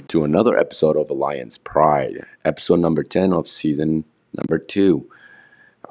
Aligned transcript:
to 0.00 0.24
another 0.24 0.56
episode 0.56 0.96
of 0.96 1.10
Lions 1.10 1.58
Pride, 1.58 2.24
episode 2.44 2.80
number 2.80 3.02
10 3.02 3.32
of 3.32 3.48
season 3.48 4.04
number 4.34 4.58
two. 4.58 5.10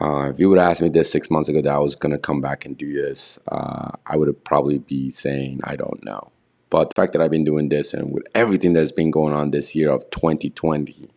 Uh, 0.01 0.29
if 0.29 0.39
you 0.39 0.49
would 0.49 0.59
ask 0.59 0.81
me 0.81 0.89
this 0.89 1.11
six 1.11 1.29
months 1.29 1.49
ago 1.49 1.61
that 1.61 1.73
I 1.73 1.79
was 1.79 1.95
going 1.95 2.11
to 2.11 2.17
come 2.17 2.41
back 2.41 2.65
and 2.65 2.77
do 2.77 2.93
this, 2.93 3.39
uh, 3.47 3.91
I 4.05 4.17
would 4.17 4.43
probably 4.43 4.79
be 4.79 5.09
saying, 5.09 5.61
I 5.63 5.75
don't 5.75 6.03
know. 6.03 6.31
But 6.69 6.89
the 6.89 7.01
fact 7.01 7.13
that 7.13 7.21
I've 7.21 7.31
been 7.31 7.45
doing 7.45 7.69
this 7.69 7.93
and 7.93 8.11
with 8.11 8.27
everything 8.35 8.73
that's 8.73 8.91
been 8.91 9.11
going 9.11 9.33
on 9.33 9.51
this 9.51 9.75
year 9.75 9.91
of 9.91 10.09
2020, 10.09 11.09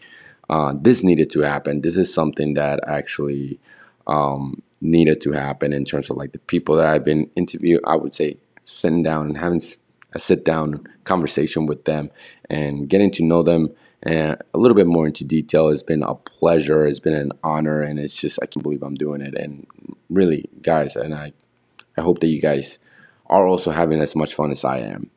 uh, 0.49 0.75
this 0.81 1.03
needed 1.03 1.31
to 1.31 1.41
happen. 1.41 1.81
This 1.81 1.97
is 1.97 2.13
something 2.13 2.55
that 2.55 2.81
actually 2.87 3.59
um, 4.07 4.63
needed 4.81 5.21
to 5.23 5.33
happen 5.33 5.73
in 5.73 5.85
terms 5.85 6.11
of 6.11 6.17
like 6.17 6.33
the 6.33 6.39
people 6.39 6.77
that 6.77 6.87
I've 6.87 7.05
been 7.05 7.31
interviewing. 7.35 7.83
I 7.85 7.97
would 7.97 8.15
say 8.15 8.39
sitting 8.63 9.03
down 9.03 9.27
and 9.27 9.39
having 9.39 9.61
a 10.15 10.19
sit 10.19 10.45
down 10.45 10.87
conversation 11.05 11.67
with 11.67 11.85
them 11.85 12.11
and 12.49 12.89
getting 12.89 13.11
to 13.13 13.25
know 13.25 13.43
them 13.43 13.75
and 14.03 14.37
a 14.55 14.59
little 14.59 14.77
bit 14.77 14.87
more 14.87 15.07
into 15.07 15.25
detail 15.25 15.71
has 15.71 15.83
been 15.83 16.03
a 16.03 16.15
pleasure. 16.15 16.87
It's 16.87 17.01
been 17.01 17.15
an 17.15 17.33
honor, 17.43 17.83
and 17.83 17.99
it's 17.99 18.21
just 18.21 18.39
I 18.43 18.47
can't 18.47 18.63
believe 18.63 18.83
I'm 18.83 18.95
doing 18.95 19.21
it. 19.21 19.35
And 19.35 19.67
really, 20.09 20.49
guys, 20.63 20.95
and 20.95 21.15
I, 21.15 21.33
I 21.97 22.03
hope 22.03 22.21
that 22.21 22.29
you 22.29 22.41
guys 22.41 22.79
are 23.27 23.47
also 23.47 23.71
having 23.71 24.01
as 24.01 24.15
much 24.15 24.35
fun 24.35 24.51
as 24.51 24.65
I 24.65 24.79
am. 24.79 25.11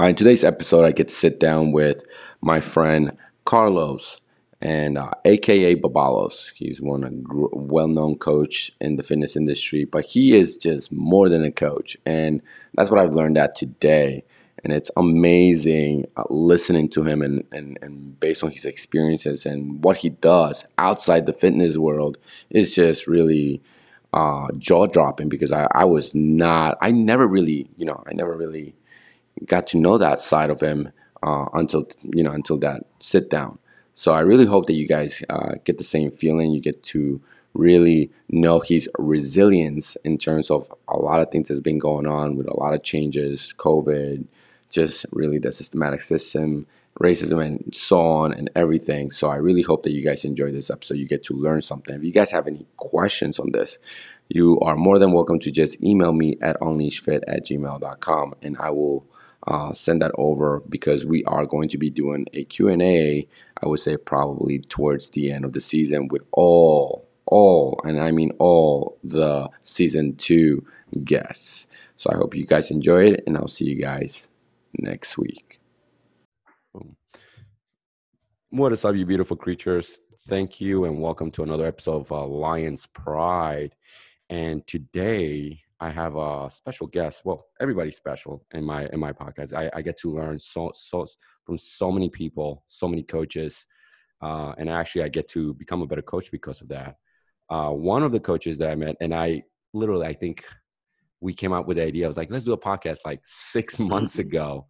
In 0.00 0.14
today's 0.14 0.44
episode, 0.44 0.84
I 0.84 0.92
get 0.92 1.08
to 1.08 1.14
sit 1.14 1.38
down 1.38 1.72
with 1.72 2.02
my 2.40 2.60
friend 2.60 3.16
Carlos 3.44 4.19
and 4.60 4.98
uh, 4.98 5.10
AKA 5.24 5.76
Babalos. 5.76 6.52
He's 6.54 6.80
one 6.80 7.04
a 7.04 7.10
gr- 7.10 7.46
well-known 7.52 8.18
coach 8.18 8.72
in 8.80 8.96
the 8.96 9.02
fitness 9.02 9.36
industry, 9.36 9.84
but 9.84 10.04
he 10.04 10.36
is 10.36 10.56
just 10.56 10.92
more 10.92 11.28
than 11.28 11.44
a 11.44 11.50
coach, 11.50 11.96
and 12.04 12.42
that's 12.74 12.90
what 12.90 13.00
I've 13.00 13.14
learned 13.14 13.36
that 13.36 13.56
today. 13.56 14.24
And 14.62 14.74
it's 14.74 14.90
amazing 14.96 16.06
uh, 16.18 16.24
listening 16.28 16.90
to 16.90 17.02
him 17.02 17.22
and, 17.22 17.44
and, 17.50 17.78
and 17.80 18.20
based 18.20 18.44
on 18.44 18.50
his 18.50 18.66
experiences 18.66 19.46
and 19.46 19.82
what 19.82 19.96
he 19.96 20.10
does 20.10 20.66
outside 20.76 21.24
the 21.24 21.32
fitness 21.32 21.78
world 21.78 22.18
is 22.50 22.74
just 22.74 23.06
really 23.06 23.62
uh, 24.12 24.48
jaw 24.58 24.86
dropping 24.86 25.30
because 25.30 25.50
I, 25.50 25.66
I 25.72 25.84
was 25.86 26.14
not, 26.14 26.76
I 26.82 26.90
never 26.90 27.26
really, 27.26 27.70
you 27.78 27.86
know, 27.86 28.02
I 28.06 28.12
never 28.12 28.36
really 28.36 28.74
got 29.46 29.66
to 29.68 29.78
know 29.78 29.96
that 29.96 30.20
side 30.20 30.50
of 30.50 30.60
him 30.60 30.92
uh, 31.22 31.46
until, 31.54 31.88
you 32.14 32.22
know, 32.22 32.32
until 32.32 32.58
that 32.58 32.82
sit 32.98 33.30
down. 33.30 33.58
So 33.94 34.12
I 34.12 34.20
really 34.20 34.46
hope 34.46 34.66
that 34.66 34.74
you 34.74 34.86
guys 34.86 35.22
uh, 35.28 35.54
get 35.64 35.78
the 35.78 35.84
same 35.84 36.10
feeling. 36.10 36.52
You 36.52 36.60
get 36.60 36.82
to 36.84 37.20
really 37.54 38.10
know 38.28 38.60
his 38.60 38.88
resilience 38.98 39.96
in 39.96 40.16
terms 40.18 40.50
of 40.50 40.72
a 40.88 40.96
lot 40.96 41.20
of 41.20 41.30
things 41.30 41.48
that's 41.48 41.60
been 41.60 41.78
going 41.78 42.06
on 42.06 42.36
with 42.36 42.46
a 42.46 42.56
lot 42.56 42.74
of 42.74 42.82
changes, 42.82 43.54
COVID, 43.58 44.24
just 44.70 45.06
really 45.10 45.38
the 45.38 45.52
systematic 45.52 46.00
system, 46.00 46.66
racism, 47.00 47.44
and 47.44 47.74
so 47.74 48.00
on, 48.00 48.32
and 48.32 48.50
everything. 48.54 49.10
So 49.10 49.28
I 49.28 49.36
really 49.36 49.62
hope 49.62 49.82
that 49.82 49.92
you 49.92 50.04
guys 50.04 50.24
enjoy 50.24 50.52
this 50.52 50.70
episode. 50.70 50.98
You 50.98 51.06
get 51.06 51.24
to 51.24 51.34
learn 51.34 51.60
something. 51.60 51.96
If 51.96 52.04
you 52.04 52.12
guys 52.12 52.30
have 52.30 52.46
any 52.46 52.66
questions 52.76 53.38
on 53.38 53.52
this, 53.52 53.80
you 54.28 54.60
are 54.60 54.76
more 54.76 54.98
than 54.98 55.12
welcome 55.12 55.40
to 55.40 55.50
just 55.50 55.82
email 55.82 56.12
me 56.12 56.36
at 56.40 56.58
unleashfit 56.60 57.22
at 57.26 57.44
gmail.com 57.44 58.34
and 58.42 58.56
I 58.58 58.70
will 58.70 59.04
uh, 59.50 59.72
send 59.74 60.00
that 60.00 60.12
over 60.16 60.62
because 60.68 61.04
we 61.04 61.24
are 61.24 61.44
going 61.44 61.68
to 61.68 61.76
be 61.76 61.90
doing 61.90 62.24
a 62.32 62.44
Q&A, 62.44 63.26
I 63.60 63.66
would 63.66 63.80
say 63.80 63.96
probably 63.96 64.60
towards 64.60 65.10
the 65.10 65.32
end 65.32 65.44
of 65.44 65.52
the 65.52 65.60
season 65.60 66.06
with 66.06 66.22
all, 66.30 67.08
all, 67.26 67.80
and 67.84 68.00
I 68.00 68.12
mean 68.12 68.30
all 68.38 68.96
the 69.02 69.50
season 69.64 70.14
two 70.14 70.64
guests. 71.02 71.66
So 71.96 72.10
I 72.12 72.16
hope 72.16 72.36
you 72.36 72.46
guys 72.46 72.70
enjoy 72.70 73.10
it 73.10 73.24
and 73.26 73.36
I'll 73.36 73.48
see 73.48 73.64
you 73.64 73.80
guys 73.80 74.30
next 74.78 75.18
week. 75.18 75.58
What 78.50 78.72
is 78.72 78.84
up, 78.84 78.94
you 78.94 79.04
beautiful 79.04 79.36
creatures? 79.36 79.98
Thank 80.28 80.60
you 80.60 80.84
and 80.84 81.00
welcome 81.00 81.32
to 81.32 81.42
another 81.42 81.66
episode 81.66 82.08
of 82.08 82.30
Lions 82.30 82.86
Pride. 82.86 83.74
And 84.28 84.64
today 84.64 85.62
I 85.80 85.90
have 85.90 86.16
a 86.16 86.50
special 86.50 86.86
guest. 86.86 87.22
Well, 87.24 87.46
everybody's 87.58 87.96
special 87.96 88.44
in 88.52 88.64
my 88.64 88.86
in 88.92 89.00
my 89.00 89.12
podcast. 89.12 89.54
I, 89.54 89.70
I 89.74 89.80
get 89.80 89.96
to 90.00 90.14
learn 90.14 90.38
so 90.38 90.72
so 90.74 91.06
from 91.46 91.56
so 91.56 91.90
many 91.90 92.10
people, 92.10 92.64
so 92.68 92.86
many 92.86 93.02
coaches, 93.02 93.66
uh, 94.20 94.52
and 94.58 94.68
actually 94.68 95.04
I 95.04 95.08
get 95.08 95.28
to 95.30 95.54
become 95.54 95.80
a 95.80 95.86
better 95.86 96.02
coach 96.02 96.30
because 96.30 96.60
of 96.60 96.68
that. 96.68 96.96
Uh, 97.48 97.70
one 97.70 98.02
of 98.02 98.12
the 98.12 98.20
coaches 98.20 98.58
that 98.58 98.70
I 98.70 98.74
met, 98.74 98.96
and 99.00 99.14
I 99.14 99.42
literally 99.72 100.06
I 100.06 100.12
think 100.12 100.44
we 101.20 101.32
came 101.32 101.52
up 101.52 101.66
with 101.66 101.78
the 101.78 101.84
idea. 101.84 102.04
I 102.04 102.08
was 102.08 102.16
like, 102.18 102.30
let's 102.30 102.44
do 102.44 102.52
a 102.52 102.58
podcast 102.58 102.98
like 103.06 103.20
six 103.24 103.78
months 103.92 104.18
ago, 104.18 104.66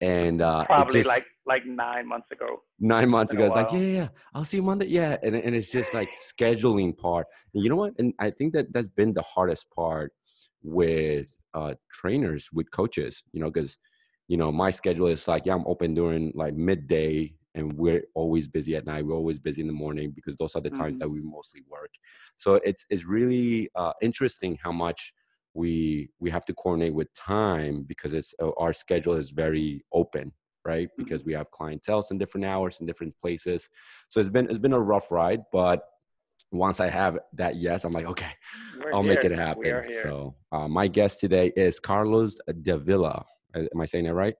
and 0.00 0.40
uh, 0.40 0.64
probably 0.64 1.00
just, 1.00 1.08
like 1.08 1.26
like 1.44 1.66
nine 1.66 2.08
months 2.08 2.30
ago. 2.30 2.62
Nine 2.80 3.10
months 3.10 3.34
ago, 3.34 3.44
it's 3.44 3.54
like, 3.54 3.70
yeah, 3.70 3.78
yeah, 3.78 4.08
I'll 4.32 4.46
see 4.46 4.56
you 4.56 4.62
Monday. 4.62 4.86
Yeah, 4.86 5.18
and 5.22 5.36
and 5.36 5.54
it's 5.54 5.70
just 5.70 5.92
like 5.92 6.08
scheduling 6.16 6.96
part. 6.96 7.26
And 7.52 7.62
you 7.62 7.68
know 7.68 7.76
what? 7.76 7.92
And 7.98 8.14
I 8.18 8.30
think 8.30 8.54
that 8.54 8.72
that's 8.72 8.88
been 8.88 9.12
the 9.12 9.20
hardest 9.22 9.66
part 9.70 10.10
with 10.64 11.38
uh, 11.52 11.74
trainers, 11.92 12.48
with 12.52 12.70
coaches. 12.72 13.22
You 13.32 13.40
know, 13.40 13.50
because 13.50 13.76
you 14.26 14.36
know 14.36 14.50
my 14.50 14.70
schedule 14.70 15.06
is 15.06 15.28
like, 15.28 15.46
yeah, 15.46 15.54
I'm 15.54 15.66
open 15.66 15.94
during 15.94 16.32
like 16.34 16.54
midday, 16.54 17.34
and 17.54 17.72
we're 17.74 18.02
always 18.14 18.48
busy 18.48 18.74
at 18.74 18.86
night. 18.86 19.06
We're 19.06 19.14
always 19.14 19.38
busy 19.38 19.60
in 19.60 19.68
the 19.68 19.72
morning 19.74 20.12
because 20.14 20.36
those 20.36 20.56
are 20.56 20.62
the 20.62 20.70
times 20.70 20.96
mm-hmm. 20.96 21.04
that 21.04 21.10
we 21.10 21.20
mostly 21.20 21.62
work. 21.70 21.90
So 22.36 22.54
it's 22.64 22.84
it's 22.90 23.04
really 23.04 23.70
uh, 23.76 23.92
interesting 24.02 24.58
how 24.62 24.72
much 24.72 25.12
we 25.54 26.10
we 26.18 26.30
have 26.30 26.44
to 26.46 26.54
coordinate 26.54 26.94
with 26.94 27.12
time 27.14 27.84
because 27.86 28.12
it's 28.12 28.34
uh, 28.42 28.50
our 28.58 28.72
schedule 28.72 29.14
is 29.14 29.30
very 29.30 29.84
open 29.92 30.32
right 30.64 30.88
mm-hmm. 30.88 31.02
because 31.02 31.24
we 31.24 31.32
have 31.32 31.50
clientele 31.52 32.04
in 32.10 32.18
different 32.18 32.44
hours 32.44 32.78
in 32.80 32.86
different 32.86 33.14
places 33.22 33.70
so 34.08 34.20
it's 34.20 34.30
been 34.30 34.48
it's 34.50 34.58
been 34.58 34.72
a 34.72 34.80
rough 34.80 35.10
ride 35.10 35.40
but 35.52 35.82
once 36.54 36.80
i 36.80 36.88
have 36.88 37.18
that 37.32 37.56
yes 37.56 37.84
i'm 37.84 37.92
like 37.92 38.06
okay 38.06 38.30
We're 38.78 38.94
i'll 38.94 39.02
here. 39.02 39.14
make 39.14 39.24
it 39.24 39.32
happen. 39.32 39.82
so 40.02 40.34
uh, 40.52 40.68
my 40.68 40.86
guest 40.88 41.20
today 41.20 41.52
is 41.56 41.80
carlos 41.80 42.36
davila. 42.62 43.24
Am 43.54 43.80
i 43.80 43.86
saying 43.86 44.04
that 44.04 44.14
right? 44.14 44.34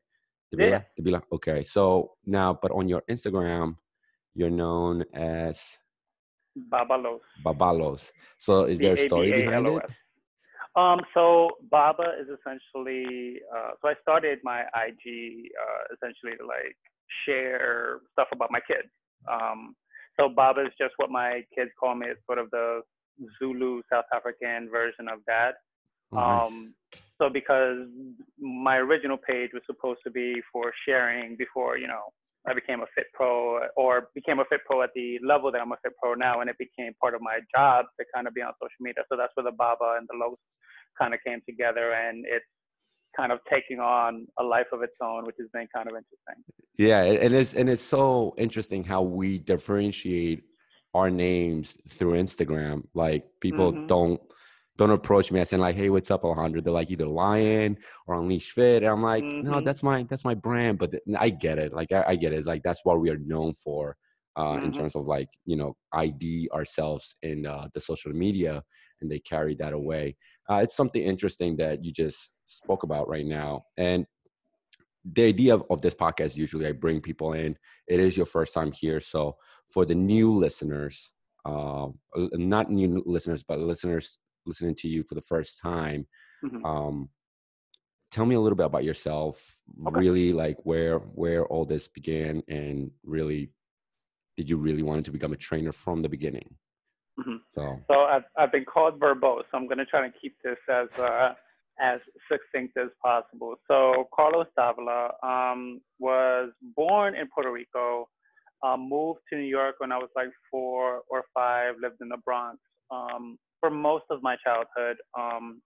Davila? 0.50 0.70
Yeah. 0.70 0.82
davila? 0.97 1.22
Okay 1.32 1.62
so 1.64 2.12
now 2.26 2.58
but 2.60 2.70
on 2.70 2.88
your 2.88 3.03
instagram 3.10 3.76
you're 4.34 4.50
known 4.50 5.04
as 5.14 5.60
babalos. 6.72 7.20
Babalos. 7.44 8.10
So 8.38 8.64
is 8.64 8.78
there 8.78 8.94
a 8.94 8.97
story 8.97 9.30
behind 9.32 9.66
it? 9.66 9.82
Um, 10.76 11.00
so 11.14 11.50
Baba 11.70 12.14
is 12.20 12.26
essentially, 12.26 13.41
uh, 13.54 13.70
so 13.80 13.88
I 13.88 13.94
started 14.03 14.41
my 14.42 14.62
IG 14.62 15.50
uh, 15.54 15.94
essentially 15.94 16.36
to 16.38 16.44
like 16.47 16.76
share 17.24 18.00
stuff 18.12 18.26
about 18.32 18.50
my 18.50 18.58
kids. 18.66 18.88
Um, 19.30 19.76
so 20.19 20.28
Baba 20.28 20.62
is 20.62 20.72
just 20.78 20.94
what 20.97 21.10
my 21.10 21.42
kids 21.56 21.70
call 21.78 21.94
me. 21.94 22.06
It's 22.08 22.20
sort 22.26 22.38
of 22.38 22.50
the 22.50 22.82
Zulu 23.38 23.82
South 23.91 24.04
African 24.14 24.69
version 24.70 25.08
of 25.08 25.25
dad. 25.26 25.54
Oh, 26.12 26.16
nice. 26.16 26.47
Um, 26.47 26.75
so 27.20 27.28
because 27.30 27.86
my 28.41 28.76
original 28.76 29.16
page 29.16 29.50
was 29.54 29.62
supposed 29.66 30.00
to 30.04 30.10
be 30.10 30.42
for 30.53 30.72
sharing 30.86 31.36
before, 31.36 31.78
you 31.78 31.86
know, 31.86 32.12
I 32.47 32.53
became 32.53 32.80
a 32.80 32.86
fit 32.94 33.06
pro 33.14 33.60
or 33.76 34.10
became 34.14 34.38
a 34.38 34.44
fit 34.44 34.60
pro 34.66 34.82
at 34.82 34.91
the 34.94 35.19
level 35.24 35.50
that 35.53 35.60
I'm 35.60 35.72
a 35.72 35.76
fit 35.82 35.92
pro 36.00 36.14
now, 36.14 36.41
and 36.41 36.50
it 36.50 36.56
became 36.58 36.92
part 37.00 37.14
of 37.14 37.22
my 37.22 37.38
job 37.54 37.86
to 37.98 38.04
kind 38.14 38.26
of 38.26 38.34
be 38.34 38.42
on 38.42 38.53
social 38.60 38.80
media. 38.80 39.03
So 39.10 39.16
that's 39.16 39.32
where 39.34 39.44
the 39.44 39.56
Baba 39.56 39.97
and 39.97 40.06
the 40.10 40.19
Los 40.19 40.36
kind 40.98 41.14
of 41.14 41.20
came 41.26 41.41
together, 41.48 41.92
and 41.92 42.24
it's 42.26 42.44
kind 43.16 43.32
of 43.32 43.38
taking 43.50 43.78
on 43.80 44.26
a 44.38 44.42
life 44.42 44.66
of 44.72 44.82
its 44.82 44.94
own, 45.02 45.25
which 45.26 45.36
has 45.38 45.48
been 45.52 45.66
kind 45.75 45.88
of 45.88 45.94
interesting. 45.94 46.44
Yeah, 46.78 47.02
and 47.02 47.34
it's 47.34 47.54
and 47.54 47.69
it's 47.69 47.82
so 47.82 48.34
interesting 48.38 48.84
how 48.84 49.02
we 49.02 49.38
differentiate 49.38 50.44
our 50.94 51.10
names 51.10 51.76
through 51.91 52.12
Instagram. 52.12 52.84
Like 52.94 53.24
people 53.41 53.72
mm-hmm. 53.72 53.86
don't 53.86 54.20
don't 54.76 54.91
approach 54.91 55.30
me 55.30 55.41
I 55.41 55.44
saying 55.44 55.60
like, 55.60 55.76
"Hey, 55.76 55.91
what's 55.91 56.10
up, 56.10 56.24
Alejandro?" 56.24 56.60
They're 56.60 56.72
like 56.72 56.91
either 56.91 57.04
Lion 57.04 57.76
or 58.06 58.16
Unleash 58.16 58.50
Fit. 58.50 58.82
And 58.82 58.92
I'm 58.92 59.03
like, 59.03 59.22
mm-hmm. 59.22 59.48
"No, 59.48 59.60
that's 59.60 59.82
my 59.82 60.04
that's 60.04 60.24
my 60.24 60.34
brand." 60.34 60.78
But 60.78 60.94
I 61.19 61.30
get 61.30 61.59
it. 61.59 61.72
Like 61.72 61.92
I, 61.92 62.04
I 62.09 62.16
get 62.16 62.33
it. 62.33 62.47
Like 62.47 62.62
that's 62.62 62.80
what 62.84 63.00
we 63.00 63.10
are 63.10 63.18
known 63.18 63.54
for 63.54 63.97
uh, 64.36 64.42
mm-hmm. 64.42 64.66
in 64.66 64.72
terms 64.72 64.97
of 64.97 65.06
like 65.06 65.28
you 65.44 65.56
know 65.56 65.77
ID 65.92 66.48
ourselves 66.53 67.16
in 67.22 67.47
uh, 67.47 67.68
the 67.74 67.80
social 67.80 68.12
media, 68.12 68.62
and 69.04 69.12
they 69.12 69.21
carry 69.21 69.54
that 69.56 69.72
away. 69.72 70.16
Uh, 70.51 70.56
it's 70.56 70.77
something 70.77 71.03
interesting 71.03 71.56
that 71.56 71.84
you 71.84 71.92
just 71.92 72.30
spoke 72.45 72.83
about 72.83 73.09
right 73.09 73.27
now, 73.27 73.65
and 73.77 74.06
the 75.12 75.24
idea 75.24 75.54
of, 75.54 75.65
of 75.71 75.83
this 75.83 75.95
podcast 75.95 76.34
usually 76.34 76.66
I 76.66 76.72
bring 76.72 77.01
people 77.01 77.34
in. 77.34 77.56
It 77.86 78.01
is 78.01 78.16
your 78.16 78.27
first 78.27 78.54
time 78.54 78.72
here, 78.72 79.01
so 79.01 79.36
for 79.68 79.84
the 79.84 79.95
new 79.95 80.33
listeners, 80.33 81.10
uh, 81.45 81.89
not 82.33 82.71
new 82.71 83.03
listeners, 83.06 83.42
but 83.42 83.60
listeners 83.60 84.18
listening 84.47 84.74
to 84.77 84.89
you 84.89 85.03
for 85.03 85.15
the 85.15 85.21
first 85.21 85.60
time 85.60 86.06
mm-hmm. 86.45 86.65
um, 86.65 87.09
tell 88.10 88.27
me 88.27 88.34
a 88.34 88.41
little 88.41 88.56
bit 88.56 88.66
about 88.66 88.84
yourself 88.84 89.62
okay. 89.86 89.98
really 89.98 90.33
like 90.33 90.56
where 90.62 90.98
where 90.98 91.47
all 91.47 91.65
this 91.65 91.89
began 91.89 92.42
and 92.48 92.91
really 93.04 93.51
did 94.36 94.48
you 94.51 94.56
really 94.56 94.83
want 94.83 95.04
to 95.04 95.10
become 95.12 95.33
a 95.33 95.36
trainer 95.36 95.72
from 95.72 96.03
the 96.03 96.09
beginning 96.09 96.54
mm-hmm. 97.19 97.37
so 97.55 97.81
so 97.89 97.95
I've, 98.01 98.25
I've 98.39 98.53
been 98.53 98.65
called 98.65 98.99
verbose 98.99 99.43
so 99.51 99.59
i'm 99.59 99.66
going 99.66 99.78
to 99.78 99.87
try 99.87 100.07
to 100.07 100.13
keep 100.21 100.37
this 100.43 100.59
as 100.69 100.89
uh, 100.99 101.34
as 101.81 102.01
succinct 102.31 102.77
as 102.77 102.89
possible. 103.03 103.57
So 103.69 104.09
Carlos 104.15 104.47
Davila 104.57 105.11
um, 105.22 105.81
was 105.99 106.51
born 106.77 107.15
in 107.15 107.28
Puerto 107.34 107.51
Rico, 107.51 108.09
um, 108.63 108.89
moved 108.89 109.21
to 109.31 109.39
New 109.39 109.45
York 109.45 109.77
when 109.78 109.93
I 109.93 109.99
was 109.99 110.11
like 110.15 110.28
four 110.51 111.03
or 111.09 111.25
five, 111.34 111.75
lived 111.83 111.97
in 112.01 112.09
the 112.09 112.19
Bronx 112.25 112.59
um, 112.91 113.39
for 113.61 113.71
most 113.71 114.05
of 114.11 114.22
my 114.22 114.37
childhood. 114.45 114.97
Um, 115.19 115.61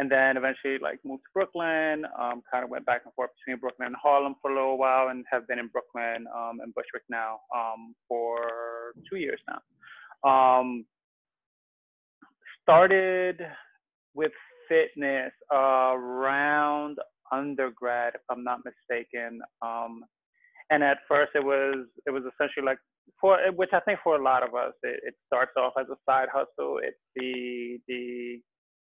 and 0.00 0.10
then 0.10 0.36
eventually 0.36 0.78
like 0.82 0.98
moved 1.04 1.22
to 1.22 1.30
Brooklyn, 1.32 2.04
um, 2.18 2.42
kind 2.50 2.64
of 2.64 2.70
went 2.70 2.84
back 2.84 3.02
and 3.04 3.14
forth 3.14 3.30
between 3.38 3.60
Brooklyn 3.60 3.86
and 3.86 3.96
Harlem 3.96 4.34
for 4.42 4.50
a 4.50 4.54
little 4.54 4.76
while 4.76 5.08
and 5.08 5.24
have 5.30 5.46
been 5.46 5.60
in 5.60 5.68
Brooklyn 5.68 6.26
um, 6.36 6.58
and 6.60 6.74
Bushwick 6.74 7.04
now 7.08 7.38
for 8.08 8.92
two 9.08 9.18
years 9.18 9.40
now. 9.48 9.60
Started 12.62 13.40
with 14.14 14.32
fitness 14.68 15.32
around 15.52 16.98
undergrad, 17.32 18.14
if 18.14 18.20
I'm 18.30 18.44
not 18.44 18.60
mistaken. 18.64 19.40
Um, 19.62 20.04
and 20.70 20.82
at 20.82 20.98
first, 21.08 21.32
it 21.34 21.44
was 21.44 21.86
it 22.06 22.10
was 22.10 22.22
essentially 22.22 22.64
like 22.64 22.78
for 23.20 23.38
which 23.54 23.70
I 23.72 23.80
think 23.80 24.00
for 24.02 24.16
a 24.16 24.22
lot 24.22 24.42
of 24.42 24.54
us, 24.54 24.72
it, 24.82 25.00
it 25.04 25.14
starts 25.26 25.52
off 25.58 25.74
as 25.78 25.86
a 25.90 25.96
side 26.08 26.28
hustle. 26.32 26.80
It's 26.82 26.96
the 27.14 27.78
the 27.86 28.40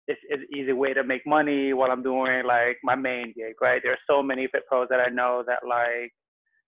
it's, 0.08 0.20
it's 0.28 0.42
easy 0.54 0.72
way 0.72 0.94
to 0.94 1.02
make 1.02 1.26
money 1.26 1.72
while 1.72 1.90
I'm 1.90 2.02
doing 2.02 2.44
like 2.46 2.78
my 2.84 2.94
main 2.94 3.32
gig, 3.36 3.54
right? 3.60 3.80
There 3.82 3.92
are 3.92 4.06
so 4.08 4.22
many 4.22 4.46
fit 4.46 4.62
pros 4.68 4.86
that 4.90 5.00
I 5.00 5.10
know 5.10 5.42
that 5.46 5.66
like 5.68 6.12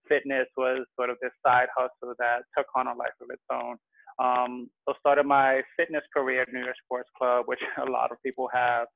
fitness 0.08 0.46
was 0.56 0.84
sort 0.96 1.10
of 1.10 1.16
this 1.22 1.32
side 1.46 1.68
hustle 1.76 2.14
that 2.18 2.40
took 2.56 2.66
on 2.74 2.88
a 2.88 2.94
life 2.94 3.14
of 3.20 3.28
its 3.30 3.42
own. 3.52 3.76
Um, 4.18 4.68
so 4.86 4.94
started 4.98 5.24
my 5.24 5.62
fitness 5.76 6.02
career 6.14 6.42
at 6.42 6.52
New 6.52 6.60
York 6.60 6.76
Sports 6.84 7.08
Club, 7.16 7.44
which 7.46 7.60
a 7.86 7.90
lot 7.90 8.10
of 8.10 8.18
people 8.24 8.48
have. 8.52 8.86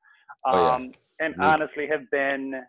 Um, 0.46 0.54
oh, 0.54 0.62
yeah. 0.62 0.74
Um, 0.74 0.92
and 1.20 1.36
Me. 1.36 1.46
honestly 1.46 1.86
have 1.86 2.10
been 2.10 2.62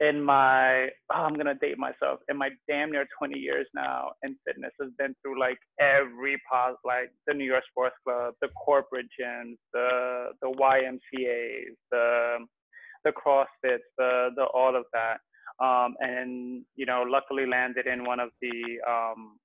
in 0.00 0.20
my 0.20 0.88
oh, 1.12 1.22
I'm 1.22 1.34
gonna 1.34 1.54
date 1.54 1.78
myself 1.78 2.20
in 2.28 2.36
my 2.36 2.50
damn 2.68 2.90
near 2.90 3.06
20 3.18 3.38
years 3.38 3.66
now 3.74 4.10
in 4.22 4.36
fitness 4.46 4.72
has 4.80 4.90
been 4.98 5.14
through 5.22 5.38
like 5.38 5.58
every 5.80 6.40
pause 6.50 6.76
like 6.84 7.12
the 7.26 7.34
New 7.34 7.44
York 7.44 7.62
Sports 7.70 7.94
Club, 8.04 8.34
the 8.40 8.48
corporate 8.48 9.06
gyms, 9.18 9.56
the 9.72 10.30
the 10.40 10.48
YMCA's, 10.48 11.76
the 11.90 12.38
the 13.04 13.12
CrossFits, 13.12 13.86
the 13.98 14.30
the 14.36 14.44
all 14.54 14.74
of 14.76 14.84
that. 14.92 15.18
Um, 15.64 15.94
and 16.00 16.64
you 16.74 16.86
know, 16.86 17.04
luckily 17.06 17.46
landed 17.46 17.86
in 17.86 18.04
one 18.04 18.18
of 18.18 18.30
the 18.40 18.78
um, 18.88 19.38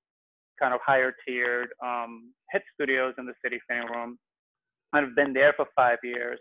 kind 0.60 0.74
of 0.74 0.80
higher 0.84 1.14
tiered 1.26 1.68
um, 1.84 2.32
HIIT 2.54 2.62
studios 2.74 3.14
in 3.18 3.26
the 3.26 3.34
city 3.44 3.58
fitting 3.68 3.88
room. 3.88 4.18
I've 4.92 5.14
been 5.14 5.32
there 5.32 5.52
for 5.56 5.66
five 5.76 5.98
years. 6.02 6.40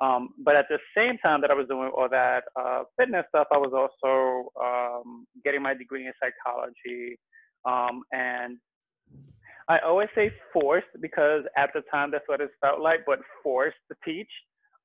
Um, 0.00 0.30
but 0.44 0.56
at 0.56 0.66
the 0.68 0.78
same 0.96 1.18
time 1.18 1.40
that 1.42 1.50
I 1.50 1.54
was 1.54 1.68
doing 1.68 1.90
all 1.96 2.08
that 2.10 2.44
uh, 2.58 2.82
fitness 2.98 3.24
stuff, 3.28 3.46
I 3.52 3.58
was 3.58 3.72
also 3.72 4.48
um, 4.60 5.26
getting 5.44 5.62
my 5.62 5.74
degree 5.74 6.06
in 6.06 6.12
psychology. 6.20 7.18
Um, 7.64 8.02
and 8.10 8.58
I 9.68 9.78
always 9.78 10.08
say 10.14 10.32
forced 10.52 10.88
because 11.00 11.42
at 11.56 11.70
the 11.74 11.82
time 11.90 12.10
that's 12.10 12.24
what 12.26 12.40
it 12.40 12.50
felt 12.60 12.80
like, 12.80 13.00
but 13.06 13.20
forced 13.42 13.76
to 13.90 13.96
teach 14.04 14.30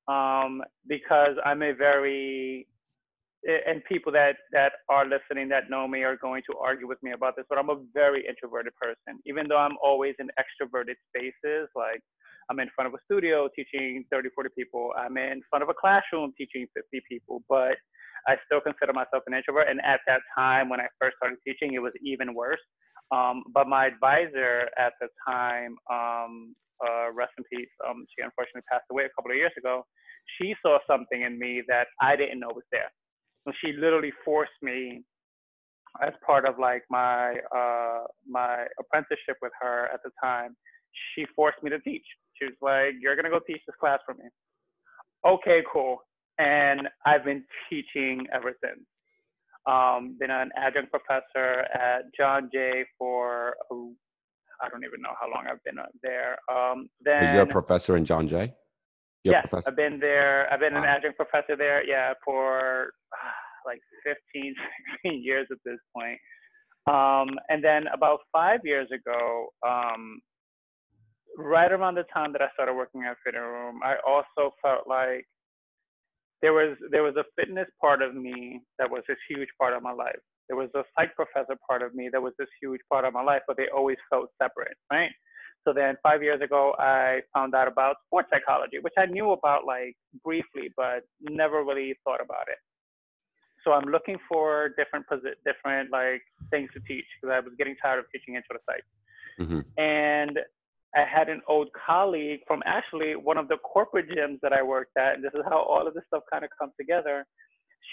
um, 0.08 0.62
because 0.86 1.36
I'm 1.44 1.62
a 1.62 1.72
very 1.72 2.66
and 3.44 3.82
people 3.84 4.12
that 4.12 4.36
that 4.52 4.72
are 4.88 5.06
listening 5.06 5.48
that 5.48 5.70
know 5.70 5.86
me 5.86 6.02
are 6.02 6.16
going 6.16 6.42
to 6.50 6.58
argue 6.58 6.88
with 6.88 6.98
me 7.02 7.12
about 7.12 7.36
this, 7.36 7.46
but 7.48 7.58
I'm 7.58 7.70
a 7.70 7.78
very 7.94 8.26
introverted 8.26 8.74
person. 8.76 9.20
Even 9.26 9.46
though 9.48 9.58
I'm 9.58 9.76
always 9.82 10.14
in 10.18 10.28
extroverted 10.38 10.96
spaces, 11.10 11.68
like 11.76 12.00
I'm 12.50 12.60
in 12.60 12.68
front 12.74 12.88
of 12.88 12.94
a 12.94 13.02
studio 13.04 13.48
teaching 13.54 14.04
30, 14.10 14.30
40 14.34 14.50
people. 14.56 14.90
I'm 14.96 15.16
in 15.18 15.42
front 15.50 15.62
of 15.62 15.68
a 15.68 15.74
classroom 15.74 16.32
teaching 16.36 16.66
50 16.74 17.00
people, 17.08 17.42
but 17.48 17.76
I 18.26 18.36
still 18.46 18.60
consider 18.60 18.92
myself 18.92 19.22
an 19.26 19.34
introvert. 19.34 19.68
And 19.68 19.80
at 19.84 20.00
that 20.06 20.20
time, 20.36 20.68
when 20.68 20.80
I 20.80 20.88
first 21.00 21.16
started 21.18 21.38
teaching, 21.46 21.74
it 21.74 21.80
was 21.80 21.92
even 22.02 22.34
worse. 22.34 22.60
Um, 23.12 23.44
but 23.52 23.68
my 23.68 23.86
advisor 23.86 24.68
at 24.78 24.92
the 25.00 25.08
time, 25.26 25.76
um, 25.90 26.54
uh, 26.84 27.12
rest 27.12 27.32
in 27.38 27.44
peace, 27.52 27.70
um, 27.88 28.04
she 28.14 28.22
unfortunately 28.22 28.62
passed 28.70 28.84
away 28.90 29.04
a 29.04 29.12
couple 29.16 29.30
of 29.30 29.36
years 29.36 29.52
ago. 29.58 29.84
She 30.40 30.54
saw 30.62 30.78
something 30.86 31.22
in 31.22 31.38
me 31.38 31.62
that 31.68 31.88
I 32.00 32.16
didn't 32.16 32.40
know 32.40 32.52
was 32.54 32.64
there. 32.70 32.90
So 33.48 33.52
she 33.64 33.72
literally 33.72 34.12
forced 34.24 34.60
me 34.60 35.02
as 36.02 36.12
part 36.24 36.46
of 36.46 36.58
like 36.58 36.82
my 36.90 37.36
uh, 37.54 38.04
my 38.28 38.66
apprenticeship 38.78 39.38
with 39.40 39.52
her 39.60 39.88
at 39.92 40.00
the 40.04 40.10
time. 40.22 40.54
She 41.14 41.24
forced 41.34 41.62
me 41.62 41.70
to 41.70 41.80
teach. 41.80 42.04
She 42.34 42.44
was 42.44 42.54
like, 42.60 42.94
"You're 43.00 43.16
gonna 43.16 43.30
go 43.30 43.40
teach 43.46 43.62
this 43.66 43.76
class 43.80 44.00
for 44.04 44.14
me." 44.14 44.24
Okay, 45.26 45.62
cool. 45.72 45.98
And 46.38 46.88
I've 47.06 47.24
been 47.24 47.42
teaching 47.70 48.26
ever 48.34 48.54
since. 48.62 48.84
Um, 49.66 50.16
been 50.20 50.30
an 50.30 50.50
adjunct 50.56 50.90
professor 50.90 51.64
at 51.72 52.02
John 52.18 52.50
Jay 52.52 52.84
for 52.98 53.56
oh, 53.70 53.92
I 54.62 54.68
don't 54.68 54.84
even 54.84 55.00
know 55.00 55.14
how 55.18 55.26
long 55.34 55.46
I've 55.50 55.64
been 55.64 55.76
there. 56.02 56.36
Um, 56.52 56.90
then 57.00 57.34
you're 57.34 57.42
a 57.44 57.46
professor 57.46 57.96
in 57.96 58.04
John 58.04 58.28
Jay. 58.28 58.52
Yes, 59.24 59.52
I've 59.52 59.76
been 59.76 59.98
there. 59.98 60.52
I've 60.52 60.60
been 60.60 60.74
wow. 60.74 60.82
an 60.82 60.88
adjunct 60.88 61.16
professor 61.16 61.56
there. 61.56 61.84
Yeah, 61.84 62.14
for 62.24 62.90
uh, 63.12 63.66
like 63.66 63.80
15, 64.04 64.54
16 65.02 65.22
years 65.22 65.46
at 65.50 65.58
this 65.64 65.78
point. 65.94 66.18
Um, 66.88 67.38
and 67.48 67.62
then 67.62 67.86
about 67.92 68.20
five 68.32 68.60
years 68.64 68.88
ago, 68.92 69.48
um, 69.66 70.20
right 71.36 71.70
around 71.70 71.96
the 71.96 72.04
time 72.14 72.32
that 72.32 72.42
I 72.42 72.48
started 72.54 72.74
working 72.74 73.02
at 73.02 73.16
Fitting 73.24 73.40
Room, 73.40 73.80
I 73.84 73.96
also 74.06 74.54
felt 74.62 74.88
like 74.88 75.26
there 76.40 76.52
was 76.52 76.76
there 76.90 77.02
was 77.02 77.16
a 77.16 77.24
fitness 77.36 77.68
part 77.80 78.00
of 78.00 78.14
me 78.14 78.62
that 78.78 78.90
was 78.90 79.02
this 79.08 79.18
huge 79.28 79.48
part 79.60 79.74
of 79.74 79.82
my 79.82 79.92
life. 79.92 80.18
There 80.48 80.56
was 80.56 80.70
a 80.74 80.82
psych 80.96 81.14
professor 81.14 81.58
part 81.68 81.82
of 81.82 81.94
me 81.94 82.08
that 82.12 82.22
was 82.22 82.32
this 82.38 82.48
huge 82.62 82.80
part 82.90 83.04
of 83.04 83.12
my 83.12 83.22
life, 83.22 83.42
but 83.46 83.56
they 83.56 83.68
always 83.74 83.98
felt 84.08 84.30
separate, 84.40 84.76
right? 84.90 85.10
So 85.68 85.74
then 85.74 85.98
five 86.02 86.22
years 86.22 86.40
ago, 86.40 86.72
I 86.78 87.20
found 87.34 87.54
out 87.54 87.68
about 87.68 87.96
sports 88.06 88.30
psychology, 88.32 88.78
which 88.80 88.94
I 88.96 89.04
knew 89.04 89.32
about 89.32 89.66
like 89.66 89.94
briefly, 90.24 90.72
but 90.78 91.04
never 91.20 91.62
really 91.62 91.94
thought 92.04 92.22
about 92.22 92.48
it. 92.48 92.56
So 93.62 93.72
I'm 93.72 93.84
looking 93.90 94.16
for 94.30 94.70
different 94.78 95.04
different 95.44 95.92
like 95.92 96.22
things 96.50 96.70
to 96.72 96.80
teach 96.88 97.04
because 97.20 97.34
I 97.36 97.40
was 97.40 97.52
getting 97.58 97.76
tired 97.82 97.98
of 97.98 98.06
teaching 98.10 98.34
intro 98.36 98.56
to 98.56 98.62
psych. 98.64 98.84
Mm-hmm. 99.38 99.60
And 99.76 100.38
I 100.96 101.04
had 101.04 101.28
an 101.28 101.42
old 101.46 101.68
colleague 101.86 102.40
from 102.46 102.62
actually 102.64 103.14
one 103.14 103.36
of 103.36 103.48
the 103.48 103.58
corporate 103.58 104.08
gyms 104.08 104.38
that 104.40 104.54
I 104.54 104.62
worked 104.62 104.96
at, 104.96 105.16
and 105.16 105.22
this 105.22 105.34
is 105.34 105.42
how 105.50 105.58
all 105.68 105.86
of 105.86 105.92
this 105.92 106.04
stuff 106.06 106.22
kind 106.32 106.44
of 106.44 106.50
comes 106.58 106.72
together. 106.80 107.26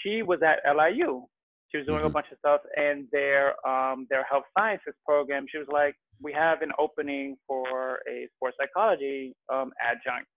She 0.02 0.22
was 0.22 0.38
at 0.40 0.64
LIU. 0.64 1.26
She 1.70 1.76
was 1.76 1.86
doing 1.86 1.98
mm-hmm. 1.98 2.06
a 2.06 2.10
bunch 2.10 2.28
of 2.32 2.38
stuff, 2.38 2.62
and 2.74 3.06
their 3.12 3.52
um, 3.68 4.06
their 4.08 4.24
health 4.24 4.44
sciences 4.56 4.94
program. 5.04 5.44
She 5.52 5.58
was 5.58 5.68
like, 5.70 5.94
"We 6.20 6.32
have 6.32 6.62
an 6.62 6.72
opening 6.78 7.36
for 7.46 8.00
a 8.08 8.28
sports 8.36 8.56
psychology 8.60 9.34
um, 9.52 9.72
adjunct." 9.80 10.28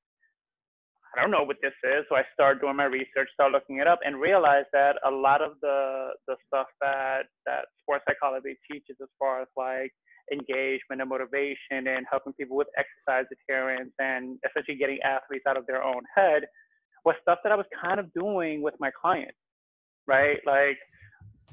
I 1.15 1.21
don't 1.21 1.31
know 1.31 1.43
what 1.43 1.57
this 1.61 1.73
is, 1.83 2.05
so 2.07 2.15
I 2.15 2.23
started 2.33 2.61
doing 2.61 2.75
my 2.75 2.85
research, 2.85 3.29
started 3.33 3.53
looking 3.53 3.77
it 3.77 3.87
up, 3.87 3.99
and 4.05 4.21
realized 4.21 4.67
that 4.73 4.97
a 5.05 5.09
lot 5.09 5.41
of 5.41 5.53
the 5.61 6.11
the 6.27 6.35
stuff 6.47 6.67
that 6.81 7.23
that 7.45 7.65
sports 7.81 8.03
psychology 8.07 8.57
teaches, 8.71 8.95
as 9.01 9.09
far 9.17 9.41
as 9.41 9.47
like 9.57 9.91
engagement 10.31 11.01
and 11.01 11.09
motivation 11.09 11.87
and 11.87 12.05
helping 12.09 12.33
people 12.33 12.55
with 12.55 12.67
exercise 12.77 13.25
adherence 13.33 13.91
and 13.99 14.37
essentially 14.47 14.77
getting 14.77 14.99
athletes 15.01 15.45
out 15.47 15.57
of 15.57 15.65
their 15.65 15.83
own 15.83 16.01
head 16.15 16.43
was 17.05 17.15
stuff 17.21 17.39
that 17.43 17.51
I 17.51 17.55
was 17.55 17.65
kind 17.81 17.99
of 17.99 18.11
doing 18.13 18.61
with 18.61 18.75
my 18.79 18.91
clients, 18.91 19.37
right? 20.07 20.37
Like 20.45 20.77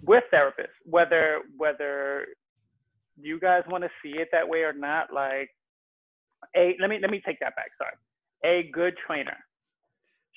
with 0.03 0.25
therapists, 0.33 0.77
whether 0.85 1.41
whether 1.57 2.27
you 3.17 3.41
guys 3.41 3.63
want 3.69 3.85
to 3.85 3.91
see 4.03 4.19
it 4.19 4.29
that 4.33 4.49
way 4.49 4.61
or 4.61 4.73
not, 4.73 5.13
like 5.13 5.51
a 6.57 6.77
let 6.81 6.91
me 6.91 6.99
let 7.01 7.11
me 7.11 7.21
take 7.25 7.41
that 7.41 7.55
back. 7.57 7.71
Sorry, 7.79 7.97
a 8.45 8.71
good 8.71 8.95
trainer 9.07 9.37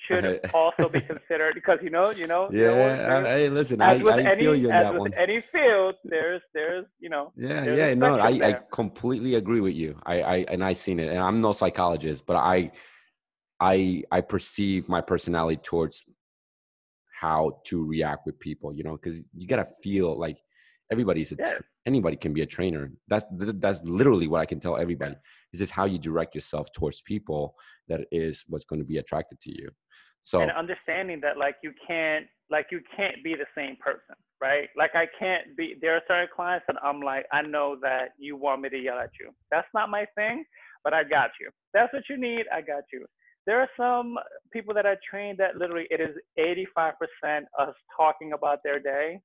should 0.08 0.40
also 0.54 0.88
be 0.88 1.00
considered 1.00 1.54
because 1.54 1.78
you 1.82 1.90
know, 1.90 2.10
you 2.10 2.26
know. 2.26 2.48
Yeah, 2.52 3.22
hey, 3.22 3.48
listen, 3.48 3.80
I, 3.80 4.00
I 4.00 4.22
any, 4.22 4.42
feel 4.42 4.54
you 4.54 4.70
in 4.70 4.76
that 4.76 4.94
one. 4.94 5.12
Any 5.14 5.42
field, 5.52 5.94
there's, 6.04 6.40
there's, 6.54 6.86
you 6.98 7.08
know. 7.08 7.32
Yeah, 7.36 7.64
yeah, 7.64 7.94
no, 7.94 8.18
I, 8.18 8.28
I 8.28 8.58
completely 8.72 9.34
agree 9.34 9.60
with 9.60 9.74
you. 9.74 9.98
I, 10.04 10.22
I, 10.22 10.36
and 10.48 10.64
I 10.64 10.72
seen 10.72 11.00
it, 11.00 11.08
and 11.08 11.18
I'm 11.18 11.40
no 11.40 11.52
psychologist, 11.52 12.24
but 12.26 12.36
I, 12.36 12.72
I, 13.60 14.04
I 14.10 14.20
perceive 14.22 14.88
my 14.88 15.00
personality 15.00 15.60
towards 15.62 16.02
how 17.20 17.60
to 17.66 17.84
react 17.84 18.24
with 18.24 18.38
people, 18.40 18.72
you 18.72 18.82
know, 18.82 18.92
because 18.92 19.22
you 19.36 19.46
gotta 19.46 19.68
feel 19.82 20.18
like 20.18 20.38
everybody's 20.90 21.32
a 21.32 21.36
yeah. 21.38 21.58
anybody 21.86 22.16
can 22.16 22.32
be 22.32 22.42
a 22.42 22.46
trainer. 22.46 22.90
That's 23.08 23.24
that's 23.30 23.80
literally 23.84 24.28
what 24.28 24.40
i 24.40 24.46
can 24.46 24.60
tell 24.60 24.76
everybody. 24.76 25.16
This 25.52 25.62
is 25.62 25.70
how 25.70 25.84
you 25.84 25.98
direct 25.98 26.34
yourself 26.34 26.68
towards 26.72 27.02
people 27.02 27.54
that 27.88 28.00
is 28.10 28.44
what's 28.48 28.64
going 28.64 28.80
to 28.80 28.86
be 28.86 28.98
attracted 28.98 29.40
to 29.42 29.50
you. 29.50 29.70
So 30.22 30.40
and 30.40 30.50
understanding 30.50 31.20
that 31.22 31.38
like 31.38 31.56
you 31.62 31.72
can't 31.86 32.26
like 32.50 32.66
you 32.70 32.80
can't 32.96 33.22
be 33.24 33.34
the 33.34 33.46
same 33.56 33.76
person 33.80 34.16
right? 34.42 34.68
Like 34.76 34.92
i 34.94 35.06
can't 35.18 35.56
be 35.56 35.74
there 35.80 35.94
are 35.96 36.02
certain 36.08 36.28
clients 36.34 36.64
that 36.66 36.76
i'm 36.82 37.00
like 37.00 37.26
i 37.32 37.42
know 37.42 37.76
that 37.82 38.10
you 38.18 38.36
want 38.36 38.62
me 38.62 38.68
to 38.70 38.78
yell 38.78 38.98
at 38.98 39.10
you. 39.20 39.30
That's 39.50 39.68
not 39.74 39.90
my 39.90 40.06
thing 40.14 40.44
but 40.82 40.94
i 40.94 41.04
got 41.04 41.30
you. 41.40 41.50
That's 41.74 41.92
what 41.92 42.04
you 42.08 42.18
need 42.18 42.44
i 42.52 42.60
got 42.60 42.84
you. 42.92 43.06
There 43.46 43.60
are 43.60 43.68
some 43.76 44.16
people 44.52 44.74
that 44.74 44.86
I 44.86 44.96
train 45.08 45.34
that 45.38 45.56
literally 45.56 45.86
it 45.90 46.00
is 46.00 46.14
85% 46.38 47.42
us 47.58 47.74
talking 47.96 48.32
about 48.32 48.58
their 48.62 48.78
day 48.78 49.20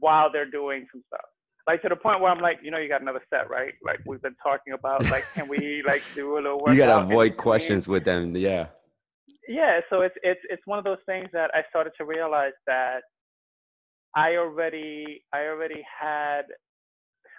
while 0.00 0.30
they're 0.30 0.50
doing 0.50 0.86
some 0.92 1.02
stuff. 1.06 1.26
Like 1.66 1.82
to 1.82 1.88
the 1.88 1.96
point 1.96 2.20
where 2.20 2.30
I'm 2.30 2.40
like, 2.40 2.60
you 2.62 2.70
know, 2.70 2.78
you 2.78 2.88
got 2.88 3.02
another 3.02 3.22
set, 3.28 3.50
right? 3.50 3.72
Like 3.84 4.00
we've 4.06 4.22
been 4.22 4.36
talking 4.42 4.72
about, 4.72 5.02
like, 5.10 5.24
can 5.34 5.48
we 5.48 5.82
like 5.86 6.02
do 6.14 6.34
a 6.34 6.40
little 6.40 6.58
work? 6.58 6.68
You 6.68 6.76
gotta 6.76 7.02
avoid 7.02 7.36
questions 7.36 7.88
with 7.88 8.04
them, 8.04 8.36
yeah. 8.36 8.68
Yeah, 9.48 9.80
so 9.90 10.02
it's 10.02 10.14
it's 10.22 10.40
it's 10.48 10.62
one 10.64 10.78
of 10.78 10.84
those 10.84 11.02
things 11.06 11.28
that 11.32 11.50
I 11.54 11.62
started 11.70 11.92
to 11.98 12.04
realize 12.04 12.52
that 12.66 13.00
I 14.14 14.36
already 14.36 15.22
I 15.32 15.46
already 15.46 15.82
had 16.00 16.42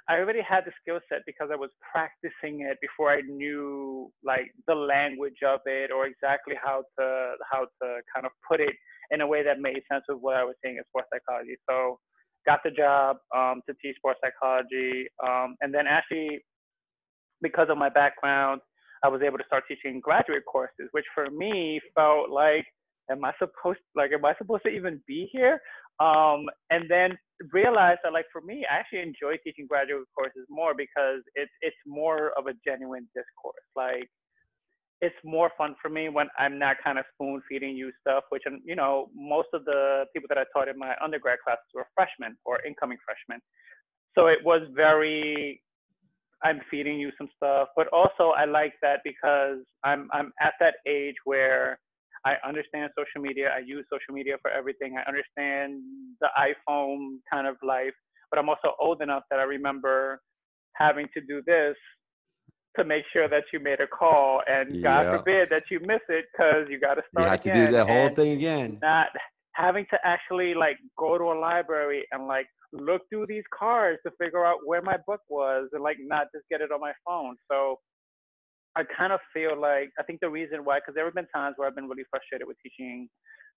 I 0.09 0.19
already 0.19 0.41
had 0.41 0.63
the 0.63 0.71
skill 0.81 0.99
set 1.09 1.23
because 1.25 1.49
I 1.51 1.57
was 1.57 1.69
practicing 1.91 2.61
it 2.61 2.77
before 2.81 3.11
I 3.11 3.21
knew 3.21 4.09
like 4.23 4.51
the 4.67 4.75
language 4.75 5.43
of 5.45 5.59
it 5.65 5.91
or 5.91 6.05
exactly 6.05 6.55
how 6.63 6.83
to 6.97 7.33
how 7.51 7.67
to 7.81 7.99
kind 8.13 8.25
of 8.25 8.31
put 8.47 8.61
it 8.61 8.73
in 9.11 9.21
a 9.21 9.27
way 9.27 9.43
that 9.43 9.59
made 9.59 9.81
sense 9.91 10.03
with 10.07 10.19
what 10.19 10.35
I 10.35 10.45
was 10.45 10.55
saying 10.63 10.77
in 10.77 10.83
sports 10.87 11.09
psychology. 11.11 11.57
So 11.69 11.99
got 12.47 12.61
the 12.63 12.71
job 12.71 13.17
um, 13.35 13.61
to 13.67 13.75
teach 13.81 13.97
sports 13.97 14.19
psychology, 14.23 15.07
um, 15.23 15.55
and 15.61 15.73
then 15.73 15.85
actually 15.87 16.39
because 17.41 17.67
of 17.69 17.77
my 17.77 17.89
background, 17.89 18.61
I 19.03 19.09
was 19.09 19.21
able 19.21 19.37
to 19.37 19.43
start 19.45 19.63
teaching 19.67 19.99
graduate 19.99 20.43
courses, 20.51 20.89
which 20.91 21.05
for 21.13 21.29
me 21.29 21.79
felt 21.95 22.29
like, 22.29 22.65
am 23.11 23.23
I 23.23 23.31
supposed 23.37 23.79
like 23.95 24.11
am 24.11 24.25
I 24.25 24.33
supposed 24.37 24.63
to 24.63 24.69
even 24.69 25.01
be 25.07 25.29
here? 25.31 25.59
Um, 25.99 26.45
and 26.69 26.89
then 26.89 27.17
realized 27.53 27.99
that 28.03 28.13
like 28.13 28.25
for 28.31 28.41
me, 28.41 28.65
I 28.69 28.79
actually 28.79 29.01
enjoy 29.01 29.37
teaching 29.43 29.67
graduate 29.67 30.05
courses 30.15 30.45
more 30.49 30.73
because 30.75 31.21
it's 31.35 31.51
it's 31.61 31.77
more 31.85 32.31
of 32.37 32.47
a 32.47 32.53
genuine 32.65 33.07
discourse. 33.13 33.67
Like 33.75 34.09
it's 35.01 35.15
more 35.23 35.51
fun 35.57 35.75
for 35.81 35.89
me 35.89 36.09
when 36.09 36.27
I'm 36.39 36.57
not 36.57 36.77
kind 36.83 36.97
of 36.97 37.05
spoon 37.13 37.41
feeding 37.47 37.75
you 37.75 37.91
stuff, 38.01 38.23
which 38.29 38.43
you 38.63 38.75
know 38.75 39.09
most 39.15 39.49
of 39.53 39.65
the 39.65 40.05
people 40.13 40.27
that 40.29 40.37
I 40.37 40.45
taught 40.53 40.67
in 40.67 40.77
my 40.77 40.95
undergrad 41.03 41.39
classes 41.43 41.65
were 41.73 41.87
freshmen 41.95 42.37
or 42.45 42.65
incoming 42.65 42.97
freshmen. 43.05 43.41
So 44.17 44.27
it 44.27 44.39
was 44.43 44.61
very 44.75 45.61
I'm 46.43 46.61
feeding 46.69 46.99
you 46.99 47.11
some 47.17 47.29
stuff, 47.35 47.69
but 47.75 47.87
also 47.89 48.29
I 48.37 48.45
like 48.45 48.73
that 48.81 49.01
because 49.03 49.59
I'm 49.83 50.09
I'm 50.13 50.33
at 50.41 50.53
that 50.59 50.75
age 50.87 51.15
where 51.25 51.79
I 52.25 52.35
understand 52.47 52.91
social 52.97 53.21
media. 53.21 53.51
I 53.55 53.59
use 53.59 53.85
social 53.91 54.13
media 54.13 54.37
for 54.41 54.51
everything. 54.51 54.97
I 54.97 55.07
understand 55.07 55.81
the 56.21 56.27
iPhone 56.37 57.17
kind 57.31 57.47
of 57.47 57.55
life, 57.63 57.93
but 58.29 58.39
I'm 58.39 58.49
also 58.49 58.73
old 58.79 59.01
enough 59.01 59.23
that 59.29 59.39
I 59.39 59.43
remember 59.43 60.21
having 60.73 61.07
to 61.13 61.21
do 61.21 61.41
this 61.45 61.75
to 62.77 62.83
make 62.83 63.03
sure 63.11 63.27
that 63.27 63.43
you 63.51 63.59
made 63.59 63.79
a 63.79 63.87
call, 63.87 64.41
and 64.47 64.81
God 64.81 65.17
forbid 65.17 65.49
that 65.49 65.63
you 65.69 65.79
miss 65.81 66.01
it 66.09 66.25
because 66.31 66.67
you 66.69 66.79
got 66.79 66.95
to 66.95 67.03
start. 67.11 67.25
You 67.25 67.31
have 67.31 67.41
to 67.41 67.65
do 67.67 67.71
that 67.73 67.87
whole 67.87 68.15
thing 68.15 68.31
again. 68.33 68.79
Not 68.81 69.07
having 69.53 69.85
to 69.89 69.97
actually 70.03 70.53
like 70.53 70.77
go 70.97 71.17
to 71.17 71.23
a 71.25 71.37
library 71.39 72.05
and 72.11 72.27
like 72.27 72.47
look 72.73 73.01
through 73.09 73.25
these 73.27 73.43
cards 73.57 73.99
to 74.05 74.11
figure 74.19 74.45
out 74.45 74.57
where 74.65 74.81
my 74.81 74.97
book 75.05 75.21
was, 75.29 75.69
and 75.73 75.83
like 75.83 75.97
not 75.99 76.27
just 76.33 76.45
get 76.49 76.61
it 76.61 76.71
on 76.71 76.79
my 76.79 76.93
phone. 77.05 77.35
So 77.49 77.79
I 78.75 78.83
kind 78.97 79.11
of 79.11 79.19
feel 79.33 79.59
like 79.59 79.89
I 79.99 80.03
think 80.03 80.19
the 80.19 80.29
reason 80.29 80.63
why, 80.63 80.79
because 80.79 80.93
there 80.95 81.05
have 81.05 81.15
been 81.15 81.27
times 81.33 81.55
where 81.57 81.67
I've 81.67 81.75
been 81.75 81.89
really 81.89 82.05
frustrated 82.09 82.47
with 82.47 82.57
teaching 82.61 83.09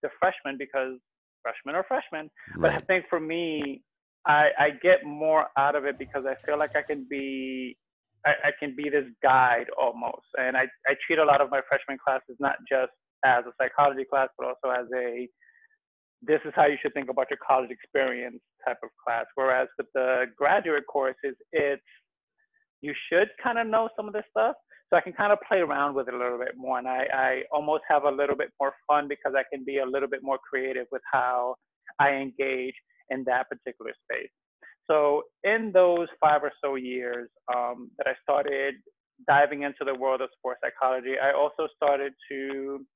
the 0.02 0.08
freshmen 0.18 0.56
because 0.58 0.96
freshmen 1.42 1.74
are 1.74 1.84
freshmen. 1.86 2.30
Right. 2.56 2.62
But 2.62 2.70
I 2.72 2.80
think 2.86 3.04
for 3.10 3.20
me, 3.20 3.82
I, 4.26 4.48
I 4.58 4.70
get 4.82 5.04
more 5.04 5.46
out 5.58 5.76
of 5.76 5.84
it 5.84 5.98
because 5.98 6.24
I 6.26 6.34
feel 6.46 6.58
like 6.58 6.76
I 6.76 6.82
can 6.82 7.06
be 7.08 7.76
I, 8.26 8.30
I 8.48 8.50
can 8.58 8.74
be 8.76 8.88
this 8.88 9.06
guide 9.22 9.66
almost. 9.80 10.26
And 10.38 10.56
I, 10.56 10.64
I 10.86 10.94
treat 11.06 11.18
a 11.18 11.24
lot 11.24 11.40
of 11.40 11.50
my 11.50 11.60
freshman 11.68 11.98
classes 12.04 12.36
not 12.38 12.56
just 12.70 12.92
as 13.24 13.44
a 13.46 13.52
psychology 13.60 14.04
class, 14.04 14.28
but 14.38 14.46
also 14.48 14.74
as 14.74 14.86
a 14.96 15.28
this 16.22 16.40
is 16.44 16.52
how 16.54 16.66
you 16.66 16.76
should 16.82 16.92
think 16.92 17.08
about 17.08 17.28
your 17.30 17.38
college 17.46 17.70
experience 17.70 18.40
type 18.66 18.76
of 18.82 18.90
class. 19.02 19.24
Whereas 19.36 19.68
with 19.78 19.86
the 19.94 20.26
graduate 20.36 20.84
courses, 20.86 21.34
it's 21.52 21.82
you 22.82 22.92
should 23.10 23.28
kind 23.42 23.58
of 23.58 23.66
know 23.66 23.88
some 23.96 24.06
of 24.06 24.12
this 24.12 24.24
stuff, 24.30 24.54
so 24.88 24.96
I 24.96 25.00
can 25.00 25.12
kind 25.12 25.32
of 25.32 25.38
play 25.48 25.58
around 25.58 25.94
with 25.94 26.08
it 26.08 26.14
a 26.14 26.18
little 26.18 26.38
bit 26.38 26.54
more. 26.56 26.78
And 26.78 26.88
I, 26.88 27.06
I 27.12 27.42
almost 27.52 27.84
have 27.88 28.04
a 28.04 28.10
little 28.10 28.36
bit 28.36 28.50
more 28.60 28.72
fun 28.86 29.08
because 29.08 29.32
I 29.36 29.44
can 29.52 29.64
be 29.64 29.78
a 29.78 29.86
little 29.86 30.08
bit 30.08 30.20
more 30.22 30.38
creative 30.38 30.86
with 30.92 31.02
how 31.10 31.54
I 31.98 32.10
engage 32.10 32.74
in 33.08 33.24
that 33.24 33.48
particular 33.48 33.92
space. 34.04 34.30
So 34.88 35.22
in 35.44 35.72
those 35.72 36.08
five 36.20 36.42
or 36.42 36.52
so 36.62 36.76
years 36.76 37.28
um, 37.54 37.90
that 37.98 38.06
I 38.06 38.14
started 38.22 38.74
diving 39.26 39.62
into 39.62 39.84
the 39.84 39.94
world 39.94 40.20
of 40.20 40.30
sports 40.36 40.60
psychology, 40.62 41.14
I 41.22 41.32
also 41.32 41.68
started 41.76 42.12
to 42.30 42.86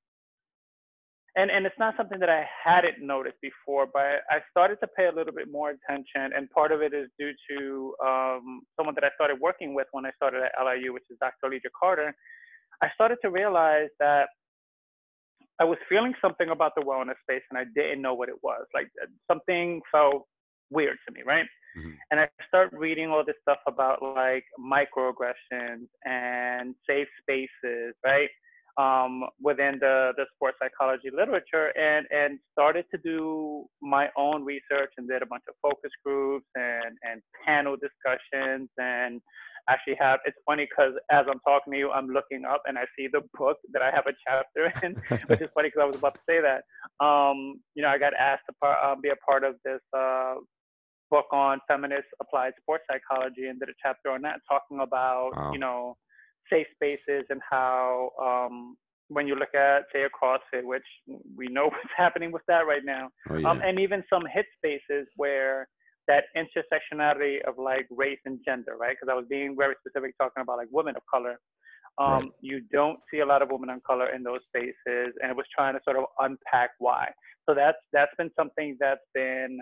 and 1.37 1.51
and 1.51 1.67
it's 1.67 1.79
not 1.79 1.95
something 1.97 2.21
that 2.21 2.29
I 2.31 2.47
hadn't 2.65 3.05
noticed 3.05 3.41
before, 3.43 3.87
but 3.93 4.23
I 4.31 4.39
started 4.51 4.79
to 4.81 4.87
pay 4.97 5.07
a 5.07 5.13
little 5.13 5.33
bit 5.33 5.51
more 5.51 5.71
attention, 5.71 6.33
and 6.37 6.49
part 6.51 6.71
of 6.71 6.81
it 6.81 6.95
is 6.95 7.09
due 7.19 7.33
to 7.51 7.95
um, 8.05 8.63
someone 8.77 8.95
that 8.95 9.05
I 9.05 9.11
started 9.17 9.41
working 9.41 9.75
with 9.75 9.89
when 9.93 10.07
I 10.07 10.13
started 10.17 10.43
at 10.45 10.53
LIU, 10.65 10.93
which 10.93 11.05
is 11.11 11.19
Dr. 11.21 11.47
Alicia 11.47 11.71
Carter. 11.79 12.15
I 12.83 12.89
started 12.95 13.19
to 13.23 13.31
realize 13.31 13.89
that 13.99 14.29
I 15.61 15.65
was 15.65 15.79
feeling 15.89 16.15
something 16.21 16.51
about 16.51 16.73
the 16.77 16.83
wellness 16.83 17.19
space, 17.23 17.43
and 17.51 17.59
I 17.59 17.65
didn't 17.75 18.01
know 18.01 18.15
what 18.15 18.29
it 18.29 18.37
was. 18.43 18.67
Like 18.73 18.89
something 19.31 19.81
felt 19.91 20.27
weird 20.71 20.97
to 21.07 21.15
me, 21.15 21.23
right? 21.27 21.47
Mm-hmm. 21.79 21.91
And 22.11 22.21
I 22.21 22.29
start 22.49 22.71
reading 22.73 23.11
all 23.11 23.25
this 23.25 23.37
stuff 23.43 23.59
about 23.67 24.03
like 24.03 24.45
microaggressions 24.61 25.87
and 26.05 26.75
safe 26.87 27.09
spaces, 27.23 27.95
right? 28.05 28.29
um, 28.79 29.25
within 29.41 29.79
the, 29.81 30.13
the 30.17 30.25
sports 30.35 30.59
psychology 30.61 31.11
literature 31.15 31.73
and, 31.79 32.07
and 32.11 32.39
started 32.53 32.85
to 32.93 32.99
do 32.99 33.65
my 33.81 34.09
own 34.17 34.45
research 34.45 34.93
and 34.99 35.09
did 35.09 35.23
a 35.23 35.27
bunch 35.27 35.45
of 35.49 35.55
focus 35.63 35.91
groups 36.05 36.47
and, 36.55 36.97
and 37.03 37.23
panel 37.47 37.77
discussions 37.77 38.69
and 38.79 39.21
actually 39.67 39.97
have 39.99 40.19
it's 40.27 40.37
funny 40.45 40.69
because 40.69 40.93
as 41.11 41.25
i'm 41.27 41.41
talking 41.41 41.73
to 41.73 41.79
you 41.79 41.91
i'm 41.91 42.09
looking 42.09 42.45
up 42.45 42.61
and 42.67 42.77
i 42.77 42.85
see 42.99 43.09
the 43.11 43.23
book 43.39 43.57
that 43.73 43.81
i 43.81 43.91
have 43.91 44.05
a 44.07 44.13
chapter 44.29 44.71
in 44.87 44.95
which 45.27 45.41
is 45.41 45.49
funny 45.55 45.69
because 45.69 45.81
i 45.81 45.87
was 45.87 45.97
about 45.97 46.13
to 46.13 46.21
say 46.29 46.39
that 46.39 46.65
um, 47.03 47.59
you 47.75 47.83
know 47.83 47.89
i 47.89 47.97
got 47.97 48.13
asked 48.21 48.43
to 48.47 48.55
par- 48.61 48.77
uh, 48.85 48.95
be 49.03 49.09
a 49.09 49.17
part 49.27 49.43
of 49.43 49.55
this 49.65 49.81
uh, 49.97 50.35
book 51.11 51.27
on 51.33 51.61
feminist 51.69 52.07
applied 52.21 52.53
sports 52.61 52.85
psychology 52.91 53.47
and 53.49 53.61
did 53.61 53.69
a 53.69 53.73
chapter 53.83 54.11
on 54.11 54.23
that 54.23 54.41
talking 54.49 54.81
about 54.81 55.31
wow. 55.37 55.53
you 55.53 55.59
know 55.59 55.97
safe 56.51 56.67
spaces 56.75 57.25
and 57.31 57.41
how 57.49 58.11
um, 58.23 58.77
when 59.09 59.27
you 59.27 59.35
look 59.35 59.55
at 59.55 59.85
say 59.93 60.03
a 60.03 60.09
CrossFit, 60.09 60.65
which 60.65 60.85
we 61.37 61.47
know 61.49 61.65
what's 61.73 61.95
happening 61.97 62.33
with 62.33 62.43
that 62.49 62.67
right 62.67 62.85
now, 62.85 63.09
oh, 63.31 63.37
yeah. 63.37 63.49
um, 63.49 63.61
and 63.63 63.79
even 63.79 64.03
some 64.11 64.23
HIIT 64.23 64.45
spaces 64.59 65.07
where 65.17 65.69
that 66.07 66.25
intersectionality 66.37 67.43
of 67.47 67.55
like 67.59 67.87
race 67.91 68.19
and 68.27 68.39
gender, 68.45 68.77
right? 68.79 68.97
Because 68.99 69.11
I 69.11 69.17
was 69.17 69.25
being 69.29 69.57
very 69.59 69.75
specific 69.81 70.15
talking 70.19 70.43
about 70.43 70.59
like 70.59 70.69
women 70.71 70.97
of 70.97 71.03
color. 71.13 71.39
Um, 71.97 72.09
right. 72.09 72.31
You 72.41 72.61
don't 72.73 72.99
see 73.11 73.21
a 73.21 73.27
lot 73.27 73.41
of 73.41 73.51
women 73.51 73.71
of 73.71 73.83
color 73.85 74.13
in 74.15 74.23
those 74.23 74.41
spaces, 74.49 75.15
and 75.23 75.31
it 75.31 75.37
was 75.37 75.47
trying 75.55 75.75
to 75.75 75.81
sort 75.85 75.97
of 75.97 76.05
unpack 76.19 76.71
why. 76.79 77.09
So 77.49 77.55
that's 77.55 77.79
that's 77.93 78.11
been 78.19 78.31
something 78.37 78.77
that's 78.81 79.05
been 79.15 79.61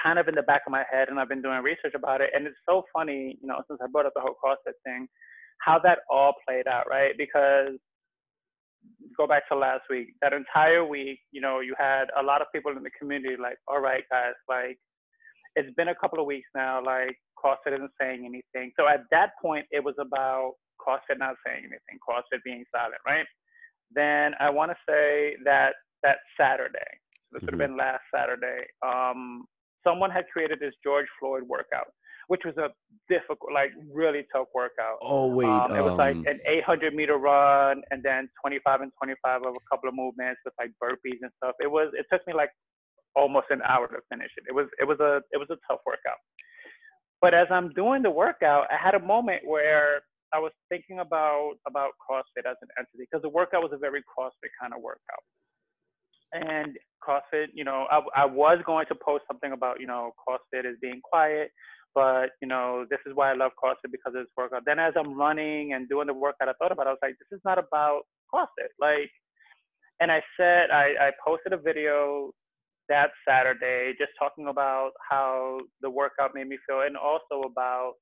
kind 0.00 0.18
of 0.18 0.28
in 0.28 0.34
the 0.34 0.42
back 0.42 0.62
of 0.66 0.72
my 0.72 0.84
head, 0.90 1.08
and 1.08 1.18
I've 1.18 1.28
been 1.28 1.42
doing 1.42 1.62
research 1.62 1.94
about 1.94 2.20
it. 2.20 2.30
And 2.34 2.46
it's 2.46 2.56
so 2.68 2.84
funny, 2.92 3.38
you 3.40 3.48
know, 3.48 3.62
since 3.68 3.80
I 3.82 3.86
brought 3.90 4.06
up 4.06 4.12
the 4.14 4.20
whole 4.20 4.36
CrossFit 4.42 4.74
thing 4.84 5.08
how 5.60 5.78
that 5.78 5.98
all 6.10 6.34
played 6.46 6.66
out, 6.66 6.88
right? 6.88 7.12
Because 7.16 7.76
go 9.16 9.26
back 9.26 9.46
to 9.48 9.56
last 9.56 9.82
week, 9.90 10.14
that 10.22 10.32
entire 10.32 10.84
week, 10.84 11.20
you 11.32 11.40
know, 11.40 11.60
you 11.60 11.74
had 11.78 12.04
a 12.18 12.22
lot 12.22 12.40
of 12.40 12.48
people 12.54 12.72
in 12.76 12.82
the 12.82 12.90
community 12.98 13.36
like, 13.40 13.58
all 13.68 13.80
right, 13.80 14.04
guys, 14.10 14.32
like, 14.48 14.78
it's 15.56 15.74
been 15.76 15.88
a 15.88 15.94
couple 15.94 16.18
of 16.18 16.26
weeks 16.26 16.48
now, 16.54 16.82
like, 16.82 17.16
CrossFit 17.42 17.74
isn't 17.74 17.90
saying 18.00 18.24
anything. 18.24 18.72
So 18.78 18.88
at 18.88 19.00
that 19.10 19.30
point, 19.42 19.66
it 19.70 19.84
was 19.84 19.94
about 20.00 20.52
CrossFit 20.80 21.18
not 21.18 21.34
saying 21.46 21.64
anything, 21.64 21.98
CrossFit 22.08 22.42
being 22.44 22.64
silent, 22.74 23.00
right? 23.06 23.26
Then 23.94 24.32
I 24.40 24.48
want 24.48 24.70
to 24.70 24.76
say 24.88 25.36
that 25.44 25.72
that 26.02 26.18
Saturday, 26.38 26.78
so 26.78 27.38
this 27.38 27.42
mm-hmm. 27.42 27.46
would 27.46 27.60
have 27.60 27.68
been 27.70 27.76
last 27.76 28.02
Saturday, 28.14 28.64
um, 28.86 29.44
someone 29.84 30.10
had 30.10 30.24
created 30.32 30.58
this 30.60 30.74
George 30.84 31.06
Floyd 31.18 31.42
workout 31.44 31.88
which 32.30 32.42
was 32.46 32.54
a 32.58 32.70
difficult, 33.10 33.50
like 33.52 33.72
really 33.92 34.22
tough 34.32 34.46
workout. 34.54 35.02
Oh 35.02 35.26
wait, 35.26 35.50
um, 35.50 35.74
it 35.74 35.82
was 35.82 35.98
um, 35.98 35.98
like 35.98 36.14
an 36.14 36.38
800 36.46 36.94
meter 36.94 37.18
run 37.18 37.82
and 37.90 38.00
then 38.04 38.30
25 38.40 38.82
and 38.82 38.92
25 39.02 39.42
of 39.42 39.54
a 39.58 39.64
couple 39.68 39.88
of 39.88 39.96
movements 39.96 40.38
with 40.44 40.54
like 40.54 40.70
burpees 40.78 41.18
and 41.22 41.32
stuff. 41.42 41.56
It 41.58 41.66
was 41.66 41.90
it 41.98 42.06
took 42.06 42.24
me 42.28 42.32
like 42.32 42.50
almost 43.16 43.46
an 43.50 43.62
hour 43.66 43.88
to 43.88 43.98
finish 44.08 44.30
it. 44.38 44.44
It 44.46 44.54
was 44.54 44.68
it 44.78 44.86
was 44.86 45.00
a 45.00 45.22
it 45.32 45.38
was 45.42 45.50
a 45.50 45.58
tough 45.66 45.80
workout. 45.84 46.22
But 47.20 47.34
as 47.34 47.48
I'm 47.50 47.74
doing 47.74 48.00
the 48.02 48.14
workout, 48.14 48.68
I 48.70 48.78
had 48.78 48.94
a 48.94 49.02
moment 49.02 49.42
where 49.44 50.02
I 50.32 50.38
was 50.38 50.52
thinking 50.68 51.00
about 51.00 51.54
about 51.66 51.98
CrossFit 51.98 52.46
as 52.46 52.54
an 52.62 52.70
entity 52.78 53.10
because 53.10 53.22
the 53.22 53.34
workout 53.34 53.60
was 53.60 53.72
a 53.74 53.78
very 53.78 54.04
CrossFit 54.06 54.54
kind 54.54 54.72
of 54.72 54.80
workout. 54.82 55.24
And 56.32 56.76
CrossFit, 57.06 57.46
you 57.54 57.64
know, 57.64 57.86
I, 57.90 58.00
I 58.16 58.24
was 58.24 58.58
going 58.66 58.86
to 58.88 58.94
post 58.94 59.24
something 59.26 59.52
about, 59.52 59.80
you 59.80 59.86
know, 59.86 60.12
CrossFit 60.28 60.66
is 60.70 60.76
being 60.80 61.00
quiet, 61.02 61.50
but 61.94 62.30
you 62.40 62.46
know 62.46 62.86
this 62.88 63.00
is 63.04 63.12
why 63.16 63.32
i 63.32 63.34
love 63.34 63.50
crossfit 63.60 63.90
because 63.90 64.14
of 64.14 64.22
this 64.22 64.28
workout 64.36 64.62
then 64.64 64.78
as 64.78 64.92
i'm 64.96 65.18
running 65.18 65.72
and 65.72 65.88
doing 65.88 66.06
the 66.06 66.14
workout 66.14 66.48
i 66.48 66.52
thought 66.52 66.70
about 66.70 66.86
i 66.86 66.90
was 66.90 66.98
like 67.02 67.16
this 67.18 67.36
is 67.36 67.42
not 67.44 67.58
about 67.58 68.02
CrossFit. 68.32 68.70
Like, 68.80 69.10
and 70.00 70.10
I 70.10 70.22
said 70.36 70.70
I, 70.70 70.94
I 71.00 71.10
posted 71.24 71.52
a 71.52 71.56
video 71.58 72.30
that 72.88 73.10
Saturday 73.28 73.94
just 73.98 74.12
talking 74.18 74.48
about 74.48 74.90
how 75.08 75.58
the 75.80 75.90
workout 75.90 76.32
made 76.34 76.48
me 76.48 76.58
feel, 76.66 76.82
and 76.82 76.96
also 76.96 77.42
about 77.46 77.94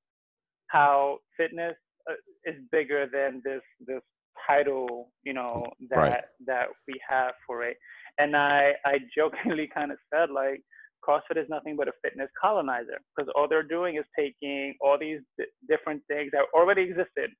how 0.68 1.18
fitness 1.36 1.76
uh, 2.10 2.14
is 2.44 2.56
bigger 2.70 3.06
than 3.12 3.42
this 3.44 3.62
this 3.86 4.02
title, 4.46 5.10
you 5.24 5.32
know, 5.32 5.66
that 5.90 5.96
Right. 5.96 6.24
that 6.46 6.66
we 6.86 6.94
have 7.08 7.34
for 7.46 7.64
it. 7.64 7.76
And 8.18 8.27
I 8.38 8.72
I 8.84 8.98
jokingly 9.16 9.68
kind 9.74 9.92
of 9.92 9.98
said 10.14 10.30
like 10.30 10.62
CrossFit 11.06 11.38
is 11.42 11.48
nothing 11.48 11.76
but 11.76 11.88
a 11.88 11.92
fitness 12.02 12.30
colonizer 12.40 13.00
because 13.16 13.30
all 13.36 13.48
they're 13.48 13.62
doing 13.62 13.96
is 13.96 14.04
taking 14.18 14.74
all 14.80 14.98
these 14.98 15.20
d- 15.38 15.46
different 15.68 16.02
things 16.08 16.30
that 16.32 16.44
already 16.54 16.82
existed 16.82 17.30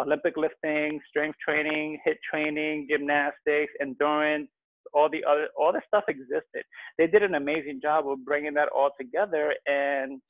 Olympic 0.00 0.36
lifting, 0.36 1.00
strength 1.08 1.38
training, 1.46 1.98
HIIT 2.06 2.16
training, 2.30 2.88
gymnastics, 2.90 3.72
endurance, 3.80 4.48
all 4.92 5.08
the 5.10 5.24
other, 5.28 5.48
all 5.58 5.72
the 5.72 5.82
stuff 5.86 6.04
existed. 6.08 6.64
They 6.98 7.06
did 7.06 7.22
an 7.22 7.34
amazing 7.34 7.80
job 7.82 8.08
of 8.08 8.24
bringing 8.24 8.54
that 8.54 8.68
all 8.74 8.90
together 9.00 9.54
and 9.66 10.20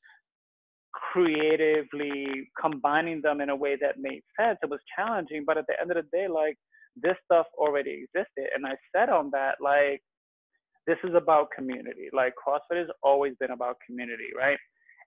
creatively 0.93 2.49
combining 2.61 3.21
them 3.23 3.41
in 3.41 3.51
a 3.51 3.57
way 3.57 3.77
that 3.81 3.97
made 3.99 4.23
sense. 4.39 4.59
It 4.63 4.71
was 4.71 4.81
challenging, 4.97 5.45
but 5.47 5.59
at 5.59 5.67
the 5.67 5.75
end 5.81 5.91
of 5.91 5.97
the 5.97 6.17
day, 6.17 6.29
like 6.29 6.57
this 6.97 7.17
stuff 7.25 7.47
already 7.59 8.05
existed. 8.05 8.51
And 8.55 8.67
I 8.67 8.77
said 8.95 9.09
on 9.09 9.31
that, 9.33 9.57
like, 9.61 10.03
this 10.87 10.99
is 11.05 11.15
about 11.15 11.49
community. 11.57 12.09
Like 12.13 12.35
CrossFit 12.37 12.79
has 12.79 12.89
always 13.03 13.35
been 13.41 13.51
about 13.51 13.77
community, 13.87 14.29
right? 14.37 14.59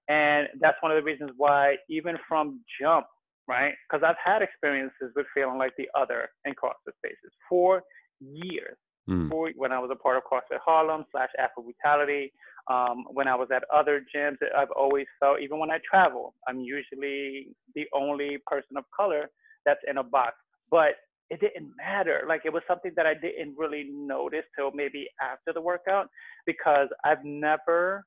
And 0.10 0.48
that's 0.60 0.78
one 0.82 0.92
of 0.92 0.98
the 0.98 1.04
reasons 1.04 1.32
why, 1.38 1.76
even 1.90 2.18
from 2.28 2.62
jump, 2.80 3.06
right? 3.48 3.74
Because 3.90 4.04
I've 4.08 4.16
had 4.24 4.42
experiences 4.42 5.12
with 5.16 5.26
feeling 5.34 5.58
like 5.58 5.74
the 5.78 5.88
other 6.00 6.30
in 6.46 6.54
CrossFit 6.54 6.96
spaces 6.98 7.34
for 7.50 7.84
years. 8.20 8.78
Mm. 9.10 9.30
For 9.30 9.52
when 9.56 9.72
I 9.72 9.80
was 9.80 9.90
a 9.92 9.96
part 9.96 10.18
of 10.18 10.24
CrossFit 10.24 10.60
Harlem 10.64 11.06
slash 11.12 11.30
Afro 11.40 11.64
Brutality, 11.64 12.34
um, 12.70 13.06
when 13.12 13.28
I 13.28 13.36
was 13.36 13.48
at 13.56 13.64
other 13.74 14.04
gyms, 14.14 14.36
I've 14.58 14.72
always 14.72 15.06
felt, 15.20 15.40
even 15.42 15.60
when 15.60 15.72
I 15.72 15.80
travel, 15.90 16.34
I'm 16.48 16.60
usually 16.60 17.50
the 17.76 17.86
only 17.94 18.38
person 18.46 18.76
of 18.76 18.84
color 18.96 19.30
that's 19.66 19.80
in 19.90 19.98
a 19.98 20.04
box. 20.04 20.36
But 20.70 20.96
it 21.30 21.40
didn't 21.40 21.72
matter. 21.78 22.24
Like 22.28 22.42
it 22.46 22.54
was 22.54 22.64
something 22.68 22.92
that 22.96 23.06
I 23.06 23.14
didn't 23.14 23.56
really 23.58 23.90
notice 23.92 24.46
till 24.58 24.72
maybe 24.74 25.08
after 25.22 25.54
the 25.54 25.62
workout 25.62 26.08
because 26.46 26.88
I've 27.04 27.24
never 27.24 28.06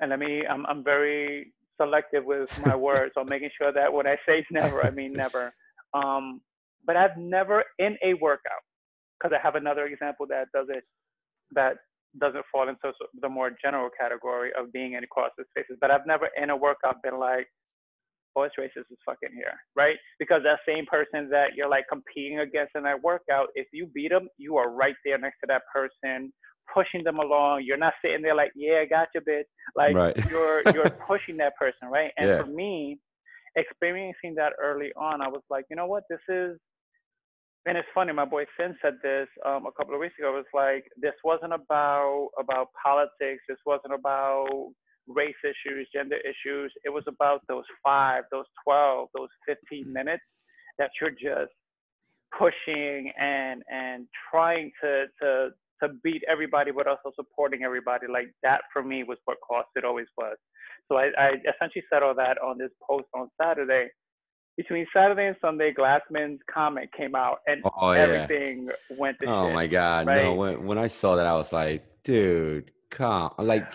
and 0.00 0.10
let 0.10 0.18
me 0.18 0.42
I'm 0.48 0.64
I'm 0.66 0.82
very 0.82 1.52
selective 1.80 2.24
with 2.24 2.50
my 2.64 2.74
words 2.88 3.12
so 3.14 3.24
making 3.24 3.50
sure 3.58 3.72
that 3.72 3.92
when 3.92 4.06
I 4.06 4.16
say 4.26 4.44
never 4.50 4.84
I 4.84 4.90
mean 4.90 5.12
never. 5.12 5.52
Um 5.92 6.40
but 6.86 6.96
I've 6.96 7.16
never 7.16 7.64
in 7.78 7.96
a 8.04 8.14
workout 8.14 8.64
because 9.18 9.36
I 9.36 9.42
have 9.42 9.54
another 9.54 9.86
example 9.86 10.26
that 10.28 10.46
does 10.54 10.66
it 10.68 10.84
that 11.52 11.76
doesn't 12.20 12.44
fall 12.50 12.68
into 12.68 12.92
the 13.20 13.28
more 13.28 13.50
general 13.62 13.88
category 13.98 14.50
of 14.58 14.72
being 14.72 14.92
in 14.92 15.00
CrossFit 15.04 15.48
spaces. 15.50 15.76
But 15.80 15.90
I've 15.90 16.06
never 16.06 16.28
in 16.40 16.50
a 16.50 16.56
workout 16.56 17.02
been 17.02 17.18
like, 17.18 17.48
oh, 18.36 18.42
it's 18.42 18.54
racist 18.58 18.90
as 18.90 18.98
fucking 19.04 19.34
here, 19.34 19.54
right? 19.76 19.96
Because 20.18 20.42
that 20.44 20.60
same 20.66 20.86
person 20.86 21.28
that 21.30 21.54
you're 21.56 21.68
like 21.68 21.84
competing 21.88 22.40
against 22.40 22.72
in 22.74 22.82
that 22.84 23.02
workout, 23.02 23.48
if 23.54 23.66
you 23.72 23.86
beat 23.94 24.10
them, 24.10 24.28
you 24.38 24.56
are 24.56 24.70
right 24.70 24.96
there 25.04 25.18
next 25.18 25.38
to 25.40 25.46
that 25.48 25.62
person, 25.72 26.32
pushing 26.72 27.04
them 27.04 27.18
along. 27.18 27.62
You're 27.64 27.76
not 27.76 27.94
sitting 28.02 28.22
there 28.22 28.34
like, 28.34 28.52
yeah, 28.56 28.80
I 28.82 28.86
got 28.86 29.08
you, 29.14 29.20
bitch. 29.20 29.44
Like 29.76 29.94
Right. 29.94 30.16
you're 30.28 30.62
you're 30.72 30.90
pushing 31.06 31.36
that 31.38 31.56
person, 31.56 31.88
right? 31.88 32.10
And 32.16 32.28
Yeah. 32.28 32.36
for 32.36 32.46
me, 32.46 32.98
experiencing 33.56 34.34
that 34.36 34.52
early 34.62 34.92
on, 34.96 35.20
I 35.22 35.28
was 35.28 35.42
like, 35.50 35.64
you 35.70 35.76
know 35.76 35.86
what, 35.86 36.04
this 36.10 36.20
is 36.28 36.58
and 37.66 37.78
it's 37.78 37.88
funny, 37.94 38.12
my 38.12 38.26
boy 38.26 38.44
Finn 38.56 38.76
said 38.82 38.94
this 39.02 39.28
um, 39.46 39.66
a 39.66 39.72
couple 39.72 39.94
of 39.94 40.00
weeks 40.00 40.14
ago. 40.18 40.30
It 40.30 40.44
was 40.44 40.52
like 40.52 40.84
this 41.00 41.14
wasn't 41.24 41.54
about 41.54 42.28
about 42.38 42.68
politics. 42.82 43.42
This 43.48 43.58
wasn't 43.64 43.94
about 43.94 44.68
race 45.08 45.34
issues, 45.44 45.88
gender 45.94 46.16
issues. 46.16 46.72
It 46.84 46.90
was 46.90 47.04
about 47.08 47.40
those 47.48 47.64
five, 47.84 48.24
those 48.30 48.46
twelve, 48.64 49.08
those 49.16 49.28
fifteen 49.46 49.84
mm-hmm. 49.84 49.92
minutes 49.92 50.22
that 50.78 50.90
you're 51.00 51.10
just 51.10 51.52
pushing 52.36 53.12
and 53.20 53.62
and 53.70 54.06
trying 54.30 54.70
to 54.82 55.06
to 55.22 55.50
to 55.82 55.88
beat 56.02 56.22
everybody, 56.28 56.70
but 56.70 56.86
also 56.86 57.12
supporting 57.16 57.62
everybody. 57.64 58.06
Like 58.12 58.28
that 58.42 58.62
for 58.72 58.82
me 58.82 59.04
was 59.04 59.18
what 59.24 59.38
cost 59.46 59.68
it 59.76 59.84
always 59.84 60.06
was. 60.16 60.36
So 60.90 60.98
I, 60.98 61.10
I 61.18 61.28
essentially 61.54 61.84
said 61.92 62.02
all 62.02 62.14
that 62.16 62.38
on 62.42 62.58
this 62.58 62.70
post 62.88 63.06
on 63.14 63.28
Saturday 63.40 63.88
between 64.56 64.86
Saturday 64.94 65.26
and 65.26 65.36
Sunday, 65.40 65.72
Glassman's 65.72 66.40
comment 66.52 66.88
came 66.96 67.14
out, 67.14 67.38
and 67.46 67.62
Oh, 67.80 67.92
yeah. 67.92 68.00
everything 68.00 68.68
went 68.98 69.16
to 69.22 69.28
Oh 69.28 69.48
shit. 69.48 69.54
my 69.54 69.66
god, 69.66 70.06
no! 70.06 70.34
When 70.34 70.64
when 70.66 70.78
I 70.78 70.88
saw 70.88 71.16
that, 71.16 71.26
I 71.26 71.34
was 71.34 71.52
like, 71.52 71.84
dude, 72.04 72.70
come! 72.90 73.32
Like, 73.38 73.72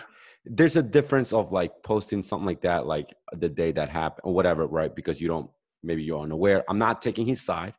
there's 0.52 0.74
a 0.74 0.82
difference 0.82 1.32
of 1.32 1.52
like 1.52 1.72
posting 1.84 2.22
something 2.24 2.46
like 2.46 2.62
that, 2.62 2.84
like 2.84 3.14
the 3.32 3.48
day 3.48 3.70
that 3.70 3.88
happened 3.88 4.22
or 4.24 4.34
whatever, 4.34 4.66
right? 4.66 4.92
Because 4.94 5.20
you 5.20 5.28
don't, 5.28 5.48
maybe 5.84 6.02
you're 6.02 6.20
unaware. 6.20 6.64
I'm 6.68 6.78
not 6.78 7.00
taking 7.02 7.24
his 7.26 7.40
side. 7.40 7.74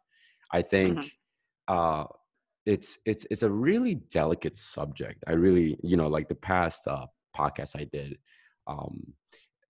I 0.52 0.62
think 0.62 0.98
Mhm. 0.98 1.12
uh, 1.68 2.06
it's 2.66 2.98
it's 3.06 3.26
it's 3.30 3.44
a 3.44 3.50
really 3.50 3.96
delicate 3.96 4.58
subject. 4.58 5.24
I 5.28 5.34
really, 5.34 5.78
you 5.84 5.98
know, 5.98 6.08
like 6.08 6.30
the 6.30 6.36
past 6.36 6.88
uh, 6.88 7.08
podcast 7.36 7.76
I 7.76 7.86
did. 7.86 8.20
Um, 8.68 9.14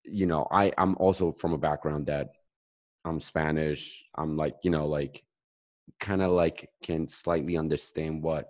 you 0.04 0.26
know, 0.28 0.48
I 0.52 0.72
I'm 0.78 0.96
also 0.98 1.32
from 1.32 1.54
a 1.54 1.58
background 1.58 2.06
that 2.08 2.30
I'm 3.06 3.20
Spanish. 3.20 4.04
I'm 4.16 4.38
like, 4.38 4.58
you 4.64 4.70
know, 4.72 4.86
like 4.88 5.24
kind 6.00 6.22
of 6.22 6.32
like 6.32 6.70
can 6.84 7.08
slightly 7.10 7.58
understand 7.58 8.22
what 8.24 8.50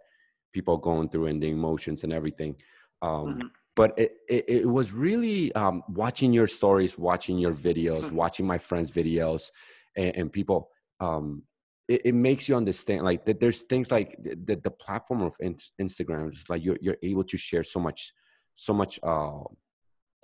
people 0.54 0.76
are 0.76 0.82
going 0.82 1.08
through 1.10 1.28
and 1.28 1.42
the 1.42 1.50
emotions 1.50 2.04
and 2.04 2.12
everything. 2.12 2.56
Um, 3.02 3.28
Mhm. 3.40 3.50
But 3.76 3.98
it, 3.98 4.12
it, 4.28 4.46
it 4.48 4.66
was 4.70 4.92
really 4.92 5.54
um, 5.56 5.84
watching 5.88 6.34
your 6.34 6.48
stories, 6.48 6.98
watching 6.98 7.38
your 7.38 7.54
videos, 7.54 8.04
Mhm. 8.06 8.12
watching 8.14 8.46
my 8.46 8.58
friends' 8.58 8.92
videos, 8.92 9.50
and, 9.96 10.16
and 10.16 10.32
people. 10.32 10.70
Um, 11.00 11.44
it, 11.88 12.02
it 12.06 12.16
makes 12.16 12.48
you 12.48 12.56
understand 12.56 13.04
like 13.04 13.26
that. 13.26 13.40
There's 13.40 13.62
things 13.62 13.90
like 13.92 14.16
the, 14.22 14.56
the, 14.56 14.72
platform 14.72 15.22
of 15.22 15.36
in- 15.40 15.58
Instagram, 15.82 16.32
just 16.32 16.50
like 16.50 16.64
you're 16.64 16.78
you're 16.82 16.98
able 17.02 17.24
to 17.24 17.38
share 17.38 17.64
so 17.64 17.80
much, 17.80 18.14
so 18.56 18.74
much 18.74 19.00
uh, 19.04 19.44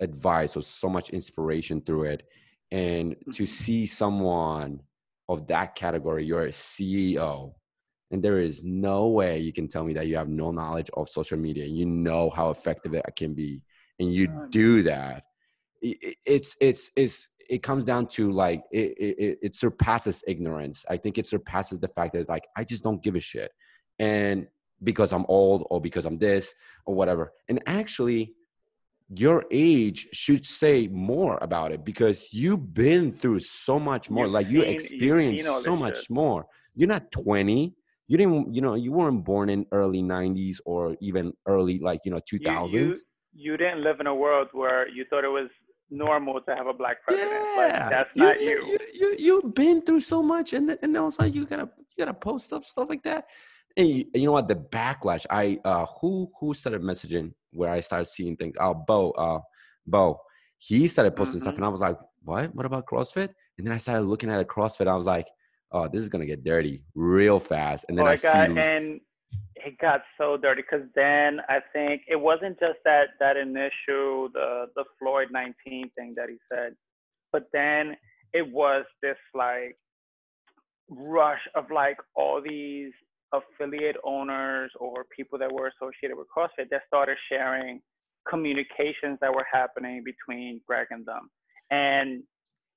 advice 0.00 0.56
or 0.56 0.62
so 0.62 0.88
much 0.88 1.10
inspiration 1.10 1.80
through 1.80 2.04
it, 2.04 2.22
and 2.70 3.16
to 3.34 3.42
Mhm. 3.44 3.48
see 3.48 3.86
someone 3.86 4.80
of 5.28 5.46
that 5.48 5.74
category, 5.74 6.24
you're 6.24 6.46
a 6.46 6.52
CEO, 6.52 7.54
and 8.10 8.22
there 8.22 8.38
is 8.38 8.64
no 8.64 9.08
way 9.08 9.38
you 9.38 9.52
can 9.52 9.68
tell 9.68 9.84
me 9.84 9.92
that 9.94 10.06
you 10.06 10.16
have 10.16 10.28
no 10.28 10.50
knowledge 10.50 10.90
of 10.94 11.08
social 11.08 11.38
media. 11.38 11.66
You 11.66 11.86
know 11.86 12.30
how 12.30 12.50
effective 12.50 12.94
it 12.94 13.04
can 13.16 13.34
be, 13.34 13.62
and 13.98 14.12
you 14.12 14.28
do 14.50 14.82
that. 14.84 15.24
It's 15.80 16.56
it's 16.60 16.90
it's 16.96 17.28
it 17.48 17.62
comes 17.62 17.84
down 17.84 18.06
to 18.08 18.30
like 18.32 18.62
it, 18.72 18.94
it 18.98 19.38
it- 19.42 19.56
surpasses 19.56 20.24
ignorance. 20.26 20.84
I 20.88 20.96
think 20.96 21.18
it 21.18 21.26
surpasses 21.26 21.78
the 21.80 21.88
fact 21.88 22.12
that 22.12 22.20
it's 22.20 22.28
like 22.28 22.46
I 22.56 22.64
just 22.64 22.82
don't 22.82 23.02
give 23.02 23.14
a 23.16 23.20
shit, 23.20 23.50
and 23.98 24.46
because 24.82 25.12
I'm 25.12 25.26
old 25.28 25.66
or 25.70 25.80
because 25.80 26.04
I'm 26.04 26.18
this 26.18 26.54
or 26.86 26.94
whatever. 26.94 27.32
And 27.48 27.60
actually, 27.66 28.32
your 29.14 29.44
age 29.50 30.08
should 30.12 30.46
say 30.46 30.86
more 30.88 31.38
about 31.42 31.72
it 31.72 31.84
because 31.84 32.28
you've 32.32 32.72
been 32.74 33.12
through 33.12 33.40
so 33.40 33.78
much 33.78 34.08
more 34.10 34.24
You've 34.24 34.32
like 34.32 34.48
you 34.48 34.60
seen- 34.62 34.70
experienced 34.74 35.44
so 35.64 35.76
much 35.76 36.10
more 36.10 36.46
you're 36.74 36.88
not 36.88 37.10
20 37.10 37.74
you 38.08 38.16
didn't 38.16 38.52
you 38.54 38.60
know 38.60 38.74
you 38.74 38.90
weren't 38.90 39.22
born 39.24 39.48
in 39.50 39.66
early 39.72 40.02
90s 40.02 40.60
or 40.64 40.96
even 41.00 41.32
early 41.46 41.78
like 41.78 42.00
you 42.04 42.10
know 42.10 42.20
2000s 42.32 42.72
You, 42.72 42.80
you 42.80 42.94
you 43.34 43.56
didn't 43.56 43.82
live 43.84 44.00
in 44.00 44.06
a 44.06 44.14
world 44.14 44.48
where 44.52 44.88
you 44.88 45.04
thought 45.08 45.24
it 45.24 45.28
was 45.28 45.48
normal 45.90 46.40
to 46.40 46.54
have 46.54 46.66
a 46.66 46.72
black 46.74 47.02
president. 47.04 47.44
Like 47.56 47.70
yeah 47.70 47.88
that's 47.90 48.10
not 48.16 48.40
you. 48.40 48.58
you, 48.70 48.78
you 49.00 49.16
you've 49.18 49.54
been 49.54 49.82
through 49.82 50.00
so 50.00 50.22
much 50.22 50.52
and 50.52 50.68
then, 50.68 50.78
and 50.82 50.94
then 50.94 51.02
also 51.02 51.24
you 51.24 51.46
gotta 51.46 51.68
you 51.78 52.04
gotta 52.04 52.14
post 52.14 52.46
stuff 52.46 52.64
stuff 52.64 52.88
like 52.88 53.02
that. 53.04 53.26
And 53.76 53.88
you, 53.88 54.04
you 54.14 54.24
know 54.26 54.32
what? 54.32 54.48
The 54.48 54.56
backlash. 54.56 55.24
I 55.30 55.58
uh 55.64 55.86
who 56.00 56.30
who 56.40 56.52
started 56.54 56.82
messaging 56.82 57.32
where 57.52 57.70
i 57.70 57.80
started 57.80 58.06
seeing 58.06 58.36
things? 58.36 58.54
Oh 58.58 58.74
bo 58.74 59.10
uh 59.12 59.40
bo. 59.86 60.20
He 60.58 60.88
started 60.88 61.14
posting 61.14 61.40
stuff 61.40 61.54
Mhm. 61.54 61.58
and 61.58 61.66
i 61.66 61.68
was 61.68 61.80
like 61.80 61.98
what? 62.22 62.54
What 62.54 62.66
about 62.66 62.86
crossfit? 62.86 63.30
And 63.56 63.66
then 63.66 63.72
i 63.74 63.78
started 63.78 64.04
looking 64.06 64.30
at 64.30 64.40
a 64.40 64.44
crossfit. 64.44 64.88
I 64.88 64.96
was 64.96 65.06
like 65.06 65.28
oh 65.72 65.88
this 65.88 66.02
is 66.02 66.08
gonna 66.08 66.26
get 66.26 66.44
dirty 66.44 66.82
real 66.94 67.38
fast 67.40 67.84
and 67.88 67.98
then 67.98 68.06
oh, 68.06 68.10
i 68.10 68.16
got, 68.16 68.48
see 68.48 68.58
and 68.58 69.00
it 69.64 69.78
got 69.78 70.02
so 70.18 70.36
dirty 70.36 70.62
because 70.62 70.86
then 70.94 71.40
I 71.48 71.58
think 71.72 72.02
it 72.08 72.16
wasn't 72.16 72.58
just 72.60 72.78
that 72.84 73.08
that 73.20 73.36
initial 73.36 74.28
the 74.32 74.66
the 74.76 74.84
Floyd 74.98 75.28
19 75.30 75.54
thing 75.96 76.14
that 76.16 76.28
he 76.28 76.36
said, 76.50 76.74
but 77.32 77.44
then 77.52 77.96
it 78.32 78.50
was 78.50 78.84
this 79.02 79.16
like 79.34 79.76
rush 80.88 81.40
of 81.54 81.64
like 81.70 81.96
all 82.14 82.40
these 82.42 82.92
affiliate 83.32 83.96
owners 84.04 84.70
or 84.80 85.04
people 85.14 85.38
that 85.38 85.52
were 85.52 85.70
associated 85.80 86.16
with 86.16 86.26
CrossFit 86.34 86.70
that 86.70 86.82
started 86.86 87.16
sharing 87.30 87.80
communications 88.28 89.18
that 89.20 89.32
were 89.32 89.46
happening 89.50 90.02
between 90.04 90.60
Greg 90.66 90.86
and 90.90 91.04
them. 91.04 91.28
And 91.70 92.22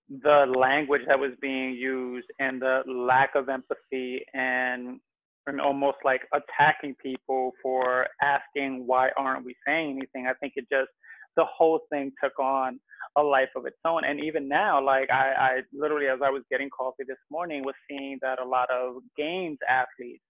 the 0.09 0.45
language 0.57 1.01
that 1.07 1.19
was 1.19 1.31
being 1.41 1.73
used 1.73 2.27
and 2.39 2.61
the 2.61 2.81
lack 2.87 3.35
of 3.35 3.49
empathy 3.49 4.23
and 4.33 4.99
and 5.47 5.59
almost 5.59 5.97
like 6.05 6.21
attacking 6.33 6.95
people 7.01 7.51
for 7.63 8.07
asking 8.21 8.83
why 8.85 9.09
aren't 9.17 9.43
we 9.43 9.55
saying 9.65 9.97
anything. 9.97 10.27
I 10.27 10.33
think 10.35 10.53
it 10.55 10.65
just 10.71 10.89
the 11.35 11.45
whole 11.45 11.79
thing 11.89 12.11
took 12.23 12.37
on 12.39 12.79
a 13.17 13.23
life 13.23 13.49
of 13.55 13.65
its 13.65 13.77
own. 13.85 14.03
And 14.05 14.23
even 14.23 14.47
now, 14.47 14.83
like 14.83 15.09
I, 15.09 15.31
I 15.37 15.59
literally 15.73 16.07
as 16.07 16.19
I 16.23 16.29
was 16.29 16.43
getting 16.51 16.69
coffee 16.69 17.03
this 17.07 17.17
morning 17.31 17.63
was 17.63 17.75
seeing 17.89 18.19
that 18.21 18.39
a 18.39 18.45
lot 18.45 18.69
of 18.69 18.95
games 19.17 19.57
athletes, 19.67 20.23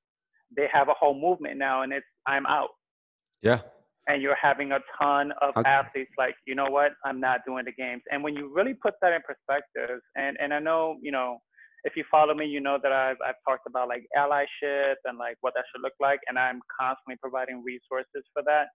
they 0.56 0.68
have 0.72 0.88
a 0.88 0.94
whole 0.94 1.20
movement 1.20 1.58
now 1.58 1.82
and 1.82 1.92
it's 1.92 2.06
I'm 2.26 2.46
out. 2.46 2.70
Yeah. 3.42 3.62
And 4.08 4.22
you're 4.22 4.38
having 4.42 4.72
a 4.72 4.80
ton 5.00 5.32
of 5.42 5.54
Okay. 5.58 5.70
athletes 5.70 6.12
like, 6.18 6.36
you 6.46 6.56
know 6.56 6.66
what, 6.70 6.94
I'm 7.06 7.20
not 7.20 7.42
doing 7.46 7.66
the 7.66 7.72
games. 7.72 8.02
And 8.12 8.24
when 8.24 8.36
you 8.36 8.52
really 8.54 8.74
put 8.74 8.96
that 9.02 9.14
in 9.14 9.22
perspective, 9.22 10.00
and, 10.16 10.38
and 10.42 10.54
I 10.54 10.60
know, 10.60 10.98
you 11.02 11.12
know, 11.12 11.38
if 11.84 11.96
you 11.96 12.04
follow 12.12 12.34
me, 12.34 12.46
you 12.46 12.60
know 12.62 12.78
that 12.82 12.92
I've, 12.92 13.18
I've 13.26 13.36
talked 13.48 13.66
about 13.68 13.88
like 13.88 14.06
allyship 14.18 14.96
and 15.06 15.18
like 15.18 15.38
what 15.42 15.54
that 15.56 15.66
should 15.72 15.82
look 15.82 15.94
like. 16.00 16.20
And 16.28 16.38
I'm 16.38 16.62
constantly 16.80 17.18
providing 17.22 17.64
resources 17.64 18.24
for 18.34 18.44
that. 18.46 18.68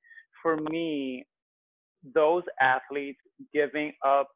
For 0.42 0.56
me, 0.70 1.24
those 2.14 2.42
athletes 2.60 3.20
giving 3.52 3.92
up 4.04 4.28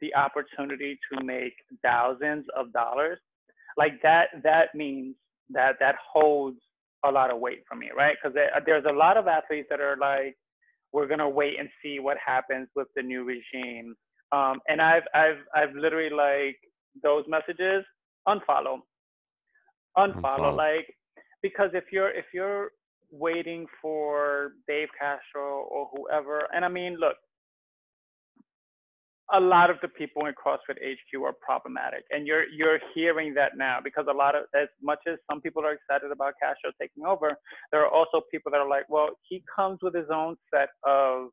the 0.00 0.14
opportunity 0.14 0.98
to 1.12 1.24
make 1.24 1.54
thousands 1.82 2.46
of 2.56 2.72
dollars, 2.72 3.18
like 3.76 4.00
that, 4.02 4.28
that 4.42 4.74
means 4.74 5.14
that 5.50 5.76
that 5.80 5.96
holds 6.12 6.58
a 7.04 7.10
lot 7.10 7.30
of 7.30 7.40
weight 7.40 7.64
for 7.68 7.74
me, 7.76 7.90
right? 7.96 8.16
Because 8.22 8.36
there's 8.66 8.84
a 8.88 8.92
lot 8.92 9.16
of 9.16 9.26
athletes 9.26 9.68
that 9.70 9.80
are 9.80 9.96
like, 9.96 10.36
we're 10.92 11.06
gonna 11.06 11.28
wait 11.28 11.58
and 11.58 11.68
see 11.82 11.98
what 12.00 12.16
happens 12.24 12.68
with 12.76 12.88
the 12.96 13.02
new 13.02 13.24
regime. 13.24 13.94
Um, 14.32 14.60
and 14.68 14.80
I've, 14.80 15.04
I've, 15.14 15.38
I've 15.54 15.74
literally 15.74 16.10
like 16.14 16.56
those 17.02 17.24
messages 17.28 17.84
unfollow, 18.28 18.80
unfollow, 19.96 20.22
Unfollow. 20.22 20.56
like 20.56 20.94
because 21.42 21.70
if 21.74 21.84
you're 21.92 22.10
if 22.10 22.26
you're 22.32 22.70
waiting 23.10 23.66
for 23.80 24.52
Dave 24.68 24.88
Castro 24.98 25.64
or 25.70 25.90
whoever, 25.94 26.46
and 26.54 26.64
I 26.64 26.68
mean, 26.68 26.96
look, 26.98 27.16
a 29.32 29.40
lot 29.40 29.70
of 29.70 29.76
the 29.80 29.88
people 29.88 30.26
in 30.26 30.34
CrossFit 30.34 30.76
HQ 30.76 31.22
are 31.24 31.34
problematic, 31.40 32.04
and 32.10 32.26
you're 32.26 32.44
you're 32.48 32.78
hearing 32.94 33.32
that 33.34 33.52
now 33.56 33.78
because 33.82 34.04
a 34.08 34.12
lot 34.12 34.34
of 34.34 34.44
as 34.54 34.68
much 34.82 35.00
as 35.08 35.18
some 35.30 35.40
people 35.40 35.64
are 35.64 35.72
excited 35.72 36.10
about 36.12 36.34
Castro 36.40 36.70
taking 36.80 37.04
over, 37.06 37.34
there 37.70 37.82
are 37.82 37.90
also 37.90 38.20
people 38.30 38.52
that 38.52 38.60
are 38.60 38.68
like, 38.68 38.84
well, 38.88 39.10
he 39.28 39.42
comes 39.54 39.78
with 39.82 39.94
his 39.94 40.08
own 40.12 40.36
set 40.52 40.68
of 40.84 41.28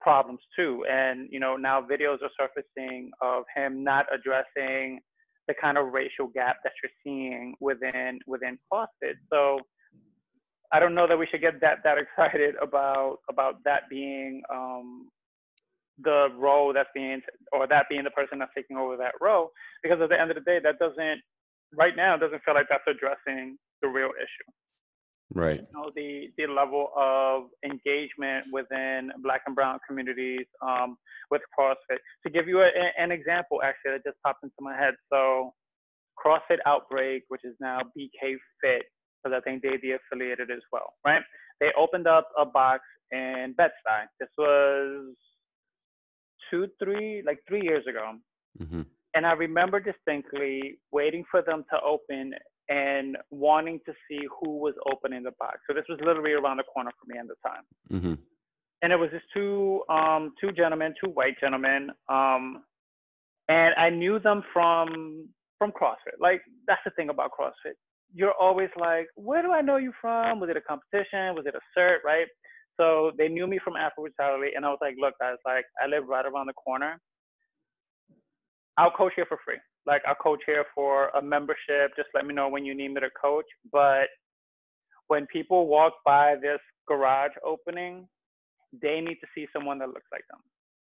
problems 0.00 0.40
too, 0.56 0.84
and 0.90 1.28
you 1.30 1.40
know 1.40 1.56
now 1.56 1.80
videos 1.80 2.18
are 2.22 2.30
surfacing 2.38 3.10
of 3.20 3.44
him 3.54 3.82
not 3.82 4.06
addressing 4.14 5.00
the 5.48 5.54
kind 5.60 5.76
of 5.76 5.92
racial 5.92 6.28
gap 6.28 6.56
that 6.64 6.72
you're 6.82 6.92
seeing 7.02 7.54
within 7.60 8.20
within 8.26 8.58
CrossFit. 8.72 9.14
So 9.32 9.58
I 10.72 10.80
don't 10.80 10.94
know 10.94 11.06
that 11.06 11.18
we 11.18 11.26
should 11.30 11.40
get 11.40 11.60
that 11.60 11.78
that 11.84 11.98
excited 12.04 12.54
about 12.62 13.18
about 13.28 13.56
that 13.64 13.88
being 13.90 14.42
um, 14.52 15.08
the 16.02 16.28
role 16.36 16.72
that's 16.72 16.88
being 16.94 17.20
or 17.52 17.66
that 17.66 17.86
being 17.88 18.04
the 18.04 18.10
person 18.10 18.38
that's 18.38 18.50
taking 18.54 18.76
over 18.76 18.96
that 18.96 19.12
role 19.20 19.50
because 19.82 20.00
at 20.00 20.08
the 20.08 20.20
end 20.20 20.30
of 20.30 20.34
the 20.34 20.42
day 20.42 20.58
that 20.62 20.78
doesn't 20.78 21.20
right 21.76 21.94
now 21.96 22.16
doesn't 22.16 22.42
feel 22.44 22.54
like 22.54 22.66
that's 22.68 22.82
addressing 22.88 23.56
the 23.82 23.88
real 23.88 24.10
issue 24.18 24.50
Right. 25.32 25.60
you 25.60 25.66
know 25.72 25.90
the 25.96 26.28
the 26.36 26.46
level 26.46 26.90
of 26.96 27.44
engagement 27.64 28.46
within 28.52 29.10
black 29.22 29.42
and 29.46 29.54
brown 29.54 29.78
communities 29.86 30.46
um, 30.62 30.96
with 31.30 31.42
CrossFit. 31.58 31.98
To 32.24 32.30
give 32.30 32.46
you 32.46 32.60
a, 32.60 32.70
an 32.98 33.10
example, 33.10 33.60
actually, 33.62 33.92
that 33.92 34.04
just 34.04 34.22
popped 34.24 34.44
into 34.44 34.54
my 34.60 34.76
head. 34.76 34.94
So, 35.10 35.52
CrossFit 36.24 36.58
Outbreak, 36.66 37.24
which 37.28 37.40
is 37.44 37.54
now 37.60 37.80
BK 37.98 38.36
Fit, 38.60 38.84
because 39.22 39.36
I 39.36 39.40
think 39.40 39.62
they 39.62 39.76
be 39.76 39.92
affiliated 39.92 40.50
as 40.50 40.60
well, 40.72 40.92
right? 41.04 41.22
They 41.60 41.70
opened 41.76 42.06
up 42.06 42.28
a 42.38 42.44
box 42.44 42.82
in 43.10 43.54
Bed-Stuy. 43.56 44.04
This 44.20 44.28
was 44.38 45.14
two, 46.54 46.68
three, 46.82 47.22
like 47.26 47.38
three 47.48 47.62
years 47.62 47.84
ago. 47.92 48.04
hmm 48.58 48.82
And 49.16 49.26
I 49.26 49.32
remember 49.32 49.78
distinctly 49.80 50.78
waiting 50.98 51.24
for 51.30 51.40
them 51.42 51.64
to 51.70 51.76
open 51.94 52.24
and 52.68 53.16
wanting 53.30 53.78
to 53.86 53.92
see 54.06 54.20
who 54.36 54.50
was 54.64 54.74
opening 54.92 55.22
the 55.22 55.32
box. 55.38 55.58
So 55.66 55.74
this 55.74 55.84
was 55.88 55.98
literally 56.08 56.32
around 56.32 56.58
the 56.58 56.68
corner 56.74 56.92
for 56.98 57.06
me 57.12 57.18
at 57.18 57.28
the 57.32 57.38
time. 57.48 57.64
hmm 57.90 58.14
And 58.82 58.92
it 58.94 58.98
was 59.02 59.10
just 59.16 59.28
two 59.36 59.82
um 59.96 60.22
two 60.40 60.52
gentlemen, 60.60 60.94
two 61.00 61.10
white 61.18 61.36
gentlemen. 61.44 61.82
Um 62.08 62.44
and 63.48 63.74
I 63.86 63.90
knew 63.90 64.16
them 64.18 64.40
from 64.52 65.28
from 65.58 65.70
CrossFit. 65.78 66.18
Like 66.28 66.40
that's 66.68 66.84
the 66.84 66.92
thing 66.96 67.08
about 67.10 67.30
CrossFit. 67.38 67.76
You're 68.18 68.38
always 68.46 68.72
like, 68.88 69.06
where 69.16 69.42
do 69.42 69.50
I 69.58 69.60
know 69.60 69.78
you 69.86 69.92
from? 70.00 70.40
Was 70.40 70.48
it 70.50 70.56
a 70.56 70.60
competition? 70.60 71.34
Was 71.38 71.46
it 71.50 71.54
a 71.62 71.64
cert, 71.74 71.98
right? 72.12 72.28
So 72.78 73.12
they 73.16 73.28
knew 73.28 73.46
me 73.46 73.58
from 73.62 73.76
Afro 73.76 74.04
Brutality 74.04 74.52
and 74.56 74.64
I 74.64 74.70
was 74.70 74.78
like, 74.80 74.96
look 75.00 75.14
guys, 75.20 75.36
like 75.44 75.64
I 75.82 75.86
live 75.86 76.06
right 76.08 76.26
around 76.26 76.46
the 76.46 76.54
corner. 76.54 77.00
I'll 78.76 78.90
coach 78.90 79.12
here 79.14 79.26
for 79.28 79.38
free. 79.44 79.58
Like 79.86 80.02
I'll 80.06 80.16
coach 80.16 80.40
here 80.46 80.64
for 80.74 81.08
a 81.10 81.22
membership. 81.22 81.92
Just 81.96 82.08
let 82.14 82.26
me 82.26 82.34
know 82.34 82.48
when 82.48 82.64
you 82.64 82.74
need 82.74 82.88
me 82.88 83.00
to 83.00 83.10
coach. 83.20 83.46
But 83.72 84.08
when 85.08 85.26
people 85.26 85.66
walk 85.68 85.92
by 86.04 86.34
this 86.40 86.58
garage 86.88 87.32
opening, 87.44 88.08
they 88.82 89.00
need 89.00 89.16
to 89.16 89.26
see 89.34 89.46
someone 89.52 89.78
that 89.78 89.88
looks 89.88 90.06
like 90.10 90.24
them, 90.30 90.40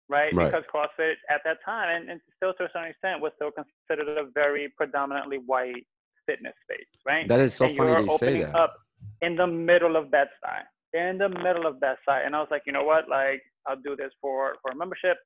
right? 0.10 0.34
Right. 0.34 0.51
Because 0.51 0.63
CrossFit 0.73 1.13
at 1.29 1.41
that 1.45 1.58
time, 1.63 2.01
and, 2.01 2.10
and 2.10 2.21
still 2.36 2.53
to 2.56 2.63
a 2.63 2.67
certain 2.73 2.89
extent, 2.89 3.21
was 3.21 3.32
still 3.36 3.51
considered 3.51 4.17
a 4.17 4.25
very 4.34 4.73
predominantly 4.75 5.38
white 5.38 5.86
fitness 6.25 6.53
space, 6.63 6.88
right? 7.06 7.27
That 7.27 7.39
is 7.41 7.53
so 7.53 7.65
and 7.65 7.75
funny 7.75 7.93
they 7.93 8.08
say 8.08 8.13
opening 8.13 8.41
that. 8.41 8.56
up 8.56 8.75
in 9.21 9.36
the 9.36 9.47
middle 9.47 9.95
of 9.95 10.10
Bed-Stuy, 10.10 10.62
in 10.93 11.17
the 11.17 11.29
middle 11.29 11.67
of 11.67 11.79
that 11.82 11.97
site. 12.06 12.25
and 12.25 12.36
I 12.36 12.39
was 12.39 12.49
like, 12.51 12.63
you 12.65 12.73
know 12.73 12.84
what? 12.84 13.10
Like, 13.10 13.41
I'll 13.67 13.82
do 13.82 13.95
this 13.95 14.12
for 14.21 14.56
for 14.62 14.75
membership. 14.75 15.17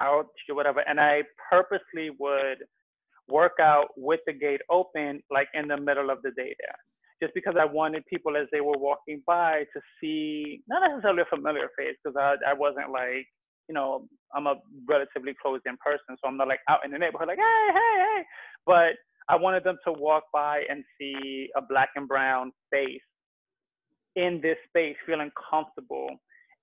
I'll 0.00 0.30
do 0.48 0.54
whatever, 0.56 0.80
and 0.88 1.00
I 1.00 1.22
purposely 1.50 2.10
would 2.18 2.58
work 3.28 3.54
out 3.60 3.88
with 3.96 4.20
the 4.26 4.32
gate 4.32 4.60
open, 4.70 5.22
like 5.30 5.48
in 5.54 5.68
the 5.68 5.76
middle 5.78 6.10
of 6.10 6.18
the 6.22 6.30
day 6.32 6.54
there, 6.60 6.76
just 7.22 7.34
because 7.34 7.54
I 7.60 7.64
wanted 7.64 8.04
people 8.06 8.36
as 8.36 8.46
they 8.52 8.60
were 8.60 8.78
walking 8.78 9.22
by 9.26 9.64
to 9.74 9.80
see 10.00 10.62
not 10.68 10.88
necessarily 10.88 11.22
a 11.22 11.36
familiar 11.36 11.68
face, 11.78 11.96
because 12.02 12.16
I 12.18 12.36
I 12.50 12.54
wasn't 12.54 12.90
like 12.90 13.26
you 13.68 13.74
know 13.74 14.06
I'm 14.34 14.46
a 14.46 14.56
relatively 14.88 15.34
closed 15.40 15.64
in 15.66 15.76
person, 15.78 16.16
so 16.20 16.28
I'm 16.28 16.36
not 16.36 16.48
like 16.48 16.60
out 16.68 16.84
in 16.84 16.90
the 16.90 16.98
neighborhood 16.98 17.28
like 17.28 17.38
hey 17.38 17.68
hey 17.72 17.96
hey, 18.00 18.24
but 18.66 18.94
I 19.28 19.36
wanted 19.36 19.64
them 19.64 19.78
to 19.86 19.92
walk 19.92 20.24
by 20.32 20.64
and 20.68 20.84
see 21.00 21.48
a 21.56 21.62
black 21.62 21.90
and 21.96 22.08
brown 22.08 22.52
face 22.72 23.00
in 24.16 24.40
this 24.42 24.56
space, 24.68 24.96
feeling 25.06 25.30
comfortable 25.50 26.08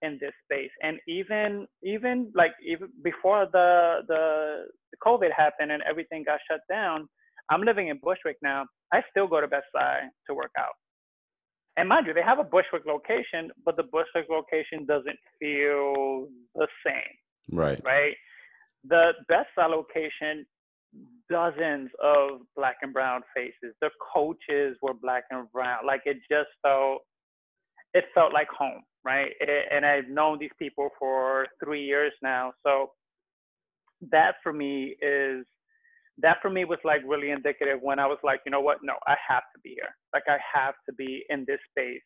in 0.02 0.18
this 0.20 0.34
space. 0.46 0.72
And 0.84 1.00
even 1.08 1.68
even 1.84 2.32
like 2.36 2.54
even 2.66 2.90
before 3.04 3.48
the 3.52 4.02
the, 4.08 4.66
COVID 5.06 5.32
happened 5.36 5.72
and 5.72 5.82
everything 5.90 6.24
got 6.24 6.40
shut 6.50 6.62
down, 6.70 7.08
I'm 7.50 7.62
living 7.62 7.88
in 7.88 8.00
Bushwick 8.04 8.38
now. 8.42 8.66
I 8.94 9.02
still 9.10 9.28
go 9.28 9.40
to 9.42 9.48
Bed-Stuy 9.48 10.10
to 10.28 10.34
work 10.34 10.52
out. 10.60 10.74
And 11.78 11.88
mind 11.88 12.06
you, 12.06 12.14
they 12.14 12.22
have 12.22 12.40
a 12.40 12.44
Bushwick 12.44 12.86
location, 12.86 13.50
but 13.66 13.78
the 13.78 13.84
Bushwick 13.84 14.28
location 14.30 14.86
doesn't 14.86 15.18
feel 15.40 16.28
the 16.56 16.68
same 16.86 17.16
Right. 17.52 17.82
right? 17.84 18.16
The 18.84 19.12
Bed-Stuy 19.28 19.70
location, 19.70 20.46
dozens 21.30 21.90
of 22.04 22.42
black 22.56 22.78
and 22.82 22.94
brown 22.94 23.22
faces. 23.36 23.74
The 23.82 23.90
coaches 24.14 24.78
were 24.82 24.94
black 24.94 25.24
and 25.32 25.50
brown. 25.52 25.86
Like 25.86 26.02
it 26.06 26.18
just 26.30 26.50
felt, 26.62 27.00
it 27.94 28.06
felt 28.14 28.34
like 28.34 28.48
home, 28.50 28.82
right? 29.04 29.32
And 29.72 29.86
I've 29.86 30.08
known 30.10 30.38
these 30.40 30.52
people 30.60 30.90
for 31.00 31.48
three 31.64 31.84
years 31.84 32.14
now. 32.22 32.54
So 32.66 32.92
that 34.12 34.36
for 34.44 34.54
me 34.54 34.96
is, 35.02 35.46
that 36.20 36.38
for 36.42 36.50
me 36.50 36.66
was 36.66 36.80
like 36.84 37.02
really 37.06 37.32
indicative 37.32 37.80
when 37.82 38.00
I 38.00 38.06
was 38.08 38.20
like, 38.24 38.42
you 38.46 38.52
know 38.52 38.62
what? 38.62 38.80
No, 38.84 38.94
I 39.08 39.16
have 39.28 39.44
to 39.56 39.62
be 39.64 39.72
here. 39.72 39.90
Like 40.14 40.24
I 40.28 40.38
have 40.54 40.76
to 40.90 40.94
be 40.96 41.24
in 41.30 41.46
this 41.48 41.60
space 41.72 42.02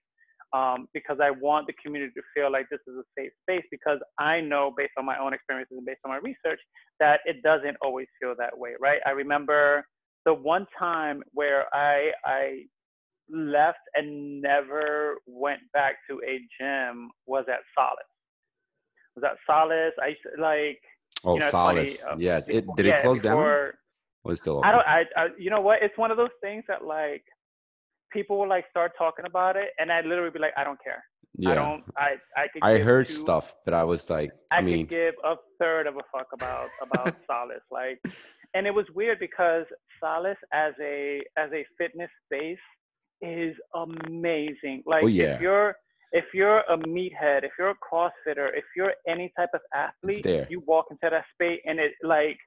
um, 0.54 0.88
because 0.94 1.18
I 1.22 1.32
want 1.32 1.68
the 1.68 1.74
community 1.84 2.14
to 2.16 2.22
feel 2.34 2.52
like 2.52 2.68
this 2.70 2.80
is 2.88 2.96
a 2.96 3.04
safe 3.18 3.32
space 3.44 3.66
because 3.72 4.00
I 4.20 4.42
know 4.42 4.74
based 4.78 4.94
on 4.98 5.06
my 5.06 5.20
own 5.20 5.34
experiences 5.34 5.78
and 5.78 5.86
based 5.86 6.00
on 6.06 6.12
my 6.12 6.18
research 6.18 6.60
that 7.00 7.20
it 7.26 7.44
doesn't 7.44 7.78
always 7.82 8.08
feel 8.22 8.36
that 8.38 8.58
way, 8.58 8.72
right? 8.80 9.00
I 9.06 9.12
remember 9.12 9.86
the 10.26 10.34
one 10.34 10.66
time 10.78 11.24
where 11.34 11.66
I 11.74 12.12
I 12.26 12.64
left 13.30 13.80
and 13.96 14.42
never 14.42 15.16
went 15.26 15.62
back 15.74 15.96
to 16.10 16.20
a 16.28 16.40
gym 16.60 17.10
was 17.26 17.46
at 17.48 17.60
Solace. 17.76 18.14
Was 19.16 19.24
at 19.24 19.38
Solace. 19.48 19.94
I 20.02 20.08
used 20.10 20.22
to, 20.24 20.42
like 20.42 20.80
Oh, 21.24 21.34
you 21.34 21.40
know, 21.40 21.46
it's 21.48 21.52
funny, 21.52 21.86
Solace. 21.88 22.04
uh, 22.04 22.16
yes. 22.20 22.50
It 22.50 22.66
did 22.76 22.86
it 22.86 23.02
close 23.02 23.22
down? 23.22 23.38
before- 23.38 23.74
Or 24.24 24.32
is 24.34 24.40
it 24.40 24.42
still 24.42 24.58
open? 24.58 24.70
I 24.70 24.72
don't. 24.72 24.88
I, 24.88 25.04
I. 25.18 25.28
You 25.38 25.50
know 25.50 25.62
what? 25.62 25.82
It's 25.82 25.98
one 25.98 26.12
of 26.12 26.18
those 26.18 26.34
things 26.42 26.64
that 26.68 26.84
like 26.84 27.24
people 28.12 28.38
will 28.40 28.50
like 28.50 28.66
start 28.70 28.92
talking 28.98 29.26
about 29.26 29.56
it, 29.56 29.70
and 29.80 29.92
I 29.92 30.02
literally 30.02 30.32
be 30.32 30.40
like, 30.40 30.54
I 30.58 30.64
don't 30.64 30.82
care. 30.84 31.04
yeah. 31.38 31.52
I 31.52 31.56
don't. 31.56 31.84
I. 31.98 32.10
I 32.36 32.48
could. 32.52 32.64
I 32.64 32.78
heard 32.80 33.06
two- 33.08 33.14
stuff, 33.14 33.56
but 33.66 33.74
I 33.74 33.84
was 33.84 34.10
like, 34.10 34.32
I, 34.52 34.58
I 34.58 34.62
mean, 34.62 34.86
could 34.88 34.90
give 34.90 35.14
a 35.24 35.36
third 35.60 35.88
of 35.88 35.96
a 35.96 36.02
fuck 36.12 36.28
about 36.34 36.70
about 36.82 37.16
Solace. 37.28 37.62
Like, 37.72 38.00
and 38.54 38.66
it 38.68 38.74
was 38.74 38.86
weird 38.96 39.20
because 39.20 39.66
Solace 40.02 40.38
as 40.54 40.74
a 40.82 41.22
as 41.38 41.50
a 41.54 41.66
fitness 41.78 42.10
space 42.26 42.58
is 43.26 43.56
amazing. 43.74 44.84
Like 44.86 45.04
Oh, 45.04 45.08
yeah. 45.08 45.36
if 45.36 45.42
you're 45.42 45.76
if 46.12 46.26
you're 46.34 46.60
a 46.60 46.78
meathead, 46.78 47.44
if 47.44 47.52
you're 47.60 47.72
a 47.72 47.76
CrossFitter, 47.92 48.48
if 48.56 48.64
you're 48.76 48.94
any 49.08 49.34
type 49.38 49.50
of 49.54 49.62
athlete, 49.74 50.24
you 50.50 50.62
walk 50.66 50.86
into 50.92 51.08
that 51.10 51.26
space 51.34 51.60
and 51.66 51.80
it 51.80 51.94
like 52.04 52.38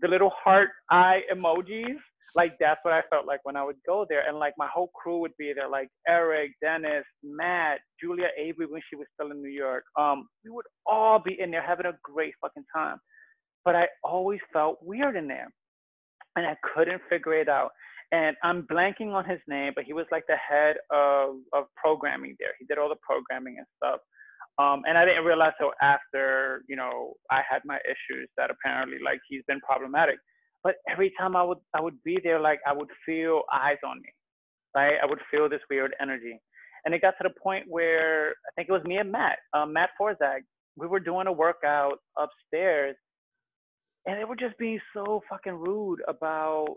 the 0.00 0.08
little 0.08 0.30
heart 0.42 0.70
eye 0.90 1.20
emojis. 1.32 1.96
Like 2.34 2.52
that's 2.58 2.80
what 2.82 2.94
I 2.94 3.02
felt 3.10 3.26
like 3.26 3.40
when 3.42 3.56
I 3.56 3.64
would 3.64 3.76
go 3.86 4.06
there, 4.08 4.26
and 4.26 4.38
like 4.38 4.54
my 4.56 4.66
whole 4.74 4.90
crew 4.94 5.18
would 5.18 5.36
be 5.38 5.52
there, 5.54 5.68
like 5.68 5.88
Eric, 6.08 6.52
Dennis, 6.62 7.04
Matt, 7.22 7.80
Julia 8.00 8.28
Avery 8.38 8.64
when 8.66 8.80
she 8.88 8.96
was 8.96 9.06
still 9.12 9.30
in 9.32 9.42
New 9.42 9.50
York. 9.50 9.84
Um, 9.98 10.26
we 10.42 10.50
would 10.50 10.64
all 10.86 11.18
be 11.18 11.38
in 11.38 11.50
there 11.50 11.60
having 11.66 11.84
a 11.84 11.92
great 12.02 12.32
fucking 12.40 12.64
time, 12.74 12.96
but 13.66 13.76
I 13.76 13.86
always 14.02 14.40
felt 14.50 14.78
weird 14.82 15.14
in 15.16 15.28
there, 15.28 15.52
and 16.36 16.46
I 16.46 16.56
couldn't 16.74 17.02
figure 17.10 17.34
it 17.34 17.50
out. 17.50 17.72
And 18.12 18.36
I'm 18.42 18.62
blanking 18.64 19.12
on 19.14 19.24
his 19.28 19.40
name, 19.48 19.72
but 19.74 19.84
he 19.84 19.94
was 19.94 20.06
like 20.12 20.24
the 20.28 20.36
head 20.36 20.76
of 20.90 21.36
of 21.54 21.64
programming 21.76 22.36
there. 22.38 22.52
He 22.58 22.66
did 22.66 22.78
all 22.78 22.88
the 22.90 22.96
programming 23.02 23.56
and 23.58 23.66
stuff. 23.76 24.00
Um, 24.58 24.82
and 24.86 24.98
I 24.98 25.06
didn't 25.06 25.24
realize 25.24 25.52
till 25.58 25.72
after, 25.80 26.62
you 26.68 26.76
know, 26.76 27.14
I 27.30 27.40
had 27.48 27.62
my 27.64 27.78
issues 27.86 28.28
that 28.36 28.50
apparently 28.50 28.98
like 29.02 29.20
he's 29.28 29.42
been 29.48 29.60
problematic. 29.60 30.16
But 30.62 30.76
every 30.90 31.12
time 31.18 31.34
I 31.36 31.42
would 31.42 31.58
I 31.74 31.80
would 31.80 31.96
be 32.04 32.18
there, 32.22 32.38
like 32.38 32.60
I 32.66 32.72
would 32.74 32.90
feel 33.06 33.42
eyes 33.52 33.78
on 33.84 33.96
me, 34.02 34.10
right? 34.76 34.96
I 35.02 35.06
would 35.06 35.20
feel 35.30 35.48
this 35.48 35.62
weird 35.70 35.94
energy, 36.00 36.38
and 36.84 36.94
it 36.94 37.00
got 37.00 37.14
to 37.18 37.24
the 37.24 37.34
point 37.42 37.64
where 37.68 38.30
I 38.30 38.50
think 38.54 38.68
it 38.68 38.72
was 38.72 38.84
me 38.84 38.98
and 38.98 39.10
Matt, 39.10 39.38
um, 39.54 39.72
Matt 39.72 39.90
Forzag, 40.00 40.40
we 40.76 40.86
were 40.86 41.00
doing 41.00 41.26
a 41.26 41.32
workout 41.32 41.98
upstairs, 42.18 42.94
and 44.06 44.18
they 44.20 44.24
were 44.24 44.36
just 44.36 44.56
being 44.58 44.80
so 44.94 45.22
fucking 45.28 45.54
rude 45.54 46.00
about 46.08 46.76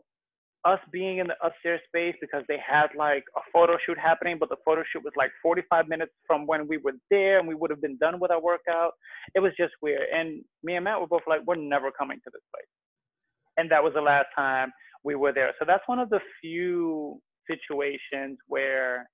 us 0.66 0.80
being 0.92 1.20
in 1.20 1.28
the 1.28 1.36
upstairs 1.46 1.80
space 1.88 2.16
because 2.20 2.44
they 2.48 2.58
had 2.58 2.88
like 2.98 3.24
a 3.38 3.42
photo 3.54 3.78
shoot 3.86 3.98
happening, 3.98 4.38
but 4.40 4.50
the 4.50 4.58
photo 4.66 4.84
shoot 4.92 5.04
was 5.04 5.14
like 5.16 5.32
45 5.42 5.88
minutes 5.88 6.12
from 6.26 6.48
when 6.48 6.68
we 6.68 6.78
were 6.78 6.94
there 7.12 7.38
and 7.40 7.48
we 7.48 7.54
would 7.54 7.70
have 7.70 7.82
been 7.82 7.98
done 7.98 8.20
with 8.20 8.32
our 8.32 8.42
workout. 8.42 8.94
It 9.36 9.42
was 9.42 9.52
just 9.58 9.74
weird. 9.82 10.08
And 10.12 10.42
me 10.64 10.76
and 10.76 10.86
Matt 10.86 11.00
were 11.00 11.08
both 11.08 11.22
like, 11.28 11.42
we're 11.46 11.56
never 11.56 11.92
coming 11.92 12.18
to 12.18 12.32
this 12.34 12.42
place. 12.54 12.68
And 13.58 13.72
that 13.72 13.84
was 13.84 13.94
the 13.94 14.02
last 14.02 14.28
time 14.36 14.72
we 15.04 15.14
were 15.16 15.32
there. 15.32 15.54
So 15.60 15.66
that's 15.68 15.84
one 15.86 16.00
of 16.00 16.10
the 16.10 16.20
few 16.42 17.22
situations 17.50 18.40
where 18.48 19.08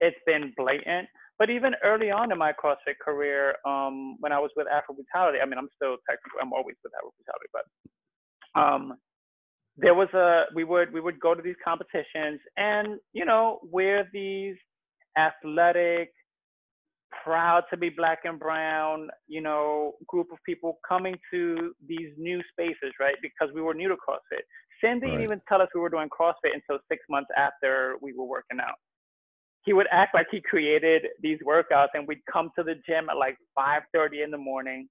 it's 0.00 0.16
been 0.26 0.52
blatant. 0.56 1.08
But 1.38 1.48
even 1.48 1.72
early 1.82 2.10
on 2.10 2.30
in 2.30 2.38
my 2.38 2.52
CrossFit 2.52 3.00
career, 3.02 3.56
um, 3.66 4.16
when 4.20 4.30
I 4.30 4.38
was 4.38 4.50
with 4.56 4.66
Afro 4.68 4.94
Brutality, 4.94 5.38
I 5.42 5.46
mean, 5.46 5.58
I'm 5.58 5.70
still 5.74 5.96
technically, 6.08 6.38
I'm 6.40 6.52
always 6.52 6.76
with 6.84 6.92
Afro 6.94 7.10
Brutality, 7.16 7.48
but 7.50 7.64
um, 8.60 8.98
there 9.76 9.94
was 9.94 10.08
a 10.14 10.44
we 10.54 10.64
would 10.64 10.92
we 10.92 11.00
would 11.00 11.18
go 11.20 11.34
to 11.34 11.42
these 11.42 11.56
competitions 11.64 12.40
and 12.56 12.98
you 13.12 13.24
know 13.24 13.60
we're 13.70 14.08
these 14.12 14.56
athletic 15.18 16.12
proud 17.24 17.64
to 17.70 17.76
be 17.76 17.88
black 17.90 18.20
and 18.24 18.38
brown 18.38 19.08
you 19.28 19.40
know 19.40 19.92
group 20.08 20.28
of 20.32 20.38
people 20.44 20.78
coming 20.88 21.16
to 21.30 21.72
these 21.86 22.10
new 22.18 22.40
spaces 22.52 22.92
right 23.00 23.16
because 23.22 23.52
we 23.54 23.60
were 23.62 23.74
new 23.74 23.88
to 23.88 23.96
crossfit 23.96 24.42
Sin 24.82 25.00
didn't 25.00 25.14
Right. 25.16 25.22
even 25.22 25.40
tell 25.48 25.62
us 25.62 25.68
we 25.74 25.80
were 25.80 25.90
doing 25.90 26.08
crossfit 26.08 26.54
until 26.54 26.78
six 26.90 27.02
months 27.08 27.30
after 27.36 27.96
we 28.02 28.12
were 28.14 28.26
working 28.26 28.60
out 28.60 28.76
he 29.64 29.72
would 29.72 29.86
act 29.92 30.14
like 30.14 30.26
he 30.30 30.40
created 30.40 31.02
these 31.22 31.38
workouts 31.46 31.88
and 31.94 32.06
we'd 32.08 32.24
come 32.30 32.50
to 32.58 32.64
the 32.64 32.74
gym 32.86 33.08
at 33.10 33.16
like 33.16 33.36
5.30 33.58 34.24
in 34.24 34.30
the 34.30 34.38
morning 34.38 34.88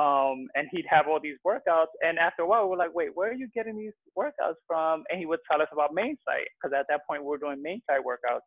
um, 0.00 0.48
and 0.54 0.66
he'd 0.72 0.86
have 0.88 1.06
all 1.08 1.20
these 1.22 1.36
workouts. 1.46 1.92
And 2.00 2.18
after 2.18 2.42
a 2.42 2.46
while, 2.46 2.68
we're 2.68 2.76
like, 2.78 2.94
wait, 2.94 3.10
where 3.14 3.30
are 3.30 3.34
you 3.34 3.48
getting 3.54 3.76
these 3.76 3.92
workouts 4.16 4.60
from? 4.66 5.04
And 5.10 5.18
he 5.18 5.26
would 5.26 5.40
tell 5.50 5.60
us 5.60 5.68
about 5.72 5.92
main 5.92 6.16
site 6.26 6.48
because 6.56 6.74
at 6.78 6.86
that 6.88 7.00
point 7.06 7.22
we 7.22 7.28
were 7.28 7.38
doing 7.38 7.60
main 7.62 7.82
site 7.88 8.00
workouts. 8.00 8.46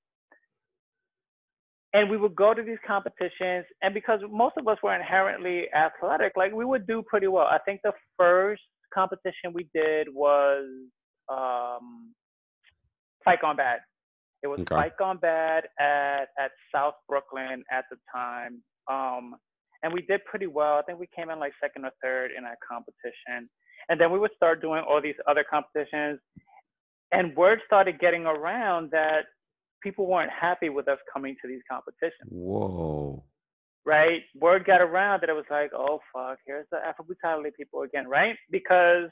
And 1.96 2.10
we 2.10 2.18
would 2.18 2.36
go 2.36 2.56
to 2.56 2.64
these 2.64 2.80
competitions, 2.88 3.66
and 3.84 3.94
because 3.94 4.20
most 4.32 4.56
of 4.58 4.68
us 4.68 4.80
were 4.82 4.96
inherently 4.96 5.66
athletic, 5.76 6.34
like 6.36 6.52
we 6.52 6.66
would 6.66 6.88
do 6.88 7.04
pretty 7.04 7.28
well. 7.28 7.46
I 7.46 7.60
think 7.66 7.82
the 7.84 7.94
first 8.18 8.64
competition 8.92 9.54
we 9.54 9.70
did 9.76 10.08
was 10.12 10.66
um, 11.32 12.16
Gone 13.40 13.58
Bad. 13.58 13.80
It 14.42 14.48
was 14.48 14.60
Okay. 14.62 14.90
Bad 15.22 15.66
at 15.80 16.30
at 16.40 16.52
South 16.74 16.96
Brooklyn 17.08 17.64
at 17.72 17.86
the 17.92 17.98
time. 18.12 18.64
Um, 18.92 19.36
and 19.84 19.94
we 19.94 20.02
did 20.02 20.24
pretty 20.26 20.48
well. 20.48 20.76
I 20.76 20.82
think 20.82 21.00
we 21.00 21.10
came 21.16 21.30
in 21.30 21.40
like 21.40 21.54
second 21.62 21.86
or 21.86 21.92
third 22.02 22.32
in 22.36 22.44
that 22.44 22.58
competition. 22.68 23.50
And 23.90 24.00
then 24.00 24.12
we 24.12 24.18
would 24.18 24.32
start 24.36 24.62
doing 24.62 24.82
all 24.88 25.02
these 25.02 25.16
other 25.28 25.46
competitions, 25.48 26.20
and 27.12 27.36
word 27.36 27.60
started 27.66 28.00
getting 28.00 28.26
around 28.26 28.90
that 28.92 29.26
people 29.84 30.08
weren't 30.08 30.32
happy 30.32 30.70
with 30.70 30.88
us 30.88 30.98
coming 31.14 31.36
to 31.42 31.48
these 31.50 31.62
competitions, 31.70 32.30
Whoa. 32.30 33.24
right? 33.86 34.22
Word 34.40 34.66
got 34.66 34.82
around 34.82 35.22
that 35.22 35.30
it 35.30 35.34
was 35.34 35.46
like, 35.52 35.72
oh 35.76 36.00
fuck, 36.14 36.38
here's 36.48 36.66
the 36.72 36.78
Afro 36.78 37.06
people 37.58 37.82
again, 37.82 38.08
right? 38.08 38.38
Because 38.50 39.10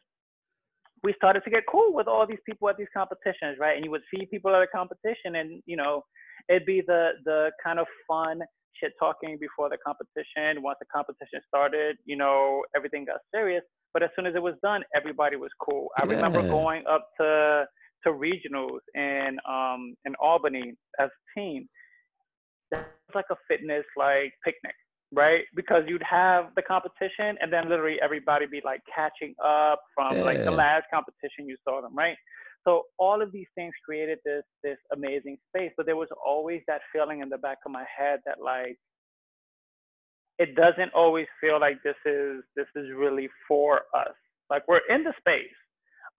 we 1.03 1.13
started 1.17 1.43
to 1.43 1.49
get 1.49 1.63
cool 1.69 1.93
with 1.93 2.07
all 2.07 2.25
these 2.25 2.39
people 2.45 2.69
at 2.69 2.77
these 2.77 2.87
competitions, 2.95 3.57
right? 3.59 3.75
And 3.75 3.83
you 3.83 3.91
would 3.91 4.03
see 4.13 4.25
people 4.25 4.55
at 4.55 4.61
a 4.61 4.67
competition, 4.67 5.35
and 5.35 5.61
you 5.65 5.75
know, 5.75 6.03
it'd 6.47 6.65
be 6.65 6.81
the 6.87 7.11
the 7.25 7.51
kind 7.61 7.77
of 7.77 7.87
fun 8.07 8.39
shit 8.79 8.93
talking 8.99 9.37
before 9.39 9.69
the 9.69 9.77
competition. 9.85 10.61
Once 10.61 10.77
the 10.79 10.85
competition 10.93 11.41
started, 11.47 11.97
you 12.05 12.15
know, 12.15 12.63
everything 12.75 13.05
got 13.05 13.19
serious. 13.33 13.63
But 13.93 14.03
as 14.03 14.09
soon 14.15 14.25
as 14.25 14.35
it 14.35 14.41
was 14.41 14.55
done, 14.61 14.83
everybody 14.95 15.35
was 15.35 15.51
cool. 15.59 15.89
I 15.97 16.03
remember 16.05 16.41
going 16.49 16.83
up 16.89 17.07
to 17.19 17.65
to 18.03 18.09
regionals 18.11 18.79
in 18.95 19.37
um 19.47 19.95
in 20.05 20.15
Albany 20.21 20.73
as 20.99 21.09
a 21.09 21.39
team. 21.39 21.67
That 22.71 22.85
was 23.09 23.15
like 23.15 23.25
a 23.31 23.35
fitness 23.47 23.85
like 23.97 24.33
picnic, 24.43 24.75
right? 25.11 25.43
Because 25.55 25.83
you'd 25.87 26.03
have 26.03 26.45
the 26.55 26.61
competition 26.61 27.37
and 27.41 27.51
then 27.51 27.69
literally 27.69 27.97
everybody 28.01 28.45
be 28.45 28.61
like 28.63 28.81
catching 28.93 29.35
up 29.43 29.81
from 29.93 30.21
like 30.21 30.43
the 30.43 30.51
last 30.51 30.85
competition 30.91 31.47
you 31.47 31.57
saw 31.67 31.81
them, 31.81 31.95
right? 31.95 32.15
So 32.67 32.83
all 32.99 33.21
of 33.21 33.31
these 33.31 33.47
things 33.55 33.73
created 33.85 34.19
this 34.25 34.43
this 34.63 34.77
amazing 34.93 35.37
space, 35.49 35.71
but 35.77 35.85
there 35.85 35.95
was 35.95 36.09
always 36.25 36.61
that 36.67 36.81
feeling 36.93 37.21
in 37.21 37.29
the 37.29 37.37
back 37.37 37.59
of 37.65 37.71
my 37.71 37.85
head 37.97 38.19
that 38.25 38.37
like 38.43 38.77
it 40.37 40.55
doesn't 40.55 40.93
always 40.93 41.27
feel 41.39 41.59
like 41.59 41.81
this 41.83 41.95
is 42.05 42.43
this 42.55 42.67
is 42.75 42.87
really 42.95 43.29
for 43.47 43.81
us. 43.95 44.15
Like 44.49 44.63
we're 44.67 44.81
in 44.89 45.03
the 45.03 45.13
space, 45.19 45.57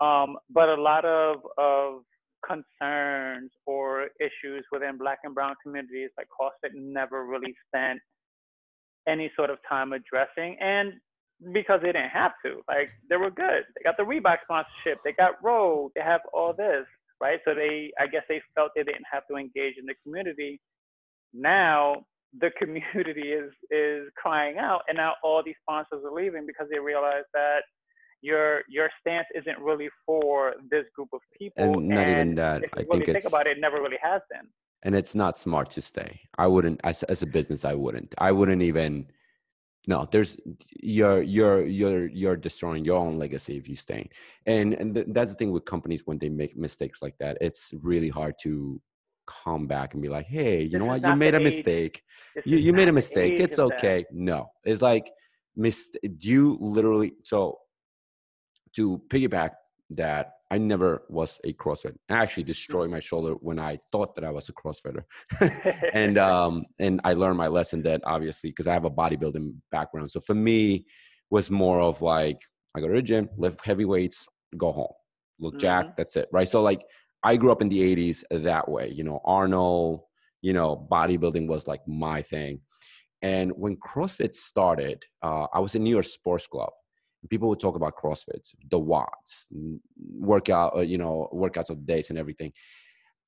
um, 0.00 0.36
but 0.50 0.68
a 0.68 0.80
lot 0.80 1.04
of 1.04 1.38
of 1.58 2.02
concerns 2.46 3.50
or 3.66 4.08
issues 4.20 4.64
within 4.72 4.98
Black 4.98 5.18
and 5.24 5.34
Brown 5.34 5.54
communities, 5.62 6.10
like 6.18 6.26
CrossFit, 6.28 6.70
never 6.74 7.26
really 7.26 7.54
spent 7.68 8.00
any 9.08 9.30
sort 9.36 9.50
of 9.50 9.58
time 9.68 9.92
addressing, 9.92 10.56
and 10.60 10.94
because 11.52 11.80
they 11.82 11.92
didn't 11.92 12.10
have 12.10 12.32
to. 12.44 12.60
Like 12.68 12.90
they 13.08 13.16
were 13.16 13.30
good. 13.30 13.64
They 13.74 13.82
got 13.84 13.96
the 13.96 14.04
Reebok 14.04 14.38
sponsorship. 14.44 14.98
They 15.04 15.12
got 15.12 15.42
Rogue. 15.42 15.92
They 15.94 16.02
have 16.02 16.20
all 16.32 16.52
this, 16.52 16.86
right? 17.20 17.40
So 17.44 17.54
they, 17.54 17.90
I 17.98 18.06
guess, 18.06 18.22
they 18.28 18.40
felt 18.54 18.72
they 18.76 18.84
didn't 18.84 19.06
have 19.10 19.26
to 19.30 19.36
engage 19.36 19.74
in 19.78 19.86
the 19.86 19.94
community. 20.04 20.60
Now 21.32 22.04
the 22.38 22.50
community 22.58 23.32
is 23.32 23.50
is 23.70 24.08
crying 24.16 24.58
out, 24.58 24.82
and 24.88 24.96
now 24.96 25.14
all 25.24 25.42
these 25.44 25.56
sponsors 25.62 26.02
are 26.04 26.12
leaving 26.12 26.46
because 26.46 26.66
they 26.70 26.78
realize 26.78 27.24
that 27.34 27.60
your 28.20 28.62
your 28.68 28.88
stance 29.00 29.26
isn't 29.34 29.58
really 29.58 29.88
for 30.06 30.54
this 30.70 30.84
group 30.94 31.08
of 31.12 31.20
people. 31.36 31.64
And 31.64 31.88
not 31.88 32.08
even 32.08 32.34
that. 32.36 32.62
I 32.76 32.82
really 32.82 33.04
think 33.04 33.16
think 33.18 33.24
about 33.24 33.46
it, 33.46 33.58
it 33.58 33.60
never 33.60 33.82
really 33.82 33.98
has 34.02 34.22
been. 34.30 34.48
and 34.84 34.94
it's 34.94 35.14
not 35.14 35.36
smart 35.38 35.70
to 35.70 35.82
stay. 35.82 36.20
I 36.38 36.46
wouldn't 36.46 36.80
as 36.84 37.02
as 37.04 37.22
a 37.22 37.26
business. 37.26 37.64
I 37.64 37.74
wouldn't. 37.74 38.14
I 38.18 38.32
wouldn't 38.32 38.62
even. 38.62 39.08
No, 39.88 40.06
there's 40.12 40.36
you're 40.80 41.22
you're 41.22 41.66
you're 41.66 42.06
you're 42.06 42.36
destroying 42.36 42.84
your 42.84 42.98
own 42.98 43.18
legacy 43.18 43.56
if 43.56 43.68
you 43.68 43.74
stay. 43.74 44.08
And 44.46 44.74
and 44.74 44.94
th- 44.94 45.06
that's 45.10 45.30
the 45.30 45.36
thing 45.36 45.50
with 45.50 45.64
companies 45.64 46.02
when 46.04 46.18
they 46.18 46.28
make 46.28 46.56
mistakes 46.56 47.02
like 47.02 47.16
that. 47.18 47.38
It's 47.40 47.74
really 47.82 48.08
hard 48.08 48.34
to 48.42 48.80
come 49.26 49.66
back 49.66 49.94
and 49.94 50.02
be 50.02 50.08
like, 50.08 50.26
hey, 50.26 50.62
you 50.62 50.68
This 50.70 50.78
know 50.78 50.84
what? 50.86 51.02
You 51.04 51.16
made 51.16 51.34
a 51.34 51.38
age- 51.38 51.42
mistake. 51.44 52.02
This 52.34 52.46
You 52.46 52.58
you 52.58 52.72
made 52.72 52.88
a 52.88 52.92
mistake. 52.92 53.40
It's 53.40 53.58
of 53.58 53.70
that. 53.70 53.78
okay. 53.78 54.04
No, 54.12 54.50
it's 54.64 54.82
like 54.82 55.10
mist. 55.56 55.96
You 56.20 56.58
literally 56.60 57.14
so 57.24 57.58
to 58.76 59.02
piggyback 59.08 59.50
that 59.90 60.32
I 60.52 60.58
never 60.58 61.02
was 61.08 61.40
a 61.44 61.54
CrossFit. 61.54 61.96
I 62.10 62.16
actually 62.16 62.42
destroyed 62.42 62.90
my 62.90 63.00
shoulder 63.00 63.32
when 63.40 63.58
I 63.58 63.78
thought 63.90 64.14
that 64.16 64.24
I 64.24 64.30
was 64.30 64.50
a 64.50 64.52
CrossFitter. 64.52 65.04
and 65.94 66.18
um 66.18 66.66
and 66.78 67.00
I 67.04 67.14
learned 67.14 67.38
my 67.38 67.48
lesson 67.48 67.82
that 67.84 68.02
obviously 68.04 68.50
because 68.50 68.68
I 68.68 68.74
have 68.74 68.84
a 68.84 68.90
bodybuilding 68.90 69.54
background. 69.70 70.10
So 70.10 70.20
for 70.20 70.34
me 70.34 70.84
was 71.30 71.50
more 71.50 71.80
of 71.80 72.02
like 72.02 72.38
I 72.74 72.80
go 72.80 72.88
to 72.88 72.94
the 72.94 73.00
gym, 73.10 73.30
lift 73.38 73.64
heavy 73.64 73.86
weights, 73.86 74.28
go 74.58 74.72
home. 74.72 74.92
Look 75.40 75.54
Mhm. 75.54 75.60
jacked, 75.60 75.96
that's 75.96 76.16
it. 76.16 76.28
Right. 76.30 76.48
So 76.54 76.60
like 76.62 76.82
I 77.24 77.38
grew 77.38 77.50
up 77.52 77.62
in 77.62 77.70
the 77.70 77.82
80s 77.82 78.22
that 78.30 78.68
way. 78.68 78.90
You 78.90 79.04
know, 79.04 79.20
Arnold, 79.24 80.02
you 80.42 80.52
know, 80.52 80.86
bodybuilding 80.90 81.46
was 81.48 81.66
like 81.66 81.80
my 81.88 82.20
thing. 82.20 82.60
And 83.22 83.52
when 83.52 83.76
CrossFit 83.76 84.34
started, 84.34 85.02
uh, 85.22 85.46
I 85.54 85.60
was 85.60 85.74
in 85.74 85.82
New 85.84 85.94
York 85.98 86.04
Sports 86.04 86.46
Club 86.46 86.72
people 87.30 87.48
would 87.48 87.60
talk 87.60 87.76
about 87.76 87.96
CrossFits, 87.96 88.54
the 88.70 88.78
WODs, 88.78 89.46
workout, 90.18 90.76
uh, 90.76 90.80
you 90.80 90.98
know, 90.98 91.28
workouts 91.32 91.70
of 91.70 91.86
days 91.86 92.10
and 92.10 92.18
everything. 92.18 92.52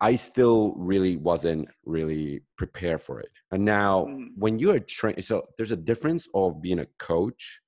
I 0.00 0.16
still 0.16 0.74
really 0.76 1.16
wasn't 1.16 1.68
really 1.84 2.42
prepared 2.58 3.00
for 3.00 3.20
it. 3.20 3.30
And 3.52 3.64
now, 3.64 4.06
mm. 4.06 4.28
when 4.36 4.58
you're 4.58 4.76
a 4.76 4.80
train, 4.80 5.22
so 5.22 5.46
there's 5.56 5.70
a 5.70 5.76
difference 5.76 6.26
of 6.34 6.60
being 6.60 6.80
a 6.80 6.86
coach 6.98 7.60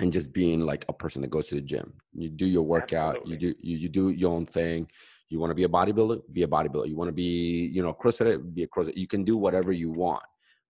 and 0.00 0.12
just 0.12 0.32
being 0.32 0.60
like 0.60 0.84
a 0.88 0.92
person 0.92 1.20
that 1.22 1.30
goes 1.30 1.48
to 1.48 1.56
the 1.56 1.60
gym. 1.60 1.92
You 2.14 2.30
do 2.30 2.46
your 2.46 2.62
workout, 2.62 3.16
Absolutely. 3.16 3.32
you 3.32 3.54
do 3.54 3.54
you, 3.60 3.76
you 3.78 3.88
do 3.88 4.10
your 4.10 4.32
own 4.32 4.46
thing. 4.46 4.88
You 5.28 5.40
want 5.40 5.50
to 5.50 5.54
be 5.54 5.64
a 5.64 5.68
bodybuilder, 5.68 6.22
be 6.32 6.42
a 6.42 6.48
bodybuilder. 6.48 6.88
You 6.88 6.96
want 6.96 7.08
to 7.08 7.12
be, 7.12 7.70
you 7.72 7.82
know, 7.82 7.94
CrossFit, 7.94 8.54
be 8.54 8.64
a 8.64 8.68
CrossFit. 8.68 8.96
You 8.96 9.06
can 9.06 9.24
do 9.24 9.36
whatever 9.36 9.72
you 9.72 9.90
want. 9.90 10.22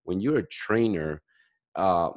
When 0.03 0.19
you're 0.19 0.37
a 0.37 0.47
trainer, 0.47 1.21
uh, 1.75 2.11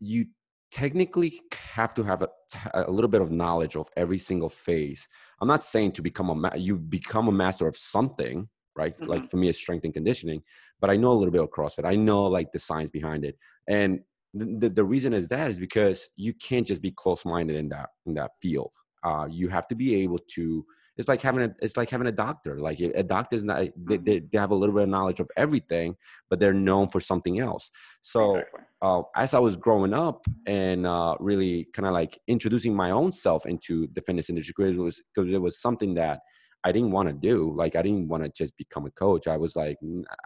you 0.00 0.26
technically 0.72 1.40
have 1.74 1.94
to 1.94 2.02
have 2.02 2.22
a, 2.22 2.28
a, 2.74 2.90
little 2.90 3.08
bit 3.08 3.20
of 3.20 3.30
knowledge 3.30 3.76
of 3.76 3.88
every 3.96 4.18
single 4.18 4.48
phase. 4.48 5.06
I'm 5.40 5.48
not 5.48 5.62
saying 5.62 5.92
to 5.92 6.02
become 6.02 6.30
a 6.30 6.34
ma- 6.34 6.54
you 6.56 6.76
become 6.78 7.28
a 7.28 7.32
master 7.32 7.68
of 7.68 7.76
something, 7.76 8.48
right? 8.74 8.94
Mm-hmm. 8.96 9.10
Like 9.10 9.30
for 9.30 9.36
me, 9.36 9.48
it's 9.48 9.58
strength 9.58 9.84
and 9.84 9.94
conditioning, 9.94 10.42
but 10.80 10.90
I 10.90 10.96
know 10.96 11.12
a 11.12 11.14
little 11.14 11.32
bit 11.32 11.42
of 11.42 11.50
CrossFit. 11.50 11.84
I 11.84 11.94
know 11.94 12.24
like 12.24 12.52
the 12.52 12.58
science 12.58 12.90
behind 12.90 13.24
it, 13.24 13.38
and 13.68 14.00
the, 14.34 14.70
the 14.70 14.84
reason 14.84 15.12
is 15.12 15.28
that 15.28 15.50
is 15.50 15.58
because 15.58 16.08
you 16.16 16.32
can't 16.32 16.66
just 16.66 16.80
be 16.80 16.90
close-minded 16.90 17.54
in 17.54 17.68
that 17.68 17.90
in 18.06 18.14
that 18.14 18.32
field. 18.40 18.72
Uh, 19.04 19.26
you 19.30 19.48
have 19.48 19.68
to 19.68 19.74
be 19.74 19.94
able 19.96 20.18
to 20.34 20.64
it's 20.96 21.08
like 21.08 21.22
having 21.22 21.42
a 21.42 21.54
it's 21.60 21.76
like 21.76 21.90
having 21.90 22.06
a 22.06 22.12
doctor 22.12 22.60
like 22.60 22.78
a 22.80 23.02
doctor's 23.02 23.42
not 23.42 23.58
they, 23.58 23.72
they, 23.76 23.96
mm-hmm. 23.96 24.26
they 24.30 24.38
have 24.38 24.50
a 24.50 24.54
little 24.54 24.74
bit 24.74 24.84
of 24.84 24.88
knowledge 24.88 25.20
of 25.20 25.30
everything 25.36 25.96
but 26.28 26.38
they're 26.38 26.52
known 26.52 26.88
for 26.88 27.00
something 27.00 27.40
else 27.40 27.70
so 28.02 28.36
exactly. 28.36 28.60
uh, 28.82 29.02
as 29.16 29.34
i 29.34 29.38
was 29.38 29.56
growing 29.56 29.94
up 29.94 30.26
and 30.46 30.86
uh, 30.86 31.14
really 31.20 31.66
kind 31.72 31.86
of 31.86 31.92
like 31.92 32.18
introducing 32.28 32.74
my 32.74 32.90
own 32.90 33.10
self 33.10 33.46
into 33.46 33.88
the 33.94 34.02
fitness 34.02 34.28
industry 34.28 34.54
because 34.56 34.76
it 34.76 34.80
was 34.80 35.02
because 35.14 35.32
it 35.32 35.40
was 35.40 35.60
something 35.60 35.94
that 35.94 36.20
i 36.64 36.72
didn't 36.72 36.90
want 36.90 37.08
to 37.08 37.14
do 37.14 37.52
like 37.56 37.76
i 37.76 37.82
didn't 37.82 38.08
want 38.08 38.22
to 38.22 38.30
just 38.30 38.56
become 38.56 38.86
a 38.86 38.90
coach 38.90 39.26
i 39.26 39.36
was 39.36 39.56
like 39.56 39.78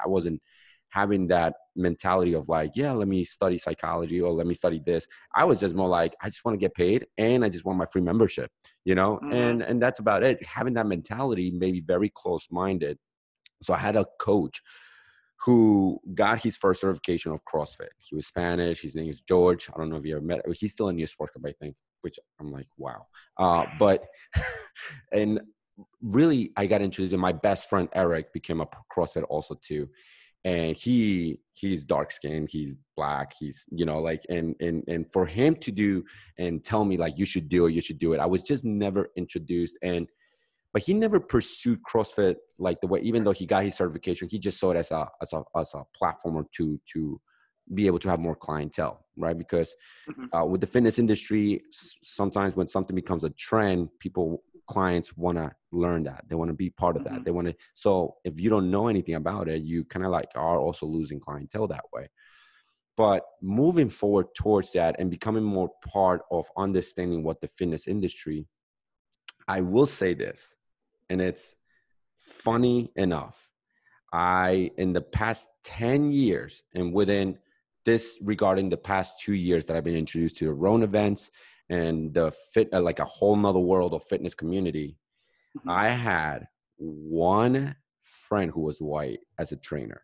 i 0.04 0.08
wasn't 0.08 0.40
having 0.90 1.26
that 1.28 1.54
mentality 1.74 2.34
of 2.34 2.48
like, 2.48 2.72
yeah, 2.74 2.92
let 2.92 3.08
me 3.08 3.24
study 3.24 3.58
psychology 3.58 4.20
or 4.20 4.32
let 4.32 4.46
me 4.46 4.54
study 4.54 4.80
this. 4.84 5.06
I 5.34 5.44
was 5.44 5.60
just 5.60 5.74
more 5.74 5.88
like, 5.88 6.14
I 6.22 6.28
just 6.28 6.44
want 6.44 6.54
to 6.54 6.64
get 6.64 6.74
paid 6.74 7.06
and 7.18 7.44
I 7.44 7.48
just 7.48 7.64
want 7.64 7.78
my 7.78 7.86
free 7.86 8.02
membership, 8.02 8.50
you 8.84 8.94
know? 8.94 9.16
Mm-hmm. 9.16 9.32
And 9.32 9.62
and 9.62 9.82
that's 9.82 9.98
about 9.98 10.22
it. 10.22 10.44
Having 10.44 10.74
that 10.74 10.86
mentality 10.86 11.50
made 11.50 11.72
me 11.72 11.80
very 11.80 12.10
close 12.14 12.46
minded. 12.50 12.98
So 13.62 13.74
I 13.74 13.78
had 13.78 13.96
a 13.96 14.06
coach 14.20 14.62
who 15.44 16.00
got 16.14 16.42
his 16.42 16.56
first 16.56 16.80
certification 16.80 17.32
of 17.32 17.40
CrossFit. 17.44 17.88
He 17.98 18.14
was 18.14 18.26
Spanish. 18.26 18.80
His 18.80 18.94
name 18.94 19.10
is 19.10 19.20
George. 19.20 19.68
I 19.74 19.78
don't 19.78 19.90
know 19.90 19.96
if 19.96 20.04
you 20.04 20.16
ever 20.16 20.24
met. 20.24 20.40
He's 20.54 20.72
still 20.72 20.88
in 20.88 20.96
New 20.96 21.06
Sports 21.06 21.32
Club, 21.32 21.44
I 21.46 21.52
think. 21.52 21.76
Which 22.00 22.18
I'm 22.40 22.52
like, 22.52 22.68
wow. 22.78 23.06
Uh, 23.38 23.66
but 23.78 24.04
and 25.12 25.40
really, 26.00 26.52
I 26.56 26.66
got 26.66 26.80
introduced. 26.80 27.12
And 27.12 27.20
my 27.20 27.32
best 27.32 27.68
friend 27.68 27.88
Eric 27.94 28.32
became 28.32 28.60
a 28.60 28.68
CrossFit 28.90 29.24
also 29.28 29.56
too 29.60 29.88
and 30.46 30.76
he 30.76 31.40
he's 31.54 31.84
dark 31.84 32.12
skinned 32.12 32.48
he's 32.48 32.72
black 32.96 33.32
he's 33.38 33.66
you 33.70 33.84
know 33.84 33.98
like 33.98 34.22
and 34.30 34.54
and 34.60 34.84
and 34.86 35.12
for 35.12 35.26
him 35.26 35.56
to 35.56 35.72
do 35.72 36.04
and 36.38 36.64
tell 36.64 36.84
me 36.84 36.96
like 36.96 37.18
you 37.18 37.26
should 37.26 37.48
do 37.48 37.66
it 37.66 37.74
you 37.74 37.80
should 37.80 37.98
do 37.98 38.12
it 38.12 38.20
i 38.20 38.26
was 38.26 38.42
just 38.42 38.64
never 38.64 39.08
introduced 39.16 39.76
and 39.82 40.08
but 40.72 40.82
he 40.82 40.94
never 40.94 41.18
pursued 41.18 41.80
crossfit 41.82 42.36
like 42.58 42.80
the 42.80 42.86
way 42.86 43.00
even 43.00 43.24
though 43.24 43.32
he 43.32 43.44
got 43.44 43.64
his 43.64 43.74
certification 43.74 44.28
he 44.30 44.38
just 44.38 44.60
saw 44.60 44.70
it 44.70 44.76
as 44.76 44.92
a 44.92 45.08
as 45.20 45.32
a 45.32 45.42
as 45.56 45.74
a 45.74 45.82
platform 45.94 46.36
or 46.36 46.46
to 46.54 46.80
to 46.90 47.20
be 47.74 47.86
able 47.88 47.98
to 47.98 48.08
have 48.08 48.20
more 48.20 48.36
clientele 48.36 49.04
right 49.16 49.36
because 49.36 49.74
mm-hmm. 50.08 50.32
uh, 50.32 50.44
with 50.44 50.60
the 50.60 50.66
fitness 50.66 51.00
industry 51.00 51.60
sometimes 51.70 52.54
when 52.54 52.68
something 52.68 52.94
becomes 52.94 53.24
a 53.24 53.30
trend 53.30 53.88
people 53.98 54.44
clients 54.66 55.16
want 55.16 55.38
to 55.38 55.52
learn 55.72 56.04
that. 56.04 56.24
They 56.28 56.34
want 56.34 56.50
to 56.50 56.54
be 56.54 56.70
part 56.70 56.96
of 56.96 57.04
that. 57.04 57.12
Mm-hmm. 57.12 57.24
they 57.24 57.30
want 57.30 57.48
to 57.48 57.54
so 57.74 58.16
if 58.24 58.40
you 58.40 58.50
don't 58.50 58.70
know 58.70 58.88
anything 58.88 59.14
about 59.14 59.48
it 59.48 59.62
you 59.62 59.84
kind 59.84 60.04
of 60.04 60.10
like 60.10 60.28
are 60.34 60.58
also 60.58 60.86
losing 60.86 61.20
clientele 61.20 61.68
that 61.68 61.84
way. 61.92 62.08
But 62.96 63.24
moving 63.42 63.90
forward 63.90 64.28
towards 64.34 64.72
that 64.72 64.96
and 64.98 65.10
becoming 65.10 65.44
more 65.44 65.70
part 65.86 66.22
of 66.30 66.46
understanding 66.56 67.22
what 67.22 67.40
the 67.40 67.46
fitness 67.46 67.86
industry 67.86 68.46
i 69.48 69.60
will 69.60 69.86
say 69.86 70.14
this 70.14 70.56
and 71.08 71.20
it's 71.20 71.56
funny 72.16 72.90
enough. 72.96 73.50
I 74.12 74.70
in 74.76 74.92
the 74.92 75.00
past 75.00 75.48
10 75.64 76.12
years 76.12 76.62
and 76.74 76.92
within 76.92 77.38
this 77.84 78.18
regarding 78.22 78.68
the 78.68 78.76
past 78.76 79.16
two 79.20 79.34
years 79.34 79.64
that 79.64 79.76
i've 79.76 79.84
been 79.84 79.96
introduced 79.96 80.36
to 80.38 80.46
the 80.46 80.52
Roan 80.52 80.82
events 80.82 81.30
and 81.68 82.14
the 82.14 82.32
fit 82.52 82.68
uh, 82.72 82.80
like 82.80 82.98
a 82.98 83.04
whole 83.04 83.36
nother 83.36 83.58
world 83.58 83.94
of 83.94 84.02
fitness 84.04 84.34
community 84.34 84.96
mm-hmm. 85.56 85.70
i 85.70 85.88
had 85.88 86.46
one 86.78 87.74
friend 88.02 88.50
who 88.52 88.60
was 88.60 88.78
white 88.78 89.20
as 89.38 89.52
a 89.52 89.56
trainer 89.56 90.02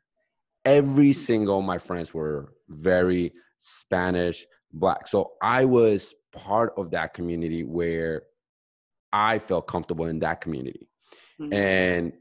every 0.65 1.11
mm. 1.11 1.15
single 1.15 1.63
my 1.63 1.79
friends 1.79 2.13
were 2.13 2.53
very 2.69 3.33
spanish 3.61 4.47
black 4.73 5.07
so 5.07 5.33
i 5.43 5.65
was 5.65 6.15
part 6.33 6.73
of 6.77 6.91
that 6.91 7.15
community 7.15 7.63
where 7.63 8.23
i 9.13 9.39
felt 9.39 9.67
comfortable 9.67 10.07
in 10.07 10.19
that 10.19 10.41
community 10.41 10.89
mm-hmm. 11.41 11.53
and 11.53 12.13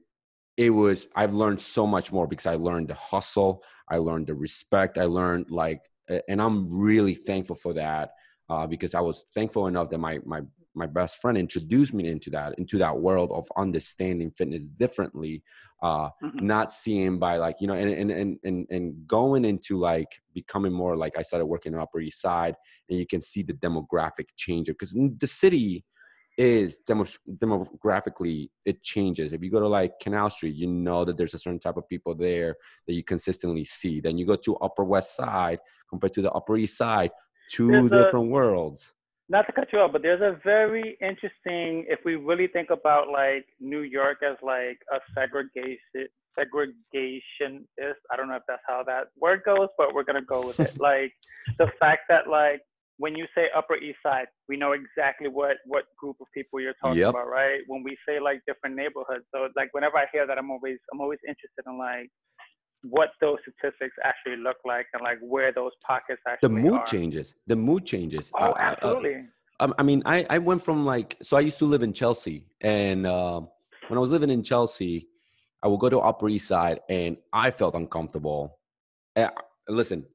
it 0.57 0.69
was 0.69 1.07
i've 1.15 1.33
learned 1.33 1.61
so 1.61 1.87
much 1.87 2.11
more 2.11 2.27
because 2.27 2.45
i 2.45 2.55
learned 2.55 2.89
the 2.89 2.93
hustle 2.93 3.63
i 3.89 3.97
learned 3.97 4.27
the 4.27 4.35
respect 4.35 4.97
i 4.97 5.05
learned 5.05 5.49
like 5.49 5.81
and 6.27 6.41
i'm 6.41 6.69
really 6.69 7.15
thankful 7.15 7.55
for 7.55 7.73
that 7.73 8.11
uh, 8.51 8.67
because 8.67 8.93
I 8.93 8.99
was 8.99 9.25
thankful 9.33 9.67
enough 9.67 9.89
that 9.91 9.97
my 9.97 10.19
my 10.25 10.41
my 10.73 10.85
best 10.85 11.21
friend 11.21 11.37
introduced 11.37 11.93
me 11.93 12.09
into 12.09 12.29
that 12.29 12.57
into 12.57 12.77
that 12.77 12.97
world 12.97 13.31
of 13.31 13.47
understanding 13.57 14.31
fitness 14.31 14.63
differently 14.77 15.43
uh 15.83 16.09
mm-hmm. 16.23 16.45
not 16.45 16.71
seeing 16.71 17.19
by 17.19 17.35
like 17.37 17.57
you 17.59 17.67
know 17.67 17.73
and, 17.73 17.89
and 17.89 18.09
and 18.09 18.39
and 18.43 18.67
and 18.69 19.07
going 19.07 19.43
into 19.43 19.77
like 19.77 20.21
becoming 20.33 20.71
more 20.71 20.95
like 20.95 21.17
i 21.17 21.21
started 21.21 21.45
working 21.45 21.73
on 21.75 21.81
upper 21.81 21.99
east 21.99 22.21
side 22.21 22.55
and 22.89 22.97
you 22.97 23.05
can 23.05 23.21
see 23.21 23.43
the 23.43 23.53
demographic 23.53 24.27
change 24.37 24.67
because 24.67 24.95
the 25.17 25.27
city 25.27 25.83
is 26.37 26.77
demo, 26.87 27.05
demographically 27.43 28.49
it 28.63 28.81
changes 28.81 29.33
if 29.33 29.43
you 29.43 29.51
go 29.51 29.59
to 29.59 29.67
like 29.67 29.99
canal 30.01 30.29
street 30.29 30.55
you 30.55 30.67
know 30.67 31.03
that 31.03 31.17
there's 31.17 31.33
a 31.33 31.39
certain 31.39 31.59
type 31.59 31.75
of 31.75 31.87
people 31.89 32.15
there 32.15 32.55
that 32.87 32.93
you 32.93 33.03
consistently 33.03 33.65
see 33.65 33.99
then 33.99 34.17
you 34.17 34.25
go 34.25 34.37
to 34.37 34.55
upper 34.57 34.85
west 34.85 35.17
side 35.17 35.59
compared 35.89 36.13
to 36.13 36.21
the 36.21 36.31
upper 36.31 36.55
east 36.55 36.77
side 36.77 37.11
two 37.51 37.71
there's 37.71 37.89
different 37.89 38.27
a, 38.27 38.29
worlds. 38.29 38.93
Not 39.29 39.45
to 39.47 39.53
cut 39.53 39.67
you 39.71 39.79
off, 39.79 39.91
but 39.93 40.01
there's 40.01 40.21
a 40.21 40.39
very 40.43 40.97
interesting. 41.01 41.85
If 41.87 41.99
we 42.05 42.15
really 42.15 42.47
think 42.47 42.69
about 42.69 43.09
like 43.09 43.45
New 43.59 43.81
York 43.81 44.17
as 44.29 44.37
like 44.41 44.79
a 44.91 44.99
segregation 45.13 46.07
segregationist, 46.39 48.01
I 48.09 48.15
don't 48.15 48.29
know 48.29 48.35
if 48.35 48.43
that's 48.47 48.61
how 48.67 48.83
that 48.87 49.07
word 49.19 49.41
goes, 49.45 49.67
but 49.77 49.93
we're 49.93 50.03
gonna 50.03 50.21
go 50.21 50.47
with 50.47 50.59
it. 50.59 50.79
like 50.79 51.13
the 51.57 51.67
fact 51.79 52.03
that 52.09 52.27
like 52.27 52.61
when 52.97 53.15
you 53.15 53.25
say 53.33 53.47
Upper 53.55 53.75
East 53.77 53.97
Side, 54.03 54.27
we 54.47 54.57
know 54.57 54.73
exactly 54.73 55.27
what 55.27 55.57
what 55.65 55.85
group 55.97 56.17
of 56.21 56.27
people 56.33 56.59
you're 56.59 56.75
talking 56.81 56.99
yep. 56.99 57.09
about, 57.09 57.27
right? 57.27 57.61
When 57.67 57.83
we 57.83 57.97
say 58.07 58.19
like 58.19 58.41
different 58.45 58.75
neighborhoods, 58.75 59.25
so 59.33 59.49
like 59.55 59.69
whenever 59.71 59.97
I 59.97 60.05
hear 60.13 60.27
that, 60.27 60.37
I'm 60.37 60.51
always 60.51 60.77
I'm 60.93 61.01
always 61.01 61.19
interested 61.27 61.63
in 61.65 61.77
like 61.77 62.09
what 62.83 63.09
those 63.21 63.37
statistics 63.41 63.95
actually 64.03 64.37
look 64.37 64.57
like 64.65 64.87
and 64.93 65.01
like 65.03 65.19
where 65.21 65.51
those 65.53 65.71
pockets 65.85 66.21
actually 66.27 66.55
the 66.55 66.61
mood 66.61 66.81
are. 66.81 66.85
changes. 66.85 67.35
The 67.47 67.55
mood 67.55 67.85
changes. 67.85 68.31
Oh 68.33 68.55
absolutely 68.57 69.15
I, 69.15 69.17
I, 69.17 69.19
uh, 69.19 69.25
um, 69.61 69.75
I, 69.77 69.83
mean 69.83 70.01
I, 70.05 70.25
I 70.29 70.39
went 70.39 70.61
from 70.61 70.85
like 70.85 71.17
so 71.21 71.37
i 71.37 71.39
used 71.39 71.59
to 71.59 71.65
live 71.65 71.83
in 71.83 71.93
chelsea 71.93 72.47
and 72.59 73.05
uh, 73.05 73.41
when 73.87 73.97
i 73.97 74.01
was 74.01 74.09
living 74.09 74.31
in 74.31 74.43
chelsea 74.43 75.07
i 75.61 75.67
would 75.67 75.79
go 75.79 75.87
to 75.87 75.99
upper 75.99 76.27
east 76.27 76.47
side 76.47 76.79
and 76.89 77.17
i 77.31 77.51
felt 77.51 77.75
uncomfortable. 77.75 78.57
And, 79.15 79.29
listen 79.69 80.05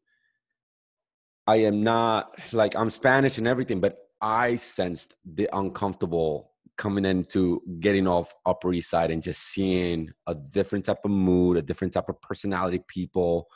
i 1.47 1.57
am 1.57 1.85
not 1.85 2.33
like 2.53 2.75
i'm 2.75 2.91
spanish 2.91 3.39
and 3.39 3.47
everything 3.47 3.81
but 3.81 4.09
i 4.21 4.57
sensed 4.57 5.15
the 5.25 5.49
uncomfortable 5.53 6.51
coming 6.77 7.05
into 7.05 7.63
getting 7.81 8.07
off 8.07 8.35
Upper 8.45 8.73
East 8.73 8.91
Side 8.91 9.11
and 9.11 9.23
just 9.23 9.43
seeing 9.43 10.11
a 10.27 10.35
different 10.35 10.85
type 10.85 10.99
of 11.05 11.11
mood, 11.11 11.57
a 11.57 11.63
different 11.63 11.93
type 11.93 12.09
of 12.09 12.21
personality, 12.21 12.83
people, 12.87 13.47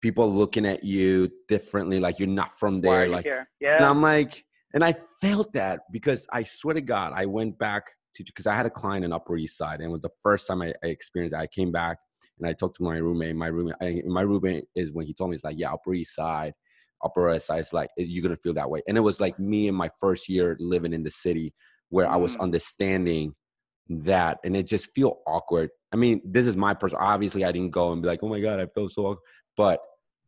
people 0.00 0.32
looking 0.32 0.66
at 0.66 0.84
you 0.84 1.28
differently, 1.48 2.00
like 2.00 2.18
you're 2.18 2.28
not 2.28 2.58
from 2.58 2.80
there. 2.80 3.08
like, 3.08 3.26
yeah. 3.60 3.76
And 3.76 3.84
I'm 3.84 4.02
like, 4.02 4.44
and 4.74 4.84
I 4.84 4.94
felt 5.20 5.52
that 5.54 5.80
because 5.92 6.26
I 6.32 6.42
swear 6.44 6.74
to 6.74 6.80
God, 6.80 7.12
I 7.14 7.26
went 7.26 7.58
back 7.58 7.84
to 8.14 8.24
because 8.24 8.46
I 8.46 8.54
had 8.54 8.66
a 8.66 8.70
client 8.70 9.04
in 9.04 9.12
Upper 9.12 9.36
East 9.36 9.56
Side, 9.56 9.80
and 9.80 9.88
it 9.88 9.92
was 9.92 10.02
the 10.02 10.10
first 10.22 10.46
time 10.46 10.62
I, 10.62 10.72
I 10.84 10.88
experienced 10.88 11.32
that. 11.32 11.40
I 11.40 11.46
came 11.46 11.72
back 11.72 11.98
and 12.38 12.48
I 12.48 12.52
talked 12.52 12.76
to 12.76 12.82
my 12.84 12.98
roommate. 12.98 13.34
My 13.34 13.48
roommate, 13.48 13.76
I, 13.80 14.02
my 14.06 14.22
roommate 14.22 14.66
is 14.76 14.92
when 14.92 15.06
he 15.06 15.14
told 15.14 15.30
me, 15.30 15.34
it's 15.34 15.44
like, 15.44 15.58
yeah, 15.58 15.72
Upper 15.72 15.94
East 15.94 16.14
Side. 16.14 16.54
Upper 17.04 17.32
East 17.34 17.46
Side 17.46 17.60
is 17.60 17.72
like 17.72 17.90
you're 17.96 18.22
gonna 18.22 18.36
feel 18.36 18.54
that 18.54 18.70
way, 18.70 18.82
and 18.86 18.96
it 18.96 19.02
was 19.02 19.20
like 19.20 19.38
me 19.38 19.68
in 19.68 19.74
my 19.74 19.90
first 20.00 20.28
year 20.28 20.56
living 20.60 20.92
in 20.92 21.02
the 21.02 21.10
city 21.10 21.54
where 21.90 22.06
mm. 22.06 22.10
I 22.10 22.16
was 22.16 22.36
mm. 22.36 22.40
understanding 22.40 23.34
that 23.88 24.38
and 24.44 24.56
it 24.56 24.66
just 24.66 24.92
feel 24.94 25.18
awkward. 25.26 25.70
I 25.92 25.96
mean, 25.96 26.20
this 26.24 26.46
is 26.46 26.56
my 26.56 26.74
person. 26.74 26.98
Obviously, 27.00 27.44
I 27.44 27.52
didn't 27.52 27.70
go 27.70 27.92
and 27.92 28.02
be 28.02 28.08
like, 28.08 28.22
oh 28.22 28.28
my 28.28 28.40
God, 28.40 28.60
I 28.60 28.66
feel 28.66 28.88
so 28.88 29.06
awkward. 29.06 29.24
But 29.56 29.80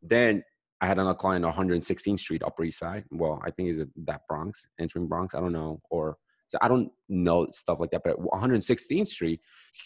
then 0.02 0.42
I 0.80 0.86
had 0.86 0.98
another 0.98 1.14
client 1.14 1.44
on 1.44 1.52
116th 1.52 2.18
Street, 2.18 2.42
Upper 2.42 2.64
East 2.64 2.78
Side. 2.78 3.04
Well, 3.11 3.40
I 3.44 3.50
think 3.50 3.68
is 3.68 3.78
it 3.78 3.88
that 4.06 4.22
Bronx, 4.28 4.66
entering 4.78 5.08
Bronx. 5.08 5.34
I 5.34 5.40
don't 5.40 5.52
know, 5.52 5.80
or 5.90 6.16
so 6.48 6.58
I 6.62 6.68
don't 6.68 6.90
know 7.08 7.48
stuff 7.52 7.78
like 7.80 7.90
that. 7.90 8.02
But 8.02 8.18
116th 8.18 9.08
Street, 9.08 9.40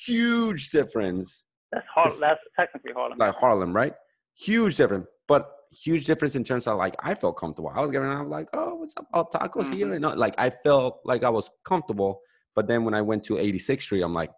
huge 0.06 0.70
difference. 0.70 1.44
That's 1.72 1.86
Harlem. 1.92 2.20
That's 2.20 2.40
technically 2.58 2.92
Harlem. 2.92 3.18
Like 3.18 3.34
Harlem, 3.34 3.74
right? 3.74 3.94
Huge 4.36 4.76
difference, 4.76 5.06
but 5.26 5.50
huge 5.74 6.04
difference 6.06 6.34
in 6.34 6.44
terms 6.44 6.66
of 6.66 6.78
like 6.78 6.94
I 7.02 7.14
felt 7.14 7.36
comfortable. 7.36 7.72
I 7.74 7.80
was 7.80 7.90
getting 7.90 8.08
out 8.08 8.28
like, 8.28 8.48
oh, 8.54 8.76
what's 8.76 8.94
up? 8.96 9.06
Oh, 9.12 9.24
tacos 9.24 9.64
mm-hmm. 9.64 9.72
here, 9.72 9.92
and 9.92 10.02
not, 10.02 10.18
like 10.18 10.34
I 10.38 10.50
felt 10.50 11.00
like 11.04 11.24
I 11.24 11.30
was 11.30 11.50
comfortable. 11.64 12.20
But 12.54 12.68
then 12.68 12.84
when 12.84 12.94
I 12.94 13.02
went 13.02 13.24
to 13.24 13.34
86th 13.34 13.82
Street, 13.82 14.02
I'm 14.02 14.14
like, 14.14 14.30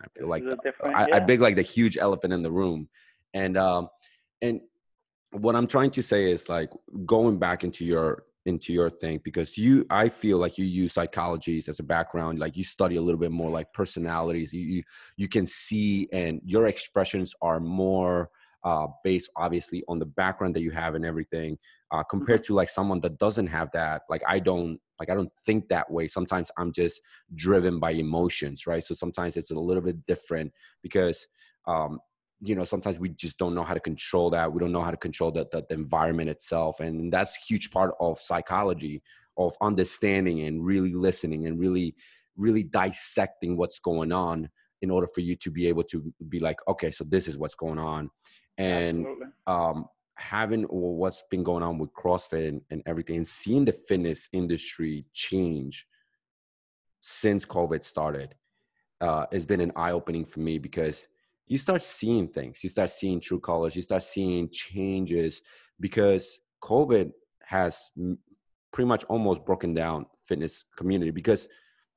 I 0.00 0.06
feel 0.16 0.28
like 0.28 0.44
the, 0.44 0.56
I, 0.84 1.08
yeah. 1.08 1.16
I 1.16 1.20
big 1.20 1.40
like 1.40 1.56
the 1.56 1.62
huge 1.62 1.98
elephant 1.98 2.32
in 2.32 2.42
the 2.42 2.50
room, 2.50 2.88
and 3.34 3.56
um, 3.56 3.88
and 4.40 4.60
what 5.32 5.56
I'm 5.56 5.66
trying 5.66 5.90
to 5.92 6.02
say 6.02 6.30
is 6.30 6.48
like 6.48 6.70
going 7.06 7.38
back 7.38 7.64
into 7.64 7.84
your 7.84 8.24
into 8.46 8.72
your 8.72 8.88
thing 8.88 9.20
because 9.22 9.58
you 9.58 9.86
I 9.90 10.08
feel 10.08 10.38
like 10.38 10.56
you 10.56 10.64
use 10.64 10.94
psychologies 10.94 11.68
as 11.68 11.78
a 11.78 11.82
background 11.82 12.38
like 12.38 12.56
you 12.56 12.64
study 12.64 12.96
a 12.96 13.02
little 13.02 13.20
bit 13.20 13.30
more 13.30 13.50
like 13.50 13.70
personalities 13.74 14.54
you 14.54 14.62
you, 14.62 14.82
you 15.18 15.28
can 15.28 15.46
see 15.46 16.08
and 16.10 16.40
your 16.42 16.66
expressions 16.66 17.34
are 17.42 17.60
more 17.60 18.30
uh, 18.64 18.86
based 19.04 19.30
obviously 19.36 19.82
on 19.88 19.98
the 19.98 20.06
background 20.06 20.54
that 20.54 20.60
you 20.60 20.70
have 20.70 20.94
and 20.94 21.04
everything 21.04 21.56
uh, 21.92 22.02
compared 22.02 22.40
mm-hmm. 22.42 22.52
to 22.52 22.54
like 22.54 22.68
someone 22.68 23.00
that 23.00 23.18
doesn't 23.18 23.46
have 23.46 23.70
that 23.72 24.02
like 24.08 24.22
i 24.26 24.38
don't 24.38 24.78
like 24.98 25.10
i 25.10 25.14
don't 25.14 25.32
think 25.40 25.68
that 25.68 25.90
way. 25.90 26.06
Sometimes 26.06 26.50
i'm 26.58 26.72
just 26.72 27.00
driven 27.34 27.80
by 27.80 27.92
emotions 27.92 28.66
right? 28.66 28.84
So 28.84 28.94
sometimes 28.94 29.36
it's 29.36 29.50
a 29.50 29.54
little 29.54 29.82
bit 29.82 30.06
different 30.06 30.52
because 30.82 31.26
um, 31.66 32.00
you 32.40 32.54
know 32.54 32.64
sometimes 32.64 32.98
we 32.98 33.10
just 33.10 33.38
don't 33.38 33.54
know 33.54 33.64
how 33.64 33.74
to 33.74 33.80
control 33.80 34.30
that. 34.30 34.52
We 34.52 34.60
don't 34.60 34.72
know 34.72 34.82
how 34.82 34.90
to 34.90 34.96
control 34.96 35.30
the, 35.30 35.46
the, 35.50 35.64
the, 35.68 35.74
environment 35.74 36.30
itself 36.30 36.80
and 36.80 37.12
that's 37.12 37.32
a 37.32 37.44
huge 37.48 37.70
part 37.70 37.94
of 38.00 38.18
psychology 38.18 39.02
of 39.36 39.54
understanding 39.60 40.42
and 40.42 40.64
really 40.64 40.94
listening 40.94 41.46
and 41.46 41.58
really 41.58 41.94
really 42.36 42.62
dissecting 42.62 43.56
what's 43.56 43.78
going 43.78 44.12
on 44.12 44.48
in 44.82 44.90
order 44.90 45.06
for 45.06 45.20
you 45.20 45.36
to 45.36 45.50
be 45.50 45.66
able 45.66 45.82
to 45.84 46.12
be 46.28 46.40
like 46.40 46.58
okay 46.68 46.90
so 46.90 47.04
this 47.04 47.28
is 47.28 47.38
what's 47.38 47.54
going 47.54 47.78
on 47.78 48.10
and 48.58 49.06
um, 49.46 49.86
having 50.14 50.64
what's 50.64 51.22
been 51.30 51.42
going 51.42 51.62
on 51.62 51.78
with 51.78 51.92
CrossFit 51.94 52.48
and, 52.48 52.60
and 52.70 52.82
everything, 52.86 53.16
and 53.16 53.28
seeing 53.28 53.64
the 53.64 53.72
fitness 53.72 54.28
industry 54.32 55.06
change 55.12 55.86
since 57.00 57.46
COVID 57.46 57.82
started, 57.82 58.34
uh, 59.00 59.26
has 59.32 59.46
been 59.46 59.60
an 59.60 59.72
eye 59.76 59.92
opening 59.92 60.24
for 60.24 60.40
me 60.40 60.58
because 60.58 61.08
you 61.46 61.58
start 61.58 61.82
seeing 61.82 62.28
things, 62.28 62.62
you 62.62 62.70
start 62.70 62.90
seeing 62.90 63.20
true 63.20 63.40
colors, 63.40 63.74
you 63.74 63.82
start 63.82 64.02
seeing 64.02 64.48
changes 64.50 65.40
because 65.80 66.40
COVID 66.62 67.12
has 67.42 67.90
pretty 68.72 68.86
much 68.86 69.04
almost 69.04 69.44
broken 69.44 69.74
down 69.74 70.06
fitness 70.22 70.64
community 70.76 71.10
because 71.10 71.48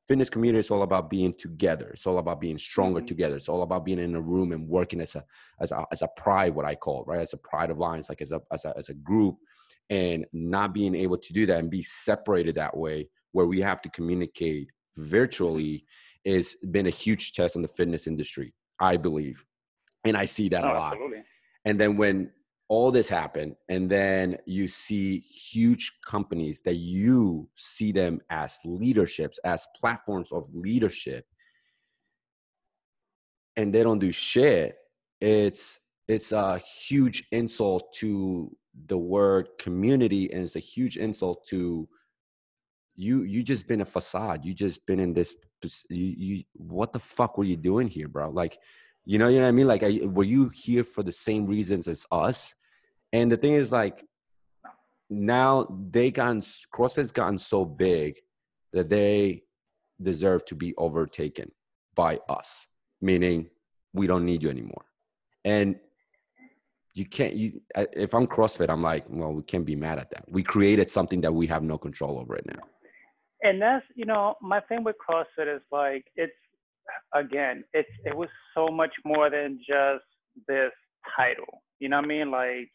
fitness 0.08 0.30
community 0.30 0.60
is 0.60 0.72
all 0.72 0.84
about 0.84 1.10
being 1.10 1.34
together. 1.34 1.90
It's 1.90 2.06
all 2.06 2.18
about 2.18 2.42
being 2.42 2.58
stronger 2.58 3.00
mm-hmm. 3.00 3.08
together. 3.08 3.36
It's 3.36 3.50
all 3.50 3.64
about 3.64 3.86
being 3.86 4.00
in 4.00 4.16
a 4.16 4.22
room 4.22 4.52
and 4.52 4.68
working 4.68 5.02
as 5.02 5.16
a 5.16 5.24
as 5.60 5.72
a 5.72 5.86
as 5.92 6.02
a 6.02 6.10
pride, 6.18 6.56
what 6.56 6.66
I 6.66 6.76
call 6.76 7.02
it, 7.02 7.08
right? 7.08 7.22
As 7.22 7.34
a 7.34 7.38
pride 7.38 7.70
of 7.70 7.78
lions, 7.78 8.10
like 8.10 8.22
as 8.22 8.32
a 8.32 8.42
as 8.52 8.66
a 8.66 8.74
as 8.78 8.90
a 8.90 8.94
group, 8.94 9.38
and 9.90 10.26
not 10.34 10.74
being 10.74 10.96
able 10.96 11.18
to 11.18 11.34
do 11.34 11.46
that 11.46 11.60
and 11.60 11.70
be 11.70 11.84
separated 11.84 12.56
that 12.56 12.76
way, 12.76 13.10
where 13.32 13.46
we 13.46 13.62
have 13.62 13.82
to 13.84 13.90
communicate 13.90 14.68
virtually, 14.98 15.86
has 16.26 16.56
been 16.72 16.88
a 16.88 16.92
huge 16.92 17.34
test 17.34 17.56
in 17.56 17.62
the 17.62 17.68
fitness 17.68 18.08
industry, 18.08 18.54
I 18.80 18.98
believe, 18.98 19.44
and 20.04 20.18
I 20.18 20.26
see 20.26 20.50
that 20.50 20.64
oh, 20.64 20.72
a 20.72 20.74
lot. 20.74 20.94
Absolutely. 20.94 21.24
And 21.66 21.80
then 21.80 21.98
when 21.98 22.32
all 22.74 22.90
this 22.90 23.08
happened 23.08 23.56
and 23.70 23.88
then 23.88 24.36
you 24.48 24.68
see 24.68 25.20
huge 25.20 25.94
companies 26.04 26.60
that 26.62 26.74
you 26.74 27.48
see 27.54 27.92
them 27.92 28.20
as 28.32 28.60
leaderships 28.66 29.38
as 29.46 29.68
platforms 29.80 30.32
of 30.32 30.44
leadership 30.56 31.24
and 33.58 33.72
they 33.72 33.84
don't 33.84 34.00
do 34.00 34.12
shit 34.12 34.76
it's 35.22 35.80
it's 36.08 36.32
a 36.32 36.58
huge 36.58 37.28
insult 37.32 37.94
to 37.94 38.52
the 38.88 38.98
word 38.98 39.48
community 39.60 40.34
and 40.34 40.44
it's 40.44 40.56
a 40.56 40.68
huge 40.74 40.98
insult 40.98 41.46
to 41.46 41.88
you 42.96 43.22
you 43.22 43.44
just 43.44 43.68
been 43.68 43.82
a 43.82 43.86
facade 43.86 44.44
you 44.44 44.52
just 44.52 44.84
been 44.88 45.00
in 45.00 45.14
this 45.14 45.36
you, 45.92 46.16
you 46.18 46.44
what 46.54 46.92
the 46.92 47.00
fuck 47.00 47.38
were 47.38 47.44
you 47.44 47.56
doing 47.56 47.88
here 47.88 48.08
bro 48.08 48.32
like 48.32 48.58
you 49.06 49.18
know, 49.18 49.28
you 49.28 49.40
know 49.40 49.44
what 49.44 49.50
I 49.50 49.52
mean? 49.52 49.68
Like, 49.68 49.84
were 50.04 50.24
you 50.24 50.50
here 50.50 50.86
for 50.86 51.04
the 51.04 51.12
same 51.12 51.46
reasons 51.46 51.90
as 51.90 52.06
us? 52.10 52.56
And 53.14 53.32
the 53.32 53.38
thing 53.38 53.54
is, 53.54 53.72
like, 53.72 54.04
now 55.10 55.68
they 55.92 56.12
gotten 56.12 56.42
CrossFit's 56.42 57.12
gotten 57.12 57.38
so 57.38 57.64
big 57.64 58.16
that 58.74 58.90
they 58.90 59.44
deserve 60.02 60.44
to 60.46 60.56
be 60.56 60.74
overtaken 60.78 61.52
by 61.96 62.20
us, 62.28 62.68
meaning 63.02 63.50
we 63.94 64.08
don't 64.08 64.26
need 64.26 64.42
you 64.42 64.50
anymore. 64.50 64.86
And 65.46 65.76
you 66.96 67.06
can't. 67.06 67.36
You, 67.36 67.62
if 67.76 68.14
I'm 68.16 68.28
CrossFit, 68.28 68.70
I'm 68.70 68.82
like, 68.82 69.06
well, 69.08 69.34
we 69.34 69.44
can't 69.44 69.66
be 69.66 69.76
mad 69.76 70.00
at 70.00 70.10
that. 70.12 70.26
We 70.28 70.42
created 70.44 70.90
something 70.90 71.22
that 71.22 71.34
we 71.34 71.48
have 71.48 71.64
no 71.64 71.78
control 71.78 72.20
over 72.20 72.34
right 72.34 72.46
now. 72.46 72.64
And 73.44 73.62
that's, 73.62 73.86
you 73.96 74.06
know, 74.06 74.36
my 74.42 74.62
thing 74.62 74.84
with 74.84 74.96
CrossFit 75.08 75.54
is 75.54 75.62
like, 75.72 76.06
it's 76.16 76.34
again, 77.14 77.64
it's 77.74 77.90
it 78.06 78.16
was 78.16 78.30
so 78.56 78.68
much 78.68 78.92
more 79.06 79.30
than 79.30 79.60
just 79.60 80.06
this 80.48 80.72
title. 81.16 81.62
You 81.80 81.90
know 81.90 81.98
what 81.98 82.06
I 82.06 82.08
mean? 82.08 82.32
Like 82.32 82.70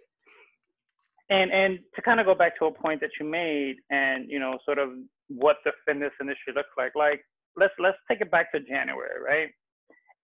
and 1.31 1.51
and 1.51 1.79
to 1.95 2.03
kind 2.03 2.20
of 2.20 2.26
go 2.26 2.35
back 2.35 2.59
to 2.59 2.66
a 2.66 2.72
point 2.72 3.01
that 3.01 3.11
you 3.20 3.26
made 3.26 3.76
and 3.91 4.31
you 4.31 4.39
know 4.39 4.59
sort 4.64 4.79
of 4.79 4.91
what 5.29 5.57
the 5.64 5.72
fitness 5.87 6.12
industry 6.20 6.53
looks 6.55 6.70
like 6.76 6.93
like 6.95 7.20
let's 7.57 7.74
let's 7.79 7.99
take 8.11 8.20
it 8.20 8.31
back 8.31 8.51
to 8.53 8.61
january 8.61 9.20
right? 9.24 9.51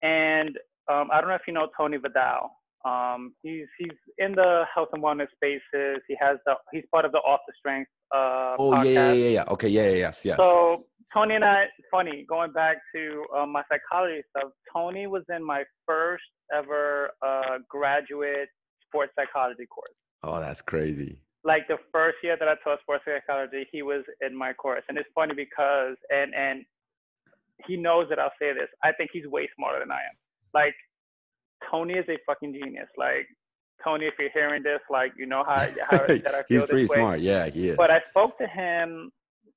And 0.03 0.57
um, 0.91 1.09
i 1.13 1.21
don't 1.21 1.29
know 1.29 1.37
if 1.37 1.47
you 1.47 1.55
know 1.55 1.69
tony 1.77 1.99
vidal. 1.99 2.51
Um, 2.85 3.33
he's 3.43 3.65
he's 3.79 3.97
in 4.19 4.33
the 4.33 4.65
health 4.75 4.91
and 4.93 5.03
wellness 5.03 5.29
spaces. 5.35 6.03
He 6.07 6.15
has 6.21 6.37
the 6.45 6.53
he's 6.71 6.85
part 6.93 7.07
of 7.07 7.13
the 7.13 7.19
off 7.19 7.41
the 7.47 7.55
strength 7.59 7.91
uh 8.15 8.57
oh 8.59 8.73
podcast. 8.73 8.85
yeah 8.85 9.13
yeah 9.13 9.29
yeah. 9.29 9.45
Okay 9.49 9.69
yeah, 9.69 9.89
yeah 9.89 9.97
yes 9.97 10.23
yes. 10.23 10.37
So 10.39 10.85
Tony 11.15 11.37
and 11.37 11.45
I, 11.45 11.67
funny, 11.91 12.27
going 12.29 12.53
back 12.53 12.79
to 12.95 13.25
uh, 13.35 13.47
my 13.47 13.63
psychology 13.71 14.23
stuff, 14.37 14.51
Tony 14.73 15.07
was 15.07 15.23
in 15.35 15.47
my 15.47 15.63
first 15.87 16.25
ever 16.53 17.11
uh, 17.25 17.59
graduate 17.71 18.49
sports 18.87 19.13
psychology 19.17 19.65
course. 19.67 19.95
Oh, 20.25 20.41
that's 20.41 20.63
crazy. 20.63 21.19
Like 21.45 21.69
the 21.69 21.77
first 21.93 22.17
year 22.23 22.37
that 22.39 22.49
I 22.49 22.55
taught 22.65 22.81
sports 22.81 23.05
psychology, 23.05 23.67
he 23.71 23.83
was 23.83 24.03
in 24.27 24.35
my 24.35 24.55
course. 24.55 24.83
And 24.89 24.97
it's 24.97 25.09
funny 25.15 25.35
because, 25.35 25.97
and, 26.09 26.35
and 26.35 26.65
he 27.67 27.77
knows 27.77 28.07
that 28.09 28.19
I'll 28.19 28.33
say 28.41 28.55
this, 28.55 28.69
I 28.83 28.93
think 28.93 29.11
he's 29.13 29.27
way 29.27 29.49
smarter 29.55 29.81
than 29.81 29.91
I 29.91 29.97
am. 29.97 30.17
Like, 30.55 30.75
Tony 31.71 31.95
is 31.95 32.07
a 32.09 32.17
fucking 32.27 32.55
genius. 32.55 32.89
Like, 32.97 33.27
Tony, 33.85 34.07
if 34.07 34.15
you're 34.19 34.31
hearing 34.33 34.63
this, 34.63 34.81
like, 34.91 35.13
you 35.19 35.27
know 35.27 35.45
how, 35.47 35.57
how 35.91 36.07
that 36.07 36.35
I 36.35 36.43
feel 36.45 36.63
He's 36.63 36.71
pretty 36.71 36.87
way. 36.87 36.97
smart. 36.97 37.21
Yeah, 37.21 37.49
he 37.49 37.69
is. 37.69 37.77
But 37.77 37.91
I 37.91 38.01
spoke 38.09 38.39
to 38.39 38.47
him 38.47 39.11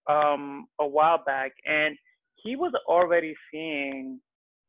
um, 0.10 0.68
a 0.80 0.88
while 0.88 1.24
back, 1.26 1.54
and 1.66 1.96
he 2.36 2.58
was 2.58 2.74
already 2.88 3.34
seeing 3.52 4.20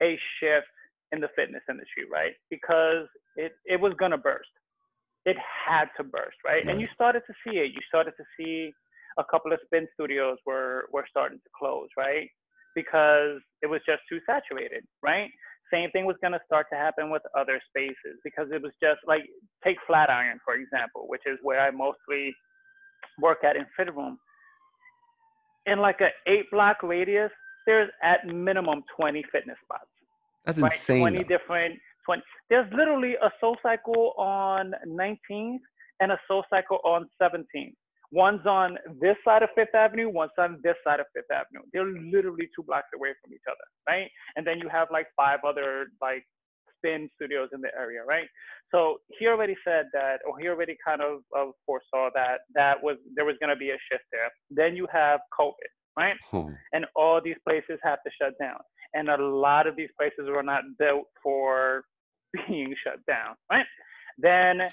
a 0.01 0.17
shift 0.39 0.67
in 1.11 1.21
the 1.21 1.29
fitness 1.35 1.63
industry, 1.69 2.05
right? 2.11 2.35
Because 2.49 3.07
it, 3.35 3.53
it 3.65 3.81
was 3.81 3.93
going 3.99 4.13
to 4.13 4.19
burst. 4.19 4.49
It 5.29 5.37
had 5.67 5.87
to 5.97 6.05
burst, 6.05 6.39
right? 6.45 6.67
And 6.67 6.81
you 6.81 6.89
started 6.95 7.23
to 7.27 7.35
see 7.45 7.59
it. 7.59 7.73
You 7.77 7.83
started 7.89 8.15
to 8.17 8.25
see 8.39 8.73
a 9.19 9.25
couple 9.31 9.53
of 9.53 9.59
spin 9.67 9.87
studios 9.93 10.39
were, 10.47 10.89
were 10.93 11.05
starting 11.11 11.39
to 11.39 11.51
close, 11.59 11.89
right? 11.97 12.29
Because 12.75 13.41
it 13.61 13.69
was 13.69 13.81
just 13.85 14.01
too 14.09 14.21
saturated, 14.25 14.85
right? 15.03 15.29
Same 15.73 15.91
thing 15.91 16.07
was 16.07 16.17
going 16.23 16.33
to 16.33 16.41
start 16.47 16.67
to 16.73 16.79
happen 16.79 17.11
with 17.11 17.23
other 17.37 17.61
spaces 17.69 18.17
because 18.25 18.47
it 18.53 18.63
was 18.63 18.73
just 18.83 19.01
like, 19.07 19.25
take 19.63 19.77
Flatiron, 19.87 20.39
for 20.45 20.55
example, 20.55 21.05
which 21.09 21.23
is 21.27 21.37
where 21.43 21.61
I 21.61 21.71
mostly 21.71 22.33
work 23.21 23.45
at 23.45 23.57
in 23.57 23.67
Fit 23.77 23.95
Room 23.95 24.19
in 25.71 25.79
like 25.79 26.01
a 26.01 26.09
eight 26.31 26.51
block 26.51 26.83
radius, 26.83 27.31
there's 27.67 27.91
at 28.03 28.27
minimum 28.27 28.83
20 28.97 29.23
fitness 29.31 29.57
spots. 29.65 29.91
That's 30.45 30.59
right? 30.59 30.73
insane. 30.73 31.01
20 31.01 31.19
though. 31.19 31.29
different 31.29 31.79
20. 32.09 32.23
There's 32.49 32.73
literally 32.73 33.15
a 33.23 33.31
Soul 33.41 33.57
Cycle 33.63 34.15
on 34.17 34.73
19th 34.89 35.59
and 36.01 36.13
a 36.13 36.19
Soul 36.27 36.45
Cycle 36.51 36.79
on 36.85 37.09
17th. 37.21 37.75
One's 38.11 38.47
on 38.47 38.79
this 39.01 39.17
side 39.23 39.43
of 39.43 39.51
Fifth 39.55 39.75
Avenue, 39.75 40.09
one's 40.09 40.33
on 40.39 40.59
this 40.63 40.77
side 40.83 40.99
of 40.99 41.07
Fifth 41.15 41.31
Avenue. 41.31 41.63
They're 41.73 41.85
literally 41.85 42.49
two 42.57 42.63
blocks 42.63 42.89
away 42.95 43.11
from 43.23 43.35
each 43.35 43.45
other, 43.47 43.65
right? 43.87 44.09
And 44.37 44.47
then 44.47 44.59
you 44.59 44.69
have 44.71 44.89
like 44.91 45.09
five 45.15 45.41
other 45.47 45.89
like 46.01 46.25
spin 46.79 47.11
studios 47.17 47.51
in 47.53 47.61
the 47.61 47.69
area, 47.79 48.01
right? 48.09 48.27
So 48.73 48.99
he 49.19 49.27
already 49.27 49.57
said 49.63 49.87
that, 49.93 50.19
or 50.27 50.39
he 50.39 50.49
already 50.49 50.77
kind 50.87 51.03
of, 51.03 51.21
of 51.37 51.53
foresaw 51.67 52.09
that 52.15 52.41
that 52.55 52.83
was 52.83 52.97
there 53.15 53.25
was 53.27 53.37
going 53.41 53.51
to 53.51 53.57
be 53.57 53.71
a 53.71 53.79
shift 53.91 54.05
there. 54.11 54.31
Then 54.51 54.75
you 54.75 54.87
have 54.91 55.21
COVID, 55.39 55.53
right? 55.99 56.17
Hmm. 56.31 56.55
And 56.73 56.87
all 56.97 57.21
these 57.23 57.37
places 57.47 57.79
have 57.83 57.99
to 58.07 58.11
shut 58.21 58.33
down, 58.41 58.59
and 58.95 59.11
a 59.11 59.23
lot 59.23 59.67
of 59.67 59.77
these 59.77 59.91
places 59.99 60.29
were 60.29 60.43
not 60.43 60.63
built 60.79 61.07
for 61.23 61.85
being 62.33 62.75
shut 62.85 63.05
down, 63.07 63.35
right? 63.51 63.67
Then 64.19 64.69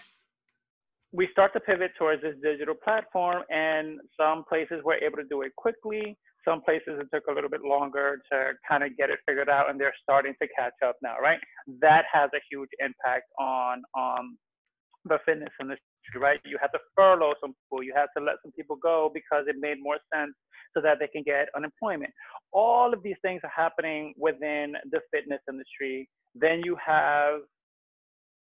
we 1.11 1.27
start 1.31 1.53
to 1.53 1.59
pivot 1.59 1.91
towards 1.97 2.21
this 2.21 2.35
digital 2.43 2.75
platform, 2.75 3.43
and 3.49 3.99
some 4.19 4.43
places 4.47 4.81
were 4.83 4.95
able 4.95 5.17
to 5.17 5.23
do 5.29 5.41
it 5.43 5.55
quickly. 5.55 6.17
Some 6.43 6.61
places 6.61 6.99
it 6.99 7.07
took 7.13 7.25
a 7.27 7.33
little 7.33 7.49
bit 7.49 7.61
longer 7.63 8.21
to 8.31 8.51
kind 8.67 8.83
of 8.83 8.95
get 8.97 9.09
it 9.09 9.19
figured 9.27 9.49
out, 9.49 9.69
and 9.69 9.79
they're 9.79 9.95
starting 10.03 10.33
to 10.41 10.47
catch 10.57 10.73
up 10.85 10.95
now, 11.01 11.15
right? 11.21 11.39
That 11.81 12.05
has 12.11 12.29
a 12.35 12.39
huge 12.51 12.69
impact 12.79 13.25
on 13.39 13.81
on 13.95 14.37
the 15.05 15.19
fitness 15.25 15.49
industry, 15.61 15.85
right? 16.19 16.39
You 16.45 16.57
had 16.59 16.69
to 16.69 16.79
furlough 16.95 17.33
some 17.41 17.53
people, 17.53 17.83
you 17.83 17.93
had 17.95 18.07
to 18.17 18.23
let 18.23 18.35
some 18.43 18.51
people 18.51 18.75
go 18.75 19.11
because 19.13 19.45
it 19.47 19.55
made 19.59 19.77
more 19.81 19.97
sense 20.13 20.33
so 20.75 20.81
that 20.81 20.97
they 20.99 21.07
can 21.07 21.23
get 21.23 21.47
unemployment. 21.55 22.11
All 22.51 22.93
of 22.93 23.03
these 23.03 23.15
things 23.21 23.41
are 23.43 23.53
happening 23.55 24.13
within 24.17 24.73
the 24.91 24.99
fitness 25.13 25.41
industry. 25.49 26.09
Then 26.35 26.61
you 26.63 26.77
have 26.85 27.41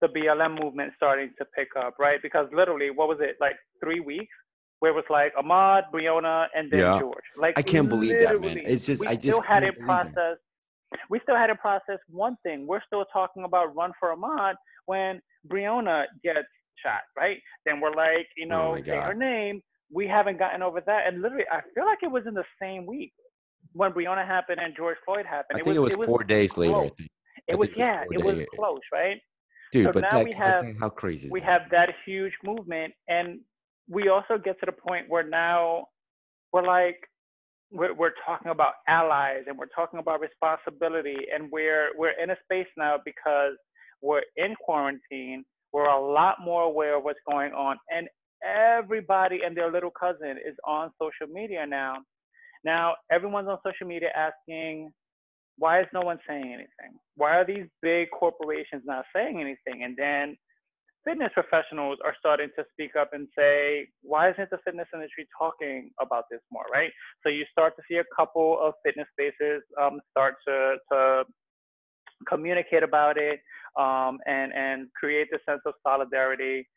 the 0.01 0.07
BLM 0.07 0.61
movement 0.61 0.93
starting 0.95 1.31
to 1.37 1.45
pick 1.55 1.69
up, 1.77 1.95
right? 1.99 2.21
Because 2.21 2.47
literally, 2.53 2.89
what 2.91 3.07
was 3.07 3.17
it, 3.21 3.37
like 3.39 3.55
three 3.83 3.99
weeks? 3.99 4.33
Where 4.79 4.91
it 4.91 4.95
was 4.95 5.03
like 5.11 5.31
Ahmaud, 5.35 5.91
Breonna, 5.93 6.47
and 6.55 6.71
then 6.71 6.79
Yeah. 6.79 6.99
George. 6.99 7.23
Like 7.37 7.53
I 7.55 7.61
can't 7.61 7.87
believe 7.87 8.17
that, 8.19 8.41
man. 8.41 8.57
It's 8.65 8.85
just 8.87 8.99
we 8.99 9.07
I 9.07 9.13
just 9.13 9.25
still 9.27 9.41
had 9.41 9.63
it 9.63 9.75
believe 9.75 10.07
it. 10.17 10.37
We 11.09 11.19
still 11.21 11.35
had 11.35 11.47
to 11.47 11.55
process 11.55 11.99
one 12.09 12.35
thing. 12.43 12.65
We're 12.65 12.81
still 12.87 13.05
talking 13.13 13.43
about 13.43 13.75
run 13.75 13.91
for 13.99 14.15
Ahmaud 14.15 14.55
when 14.87 15.21
Breonna 15.47 16.05
gets 16.23 16.47
shot, 16.83 17.01
right? 17.15 17.37
Then 17.65 17.79
we're 17.79 17.93
like, 17.93 18.27
you 18.35 18.45
Oh 18.47 18.49
know, 18.49 18.71
my 18.73 18.81
say 18.81 18.97
her 18.97 19.13
name. 19.13 19.61
We 19.93 20.07
haven't 20.07 20.39
gotten 20.39 20.63
over 20.63 20.81
that. 20.81 21.07
And 21.07 21.21
literally, 21.21 21.45
I 21.51 21.61
feel 21.75 21.85
like 21.85 21.99
it 22.01 22.09
was 22.11 22.23
in 22.25 22.33
the 22.33 22.45
same 22.59 22.85
week 22.85 23.13
when 23.73 23.91
Breonna 23.91 24.25
happened 24.25 24.59
and 24.61 24.75
George 24.75 24.97
Floyd 25.05 25.25
happened. 25.25 25.59
I 25.59 25.63
think 25.63 25.75
it 25.75 25.79
was, 25.79 25.93
four 25.93 26.23
days 26.23 26.57
later. 26.57 26.89
I 27.51 27.55
close. 27.55 27.67
think. 27.67 27.77
It 27.77 27.83
I 27.83 28.05
was 28.05 28.05
think 28.07 28.11
it 28.11 28.25
was 28.25 28.37
yeah, 28.37 28.41
it 28.43 28.49
was 28.49 28.55
close, 28.55 28.79
right? 28.91 29.17
Dude, 29.71 29.85
So 29.85 29.91
but 29.93 30.01
now 30.01 30.09
that, 30.17 30.25
we 30.25 30.33
have- 30.33 30.65
how 30.79 30.89
crazy 30.89 31.29
we 31.29 31.39
that? 31.39 31.45
have 31.49 31.61
that 31.71 31.89
huge 32.05 32.33
movement 32.43 32.93
and 33.07 33.39
we 33.89 34.09
also 34.09 34.37
get 34.37 34.59
to 34.59 34.65
the 34.65 34.71
point 34.73 35.09
where 35.09 35.23
now 35.23 35.85
we're 36.53 36.63
like 36.65 36.97
we're, 37.71 37.93
we're 37.93 38.11
talking 38.25 38.51
about 38.51 38.73
allies 38.89 39.43
and 39.47 39.57
we're 39.57 39.67
talking 39.73 39.99
about 39.99 40.19
responsibility 40.19 41.15
and 41.33 41.49
we're 41.51 41.89
we're 41.97 42.13
in 42.21 42.29
a 42.31 42.35
space 42.43 42.67
now 42.77 42.97
because 43.05 43.53
we're 44.01 44.23
in 44.35 44.55
quarantine 44.65 45.43
we're 45.71 45.87
a 45.89 45.99
lot 46.13 46.35
more 46.43 46.63
aware 46.63 46.97
of 46.97 47.03
what's 47.05 47.19
going 47.29 47.53
on 47.53 47.77
and 47.89 48.09
everybody 48.45 49.39
and 49.45 49.55
their 49.55 49.71
little 49.71 49.91
cousin 49.91 50.31
is 50.45 50.55
on 50.67 50.91
social 51.01 51.31
media 51.33 51.65
now 51.65 51.95
now 52.65 52.93
everyone's 53.11 53.47
on 53.47 53.57
social 53.65 53.87
media 53.87 54.09
asking 54.15 54.91
why 55.61 55.79
is 55.81 55.87
no 55.93 56.01
one 56.01 56.19
saying 56.27 56.49
anything 56.57 56.93
why 57.15 57.31
are 57.37 57.45
these 57.45 57.67
big 57.81 58.09
corporations 58.11 58.83
not 58.85 59.05
saying 59.15 59.35
anything 59.39 59.83
and 59.85 59.95
then 59.97 60.35
fitness 61.03 61.31
professionals 61.33 61.97
are 62.03 62.15
starting 62.19 62.49
to 62.57 62.63
speak 62.71 62.95
up 62.95 63.09
and 63.13 63.27
say, 63.37 63.87
why 64.01 64.29
isn't 64.29 64.49
the 64.49 64.57
fitness 64.63 64.87
industry 64.93 65.27
talking 65.37 65.91
about 65.99 66.25
this 66.29 66.41
more, 66.51 66.65
right? 66.71 66.91
So 67.23 67.29
you 67.29 67.45
start 67.51 67.75
to 67.77 67.83
see 67.89 67.97
a 67.97 68.03
couple 68.15 68.59
of 68.61 68.73
fitness 68.83 69.07
spaces 69.13 69.63
um, 69.81 69.99
start 70.11 70.35
to, 70.47 70.75
to 70.91 71.23
communicate 72.27 72.83
about 72.83 73.17
it 73.17 73.39
um, 73.79 74.19
and, 74.25 74.53
and 74.53 74.87
create 74.93 75.29
the 75.31 75.39
sense 75.47 75.61
of 75.65 75.73
solidarity. 75.83 76.67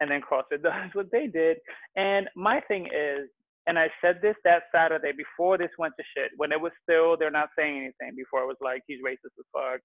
And 0.00 0.10
then 0.10 0.20
CrossFit 0.20 0.62
does 0.62 0.90
what 0.94 1.10
they 1.12 1.26
did. 1.26 1.58
And 1.96 2.28
my 2.34 2.60
thing 2.60 2.86
is, 2.86 3.28
and 3.70 3.78
I 3.78 3.88
said 4.02 4.16
this 4.20 4.34
that 4.42 4.64
Saturday 4.74 5.12
before 5.16 5.56
this 5.56 5.70
went 5.78 5.94
to 5.96 6.02
shit, 6.16 6.32
when 6.36 6.50
it 6.50 6.60
was 6.60 6.72
still, 6.82 7.16
they're 7.16 7.30
not 7.30 7.50
saying 7.56 7.76
anything, 7.78 8.16
before 8.16 8.42
it 8.42 8.46
was 8.46 8.56
like, 8.60 8.82
he's 8.88 8.98
racist 8.98 9.38
as 9.38 9.46
fuck. 9.52 9.80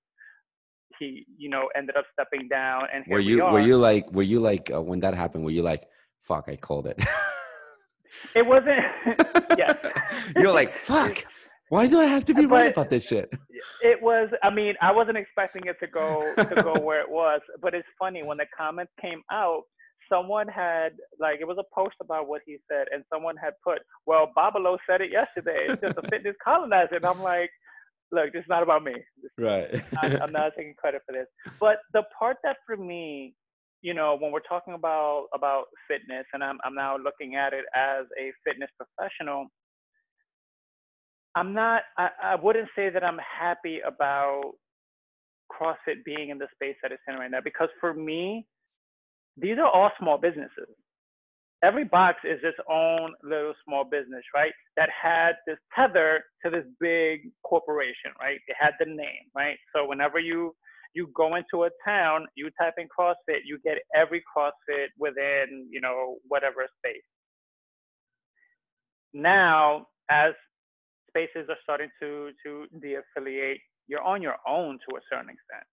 He, 0.98 1.24
you 1.38 1.52
know, 1.52 1.70
ended 1.78 1.96
up 1.96 2.06
stepping 2.12 2.48
down, 2.48 2.84
and 2.92 3.06
here 3.06 3.18
were 3.18 3.20
we 3.20 3.26
you 3.26 3.44
are. 3.44 3.54
were 3.54 3.60
you 3.60 3.78
like 3.78 4.12
were 4.12 4.24
you 4.24 4.40
like 4.40 4.72
uh, 4.74 4.82
when 4.82 5.02
that 5.02 5.14
happened? 5.14 5.46
Were 5.46 5.52
you 5.52 5.62
like, 5.62 5.84
fuck, 6.22 6.46
I 6.48 6.56
called 6.56 6.88
it? 6.88 7.00
It 8.34 8.46
wasn't. 8.46 8.80
yes. 9.58 9.76
You're 10.38 10.54
like, 10.54 10.76
fuck. 10.76 11.26
Why 11.70 11.88
do 11.88 12.00
I 12.00 12.06
have 12.06 12.26
to 12.26 12.34
be 12.34 12.46
right 12.46 12.72
about 12.72 12.90
this 12.90 13.06
shit? 13.06 13.30
It 13.82 14.02
was. 14.02 14.30
I 14.44 14.50
mean, 14.50 14.76
I 14.82 14.92
wasn't 14.92 15.18
expecting 15.18 15.64
it 15.66 15.78
to 15.82 15.88
go 15.88 16.34
to 16.38 16.64
go 16.64 16.80
where 16.80 17.02
it 17.02 17.10
was, 17.10 17.42
but 17.62 17.74
it's 17.74 17.88
funny 18.00 18.24
when 18.24 18.38
the 18.38 18.46
comments 18.58 18.94
came 19.02 19.22
out. 19.32 19.64
Someone 20.10 20.48
had 20.48 20.94
like 21.20 21.40
it 21.42 21.48
was 21.48 21.58
a 21.60 21.76
post 21.76 21.96
about 22.02 22.28
what 22.28 22.42
he 22.46 22.58
said, 22.70 22.88
and 22.94 23.04
someone 23.14 23.36
had 23.38 23.54
put, 23.64 23.80
"Well, 24.06 24.32
Babalo 24.38 24.78
said 24.88 25.02
it 25.02 25.12
yesterday. 25.12 25.66
It's 25.68 25.82
just 25.82 25.98
a 25.98 26.02
fitness 26.10 26.36
colonizer." 26.44 26.96
And 26.96 27.06
I'm 27.06 27.22
like, 27.22 27.50
"Look, 28.12 28.30
it's 28.34 28.48
not 28.50 28.64
about 28.64 28.84
me. 28.84 28.96
Right. 29.38 29.84
I'm, 30.02 30.22
I'm 30.22 30.32
not 30.32 30.52
taking 30.58 30.76
credit 30.78 31.02
for 31.06 31.14
this." 31.14 31.28
But 31.60 31.78
the 31.94 32.04
part 32.18 32.38
that 32.44 32.58
for 32.66 32.78
me, 32.78 33.34
you 33.82 33.94
know, 33.94 34.18
when 34.20 34.32
we're 34.32 34.40
talking 34.48 34.74
about 34.74 35.28
about 35.34 35.66
fitness, 35.88 36.26
and 36.34 36.44
I'm 36.44 36.60
I'm 36.64 36.76
now 36.76 36.98
looking 36.98 37.36
at 37.36 37.54
it 37.54 37.66
as 37.76 38.06
a 38.20 38.32
fitness 38.44 38.70
professional, 38.78 39.48
I'm 41.36 41.54
not. 41.54 41.84
I, 41.98 42.10
I 42.24 42.36
wouldn't 42.36 42.70
say 42.76 42.90
that 42.90 43.04
I'm 43.04 43.20
happy 43.20 43.80
about 43.86 44.54
CrossFit 45.52 46.04
being 46.06 46.30
in 46.30 46.38
the 46.38 46.48
space 46.54 46.76
that 46.82 46.92
it's 46.92 47.02
in 47.08 47.16
right 47.16 47.30
now 47.30 47.42
because 47.44 47.70
for 47.80 47.94
me, 47.94 48.46
these 49.38 49.58
are 49.58 49.70
all 49.70 49.92
small 50.00 50.18
businesses. 50.18 50.70
Every 51.64 51.86
box 51.86 52.20
is 52.24 52.40
its 52.44 52.58
own 52.70 53.14
little 53.24 53.54
small 53.66 53.86
business, 53.86 54.24
right? 54.36 54.52
That 54.78 54.90
had 54.92 55.34
this 55.48 55.58
tether 55.76 56.24
to 56.46 56.52
this 56.52 56.66
big 56.80 57.32
corporation, 57.44 58.12
right? 58.20 58.40
It 58.48 58.56
had 58.60 58.74
the 58.80 58.86
name, 58.86 59.26
right? 59.36 59.58
So 59.76 59.88
whenever 59.88 60.20
you 60.20 60.56
you 60.94 61.10
go 61.16 61.36
into 61.36 61.66
a 61.66 61.70
town, 61.86 62.26
you 62.36 62.50
type 62.60 62.76
in 62.78 62.88
CrossFit, 62.88 63.42
you 63.46 63.60
get 63.64 63.78
every 63.96 64.24
CrossFit 64.36 64.88
within, 65.00 65.68
you 65.70 65.82
know, 65.82 66.18
whatever 66.28 66.68
space. 66.80 67.04
Now, 69.14 69.88
as 70.10 70.34
spaces 71.10 71.48
are 71.50 71.58
starting 71.64 71.90
to 72.02 72.32
to 72.46 72.66
de-affiliate, 72.82 73.60
you're 73.88 74.02
on 74.04 74.22
your 74.22 74.38
own 74.48 74.80
to 74.90 74.98
a 74.98 75.02
certain 75.12 75.30
extent, 75.30 75.66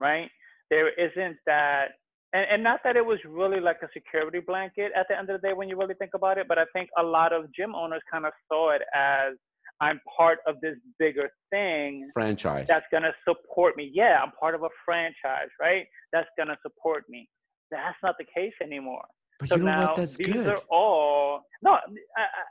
right? 0.00 0.30
There 0.70 0.90
isn't 0.94 1.38
that, 1.46 1.88
and, 2.34 2.46
and 2.50 2.62
not 2.62 2.80
that 2.84 2.96
it 2.96 3.06
was 3.06 3.18
really 3.26 3.60
like 3.60 3.78
a 3.82 3.88
security 3.94 4.40
blanket 4.40 4.90
at 4.96 5.06
the 5.08 5.16
end 5.16 5.30
of 5.30 5.40
the 5.40 5.48
day 5.48 5.54
when 5.54 5.68
you 5.68 5.78
really 5.78 5.94
think 5.94 6.10
about 6.14 6.36
it, 6.36 6.46
but 6.48 6.58
I 6.58 6.64
think 6.74 6.90
a 6.98 7.02
lot 7.02 7.32
of 7.32 7.50
gym 7.54 7.74
owners 7.74 8.02
kind 8.10 8.26
of 8.26 8.32
saw 8.50 8.72
it 8.72 8.82
as 8.94 9.34
I'm 9.80 10.00
part 10.16 10.38
of 10.46 10.56
this 10.60 10.76
bigger 10.98 11.28
thing 11.50 12.08
Franchise. 12.12 12.66
that's 12.68 12.86
gonna 12.92 13.12
support 13.26 13.76
me. 13.76 13.90
Yeah, 13.92 14.20
I'm 14.22 14.32
part 14.38 14.54
of 14.54 14.62
a 14.62 14.68
franchise, 14.84 15.48
right? 15.60 15.86
That's 16.12 16.28
gonna 16.38 16.56
support 16.62 17.04
me. 17.08 17.28
That's 17.70 17.96
not 18.02 18.16
the 18.18 18.24
case 18.36 18.52
anymore. 18.62 19.04
but 19.40 19.48
So 19.48 19.56
you 19.56 19.62
know 19.62 19.70
now 19.70 19.86
what? 19.88 19.96
That's 19.96 20.16
these 20.16 20.28
good. 20.28 20.46
are 20.46 20.60
all 20.70 21.40
no. 21.62 21.72
I, 21.72 21.80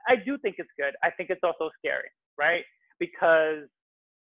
I 0.09 0.13
I 0.13 0.15
do 0.25 0.37
think 0.39 0.55
it's 0.57 0.69
good. 0.77 0.93
I 1.03 1.11
think 1.11 1.29
it's 1.29 1.43
also 1.43 1.69
scary, 1.79 2.09
right? 2.37 2.63
Because 2.99 3.67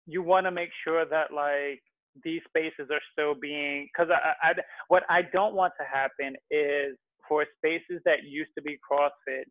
you 0.06 0.22
want 0.22 0.46
to 0.46 0.52
make 0.52 0.70
sure 0.84 1.06
that 1.06 1.32
like 1.34 1.82
these 2.24 2.42
spaces 2.48 2.90
are 2.92 3.02
still 3.12 3.34
being 3.34 3.88
because 3.92 4.12
I, 4.12 4.50
I 4.50 4.54
what 4.88 5.04
I 5.10 5.24
don't 5.34 5.56
want 5.56 5.74
to 5.80 5.86
happen 5.86 6.36
is 6.52 6.98
for 7.28 7.46
spaces 7.58 8.02
that 8.06 8.24
used 8.24 8.52
to 8.58 8.62
be 8.62 8.78
CrossFit 8.80 9.46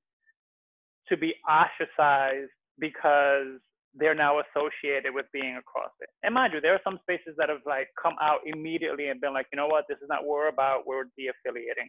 to 1.08 1.16
be 1.16 1.34
ostracized 1.48 2.50
because 2.78 3.58
they're 3.94 4.14
now 4.14 4.40
associated 4.40 5.12
with 5.12 5.26
being 5.32 5.58
a 5.58 5.60
CrossFit. 5.60 6.08
And 6.22 6.34
mind 6.34 6.54
you, 6.54 6.60
there 6.60 6.74
are 6.74 6.80
some 6.84 6.98
spaces 7.02 7.34
that 7.36 7.48
have 7.48 7.60
like 7.66 7.88
come 8.00 8.14
out 8.20 8.40
immediately 8.46 9.08
and 9.08 9.20
been 9.20 9.34
like, 9.34 9.46
you 9.52 9.56
know 9.56 9.66
what, 9.66 9.84
this 9.88 9.98
is 9.98 10.08
not 10.08 10.24
what 10.24 10.38
we're 10.38 10.48
about. 10.48 10.86
We're 10.86 11.04
de-affiliating. 11.18 11.88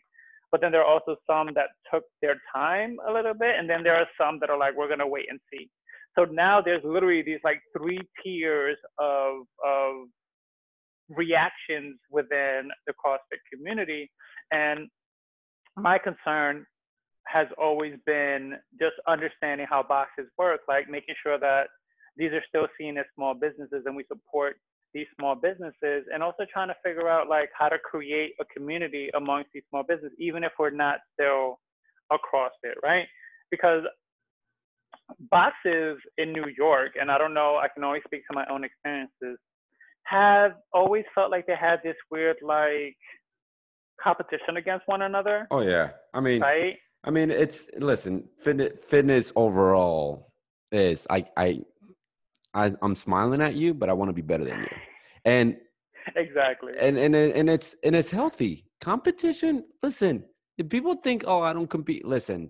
But 0.51 0.61
then 0.61 0.71
there 0.71 0.81
are 0.81 0.85
also 0.85 1.15
some 1.25 1.49
that 1.55 1.69
took 1.91 2.03
their 2.21 2.35
time 2.53 2.97
a 3.07 3.11
little 3.11 3.33
bit, 3.33 3.55
and 3.57 3.67
then 3.67 3.81
there 3.81 3.95
are 3.95 4.05
some 4.19 4.39
that 4.39 4.51
are 4.51 4.57
like, 4.57 4.75
we're 4.75 4.89
gonna 4.89 5.07
wait 5.07 5.25
and 5.29 5.39
see. 5.51 5.69
So 6.15 6.25
now 6.25 6.61
there's 6.61 6.83
literally 6.83 7.23
these 7.23 7.39
like 7.43 7.59
three 7.75 7.99
tiers 8.23 8.77
of 8.99 9.47
of 9.65 10.07
reactions 11.15 11.97
within 12.09 12.69
the 12.87 12.93
CrossFit 12.93 13.39
community, 13.51 14.11
and 14.51 14.89
my 15.77 15.97
concern 15.97 16.65
has 17.27 17.47
always 17.57 17.93
been 18.05 18.55
just 18.79 18.95
understanding 19.07 19.65
how 19.69 19.81
boxes 19.83 20.27
work, 20.37 20.61
like 20.67 20.89
making 20.89 21.15
sure 21.23 21.39
that 21.39 21.67
these 22.17 22.31
are 22.31 22.43
still 22.47 22.67
seen 22.77 22.97
as 22.97 23.05
small 23.15 23.33
businesses 23.33 23.83
and 23.85 23.95
we 23.95 24.03
support 24.07 24.57
these 24.93 25.07
small 25.17 25.35
businesses 25.35 26.05
and 26.13 26.21
also 26.21 26.45
trying 26.51 26.67
to 26.67 26.75
figure 26.83 27.09
out 27.09 27.27
like 27.27 27.49
how 27.57 27.67
to 27.67 27.79
create 27.79 28.33
a 28.39 28.45
community 28.45 29.09
amongst 29.15 29.49
these 29.53 29.63
small 29.69 29.83
businesses, 29.83 30.15
even 30.19 30.43
if 30.43 30.51
we're 30.59 30.69
not 30.69 30.99
still 31.13 31.59
across 32.11 32.51
it, 32.61 32.77
right? 32.83 33.07
Because 33.49 33.83
boxes 35.31 35.97
in 36.17 36.31
New 36.31 36.45
York, 36.55 36.91
and 36.99 37.09
I 37.09 37.17
don't 37.17 37.33
know, 37.33 37.57
I 37.57 37.67
can 37.73 37.83
only 37.83 38.01
speak 38.05 38.21
to 38.29 38.35
my 38.35 38.45
own 38.51 38.63
experiences, 38.63 39.39
have 40.05 40.53
always 40.73 41.05
felt 41.15 41.31
like 41.31 41.47
they 41.47 41.55
had 41.55 41.79
this 41.83 41.95
weird 42.11 42.37
like 42.41 42.95
competition 44.01 44.57
against 44.57 44.87
one 44.87 45.01
another, 45.01 45.47
oh 45.51 45.61
yeah. 45.61 45.91
I 46.13 46.19
mean, 46.19 46.41
right? 46.41 46.77
I 47.03 47.11
mean, 47.11 47.31
it's 47.31 47.69
listen. 47.77 48.25
Fitness, 48.37 48.73
fitness 48.85 49.31
overall 49.35 50.33
is 50.71 51.05
I 51.09 51.25
I, 51.37 51.59
I 52.53 52.73
I'm 52.81 52.95
smiling 52.95 53.41
at 53.41 53.55
you, 53.55 53.73
but 53.73 53.89
I 53.89 53.93
want 53.93 54.09
to 54.09 54.13
be 54.13 54.21
better 54.21 54.43
than 54.45 54.61
you, 54.61 54.77
and 55.25 55.57
Exactly. 56.15 56.73
and 56.79 56.97
and 56.97 57.15
and 57.15 57.49
it's 57.49 57.75
and 57.83 57.95
it's 57.95 58.11
healthy 58.11 58.65
competition. 58.81 59.63
Listen, 59.81 60.23
if 60.57 60.69
people 60.69 60.93
think, 60.95 61.23
oh, 61.25 61.41
I 61.41 61.53
don't 61.53 61.69
compete. 61.69 62.05
Listen, 62.05 62.49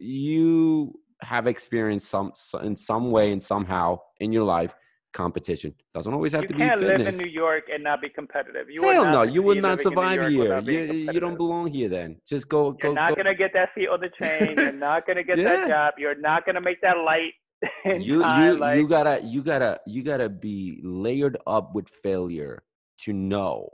you 0.00 0.98
have 1.22 1.46
experienced 1.46 2.08
some 2.08 2.32
in 2.62 2.76
some 2.76 3.10
way 3.10 3.32
and 3.32 3.42
somehow 3.42 3.98
in 4.20 4.32
your 4.32 4.44
life 4.44 4.74
competition. 5.12 5.74
Doesn't 5.94 6.12
always 6.12 6.32
have 6.32 6.42
you 6.42 6.48
to 6.48 6.54
be 6.54 6.60
fitness. 6.60 6.80
You 6.80 6.88
can't 6.88 7.00
live 7.00 7.14
in 7.14 7.16
New 7.18 7.30
York 7.30 7.64
and 7.72 7.82
not 7.82 8.00
be 8.00 8.08
competitive. 8.08 8.70
You 8.70 8.82
Hell 8.82 9.06
no, 9.06 9.22
you 9.22 9.42
would 9.42 9.62
not 9.62 9.80
survive 9.80 10.30
here. 10.30 10.60
You, 10.60 11.10
you 11.12 11.20
don't 11.20 11.36
belong 11.36 11.68
here 11.72 11.88
then. 11.88 12.16
Just 12.26 12.48
go. 12.48 12.76
You're 12.82 12.92
go, 12.92 12.94
not 12.94 13.16
gonna 13.16 13.34
get 13.34 13.52
that 13.54 13.70
seat 13.74 13.88
on 13.88 14.00
the 14.00 14.08
train. 14.10 14.56
You're 14.56 14.72
not 14.88 15.06
gonna 15.06 15.24
get 15.24 15.38
yeah. 15.38 15.44
that 15.44 15.68
job. 15.68 15.94
You're 15.98 16.20
not 16.20 16.46
gonna 16.46 16.60
make 16.60 16.80
that 16.82 16.98
light. 16.98 17.32
you 17.84 18.24
you 18.24 18.56
like, 18.56 18.78
you 18.78 18.86
gotta 18.86 19.20
you 19.24 19.42
gotta 19.42 19.80
you 19.86 20.02
gotta 20.02 20.28
be 20.28 20.80
layered 20.84 21.36
up 21.46 21.74
with 21.74 21.88
failure 21.88 22.62
to 22.98 23.12
know 23.12 23.68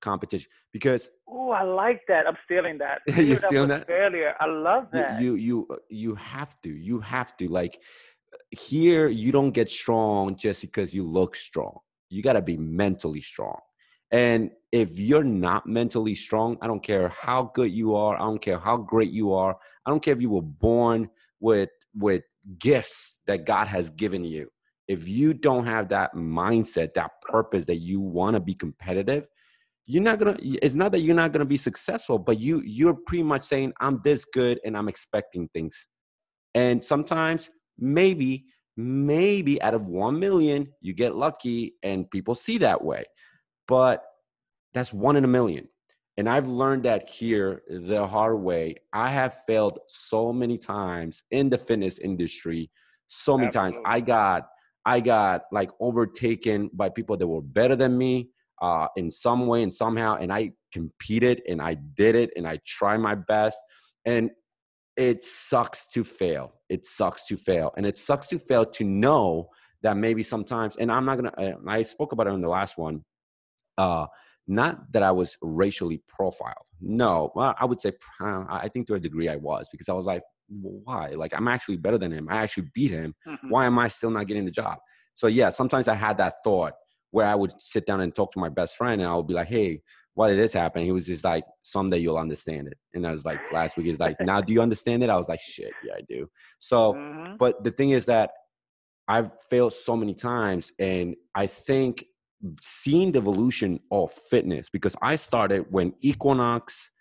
competition 0.00 0.48
because 0.72 1.10
oh 1.28 1.50
i 1.50 1.62
like 1.62 2.00
that 2.08 2.26
i'm 2.26 2.36
stealing 2.44 2.76
that 2.78 3.00
you're 3.16 3.36
stealing 3.36 3.68
that 3.68 3.86
failure 3.86 4.34
i 4.40 4.46
love 4.46 4.86
that 4.92 5.20
you 5.22 5.34
you 5.34 5.68
you 5.88 6.14
have 6.14 6.60
to 6.62 6.70
you 6.70 7.00
have 7.00 7.36
to 7.36 7.46
like 7.48 7.80
here 8.50 9.08
you 9.08 9.32
don't 9.32 9.52
get 9.52 9.70
strong 9.70 10.36
just 10.36 10.60
because 10.60 10.94
you 10.94 11.06
look 11.06 11.36
strong. 11.36 11.78
You 12.10 12.22
got 12.22 12.34
to 12.34 12.42
be 12.42 12.56
mentally 12.56 13.20
strong. 13.20 13.58
And 14.10 14.50
if 14.72 14.98
you're 14.98 15.22
not 15.22 15.66
mentally 15.66 16.14
strong 16.14 16.56
i 16.62 16.66
don't 16.66 16.82
care 16.82 17.10
how 17.10 17.50
good 17.54 17.70
you 17.70 17.94
are 17.94 18.16
i 18.16 18.20
don't 18.20 18.40
care 18.40 18.58
how 18.58 18.76
great 18.76 19.10
you 19.10 19.32
are 19.32 19.56
i 19.86 19.90
don't 19.90 20.02
care 20.02 20.14
if 20.14 20.20
you 20.20 20.30
were 20.30 20.42
born 20.42 21.08
with 21.40 21.68
with 21.94 22.22
gifts 22.58 23.18
that 23.26 23.44
god 23.44 23.68
has 23.68 23.90
given 23.90 24.24
you. 24.24 24.48
If 24.88 25.08
you 25.08 25.32
don't 25.32 25.66
have 25.66 25.88
that 25.90 26.14
mindset 26.14 26.94
that 26.94 27.12
purpose 27.22 27.66
that 27.66 27.76
you 27.76 28.00
want 28.00 28.34
to 28.34 28.40
be 28.40 28.54
competitive 28.54 29.26
you're 29.84 30.02
not 30.02 30.18
gonna 30.18 30.36
it's 30.40 30.74
not 30.74 30.92
that 30.92 31.00
you're 31.00 31.14
not 31.14 31.32
gonna 31.32 31.44
be 31.44 31.56
successful 31.56 32.18
but 32.18 32.40
you 32.40 32.62
you're 32.64 32.94
pretty 33.06 33.22
much 33.22 33.42
saying 33.42 33.72
i'm 33.80 34.00
this 34.02 34.24
good 34.24 34.58
and 34.64 34.76
i'm 34.76 34.88
expecting 34.88 35.48
things. 35.48 35.88
And 36.54 36.84
sometimes 36.84 37.50
maybe 37.82 38.46
maybe 38.76 39.60
out 39.60 39.74
of 39.74 39.86
1 39.86 40.18
million 40.18 40.72
you 40.80 40.94
get 40.94 41.14
lucky 41.14 41.74
and 41.82 42.10
people 42.10 42.34
see 42.34 42.58
that 42.58 42.82
way. 42.82 43.04
But 43.68 44.02
that's 44.72 44.92
one 44.94 45.16
in 45.16 45.24
a 45.24 45.28
million. 45.28 45.68
And 46.16 46.28
i've 46.28 46.46
learned 46.46 46.84
that 46.84 47.08
here 47.08 47.62
the 47.68 48.06
hard 48.06 48.40
way. 48.40 48.76
I 48.92 49.10
have 49.10 49.42
failed 49.46 49.78
so 49.88 50.32
many 50.32 50.56
times 50.56 51.22
in 51.30 51.50
the 51.50 51.58
fitness 51.58 51.98
industry 51.98 52.70
so 53.08 53.36
many 53.36 53.48
Absolutely. 53.48 53.72
times. 53.74 53.84
I 53.86 54.00
got 54.00 54.48
i 54.84 55.00
got 55.00 55.42
like 55.52 55.70
overtaken 55.80 56.70
by 56.72 56.88
people 56.88 57.16
that 57.16 57.26
were 57.26 57.42
better 57.42 57.76
than 57.76 57.96
me 57.96 58.30
uh, 58.60 58.88
in 58.96 59.10
some 59.10 59.46
way 59.46 59.62
and 59.62 59.72
somehow 59.72 60.16
and 60.16 60.32
i 60.32 60.50
competed 60.72 61.40
and 61.48 61.60
i 61.62 61.74
did 61.74 62.14
it 62.14 62.30
and 62.36 62.46
i 62.46 62.58
tried 62.66 62.98
my 62.98 63.14
best. 63.14 63.58
And 64.04 64.30
it 64.96 65.24
sucks 65.24 65.86
to 65.88 66.04
fail. 66.04 66.52
It 66.68 66.86
sucks 66.86 67.26
to 67.26 67.36
fail. 67.36 67.72
And 67.76 67.86
it 67.86 67.96
sucks 67.96 68.28
to 68.28 68.38
fail 68.38 68.66
to 68.66 68.84
know 68.84 69.48
that 69.82 69.96
maybe 69.96 70.22
sometimes 70.22 70.76
and 70.76 70.90
i'm 70.90 71.04
not 71.04 71.16
gonna 71.16 71.56
i 71.68 71.82
spoke 71.82 72.12
about 72.12 72.26
it 72.26 72.30
in 72.30 72.40
the 72.40 72.48
last 72.48 72.78
one 72.78 73.04
uh 73.78 74.06
not 74.46 74.92
that 74.92 75.02
i 75.02 75.10
was 75.10 75.36
racially 75.42 76.02
profiled. 76.08 76.66
No 76.80 77.30
well, 77.34 77.54
i 77.58 77.64
would 77.64 77.80
say 77.80 77.92
i 78.20 78.68
think 78.68 78.86
to 78.86 78.94
a 78.94 79.00
degree 79.00 79.28
i 79.28 79.36
was 79.36 79.68
because 79.70 79.88
i 79.88 79.92
was 79.92 80.06
like 80.06 80.22
why? 80.48 81.08
Like 81.16 81.32
i'm 81.34 81.48
actually 81.48 81.78
better 81.78 81.96
than 81.98 82.12
him. 82.12 82.28
I 82.30 82.42
actually 82.42 82.68
beat 82.74 82.90
him. 82.90 83.14
Mm-hmm. 83.26 83.48
why 83.48 83.66
am 83.66 83.78
i 83.78 83.88
still 83.88 84.10
not 84.10 84.26
getting 84.26 84.44
the 84.44 84.50
job? 84.50 84.78
So 85.14 85.26
yeah 85.26 85.50
sometimes 85.50 85.88
i 85.88 85.94
had 85.94 86.18
that 86.18 86.34
thought 86.44 86.74
where 87.12 87.26
I 87.26 87.34
would 87.34 87.52
sit 87.58 87.86
down 87.86 88.00
and 88.00 88.12
talk 88.14 88.32
to 88.32 88.38
my 88.38 88.48
best 88.48 88.76
friend 88.76 89.00
and 89.00 89.08
I 89.08 89.14
would 89.14 89.26
be 89.26 89.34
like, 89.34 89.48
hey, 89.48 89.82
why 90.14 90.28
did 90.28 90.38
this 90.38 90.52
happen? 90.52 90.84
He 90.84 90.92
was 90.92 91.06
just 91.06 91.24
like, 91.24 91.44
someday 91.62 91.98
you'll 91.98 92.18
understand 92.18 92.68
it. 92.68 92.78
And 92.94 93.06
I 93.06 93.12
was 93.12 93.24
like, 93.24 93.40
last 93.52 93.76
week, 93.76 93.86
he's 93.86 93.98
like, 93.98 94.20
now 94.20 94.40
do 94.40 94.52
you 94.52 94.60
understand 94.60 95.02
it? 95.02 95.10
I 95.10 95.16
was 95.16 95.28
like, 95.28 95.40
shit, 95.40 95.72
yeah, 95.84 95.94
I 95.96 96.00
do. 96.08 96.28
So, 96.60 96.92
mm-hmm. 96.92 97.36
but 97.38 97.64
the 97.64 97.70
thing 97.70 97.90
is 97.90 98.06
that 98.06 98.30
I've 99.08 99.30
failed 99.48 99.72
so 99.72 99.96
many 99.96 100.14
times. 100.14 100.72
And 100.78 101.16
I 101.34 101.46
think 101.46 102.04
seeing 102.60 103.12
the 103.12 103.20
evolution 103.20 103.80
of 103.90 104.12
fitness, 104.12 104.68
because 104.68 104.94
I 105.00 105.16
started 105.16 105.66
when 105.70 105.94
Equinox 106.02 106.92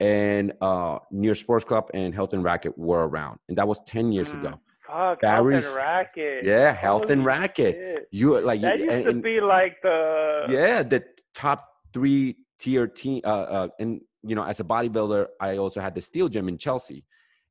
and 0.00 0.52
uh, 0.60 0.98
York 1.12 1.36
Sports 1.36 1.64
Club 1.64 1.90
and 1.94 2.14
Health 2.14 2.32
and 2.32 2.42
Racquet 2.42 2.76
were 2.76 3.06
around. 3.06 3.38
And 3.48 3.56
that 3.58 3.68
was 3.68 3.80
10 3.86 4.12
years 4.12 4.32
mm. 4.32 4.40
ago. 4.40 4.60
Fuck, 4.86 5.20
Barry's, 5.20 5.64
health 5.64 5.76
and 5.76 5.84
racquet. 5.84 6.40
Yeah, 6.44 6.72
health 6.72 7.02
Holy 7.02 7.12
and 7.12 7.24
racquet. 7.24 7.74
Shit. 7.74 8.08
You 8.10 8.40
like 8.40 8.62
that 8.62 8.78
used 8.78 8.90
and, 8.90 9.04
to 9.04 9.12
be 9.12 9.38
like 9.38 9.76
the 9.82 10.46
yeah 10.48 10.82
the 10.82 11.04
top 11.34 11.68
three 11.92 12.36
tier 12.58 12.86
team. 12.86 13.20
Uh, 13.24 13.28
uh, 13.28 13.68
and 13.78 14.00
you 14.22 14.34
know, 14.34 14.44
as 14.44 14.60
a 14.60 14.64
bodybuilder, 14.64 15.26
I 15.40 15.58
also 15.58 15.80
had 15.80 15.94
the 15.94 16.02
Steel 16.02 16.28
Gym 16.28 16.48
in 16.48 16.58
Chelsea, 16.58 17.04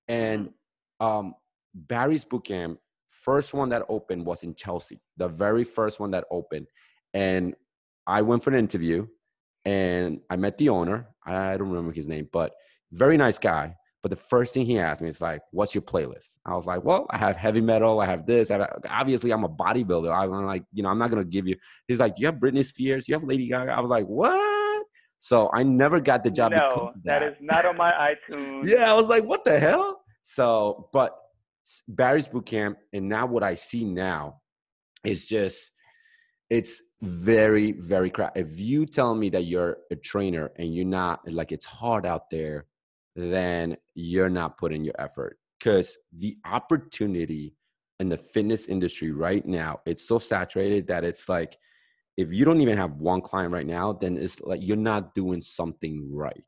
and 0.08 0.50
mm. 1.02 1.06
um, 1.06 1.36
Barry's 1.74 2.26
boot 2.26 2.46
camp, 2.46 2.80
first 3.10 3.54
one 3.54 3.70
that 3.70 3.84
opened 3.90 4.26
was 4.26 4.44
in 4.44 4.56
Chelsea. 4.56 5.02
The 5.18 5.28
very 5.28 5.64
first 5.64 6.00
one 6.00 6.12
that 6.12 6.26
opened, 6.32 6.68
and 7.14 7.56
I 8.06 8.22
went 8.22 8.44
for 8.44 8.52
an 8.52 8.60
interview, 8.60 9.08
and 9.66 10.22
I 10.30 10.36
met 10.36 10.58
the 10.58 10.70
owner. 10.70 11.08
I 11.26 11.58
don't 11.58 11.70
remember 11.70 11.94
his 11.94 12.08
name, 12.08 12.30
but 12.32 12.54
very 12.92 13.18
nice 13.18 13.38
guy 13.38 13.76
but 14.08 14.18
the 14.18 14.24
first 14.24 14.54
thing 14.54 14.66
he 14.66 14.80
asked 14.80 15.02
me 15.02 15.10
is 15.10 15.20
like, 15.20 15.42
"What's 15.52 15.76
your 15.76 15.82
playlist?" 15.82 16.38
I 16.46 16.56
was 16.56 16.66
like, 16.66 16.82
"Well, 16.84 17.08
I 17.10 17.18
have 17.18 17.36
heavy 17.36 17.60
metal. 17.60 18.00
I 18.00 18.06
have 18.06 18.26
this. 18.26 18.52
I 18.52 18.60
have, 18.60 18.80
obviously, 18.90 19.32
I'm 19.32 19.44
a 19.44 19.50
bodybuilder. 19.50 20.14
I'm 20.16 20.46
like, 20.46 20.64
you 20.72 20.82
know, 20.84 20.90
I'm 20.90 20.98
not 20.98 21.10
gonna 21.10 21.26
give 21.26 21.46
you." 21.46 21.58
He's 21.90 22.00
like, 22.00 22.16
"Do 22.16 22.22
you 22.22 22.28
have 22.28 22.36
Britney 22.36 22.64
Spears? 22.64 23.08
You 23.10 23.16
have 23.16 23.24
Lady 23.24 23.50
Gaga?" 23.50 23.72
I 23.72 23.80
was 23.82 23.90
like, 23.90 24.06
"What?" 24.06 24.57
So 25.20 25.50
I 25.54 25.64
never 25.64 26.00
got 26.00 26.24
the 26.24 26.32
job. 26.32 26.52
No, 26.52 26.94
that. 27.04 27.22
that 27.22 27.24
is 27.24 27.36
not 27.42 27.66
on 27.66 27.78
my 27.78 27.92
iTunes. 27.92 28.68
yeah, 28.70 28.90
I 28.92 28.94
was 28.94 29.08
like, 29.08 29.24
"What 29.24 29.46
the 29.46 29.60
hell?" 29.60 30.02
So, 30.24 30.90
but 30.94 31.18
Barry's 31.88 32.28
boot 32.28 32.46
camp, 32.46 32.78
and 32.94 33.10
now 33.10 33.26
what 33.26 33.44
I 33.44 33.56
see 33.56 33.84
now 33.84 34.42
is 35.04 35.28
just 35.28 35.72
it's 36.50 36.82
very 37.02 37.72
very 37.74 38.10
crap. 38.10 38.38
If 38.38 38.60
you 38.60 38.86
tell 38.86 39.16
me 39.16 39.30
that 39.30 39.46
you're 39.46 39.78
a 39.92 39.96
trainer 39.96 40.52
and 40.58 40.74
you're 40.74 40.86
not 40.86 41.22
like 41.32 41.52
it's 41.52 41.66
hard 41.66 42.06
out 42.06 42.30
there 42.30 42.66
then 43.18 43.76
you're 43.96 44.30
not 44.30 44.58
putting 44.58 44.86
your 44.86 44.94
effort 45.00 45.40
because 45.60 45.98
the 46.16 46.38
opportunity 46.46 47.56
in 48.00 48.10
the 48.10 48.18
fitness 48.18 48.68
industry 48.68 49.12
right 49.12 49.46
now 49.46 49.80
it's 49.88 50.08
so 50.08 50.20
saturated 50.20 50.88
that 50.88 51.04
it's 51.04 51.28
like 51.28 51.58
if 52.18 52.34
you 52.34 52.44
don't 52.44 52.62
even 52.62 52.78
have 52.78 52.94
one 52.94 53.22
client 53.22 53.54
right 53.54 53.66
now 53.66 53.94
then 53.94 54.18
it's 54.18 54.42
like 54.42 54.60
you're 54.62 54.78
not 54.78 55.16
doing 55.16 55.42
something 55.42 56.10
right 56.14 56.44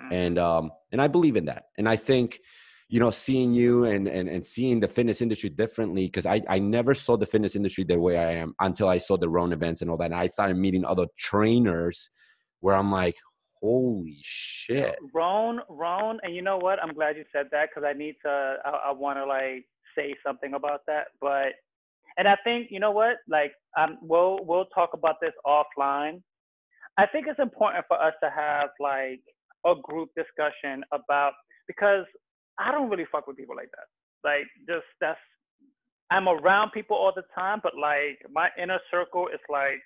mm. 0.00 0.12
and 0.12 0.38
um 0.38 0.70
and 0.92 1.00
i 1.00 1.06
believe 1.06 1.36
in 1.36 1.46
that 1.46 1.64
and 1.78 1.88
i 1.88 1.96
think 1.96 2.40
you 2.88 3.00
know 3.00 3.10
seeing 3.10 3.52
you 3.52 3.84
and 3.84 4.06
and, 4.08 4.28
and 4.28 4.44
seeing 4.44 4.80
the 4.80 4.88
fitness 4.88 5.20
industry 5.20 5.48
differently 5.48 6.06
because 6.06 6.26
I, 6.26 6.42
I 6.48 6.58
never 6.58 6.94
saw 6.94 7.16
the 7.16 7.26
fitness 7.26 7.56
industry 7.56 7.84
the 7.84 7.98
way 7.98 8.18
i 8.18 8.32
am 8.32 8.54
until 8.60 8.88
i 8.88 8.98
saw 8.98 9.16
the 9.16 9.28
Roan 9.28 9.52
events 9.52 9.82
and 9.82 9.90
all 9.90 9.96
that 9.98 10.06
and 10.06 10.14
i 10.14 10.26
started 10.26 10.56
meeting 10.56 10.84
other 10.84 11.06
trainers 11.18 12.10
where 12.60 12.74
i'm 12.76 12.90
like 12.90 13.16
holy 13.62 14.18
shit. 14.22 14.96
Roan, 15.14 15.60
Roan, 15.68 16.18
and 16.22 16.34
you 16.34 16.42
know 16.42 16.58
what? 16.58 16.82
I'm 16.82 16.94
glad 16.94 17.16
you 17.16 17.24
said 17.32 17.46
that 17.52 17.68
because 17.68 17.88
I 17.88 17.96
need 17.96 18.16
to. 18.24 18.56
I, 18.64 18.88
I 18.88 18.92
want 18.92 19.18
to 19.18 19.24
like 19.24 19.66
say 19.96 20.14
something 20.24 20.54
about 20.54 20.80
that, 20.86 21.06
but 21.20 21.54
and 22.16 22.26
I 22.28 22.36
think 22.44 22.68
you 22.70 22.80
know 22.80 22.90
what? 22.90 23.16
Like, 23.28 23.52
um, 23.78 23.98
we'll 24.02 24.38
we'll 24.42 24.66
talk 24.66 24.90
about 24.94 25.16
this 25.20 25.32
offline. 25.46 26.22
I 26.98 27.06
think 27.06 27.26
it's 27.28 27.40
important 27.40 27.84
for 27.88 28.02
us 28.02 28.14
to 28.22 28.30
have 28.30 28.70
like 28.80 29.20
a 29.66 29.74
group 29.82 30.10
discussion 30.16 30.82
about 30.92 31.32
because 31.66 32.04
I 32.58 32.72
don't 32.72 32.88
really 32.88 33.06
fuck 33.10 33.26
with 33.26 33.36
people 33.36 33.56
like 33.56 33.70
that. 33.72 34.28
Like, 34.28 34.46
just 34.66 34.86
that's 35.00 35.18
I'm 36.10 36.28
around 36.28 36.70
people 36.72 36.96
all 36.96 37.12
the 37.14 37.24
time, 37.34 37.60
but 37.62 37.72
like 37.76 38.18
my 38.30 38.48
inner 38.60 38.78
circle 38.90 39.28
is 39.28 39.40
like 39.50 39.80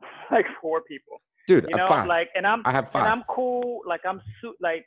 like 0.30 0.46
four 0.60 0.82
people 0.82 1.20
dude. 1.46 1.66
You 1.68 1.76
know, 1.76 1.88
five. 1.88 2.06
like, 2.06 2.28
and 2.34 2.46
I'm, 2.46 2.62
I 2.64 2.72
have 2.72 2.90
five. 2.90 3.04
And 3.04 3.12
I'm 3.12 3.24
cool. 3.28 3.80
Like, 3.86 4.00
I'm 4.08 4.20
su- 4.40 4.54
like, 4.60 4.86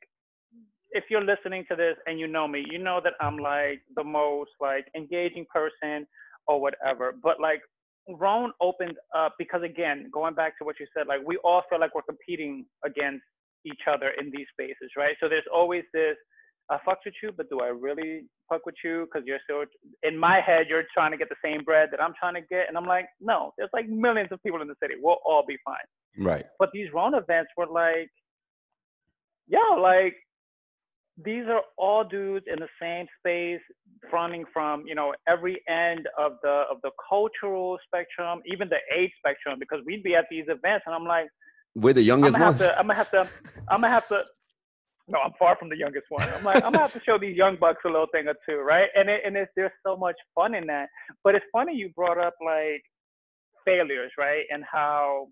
if 0.91 1.05
you're 1.09 1.23
listening 1.23 1.65
to 1.69 1.75
this 1.75 1.95
and 2.05 2.19
you 2.19 2.27
know 2.27 2.47
me, 2.47 2.65
you 2.69 2.79
know 2.79 3.01
that 3.03 3.13
I'm 3.19 3.37
like 3.37 3.81
the 3.95 4.03
most 4.03 4.51
like 4.61 4.85
engaging 4.95 5.45
person 5.53 6.07
or 6.47 6.61
whatever. 6.61 7.13
But 7.21 7.39
like, 7.39 7.61
Roan 8.07 8.51
opened 8.61 8.97
up 9.15 9.33
because 9.39 9.63
again, 9.63 10.09
going 10.13 10.35
back 10.35 10.57
to 10.59 10.65
what 10.65 10.79
you 10.79 10.85
said, 10.95 11.07
like 11.07 11.21
we 11.25 11.37
all 11.37 11.63
feel 11.69 11.79
like 11.79 11.95
we're 11.95 12.03
competing 12.03 12.65
against 12.85 13.23
each 13.65 13.81
other 13.91 14.11
in 14.19 14.31
these 14.31 14.45
spaces, 14.53 14.91
right? 14.95 15.15
So 15.19 15.27
there's 15.27 15.47
always 15.51 15.83
this 15.93 16.15
I 16.69 16.77
fuck 16.83 16.99
with 17.05 17.13
you, 17.21 17.31
but 17.31 17.49
do 17.49 17.59
I 17.59 17.67
really 17.67 18.23
fuck 18.49 18.65
with 18.65 18.75
you? 18.83 19.05
Because 19.05 19.25
you're 19.27 19.39
still 19.43 19.63
in 20.03 20.17
my 20.17 20.41
head, 20.41 20.65
you're 20.67 20.83
trying 20.93 21.11
to 21.11 21.17
get 21.17 21.29
the 21.29 21.35
same 21.43 21.63
bread 21.63 21.89
that 21.91 22.01
I'm 22.01 22.13
trying 22.19 22.33
to 22.35 22.41
get, 22.41 22.67
and 22.67 22.77
I'm 22.77 22.85
like, 22.85 23.07
no, 23.21 23.51
there's 23.57 23.69
like 23.73 23.87
millions 23.87 24.29
of 24.31 24.41
people 24.41 24.61
in 24.61 24.67
the 24.67 24.75
city. 24.81 24.95
We'll 24.99 25.17
all 25.25 25.43
be 25.47 25.57
fine. 25.63 26.25
Right. 26.25 26.45
But 26.57 26.69
these 26.73 26.87
Roan 26.93 27.13
events 27.13 27.51
were 27.55 27.67
like, 27.67 28.09
yeah, 29.47 29.75
like 29.79 30.15
these 31.23 31.45
are 31.47 31.61
all 31.77 32.03
dudes 32.03 32.45
in 32.51 32.59
the 32.59 32.67
same 32.81 33.07
space, 33.19 33.61
fronting 34.09 34.43
from 34.51 34.83
you 34.85 34.95
know 34.95 35.13
every 35.27 35.61
end 35.67 36.07
of 36.17 36.33
the 36.43 36.63
of 36.69 36.81
the 36.83 36.91
cultural 37.09 37.77
spectrum, 37.85 38.41
even 38.45 38.69
the 38.69 38.79
age 38.95 39.11
spectrum, 39.17 39.57
because 39.59 39.79
we'd 39.85 40.03
be 40.03 40.15
at 40.15 40.25
these 40.29 40.45
events, 40.47 40.83
and 40.85 40.93
I'm 40.93 41.05
like, 41.05 41.27
we're 41.75 41.93
the 41.93 42.01
youngest 42.01 42.35
I'm 42.35 42.41
gonna 42.41 42.51
ones. 42.51 42.59
Have 42.61 42.71
to, 42.71 42.79
I'm 42.79 42.87
gonna 42.87 42.95
have 42.95 43.11
to, 43.11 43.29
I'm 43.69 43.81
gonna 43.81 43.93
have 43.93 44.07
to 44.09 44.23
no, 45.07 45.19
I'm 45.19 45.33
far 45.37 45.55
from 45.55 45.69
the 45.69 45.77
youngest 45.77 46.05
one. 46.09 46.27
I'm 46.29 46.43
like, 46.43 46.57
I'm 46.57 46.71
gonna 46.71 46.79
have 46.79 46.93
to 46.93 47.01
show 47.05 47.19
these 47.19 47.37
young 47.37 47.57
bucks 47.59 47.81
a 47.85 47.87
little 47.87 48.07
thing 48.11 48.27
or 48.27 48.35
two, 48.47 48.57
right? 48.57 48.89
And 48.95 49.09
it, 49.09 49.21
and 49.25 49.37
it's, 49.37 49.51
there's 49.55 49.71
so 49.85 49.95
much 49.95 50.15
fun 50.33 50.55
in 50.55 50.65
that. 50.67 50.89
But 51.23 51.35
it's 51.35 51.45
funny 51.51 51.75
you 51.75 51.89
brought 51.95 52.17
up 52.17 52.33
like 52.43 52.81
failures, 53.65 54.11
right? 54.17 54.45
And 54.49 54.63
how 54.69 55.27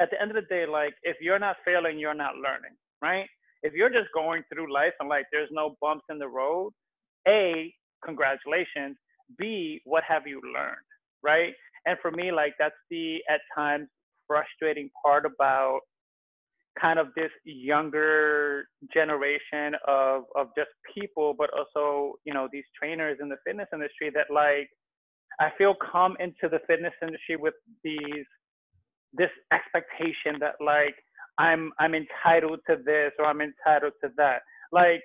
at 0.00 0.10
the 0.10 0.20
end 0.20 0.30
of 0.30 0.36
the 0.36 0.48
day, 0.48 0.64
like 0.66 0.94
if 1.02 1.16
you're 1.20 1.38
not 1.38 1.56
failing, 1.64 1.98
you're 1.98 2.14
not 2.14 2.36
learning, 2.36 2.76
right? 3.02 3.26
If 3.62 3.72
you're 3.74 3.90
just 3.90 4.08
going 4.14 4.42
through 4.52 4.72
life 4.72 4.94
and 5.00 5.08
like 5.08 5.26
there's 5.32 5.50
no 5.52 5.76
bumps 5.80 6.04
in 6.10 6.18
the 6.18 6.28
road, 6.28 6.72
A, 7.26 7.74
congratulations. 8.04 8.96
B, 9.38 9.80
what 9.84 10.04
have 10.08 10.26
you 10.26 10.40
learned, 10.54 10.76
right? 11.22 11.52
And 11.86 11.98
for 12.00 12.10
me, 12.10 12.32
like 12.32 12.54
that's 12.58 12.74
the 12.90 13.18
at 13.28 13.40
times 13.54 13.88
frustrating 14.26 14.90
part 15.04 15.26
about 15.26 15.80
kind 16.80 16.98
of 16.98 17.08
this 17.16 17.30
younger 17.44 18.68
generation 18.94 19.74
of 19.86 20.24
of 20.36 20.48
just 20.56 20.70
people, 20.94 21.34
but 21.36 21.50
also 21.56 22.14
you 22.24 22.34
know 22.34 22.48
these 22.52 22.64
trainers 22.80 23.18
in 23.20 23.28
the 23.28 23.36
fitness 23.46 23.68
industry 23.72 24.10
that 24.14 24.26
like 24.32 24.70
I 25.40 25.50
feel 25.58 25.74
come 25.92 26.16
into 26.20 26.48
the 26.50 26.60
fitness 26.66 26.94
industry 27.02 27.36
with 27.36 27.54
these 27.84 28.26
this 29.12 29.30
expectation 29.52 30.38
that 30.40 30.54
like 30.64 30.94
I'm 31.38 31.72
I'm 31.78 31.94
entitled 31.94 32.60
to 32.68 32.76
this 32.84 33.12
or 33.18 33.26
I'm 33.26 33.40
entitled 33.40 33.94
to 34.04 34.10
that. 34.18 34.42
Like 34.72 35.02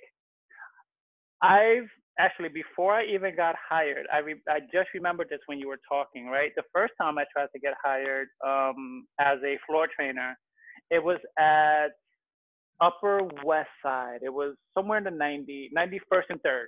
I've 1.42 1.90
actually 2.20 2.50
before 2.50 2.94
I 2.96 3.06
even 3.06 3.36
got 3.36 3.56
hired, 3.70 4.08
I 4.14 4.20
re- 4.20 4.44
I 4.50 4.62
just 4.74 4.90
remembered 4.94 5.30
this 5.30 5.42
when 5.48 5.60
you 5.60 5.68
were 5.68 5.80
talking, 5.90 6.28
right? 6.28 6.52
The 6.56 6.64
first 6.74 6.94
time 7.02 7.18
I 7.18 7.26
tried 7.34 7.50
to 7.54 7.60
get 7.60 7.74
hired 7.84 8.30
um, 8.46 9.06
as 9.20 9.40
a 9.46 9.58
floor 9.68 9.88
trainer, 9.96 10.38
it 10.92 11.04
was 11.04 11.20
at 11.40 11.90
Upper 12.82 13.22
West 13.46 13.70
Side. 13.84 14.20
It 14.24 14.34
was 14.34 14.56
somewhere 14.78 14.98
in 15.00 15.06
the 15.06 15.12
90, 15.12 15.72
91st 15.78 16.24
and 16.30 16.42
3rd. 16.44 16.66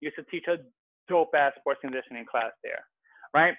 Used 0.00 0.16
to 0.16 0.24
teach 0.30 0.44
a 0.48 0.58
dope 1.08 1.30
ass 1.36 1.52
sports 1.60 1.80
conditioning 1.82 2.26
class 2.30 2.52
there, 2.64 2.84
right? 3.34 3.54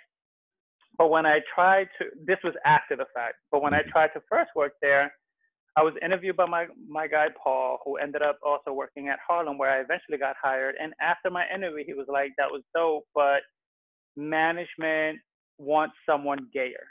But 0.98 1.10
when 1.10 1.26
I 1.26 1.40
tried 1.54 1.88
to, 2.00 2.06
this 2.26 2.38
was 2.44 2.54
after 2.66 2.96
the 2.96 3.06
fact, 3.14 3.36
but 3.52 3.62
when 3.62 3.74
I 3.74 3.80
mm-hmm. 3.80 3.90
tried 3.90 4.10
to 4.10 4.22
first 4.30 4.50
work 4.56 4.74
there, 4.82 5.12
I 5.78 5.84
was 5.84 5.94
interviewed 6.04 6.36
by 6.36 6.48
my, 6.48 6.66
my 6.90 7.08
guy, 7.08 7.28
Paul, 7.42 7.78
who 7.86 7.98
ended 7.98 8.24
up 8.24 8.40
also 8.44 8.74
working 8.74 9.10
at 9.10 9.20
Harlem, 9.26 9.60
where 9.60 9.70
I 9.70 9.82
eventually 9.82 10.18
got 10.18 10.36
hired. 10.42 10.74
And 10.82 10.92
after 11.00 11.30
my 11.30 11.46
interview, 11.54 11.84
he 11.86 11.94
was 11.94 12.08
like, 12.10 12.32
that 12.40 12.50
was 12.50 12.64
dope, 12.74 13.04
but 13.14 13.42
management 14.16 15.20
wants 15.60 15.94
someone 16.10 16.48
gayer. 16.52 16.88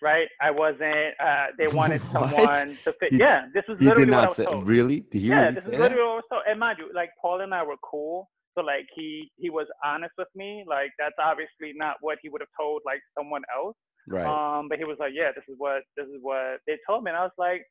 Right? 0.00 0.28
I 0.40 0.50
wasn't, 0.50 1.14
uh, 1.22 1.46
they 1.58 1.66
wanted 1.76 2.00
someone 2.10 2.78
to 2.84 2.94
fit. 2.98 3.12
Yeah, 3.12 3.46
this 3.52 3.64
was 3.68 3.78
literally 3.82 4.12
what 4.12 4.20
I 4.20 4.26
was 4.26 4.36
say, 4.36 4.44
told. 4.46 4.66
Really? 4.66 5.00
Did 5.00 5.22
yeah, 5.22 5.34
really 5.34 5.54
this 5.56 5.64
is 5.64 5.70
literally 5.72 6.02
what 6.04 6.10
I 6.10 6.14
was 6.14 6.24
told. 6.30 6.42
And 6.48 6.60
mind 6.60 6.78
you, 6.78 6.90
like, 6.94 7.10
Paul 7.20 7.42
and 7.42 7.52
I 7.52 7.64
were 7.64 7.76
cool. 7.82 8.30
So 8.58 8.64
like 8.64 8.86
he 8.94 9.30
he 9.38 9.50
was 9.50 9.66
honest 9.84 10.12
with 10.18 10.28
me. 10.34 10.64
Like 10.66 10.90
that's 10.98 11.14
obviously 11.22 11.72
not 11.76 11.96
what 12.00 12.18
he 12.22 12.28
would 12.28 12.42
have 12.42 12.48
told 12.58 12.82
like 12.84 13.00
someone 13.16 13.42
else. 13.54 13.76
Right. 14.08 14.26
Um, 14.26 14.68
but 14.68 14.78
he 14.78 14.84
was 14.84 14.96
like, 14.98 15.12
yeah, 15.14 15.30
this 15.34 15.44
is 15.48 15.54
what 15.58 15.82
this 15.96 16.06
is 16.06 16.18
what 16.20 16.58
they 16.66 16.76
told 16.86 17.04
me, 17.04 17.10
and 17.10 17.18
I 17.18 17.22
was 17.22 17.38
like, 17.38 17.62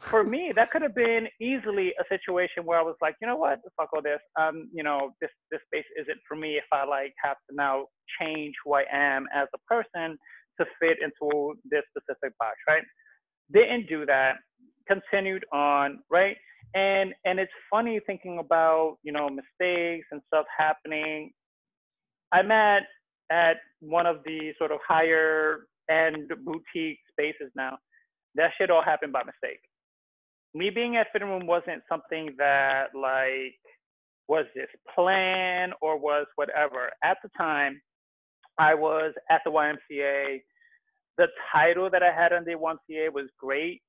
for 0.00 0.22
me, 0.24 0.52
that 0.56 0.70
could 0.70 0.82
have 0.82 0.94
been 0.94 1.26
easily 1.40 1.92
a 2.00 2.04
situation 2.08 2.64
where 2.64 2.78
I 2.78 2.82
was 2.82 2.96
like, 3.02 3.16
you 3.20 3.26
know 3.26 3.36
what, 3.36 3.58
fuck 3.76 3.90
all 3.94 4.02
this. 4.02 4.20
Um, 4.40 4.70
you 4.72 4.82
know, 4.82 5.10
this 5.20 5.30
this 5.50 5.60
space 5.66 5.84
isn't 6.00 6.18
for 6.28 6.36
me 6.36 6.56
if 6.56 6.64
I 6.72 6.84
like 6.84 7.12
have 7.24 7.36
to 7.48 7.56
now 7.56 7.86
change 8.20 8.54
who 8.64 8.74
I 8.74 8.84
am 8.92 9.26
as 9.34 9.48
a 9.54 9.58
person 9.66 10.16
to 10.60 10.66
fit 10.80 10.98
into 11.02 11.54
this 11.70 11.82
specific 11.90 12.36
box, 12.38 12.56
right? 12.68 12.82
Didn't 13.52 13.88
do 13.88 14.06
that. 14.06 14.36
Continued 14.86 15.44
on, 15.52 16.00
right? 16.10 16.36
And 16.74 17.14
and 17.24 17.40
it's 17.40 17.52
funny 17.70 18.00
thinking 18.06 18.38
about 18.38 18.98
you 19.02 19.12
know 19.12 19.28
mistakes 19.28 20.06
and 20.12 20.20
stuff 20.28 20.46
happening. 20.56 21.32
I'm 22.32 22.50
at 22.50 22.82
at 23.30 23.56
one 23.80 24.06
of 24.06 24.18
the 24.24 24.52
sort 24.58 24.72
of 24.72 24.78
higher 24.86 25.66
end 25.90 26.30
boutique 26.44 26.98
spaces 27.10 27.50
now. 27.56 27.78
That 28.36 28.52
shit 28.56 28.70
all 28.70 28.82
happened 28.82 29.12
by 29.12 29.22
mistake. 29.24 29.60
Me 30.54 30.70
being 30.70 30.96
at 30.96 31.08
Fhitting 31.14 31.26
Room 31.26 31.46
wasn't 31.46 31.82
something 31.88 32.34
that 32.38 32.88
like 32.94 33.54
was 34.28 34.46
this 34.54 34.68
plan 34.94 35.72
or 35.80 35.98
was 35.98 36.26
whatever. 36.36 36.90
At 37.02 37.18
the 37.22 37.30
time, 37.36 37.80
I 38.58 38.74
was 38.74 39.12
at 39.28 39.40
the 39.44 39.50
YMCA. 39.50 40.42
The 41.18 41.26
title 41.52 41.90
that 41.90 42.02
I 42.02 42.12
had 42.12 42.32
on 42.32 42.44
the 42.44 42.52
YMCA 42.52 43.12
was 43.12 43.26
great. 43.38 43.82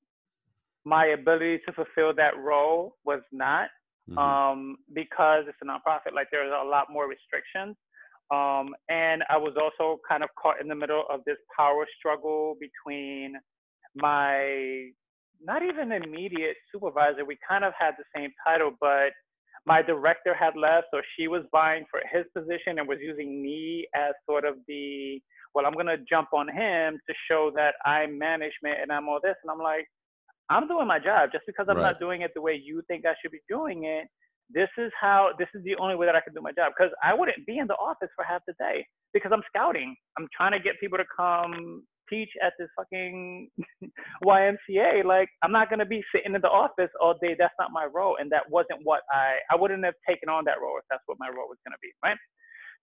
My 0.85 1.07
ability 1.07 1.59
to 1.67 1.73
fulfill 1.73 2.13
that 2.15 2.37
role 2.37 2.95
was 3.05 3.21
not 3.31 3.69
mm-hmm. 4.09 4.17
um, 4.17 4.77
because 4.93 5.45
it's 5.47 5.57
a 5.61 5.65
nonprofit. 5.65 6.13
Like 6.13 6.27
there's 6.31 6.51
a 6.51 6.65
lot 6.65 6.87
more 6.89 7.07
restrictions. 7.07 7.75
Um, 8.31 8.73
and 8.89 9.23
I 9.29 9.37
was 9.37 9.53
also 9.61 9.99
kind 10.07 10.23
of 10.23 10.29
caught 10.41 10.61
in 10.61 10.67
the 10.67 10.75
middle 10.75 11.03
of 11.11 11.19
this 11.25 11.37
power 11.55 11.85
struggle 11.99 12.55
between 12.59 13.35
my 13.95 14.89
not 15.43 15.63
even 15.63 15.91
immediate 15.91 16.55
supervisor. 16.71 17.25
We 17.25 17.37
kind 17.47 17.65
of 17.65 17.73
had 17.77 17.91
the 17.97 18.05
same 18.15 18.31
title, 18.45 18.71
but 18.79 19.11
my 19.65 19.81
director 19.81 20.33
had 20.33 20.55
left, 20.55 20.87
so 20.91 21.01
she 21.17 21.27
was 21.27 21.43
vying 21.51 21.85
for 21.91 21.99
his 22.11 22.25
position 22.35 22.79
and 22.79 22.87
was 22.87 22.99
using 23.01 23.43
me 23.43 23.87
as 23.95 24.13
sort 24.27 24.45
of 24.45 24.55
the 24.67 25.21
well, 25.53 25.65
I'm 25.65 25.73
gonna 25.73 25.97
jump 26.09 26.29
on 26.33 26.47
him 26.47 26.99
to 27.07 27.13
show 27.29 27.51
that 27.55 27.75
I'm 27.85 28.17
management 28.17 28.79
and 28.81 28.91
I'm 28.91 29.09
all 29.09 29.19
this. 29.21 29.35
And 29.43 29.51
I'm 29.51 29.59
like, 29.59 29.85
I'm 30.51 30.67
doing 30.67 30.87
my 30.87 30.99
job. 30.99 31.29
Just 31.31 31.45
because 31.47 31.67
I'm 31.69 31.77
right. 31.77 31.93
not 31.93 31.99
doing 31.99 32.21
it 32.21 32.31
the 32.35 32.41
way 32.41 32.59
you 32.61 32.83
think 32.87 33.05
I 33.05 33.13
should 33.21 33.31
be 33.31 33.41
doing 33.49 33.85
it 33.85 34.07
this 34.53 34.69
is 34.77 34.91
how 34.99 35.31
this 35.39 35.47
is 35.53 35.63
the 35.63 35.75
only 35.79 35.95
way 35.95 36.05
that 36.05 36.15
I 36.15 36.21
can 36.21 36.33
do 36.33 36.41
my 36.41 36.51
job 36.51 36.73
because 36.75 36.91
I 37.03 37.13
wouldn't 37.13 37.45
be 37.45 37.57
in 37.57 37.67
the 37.67 37.75
office 37.75 38.09
for 38.15 38.23
half 38.23 38.41
the 38.47 38.53
day 38.59 38.85
because 39.13 39.31
I'm 39.33 39.43
scouting. 39.47 39.95
I'm 40.17 40.27
trying 40.35 40.51
to 40.51 40.59
get 40.59 40.79
people 40.79 40.97
to 40.97 41.07
come 41.15 41.83
teach 42.09 42.29
at 42.43 42.53
this 42.59 42.67
fucking 42.75 43.49
YMCA. 44.25 45.05
Like 45.05 45.29
I'm 45.41 45.51
not 45.51 45.69
gonna 45.69 45.85
be 45.85 46.03
sitting 46.13 46.35
in 46.35 46.41
the 46.41 46.51
office 46.51 46.91
all 47.01 47.15
day. 47.21 47.35
That's 47.37 47.55
not 47.59 47.71
my 47.71 47.87
role, 47.93 48.17
and 48.19 48.31
that 48.31 48.49
wasn't 48.49 48.79
what 48.83 49.01
I 49.11 49.39
I 49.51 49.55
wouldn't 49.55 49.83
have 49.85 49.95
taken 50.07 50.29
on 50.29 50.43
that 50.45 50.59
role 50.61 50.77
if 50.77 50.85
that's 50.89 51.03
what 51.05 51.17
my 51.19 51.29
role 51.29 51.47
was 51.47 51.57
gonna 51.65 51.81
be, 51.81 51.91
right? 52.03 52.17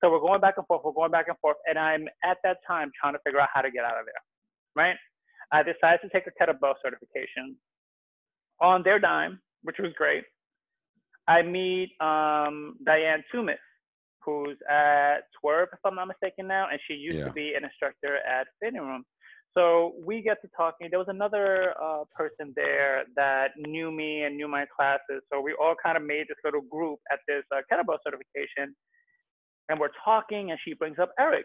So 0.03 0.11
we're 0.11 0.21
going 0.21 0.41
back 0.41 0.55
and 0.57 0.67
forth. 0.67 0.83
We're 0.85 0.93
going 0.93 1.11
back 1.11 1.27
and 1.29 1.39
forth, 1.41 1.57
and 1.67 1.79
I'm 1.79 2.07
at 2.25 2.39
that 2.45 2.59
time 2.67 2.91
trying 2.99 3.15
to 3.15 3.21
figure 3.25 3.41
out 3.41 3.49
how 3.53 3.63
to 3.63 3.71
get 3.71 3.85
out 3.85 3.99
of 3.99 4.07
there, 4.07 4.23
right? 4.77 4.97
I 5.53 5.63
decided 5.63 6.01
to 6.03 6.09
take 6.13 6.25
a 6.27 6.31
kettlebell 6.31 6.75
certification 6.85 7.57
on 8.61 8.83
their 8.83 8.99
dime, 8.99 9.41
which 9.63 9.77
was 9.79 9.93
great. 9.97 10.25
I 11.27 11.43
meet 11.43 11.91
um, 12.01 12.77
Diane 12.85 13.23
Tumis, 13.33 13.57
who's 14.25 14.57
at 14.69 15.21
Twerp, 15.37 15.69
if 15.73 15.79
I'm 15.85 15.95
not 15.95 16.09
mistaken 16.09 16.47
now, 16.47 16.69
and 16.71 16.81
she 16.87 16.95
used 16.95 17.19
yeah. 17.19 17.27
to 17.27 17.33
be 17.33 17.55
an 17.57 17.65
instructor 17.65 18.17
at 18.17 18.47
Fhitting 18.63 18.81
Room. 18.81 19.05
So 19.57 19.95
we 20.05 20.23
get 20.23 20.41
to 20.43 20.49
talking. 20.57 20.89
There 20.91 20.99
was 20.99 21.09
another 21.09 21.75
uh, 21.83 22.05
person 22.15 22.53
there 22.55 23.05
that 23.17 23.49
knew 23.57 23.91
me 23.91 24.23
and 24.23 24.37
knew 24.37 24.49
my 24.49 24.67
classes. 24.75 25.23
So 25.33 25.41
we 25.41 25.55
all 25.61 25.75
kind 25.83 25.97
of 25.97 26.03
made 26.03 26.27
this 26.29 26.37
little 26.45 26.61
group 26.71 26.99
at 27.11 27.19
this 27.27 27.43
uh, 27.55 27.61
kettlebell 27.71 27.99
certification. 28.05 28.75
And 29.69 29.81
we're 29.81 29.89
talking, 30.05 30.51
and 30.51 30.61
she 30.65 30.75
brings 30.75 30.99
up 30.99 31.11
Eric. 31.19 31.45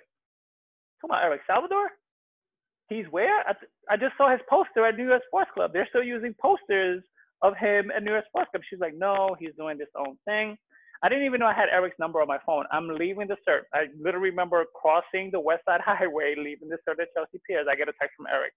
Come 1.01 1.11
on, 1.11 1.23
Eric 1.23 1.41
Salvador? 1.47 1.89
He's 2.89 3.05
where? 3.11 3.39
I, 3.47 3.53
I 3.89 3.97
just 3.97 4.17
saw 4.17 4.29
his 4.31 4.41
poster 4.49 4.85
at 4.85 4.97
New 4.97 5.07
York 5.07 5.23
Sports 5.27 5.51
Club. 5.53 5.71
They're 5.73 5.87
still 5.89 6.03
using 6.03 6.35
posters 6.41 7.03
of 7.41 7.55
him 7.57 7.91
at 7.95 8.03
New 8.03 8.11
York 8.11 8.25
Sports 8.27 8.49
Club. 8.51 8.63
She's 8.69 8.79
like, 8.79 8.95
no, 8.95 9.35
he's 9.39 9.55
doing 9.57 9.77
this 9.77 9.89
own 9.97 10.17
thing. 10.25 10.57
I 11.03 11.09
didn't 11.09 11.25
even 11.25 11.41
know 11.41 11.47
I 11.47 11.53
had 11.53 11.67
Eric's 11.69 11.99
number 11.99 12.21
on 12.21 12.27
my 12.27 12.37
phone. 12.45 12.65
I'm 12.71 12.87
leaving 12.87 13.27
the 13.27 13.35
cert. 13.47 13.63
I 13.73 13.87
literally 13.99 14.29
remember 14.29 14.63
crossing 14.73 15.29
the 15.31 15.39
West 15.39 15.63
Side 15.65 15.81
Highway, 15.85 16.35
leaving 16.37 16.69
the 16.69 16.77
cert 16.87 17.01
at 17.01 17.09
Chelsea 17.13 17.41
Piers. 17.45 17.67
I 17.69 17.75
get 17.75 17.89
a 17.89 17.93
text 17.99 18.15
from 18.15 18.27
Eric. 18.31 18.53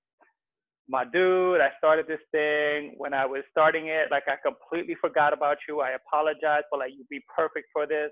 My 0.89 1.05
dude, 1.05 1.61
I 1.61 1.70
started 1.79 2.07
this 2.07 2.20
thing. 2.31 2.95
When 2.99 3.12
I 3.12 3.27
was 3.27 3.43
starting 3.51 3.89
it, 3.89 4.12
like 4.12 4.22
I 4.29 4.37
completely 4.45 4.95
forgot 5.01 5.33
about 5.33 5.59
you. 5.68 5.81
I 5.81 5.91
apologize, 5.99 6.62
but 6.70 6.79
like 6.79 6.93
you'd 6.97 7.09
be 7.09 7.24
perfect 7.35 7.66
for 7.72 7.87
this. 7.87 8.11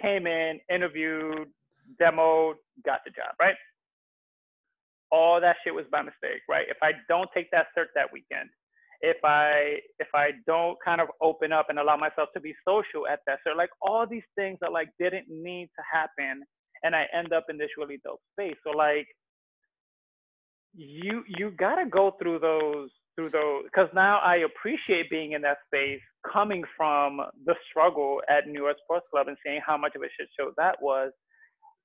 Came 0.00 0.26
in, 0.26 0.58
interviewed, 0.72 1.48
demoed, 2.00 2.54
got 2.86 3.00
the 3.04 3.10
job, 3.10 3.34
right? 3.38 3.54
All 5.12 5.40
that 5.40 5.56
shit 5.64 5.74
was 5.74 5.86
by 5.90 6.02
mistake, 6.02 6.42
right? 6.48 6.66
If 6.68 6.78
I 6.82 6.92
don't 7.08 7.28
take 7.34 7.50
that 7.50 7.66
cert 7.76 7.86
that 7.94 8.12
weekend, 8.12 8.50
if 9.00 9.16
I 9.24 9.78
if 9.98 10.08
I 10.14 10.30
don't 10.46 10.76
kind 10.84 11.00
of 11.00 11.08
open 11.22 11.52
up 11.52 11.66
and 11.70 11.78
allow 11.78 11.96
myself 11.96 12.28
to 12.34 12.40
be 12.40 12.54
social 12.66 13.06
at 13.10 13.20
that. 13.26 13.38
So 13.46 13.56
like 13.56 13.70
all 13.82 14.06
these 14.06 14.26
things 14.36 14.58
that 14.60 14.72
like 14.72 14.88
didn't 14.98 15.26
need 15.28 15.70
to 15.76 15.82
happen 15.92 16.44
and 16.82 16.94
I 16.94 17.06
end 17.16 17.32
up 17.32 17.46
in 17.48 17.58
this 17.58 17.70
really 17.78 18.00
dope 18.04 18.20
space. 18.32 18.56
So 18.64 18.70
like 18.70 19.08
you 20.74 21.24
you 21.26 21.52
gotta 21.58 21.86
go 21.88 22.12
through 22.20 22.40
those 22.40 22.90
through 23.16 23.30
those 23.30 23.64
because 23.64 23.88
now 23.94 24.18
I 24.18 24.38
appreciate 24.38 25.10
being 25.10 25.32
in 25.32 25.42
that 25.42 25.58
space 25.66 26.00
coming 26.30 26.62
from 26.76 27.20
the 27.46 27.54
struggle 27.70 28.20
at 28.28 28.46
New 28.46 28.62
York 28.62 28.76
Sports 28.84 29.06
Club 29.10 29.28
and 29.28 29.36
seeing 29.44 29.60
how 29.66 29.76
much 29.76 29.94
of 29.96 30.02
a 30.02 30.06
shit 30.18 30.28
show 30.38 30.52
that 30.58 30.80
was. 30.80 31.12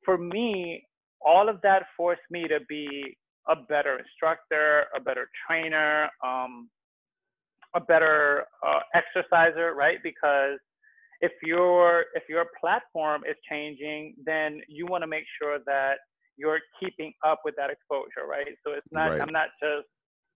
For 0.04 0.18
me, 0.18 0.86
all 1.22 1.50
of 1.50 1.62
that 1.62 1.84
forced 1.96 2.22
me 2.30 2.48
to 2.48 2.60
be 2.68 3.18
a 3.48 3.56
better 3.56 4.00
instructor, 4.00 4.86
a 4.96 5.00
better 5.00 5.30
trainer, 5.48 6.10
um, 6.24 6.70
a 7.76 7.80
better 7.80 8.46
uh, 8.66 8.80
exerciser, 8.94 9.74
right? 9.74 10.00
Because 10.04 10.60
if 11.22 11.32
your 11.44 12.06
if 12.14 12.24
your 12.28 12.46
platform 12.60 13.24
is 13.30 13.36
changing, 13.50 14.16
then 14.26 14.62
you 14.68 14.86
want 14.86 15.04
to 15.04 15.08
make 15.08 15.26
sure 15.42 15.60
that 15.66 15.96
you're 16.38 16.60
keeping 16.80 17.14
up 17.26 17.42
with 17.46 17.56
that 17.58 17.70
exposure, 17.70 18.28
right? 18.28 18.56
So 18.66 18.74
it's 18.74 18.88
not 18.92 19.12
right. 19.12 19.22
I'm 19.22 19.32
not 19.32 19.50
just 19.62 19.88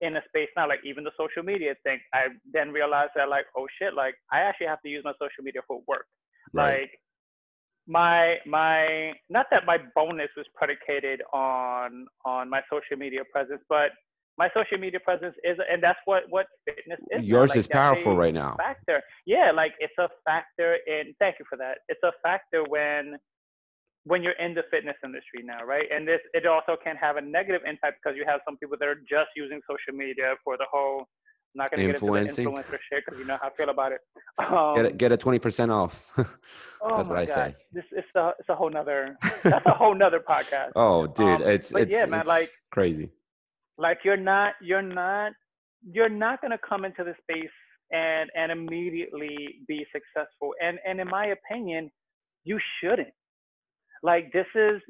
in 0.02 0.16
a 0.16 0.22
space 0.28 0.48
now, 0.56 0.68
like 0.68 0.80
even 0.86 1.04
the 1.04 1.12
social 1.18 1.44
media 1.44 1.76
thing. 1.84 2.00
I 2.14 2.28
then 2.54 2.72
realized 2.72 3.12
that 3.16 3.30
like, 3.30 3.46
oh 3.58 3.68
shit, 3.82 3.94
like 3.94 4.16
I 4.32 4.40
actually 4.40 4.68
have 4.68 4.82
to 4.84 4.90
use 4.90 5.04
my 5.04 5.14
social 5.14 5.44
media 5.44 5.62
for 5.68 5.82
work. 5.88 6.06
Right. 6.54 6.82
Like 6.82 6.92
my 7.90 8.36
my 8.46 9.14
not 9.30 9.48
that 9.50 9.66
my 9.66 9.78
bonus 9.96 10.30
was 10.38 10.46
predicated 10.56 11.22
on 11.34 12.06
on 12.24 12.50
my 12.50 12.62
social 12.72 12.98
media 12.98 13.22
presence, 13.34 13.62
but 13.68 13.92
my 14.38 14.48
social 14.56 14.78
media 14.78 15.00
presence 15.04 15.36
is, 15.44 15.58
and 15.70 15.84
that's 15.84 16.00
what 16.06 16.24
what 16.30 16.46
fitness 16.66 17.00
is. 17.12 17.26
Yours 17.26 17.50
like, 17.50 17.58
is 17.58 17.68
powerful 17.68 18.16
right 18.16 18.34
now. 18.34 18.56
Factor, 18.58 19.02
yeah, 19.26 19.52
like 19.54 19.74
it's 19.80 19.98
a 20.00 20.08
factor 20.24 20.78
in. 20.88 21.14
Thank 21.20 21.36
you 21.40 21.46
for 21.50 21.58
that. 21.58 21.80
It's 21.90 22.02
a 22.04 22.12
factor 22.24 22.64
when 22.70 23.18
when 24.06 24.24
you're 24.24 24.40
in 24.40 24.54
the 24.54 24.64
fitness 24.72 24.96
industry 25.04 25.42
now, 25.44 25.66
right? 25.66 25.86
And 25.92 26.08
this 26.08 26.22
it 26.34 26.46
also 26.46 26.78
can 26.82 26.96
have 26.96 27.18
a 27.18 27.22
negative 27.22 27.62
impact 27.68 28.00
because 28.02 28.16
you 28.16 28.24
have 28.28 28.40
some 28.46 28.56
people 28.58 28.78
that 28.80 28.88
are 28.88 29.02
just 29.10 29.34
using 29.36 29.60
social 29.68 29.98
media 29.98 30.36
for 30.44 30.58
the 30.58 30.66
whole. 30.72 31.06
I'm 31.56 31.64
not 31.64 31.72
gonna 31.72 31.84
get 31.84 31.96
into 31.96 32.06
the 32.06 32.12
influencer 32.12 32.78
shit 32.92 33.04
because 33.06 33.20
you 33.20 33.26
know 33.26 33.38
how 33.42 33.48
I 33.48 33.52
feel 33.58 33.70
about 33.70 33.92
it. 33.92 34.02
Um, 34.38 34.76
get 34.76 34.86
a, 34.86 34.92
get 34.92 35.12
a 35.12 35.18
twenty 35.18 35.40
percent 35.40 35.72
off. 35.72 36.06
oh 36.18 36.26
that's 36.98 37.10
what 37.10 37.18
I 37.18 37.26
God. 37.26 37.34
say. 37.34 37.56
This 37.74 37.84
it's 37.92 38.08
a 38.16 38.32
it's 38.40 38.50
a 38.50 38.56
whole 38.56 38.70
nother 38.70 39.18
that's 39.44 39.66
a 39.66 39.74
whole 39.74 39.96
nother 39.96 40.20
podcast. 40.20 40.72
Oh, 40.76 41.08
dude, 41.08 41.42
um, 41.42 41.42
it's 41.44 41.72
it's 41.72 41.92
yeah, 41.92 42.06
man, 42.06 42.22
it's 42.22 42.30
like 42.30 42.52
crazy 42.72 43.12
like 43.80 44.00
you're 44.04 44.18
not 44.18 44.54
you're 44.62 44.82
not 44.82 45.32
you're 45.90 46.10
not 46.10 46.42
going 46.42 46.52
to 46.52 46.60
come 46.68 46.86
into 46.86 47.04
the 47.04 47.16
space 47.22 47.50
and 47.92 48.30
and 48.36 48.52
immediately 48.52 49.36
be 49.68 49.86
successful 49.92 50.54
and 50.62 50.78
and 50.86 51.00
in 51.00 51.08
my 51.08 51.28
opinion 51.28 51.90
you 52.44 52.60
shouldn't 52.80 53.08
like 54.04 54.32
this 54.34 54.48
is 54.56 54.82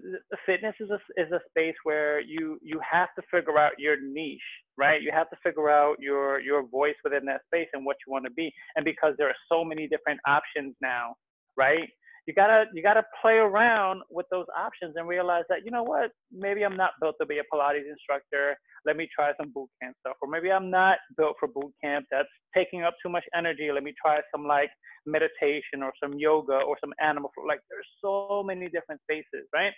fitness 0.45 0.75
is 0.79 0.89
a 0.91 0.99
is 1.21 1.31
a 1.31 1.39
space 1.49 1.75
where 1.83 2.19
you 2.21 2.59
you 2.61 2.79
have 2.89 3.09
to 3.17 3.23
figure 3.31 3.57
out 3.57 3.73
your 3.77 3.97
niche 4.01 4.41
right? 4.77 5.01
You 5.01 5.11
have 5.13 5.29
to 5.29 5.35
figure 5.43 5.69
out 5.69 5.97
your 5.99 6.39
your 6.39 6.65
voice 6.67 6.95
within 7.03 7.25
that 7.25 7.41
space 7.47 7.67
and 7.73 7.85
what 7.85 7.97
you 8.07 8.11
want 8.13 8.25
to 8.25 8.31
be. 8.31 8.51
And 8.75 8.85
because 8.85 9.13
there 9.17 9.27
are 9.27 9.35
so 9.51 9.63
many 9.63 9.87
different 9.87 10.19
options 10.27 10.75
now 10.81 11.15
right 11.57 11.89
you 12.29 12.35
gotta 12.35 12.65
you 12.75 12.83
gotta 12.83 13.01
play 13.23 13.37
around 13.41 14.03
with 14.11 14.27
those 14.29 14.45
options 14.55 14.93
and 14.97 15.07
realize 15.09 15.45
that 15.49 15.65
you 15.65 15.71
know 15.71 15.81
what 15.81 16.11
maybe 16.31 16.61
i'm 16.63 16.77
not 16.77 16.91
built 17.01 17.15
to 17.19 17.25
be 17.25 17.39
a 17.39 17.43
pilates 17.51 17.89
instructor. 17.89 18.55
Let 18.85 18.97
me 18.97 19.09
try 19.13 19.31
some 19.41 19.51
boot 19.51 19.69
camp 19.81 19.95
stuff. 20.01 20.15
Or 20.21 20.29
maybe 20.29 20.51
i'm 20.51 20.69
not 20.69 20.99
built 21.17 21.37
for 21.39 21.47
boot 21.49 21.73
camp 21.83 22.05
that's 22.11 22.29
taking 22.55 22.83
up 22.83 22.93
too 23.03 23.09
much 23.09 23.25
energy. 23.35 23.71
Let 23.73 23.81
me 23.83 23.95
try 23.99 24.19
some 24.31 24.45
like 24.45 24.69
meditation 25.07 25.81
or 25.81 25.91
some 26.03 26.19
yoga 26.19 26.53
or 26.69 26.77
some 26.79 26.93
animal 27.01 27.31
like 27.47 27.61
there's 27.71 27.89
so 27.99 28.43
many 28.45 28.69
different 28.69 29.01
spaces 29.01 29.49
right? 29.55 29.73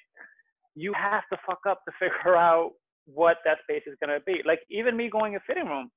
You 0.76 0.94
have 0.94 1.24
to 1.32 1.40
fuck 1.48 1.62
up 1.70 1.80
to 1.88 1.94
figure 2.02 2.36
out 2.36 2.72
what 3.06 3.38
that 3.46 3.60
space 3.64 3.84
is 3.88 3.98
going 4.06 4.14
to 4.18 4.24
be. 4.26 4.42
Like 4.46 4.60
even 4.70 4.98
me 4.98 5.10
going 5.10 5.38
a 5.38 5.40
Fhitting 5.40 5.70
Room 5.70 5.90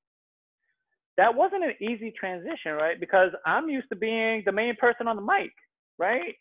that 1.18 1.34
wasn't 1.34 1.64
an 1.64 1.74
easy 1.82 2.12
transition 2.18 2.72
right? 2.74 3.00
Because 3.00 3.30
i'm 3.46 3.68
used 3.68 3.88
to 3.90 3.96
being 3.96 4.42
the 4.46 4.52
main 4.52 4.76
person 4.76 5.08
on 5.08 5.16
the 5.16 5.22
mic 5.22 5.52
right 5.98 6.34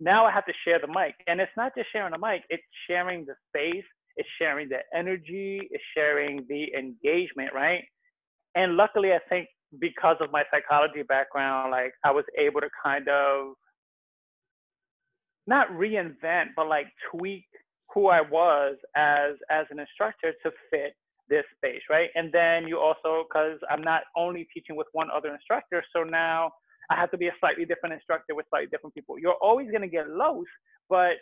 now 0.00 0.26
I 0.26 0.32
have 0.32 0.46
to 0.46 0.52
share 0.64 0.78
the 0.80 0.88
mic. 0.88 1.14
And 1.26 1.40
it's 1.40 1.52
not 1.56 1.72
just 1.76 1.88
sharing 1.92 2.12
the 2.12 2.18
mic, 2.18 2.42
it's 2.50 2.62
sharing 2.88 3.24
the 3.26 3.34
space, 3.48 3.84
it's 4.16 4.28
sharing 4.40 4.68
the 4.68 4.80
energy, 4.96 5.60
it's 5.70 5.84
sharing 5.96 6.46
the 6.48 6.66
engagement, 6.76 7.50
right? 7.54 7.84
And 8.54 8.76
luckily, 8.76 9.12
I 9.12 9.20
think 9.28 9.48
because 9.80 10.16
of 10.20 10.32
my 10.32 10.44
psychology 10.50 11.02
background, 11.02 11.70
like 11.70 11.92
I 12.04 12.10
was 12.12 12.24
able 12.38 12.60
to 12.60 12.68
kind 12.82 13.08
of 13.08 13.54
not 15.46 15.68
reinvent, 15.70 16.48
but 16.56 16.68
like 16.68 16.86
tweak 17.10 17.46
who 17.94 18.08
I 18.08 18.20
was 18.20 18.76
as 18.96 19.34
as 19.50 19.66
an 19.70 19.78
instructor 19.78 20.32
to 20.44 20.50
fit 20.70 20.94
this 21.28 21.44
space, 21.56 21.82
right? 21.90 22.10
And 22.14 22.32
then 22.32 22.68
you 22.68 22.78
also, 22.78 23.24
because 23.28 23.58
I'm 23.70 23.82
not 23.82 24.02
only 24.16 24.48
teaching 24.54 24.76
with 24.76 24.86
one 24.92 25.08
other 25.14 25.32
instructor, 25.32 25.84
so 25.94 26.02
now 26.04 26.52
I 26.90 26.96
have 26.96 27.10
to 27.10 27.18
be 27.18 27.28
a 27.28 27.32
slightly 27.40 27.64
different 27.64 27.94
instructor 27.94 28.34
with 28.34 28.46
slightly 28.50 28.68
different 28.68 28.94
people. 28.94 29.18
You're 29.18 29.40
always 29.42 29.70
going 29.70 29.82
to 29.82 29.88
get 29.88 30.08
lows, 30.08 30.46
but 30.88 31.14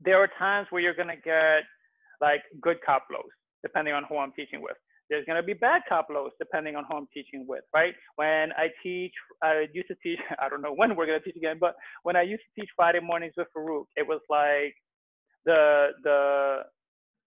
there 0.00 0.22
are 0.22 0.28
times 0.38 0.66
where 0.70 0.82
you're 0.82 0.94
going 0.94 1.08
to 1.08 1.16
get 1.16 1.62
like 2.20 2.42
good 2.60 2.78
cop 2.84 3.04
lows, 3.10 3.30
depending 3.62 3.94
on 3.94 4.04
who 4.08 4.18
I'm 4.18 4.32
teaching 4.32 4.62
with. 4.62 4.76
There's 5.08 5.24
going 5.24 5.40
to 5.40 5.46
be 5.46 5.52
bad 5.52 5.82
cop 5.88 6.08
lows, 6.10 6.32
depending 6.38 6.74
on 6.74 6.84
who 6.90 6.96
I'm 6.96 7.06
teaching 7.14 7.46
with, 7.46 7.62
right? 7.72 7.94
When 8.16 8.52
I 8.56 8.68
teach, 8.82 9.12
I 9.42 9.66
used 9.72 9.88
to 9.88 9.94
teach, 10.02 10.18
I 10.38 10.48
don't 10.48 10.62
know 10.62 10.74
when 10.74 10.96
we're 10.96 11.06
going 11.06 11.20
to 11.20 11.24
teach 11.24 11.36
again, 11.36 11.58
but 11.60 11.74
when 12.02 12.16
I 12.16 12.22
used 12.22 12.42
to 12.42 12.60
teach 12.60 12.70
Friday 12.74 13.00
mornings 13.00 13.34
with 13.36 13.46
Farouk, 13.56 13.84
it 13.96 14.06
was 14.06 14.20
like 14.28 14.74
the, 15.44 15.88
the, 16.02 16.58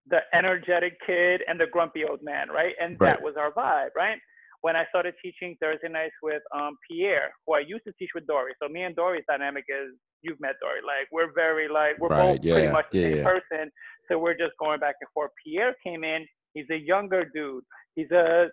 the 0.08 0.20
energetic 0.34 0.98
kid 1.06 1.42
and 1.48 1.58
the 1.58 1.66
grumpy 1.66 2.04
old 2.04 2.20
man, 2.22 2.48
right? 2.48 2.74
And 2.80 3.00
right. 3.00 3.14
that 3.14 3.22
was 3.22 3.34
our 3.38 3.52
vibe, 3.52 3.90
right? 3.96 4.18
When 4.62 4.76
I 4.76 4.84
started 4.88 5.14
teaching 5.22 5.56
Thursday 5.60 5.88
nights 5.88 6.14
with 6.22 6.42
um, 6.54 6.76
Pierre, 6.88 7.30
who 7.46 7.54
I 7.54 7.60
used 7.60 7.84
to 7.84 7.92
teach 7.98 8.10
with 8.14 8.26
Dory. 8.26 8.52
So 8.62 8.68
me 8.68 8.82
and 8.82 8.94
Dory's 8.94 9.24
dynamic 9.28 9.64
is 9.68 9.94
you've 10.22 10.40
met 10.40 10.56
Dory. 10.60 10.80
Like 10.84 11.08
we're 11.12 11.32
very 11.34 11.68
like 11.68 11.98
we're 11.98 12.08
right, 12.08 12.36
both 12.36 12.44
yeah, 12.44 12.54
pretty 12.54 12.72
much 12.72 12.86
the 12.92 13.02
same 13.02 13.16
yeah. 13.18 13.24
person. 13.24 13.70
So 14.08 14.18
we're 14.18 14.34
just 14.34 14.52
going 14.58 14.80
back 14.80 14.96
and 15.00 15.08
forth. 15.14 15.30
Pierre 15.44 15.74
came 15.84 16.04
in. 16.04 16.26
He's 16.54 16.66
a 16.70 16.76
younger 16.76 17.24
dude. 17.34 17.64
He's 17.94 18.10
a 18.10 18.48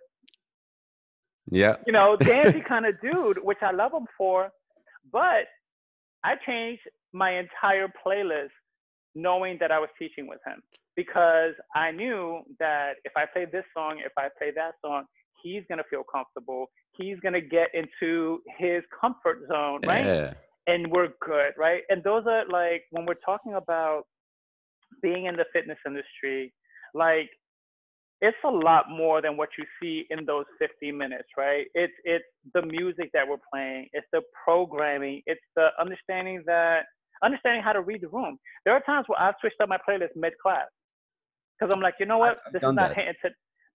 yeah, 1.50 1.76
you 1.86 1.94
know, 1.94 2.16
dancey 2.20 2.62
kind 2.62 2.86
of 2.86 3.00
dude, 3.02 3.40
which 3.42 3.60
I 3.62 3.72
love 3.72 3.94
him 3.94 4.08
for. 4.18 4.50
But 5.12 5.46
I 6.24 6.36
changed 6.46 6.82
my 7.14 7.40
entire 7.40 7.88
playlist 8.06 8.50
knowing 9.16 9.58
that 9.60 9.72
I 9.72 9.80
was 9.80 9.90
teaching 9.98 10.28
with 10.28 10.40
him 10.46 10.62
because 10.96 11.54
I 11.76 11.92
knew 11.92 12.42
that 12.60 12.94
if 13.04 13.14
I 13.16 13.26
play 13.32 13.46
this 13.52 13.64
song, 13.76 14.00
if 14.06 14.12
I 14.18 14.28
play 14.38 14.52
that 14.56 14.74
song, 14.84 15.06
he's 15.42 15.64
going 15.68 15.78
to 15.78 15.84
feel 15.90 16.04
comfortable. 16.04 16.68
He's 16.98 17.20
going 17.20 17.34
to 17.34 17.42
get 17.42 17.68
into 17.74 18.42
his 18.58 18.84
comfort 19.00 19.40
zone, 19.48 19.82
right? 19.86 20.06
Yeah. 20.06 20.34
And 20.68 20.92
we're 20.92 21.10
good, 21.26 21.54
right? 21.58 21.84
And 21.90 22.04
those 22.04 22.24
are 22.28 22.44
like 22.50 22.84
when 22.92 23.06
we're 23.06 23.22
talking 23.26 23.54
about 23.54 24.04
being 25.02 25.26
in 25.26 25.36
the 25.36 25.46
fitness 25.54 25.78
industry, 25.86 26.54
like 26.94 27.30
it's 28.22 28.38
a 28.44 28.50
lot 28.50 28.86
more 28.90 29.22
than 29.22 29.38
what 29.38 29.50
you 29.58 29.66
see 29.82 30.06
in 30.10 30.26
those 30.26 30.46
50 30.60 30.92
minutes, 30.92 31.30
right? 31.38 31.68
It's 31.74 31.94
it's 32.04 32.26
the 32.54 32.64
music 32.64 33.12
that 33.14 33.28
we're 33.28 33.38
playing, 33.54 33.88
it's 33.94 34.08
the 34.12 34.22
programming, 34.44 35.22
it's 35.26 35.42
the 35.56 35.68
understanding 35.80 36.44
that 36.48 36.82
understanding 37.24 37.62
how 37.64 37.74
to 37.74 37.82
read 37.82 38.02
the 38.02 38.08
room. 38.10 38.38
There 38.66 38.74
are 38.74 38.82
times 38.82 39.06
where 39.08 39.22
I've 39.22 39.36
switched 39.40 39.62
up 39.62 39.70
my 39.70 39.78
playlist 39.88 40.16
mid 40.16 40.34
class 40.42 40.66
because 41.60 41.74
I'm 41.74 41.82
like, 41.82 41.96
you 42.00 42.06
know 42.06 42.18
what, 42.18 42.40
I've 42.48 42.54
this 42.54 42.64
is 42.64 42.74
not 42.74 42.96
hitting 42.96 43.14
to 43.24 43.30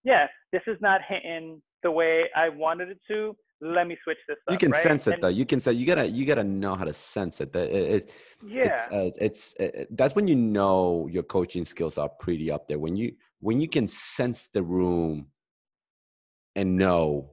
yeah, 0.05 0.27
this 0.53 0.63
is 0.67 0.77
not 0.81 1.01
hitting 1.07 1.63
the 1.83 1.91
way 1.91 2.25
I 2.37 2.49
wanted 2.49 2.91
it 2.91 2.99
to. 3.09 3.37
Let 3.61 3.87
me 3.87 3.97
switch 4.03 4.19
this 4.27 4.39
up. 4.49 4.53
You 4.53 4.59
can 4.59 4.73
right? 4.73 4.83
sense 4.83 5.07
it 5.07 5.15
and, 5.15 5.23
though. 5.23 5.29
You 5.29 5.47
can 5.47 5.61
say 5.61 5.73
you 5.73 5.87
gotta 5.87 6.09
you 6.09 6.25
gotta 6.25 6.43
know 6.43 6.75
how 6.75 6.85
to 6.85 6.93
sense 6.93 7.41
it. 7.41 7.53
That 7.53 7.71
it, 7.71 7.91
it, 7.91 8.11
yeah, 8.45 8.89
it's, 8.91 8.93
uh, 8.93 9.25
it's 9.25 9.55
it, 9.61 9.97
that's 9.97 10.17
when 10.17 10.27
you 10.27 10.35
know 10.35 11.09
your 11.11 11.23
coaching 11.23 11.65
skills 11.65 11.97
are 11.97 12.09
pretty 12.09 12.51
up 12.51 12.67
there. 12.67 12.81
When 12.81 12.97
you 12.97 13.13
when 13.39 13.61
you 13.61 13.69
can 13.69 13.87
sense 13.87 14.49
the 14.53 14.65
room 14.65 15.29
and 16.57 16.77
know, 16.77 17.31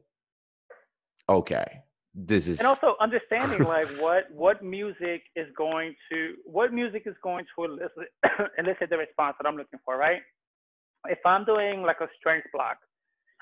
okay, 1.27 1.81
this 2.13 2.47
is 2.47 2.59
and 2.59 2.67
also 2.67 2.95
understanding 2.99 3.63
like 3.63 3.87
what 3.99 4.25
what 4.31 4.63
music 4.63 5.23
is 5.35 5.47
going 5.57 5.95
to 6.11 6.35
what 6.45 6.73
music 6.73 7.03
is 7.07 7.15
going 7.23 7.45
to 7.55 7.63
elicit 7.65 8.09
elicit 8.59 8.89
the 8.91 8.97
response 8.97 9.35
that 9.41 9.47
I'm 9.47 9.55
looking 9.55 9.79
for, 9.83 9.97
right? 9.97 10.21
If 11.07 11.19
I'm 11.25 11.45
doing 11.45 11.83
like 11.83 11.97
a 12.01 12.07
strength 12.19 12.47
block, 12.53 12.77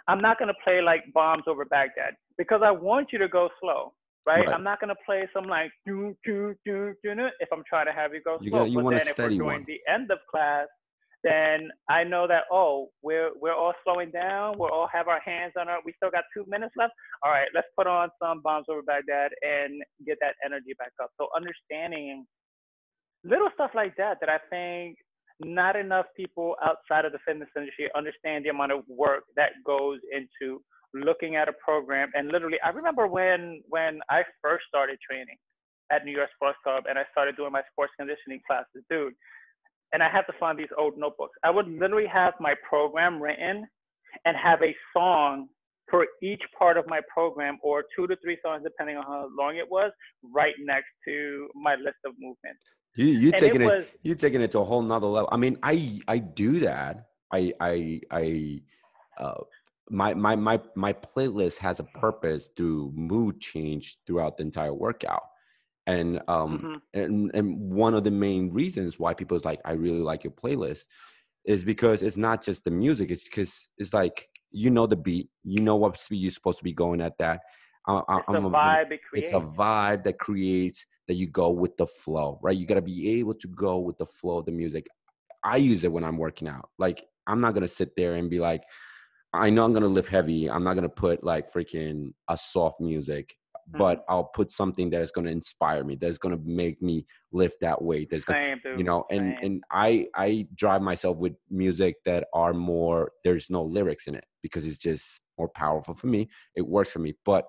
I'm 0.07 0.21
not 0.21 0.39
going 0.39 0.47
to 0.47 0.59
play 0.63 0.81
like 0.81 1.01
bombs 1.13 1.43
over 1.47 1.65
Baghdad 1.65 2.13
because 2.37 2.61
I 2.63 2.71
want 2.71 3.09
you 3.11 3.19
to 3.19 3.27
go 3.27 3.49
slow, 3.59 3.93
right? 4.25 4.45
right. 4.45 4.55
I'm 4.55 4.63
not 4.63 4.79
going 4.79 4.89
to 4.89 5.01
play 5.05 5.27
some 5.33 5.45
like 5.45 5.71
do 5.85 6.15
do 6.25 6.53
do 6.65 6.93
do 7.03 7.11
if 7.39 7.49
I'm 7.51 7.63
trying 7.67 7.87
to 7.87 7.91
have 7.91 8.13
you 8.13 8.21
go 8.23 8.37
you 8.39 8.49
slow. 8.49 8.59
Gotta, 8.59 8.69
you 8.69 8.81
but 8.81 8.89
then 8.91 9.07
if 9.07 9.17
we're 9.17 9.29
doing 9.29 9.41
one. 9.41 9.65
the 9.67 9.79
end 9.91 10.09
of 10.11 10.19
class, 10.31 10.67
then 11.23 11.69
I 11.89 12.03
know 12.03 12.27
that 12.27 12.43
oh 12.51 12.87
we're 13.01 13.31
we're 13.41 13.55
all 13.55 13.73
slowing 13.83 14.11
down. 14.11 14.57
We'll 14.57 14.71
all 14.71 14.87
have 14.93 15.07
our 15.07 15.19
hands 15.19 15.53
on 15.59 15.67
our. 15.67 15.79
We 15.83 15.93
still 15.97 16.11
got 16.11 16.23
two 16.33 16.45
minutes 16.47 16.73
left. 16.77 16.93
All 17.23 17.31
right, 17.31 17.47
let's 17.53 17.67
put 17.75 17.87
on 17.87 18.09
some 18.21 18.41
bombs 18.41 18.67
over 18.69 18.81
Baghdad 18.81 19.31
and 19.41 19.81
get 20.05 20.17
that 20.21 20.35
energy 20.45 20.73
back 20.77 20.91
up. 21.01 21.09
So 21.19 21.27
understanding 21.35 22.25
little 23.23 23.49
stuff 23.55 23.71
like 23.75 23.95
that 23.97 24.17
that 24.21 24.29
I 24.29 24.37
think 24.49 24.97
not 25.39 25.75
enough 25.75 26.05
people 26.15 26.55
outside 26.63 27.05
of 27.05 27.11
the 27.11 27.19
fitness 27.25 27.49
industry 27.55 27.89
understand 27.95 28.45
the 28.45 28.49
amount 28.49 28.71
of 28.71 28.81
work 28.87 29.23
that 29.35 29.51
goes 29.65 29.99
into 30.11 30.61
looking 30.93 31.35
at 31.35 31.47
a 31.47 31.53
program 31.63 32.09
and 32.15 32.29
literally 32.29 32.57
i 32.65 32.69
remember 32.69 33.07
when 33.07 33.61
when 33.69 33.99
i 34.09 34.23
first 34.41 34.65
started 34.67 34.97
training 34.99 35.35
at 35.91 36.05
new 36.05 36.11
york 36.11 36.29
sports 36.35 36.57
club 36.63 36.85
and 36.89 36.97
i 36.97 37.03
started 37.11 37.35
doing 37.35 37.51
my 37.51 37.61
sports 37.71 37.93
conditioning 37.99 38.39
classes 38.47 38.83
dude 38.89 39.13
and 39.93 40.01
i 40.01 40.09
had 40.09 40.23
to 40.23 40.33
find 40.39 40.57
these 40.57 40.73
old 40.77 40.97
notebooks 40.97 41.37
i 41.43 41.51
would 41.51 41.67
literally 41.67 42.07
have 42.07 42.33
my 42.39 42.55
program 42.67 43.21
written 43.21 43.67
and 44.25 44.35
have 44.35 44.61
a 44.63 44.75
song 44.95 45.47
for 45.89 46.05
each 46.21 46.41
part 46.57 46.77
of 46.77 46.85
my 46.87 46.99
program, 47.11 47.57
or 47.63 47.83
two 47.95 48.07
to 48.07 48.15
three 48.17 48.37
songs, 48.43 48.63
depending 48.63 48.97
on 48.97 49.03
how 49.03 49.29
long 49.37 49.55
it 49.57 49.69
was, 49.69 49.91
right 50.33 50.53
next 50.59 50.89
to 51.05 51.47
my 51.55 51.75
list 51.75 51.97
of 52.05 52.13
movements. 52.19 52.61
You 52.97 53.05
you 53.05 53.31
taking 53.31 53.61
it, 53.61 53.65
was, 53.65 53.85
you 54.03 54.15
taking 54.15 54.41
it 54.41 54.51
to 54.51 54.59
a 54.59 54.63
whole 54.63 54.81
nother 54.81 55.07
level. 55.07 55.29
I 55.31 55.37
mean, 55.37 55.57
I 55.63 55.99
I 56.07 56.17
do 56.17 56.59
that. 56.61 57.07
I 57.31 57.53
I 57.61 58.01
I 58.11 58.61
uh, 59.17 59.35
my 59.89 60.13
my 60.13 60.35
my 60.35 60.59
my 60.75 60.93
playlist 60.93 61.57
has 61.59 61.79
a 61.79 61.83
purpose 61.83 62.49
to 62.57 62.91
mood 62.95 63.39
change 63.39 63.97
throughout 64.05 64.37
the 64.37 64.43
entire 64.43 64.73
workout 64.73 65.23
and 65.85 66.19
um 66.27 66.81
mm-hmm. 66.93 66.99
and 66.99 67.31
and 67.33 67.57
one 67.71 67.93
of 67.93 68.03
the 68.03 68.11
main 68.11 68.51
reasons 68.51 68.99
why 68.99 69.13
people's 69.13 69.45
like 69.45 69.61
i 69.65 69.71
really 69.71 69.99
like 69.99 70.23
your 70.23 70.33
playlist 70.33 70.85
is 71.45 71.63
because 71.63 72.03
it's 72.03 72.17
not 72.17 72.43
just 72.43 72.65
the 72.65 72.71
music 72.71 73.09
it's 73.09 73.23
because 73.23 73.69
it's 73.77 73.93
like 73.93 74.27
you 74.51 74.69
know 74.69 74.85
the 74.85 74.95
beat 74.95 75.29
you 75.43 75.63
know 75.63 75.77
what 75.77 75.97
speed 75.97 76.17
you're 76.17 76.31
supposed 76.31 76.57
to 76.57 76.63
be 76.63 76.73
going 76.73 77.01
at 77.01 77.17
that 77.17 77.39
uh, 77.87 78.01
it's 78.09 78.25
I'm 78.27 78.45
a 78.45 78.49
vibe 78.49 78.91
it 78.91 78.99
it's 79.13 79.31
a 79.31 79.39
vibe 79.39 80.03
that 80.03 80.19
creates 80.19 80.85
that 81.07 81.15
you 81.15 81.27
go 81.27 81.49
with 81.49 81.75
the 81.77 81.87
flow 81.87 82.39
right 82.41 82.57
you 82.57 82.65
got 82.65 82.75
to 82.75 82.81
be 82.81 83.19
able 83.19 83.33
to 83.33 83.47
go 83.47 83.77
with 83.77 83.97
the 83.97 84.05
flow 84.05 84.39
of 84.39 84.45
the 84.45 84.51
music 84.51 84.87
i 85.43 85.55
use 85.55 85.83
it 85.83 85.91
when 85.91 86.03
i'm 86.03 86.17
working 86.17 86.47
out 86.47 86.69
like 86.77 87.05
i'm 87.27 87.41
not 87.41 87.53
gonna 87.53 87.67
sit 87.67 87.95
there 87.95 88.15
and 88.15 88.29
be 88.29 88.39
like 88.39 88.63
I 89.33 89.49
know 89.49 89.65
I'm 89.65 89.73
gonna 89.73 89.87
lift 89.87 90.09
heavy. 90.09 90.49
I'm 90.49 90.63
not 90.63 90.75
gonna 90.75 90.89
put 90.89 91.23
like 91.23 91.51
freaking 91.51 92.13
a 92.29 92.37
soft 92.37 92.79
music, 92.79 93.35
mm-hmm. 93.55 93.77
but 93.77 94.03
I'll 94.07 94.25
put 94.33 94.51
something 94.51 94.89
that 94.91 95.01
is 95.01 95.11
gonna 95.11 95.31
inspire 95.31 95.83
me. 95.83 95.95
That's 95.95 96.17
gonna 96.17 96.39
make 96.43 96.81
me 96.81 97.05
lift 97.31 97.57
that 97.61 97.81
weight. 97.81 98.09
That's 98.09 98.23
gonna, 98.23 98.55
you 98.77 98.83
know, 98.83 99.05
and 99.11 99.35
Same. 99.35 99.37
and 99.43 99.63
I 99.71 100.07
I 100.15 100.47
drive 100.55 100.81
myself 100.81 101.17
with 101.17 101.33
music 101.49 101.95
that 102.05 102.27
are 102.33 102.53
more. 102.53 103.11
There's 103.23 103.49
no 103.49 103.63
lyrics 103.63 104.07
in 104.07 104.15
it 104.15 104.25
because 104.41 104.65
it's 104.65 104.77
just 104.77 105.19
more 105.37 105.49
powerful 105.49 105.93
for 105.93 106.07
me. 106.07 106.29
It 106.55 106.65
works 106.65 106.89
for 106.89 106.99
me, 106.99 107.13
but 107.25 107.45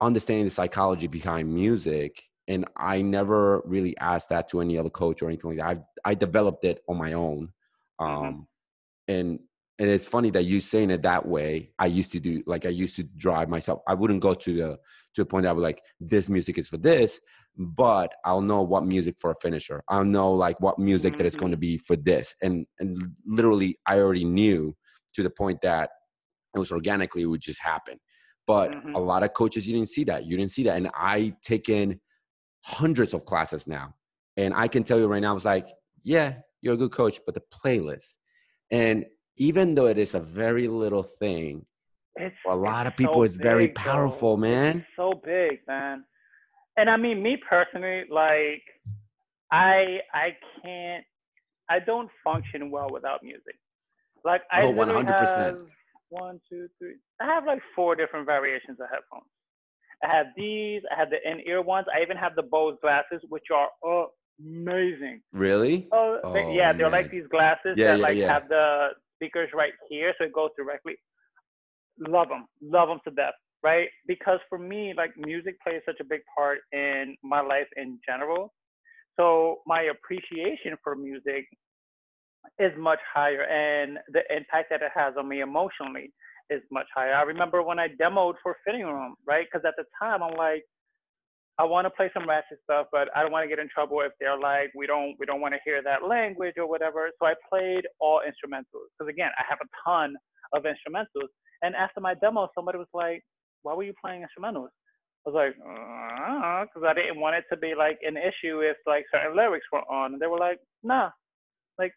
understanding 0.00 0.44
the 0.44 0.50
psychology 0.50 1.06
behind 1.06 1.52
music 1.52 2.22
and 2.48 2.64
I 2.76 3.02
never 3.02 3.62
really 3.64 3.96
asked 3.98 4.28
that 4.28 4.48
to 4.48 4.60
any 4.60 4.78
other 4.78 4.90
coach 4.90 5.22
or 5.22 5.28
anything 5.28 5.56
like 5.56 5.58
that. 5.58 5.84
I 6.04 6.10
I 6.10 6.14
developed 6.14 6.64
it 6.64 6.82
on 6.88 6.96
my 6.96 7.12
own, 7.14 7.52
mm-hmm. 8.00 8.04
um, 8.04 8.24
mm-hmm. 8.24 9.12
and 9.12 9.38
and 9.78 9.90
it's 9.90 10.06
funny 10.06 10.30
that 10.30 10.44
you 10.44 10.60
saying 10.60 10.90
it 10.90 11.02
that 11.02 11.26
way 11.26 11.70
i 11.78 11.86
used 11.86 12.12
to 12.12 12.20
do 12.20 12.42
like 12.46 12.66
i 12.66 12.70
used 12.70 12.96
to 12.96 13.02
drive 13.02 13.48
myself 13.48 13.80
i 13.86 13.94
wouldn't 13.94 14.20
go 14.20 14.34
to 14.34 14.56
the 14.56 14.78
to 15.14 15.22
the 15.22 15.26
point 15.26 15.44
that 15.44 15.50
i 15.50 15.52
would 15.52 15.62
like 15.62 15.82
this 16.00 16.28
music 16.28 16.58
is 16.58 16.68
for 16.68 16.76
this 16.76 17.20
but 17.56 18.12
i'll 18.24 18.40
know 18.40 18.62
what 18.62 18.84
music 18.84 19.16
for 19.18 19.30
a 19.30 19.34
finisher 19.36 19.82
i'll 19.88 20.04
know 20.04 20.32
like 20.32 20.58
what 20.60 20.78
music 20.78 21.12
mm-hmm. 21.12 21.18
that 21.18 21.26
is 21.26 21.36
going 21.36 21.50
to 21.50 21.58
be 21.58 21.78
for 21.78 21.96
this 21.96 22.34
and 22.42 22.66
and 22.78 23.12
literally 23.26 23.78
i 23.86 23.98
already 23.98 24.24
knew 24.24 24.74
to 25.14 25.22
the 25.22 25.30
point 25.30 25.60
that 25.62 25.90
it 26.54 26.58
was 26.58 26.72
organically 26.72 27.22
it 27.22 27.26
would 27.26 27.40
just 27.40 27.62
happen 27.62 27.98
but 28.46 28.70
mm-hmm. 28.70 28.94
a 28.94 28.98
lot 28.98 29.22
of 29.22 29.32
coaches 29.32 29.66
you 29.66 29.74
didn't 29.74 29.88
see 29.88 30.04
that 30.04 30.24
you 30.24 30.36
didn't 30.36 30.52
see 30.52 30.62
that 30.62 30.76
and 30.76 30.90
i 30.94 31.34
taken 31.42 32.00
hundreds 32.66 33.14
of 33.14 33.24
classes 33.24 33.66
now 33.66 33.94
and 34.36 34.52
i 34.54 34.66
can 34.66 34.82
tell 34.82 34.98
you 34.98 35.06
right 35.06 35.22
now 35.22 35.30
i 35.30 35.34
was 35.34 35.44
like 35.44 35.68
yeah 36.02 36.34
you're 36.60 36.74
a 36.74 36.76
good 36.76 36.90
coach 36.92 37.20
but 37.24 37.34
the 37.34 37.42
playlist 37.52 38.16
and 38.70 39.06
even 39.36 39.74
though 39.74 39.86
it 39.86 39.98
is 39.98 40.14
a 40.14 40.20
very 40.20 40.68
little 40.68 41.02
thing, 41.02 41.66
it's, 42.16 42.34
for 42.42 42.52
a 42.52 42.56
lot 42.56 42.86
of 42.86 42.96
people, 42.96 43.16
so 43.16 43.22
it's 43.22 43.34
very 43.34 43.68
powerful, 43.68 44.36
man. 44.36 44.78
It's 44.78 44.86
so 44.96 45.20
big, 45.24 45.60
man. 45.68 46.04
And 46.76 46.88
I 46.88 46.96
mean, 46.96 47.22
me 47.22 47.36
personally, 47.48 48.04
like, 48.10 48.62
I 49.52 49.98
I 50.12 50.36
can't, 50.62 51.04
I 51.68 51.78
don't 51.80 52.10
function 52.24 52.70
well 52.70 52.88
without 52.90 53.22
music. 53.22 53.56
Like, 54.24 54.42
I 54.50 54.62
oh, 54.62 54.72
100%. 54.72 55.06
have 55.06 55.60
one, 56.08 56.40
two, 56.50 56.68
three. 56.78 56.94
I 57.20 57.26
have 57.26 57.44
like 57.44 57.60
four 57.74 57.94
different 57.94 58.26
variations 58.26 58.78
of 58.80 58.88
headphones. 58.90 59.30
I 60.04 60.14
have 60.14 60.26
these. 60.36 60.82
I 60.94 60.98
have 60.98 61.10
the 61.10 61.18
in-ear 61.28 61.62
ones. 61.62 61.86
I 61.94 62.02
even 62.02 62.16
have 62.16 62.34
the 62.36 62.42
Bose 62.42 62.76
glasses, 62.82 63.20
which 63.28 63.44
are 63.54 63.68
amazing. 64.38 65.22
Really? 65.32 65.88
Oh, 65.92 66.18
oh 66.22 66.52
yeah. 66.52 66.72
They're 66.72 66.90
like 66.90 67.10
these 67.10 67.26
glasses 67.30 67.74
yeah, 67.76 67.92
that 67.92 67.98
yeah, 67.98 68.02
like 68.02 68.16
yeah. 68.16 68.32
have 68.32 68.48
the 68.48 68.88
speakers 69.14 69.48
right 69.54 69.72
here, 69.88 70.14
so 70.18 70.24
it 70.24 70.32
goes 70.32 70.50
directly. 70.56 70.94
Love 71.98 72.28
them, 72.28 72.46
love 72.60 72.88
them 72.88 73.00
to 73.04 73.10
death, 73.10 73.32
right? 73.62 73.88
Because 74.06 74.38
for 74.50 74.58
me, 74.58 74.92
like 74.94 75.12
music 75.16 75.56
plays 75.62 75.80
such 75.86 75.96
a 76.00 76.04
big 76.04 76.20
part 76.36 76.58
in 76.72 77.16
my 77.22 77.40
life 77.40 77.68
in 77.76 77.98
general. 78.06 78.52
So 79.18 79.60
my 79.66 79.84
appreciation 79.84 80.76
for 80.84 80.94
music 80.94 81.46
is 82.58 82.72
much 82.78 82.98
higher, 83.14 83.44
and 83.44 83.98
the 84.12 84.20
impact 84.30 84.68
that 84.70 84.82
it 84.82 84.92
has 84.94 85.14
on 85.18 85.26
me 85.28 85.40
emotionally 85.40 86.12
is 86.50 86.62
much 86.70 86.86
higher. 86.94 87.14
I 87.14 87.22
remember 87.22 87.62
when 87.62 87.78
I 87.78 87.88
demoed 87.88 88.34
for 88.42 88.56
Fhitting 88.66 88.84
Room, 88.84 89.14
right? 89.26 89.46
Because 89.50 89.64
at 89.66 89.74
the 89.76 89.84
time 90.00 90.22
I'm 90.22 90.36
like, 90.36 90.62
I 91.58 91.64
want 91.64 91.86
to 91.86 91.90
play 91.90 92.10
some 92.12 92.28
ratchet 92.28 92.58
stuff, 92.64 92.86
but 92.92 93.08
I 93.16 93.22
don't 93.22 93.32
want 93.32 93.44
to 93.44 93.48
get 93.48 93.58
in 93.58 93.68
trouble 93.72 94.00
if 94.02 94.12
they're 94.20 94.38
like, 94.38 94.70
we 94.76 94.86
don't, 94.86 95.16
we 95.18 95.24
don't 95.24 95.40
want 95.40 95.54
to 95.54 95.60
hear 95.64 95.82
that 95.82 96.06
language 96.06 96.54
or 96.58 96.68
whatever. 96.68 97.08
So 97.18 97.26
I 97.26 97.34
played 97.48 97.86
all 97.98 98.20
instrumentals 98.20 98.92
because 98.98 99.10
again, 99.10 99.30
I 99.38 99.44
have 99.48 99.58
a 99.62 99.68
ton 99.88 100.14
of 100.52 100.64
instrumentals. 100.64 101.28
And 101.62 101.74
after 101.74 102.00
my 102.00 102.14
demo, 102.14 102.48
somebody 102.54 102.78
was 102.78 102.92
like, 102.92 103.22
"Why 103.62 103.74
were 103.74 103.84
you 103.84 103.94
playing 104.04 104.22
instrumentals?" 104.22 104.68
I 105.26 105.30
was 105.30 105.34
like, 105.34 105.56
because 105.56 106.82
uh, 106.84 106.88
I 106.88 106.94
didn't 106.94 107.20
want 107.20 107.36
it 107.36 107.44
to 107.50 107.56
be 107.56 107.74
like 107.74 107.98
an 108.02 108.16
issue 108.16 108.60
if 108.60 108.76
like 108.86 109.06
certain 109.10 109.34
lyrics 109.36 109.66
were 109.72 109.80
on. 109.90 110.12
And 110.12 110.22
they 110.22 110.26
were 110.26 110.38
like, 110.38 110.58
"Nah, 110.82 111.10
like 111.78 111.92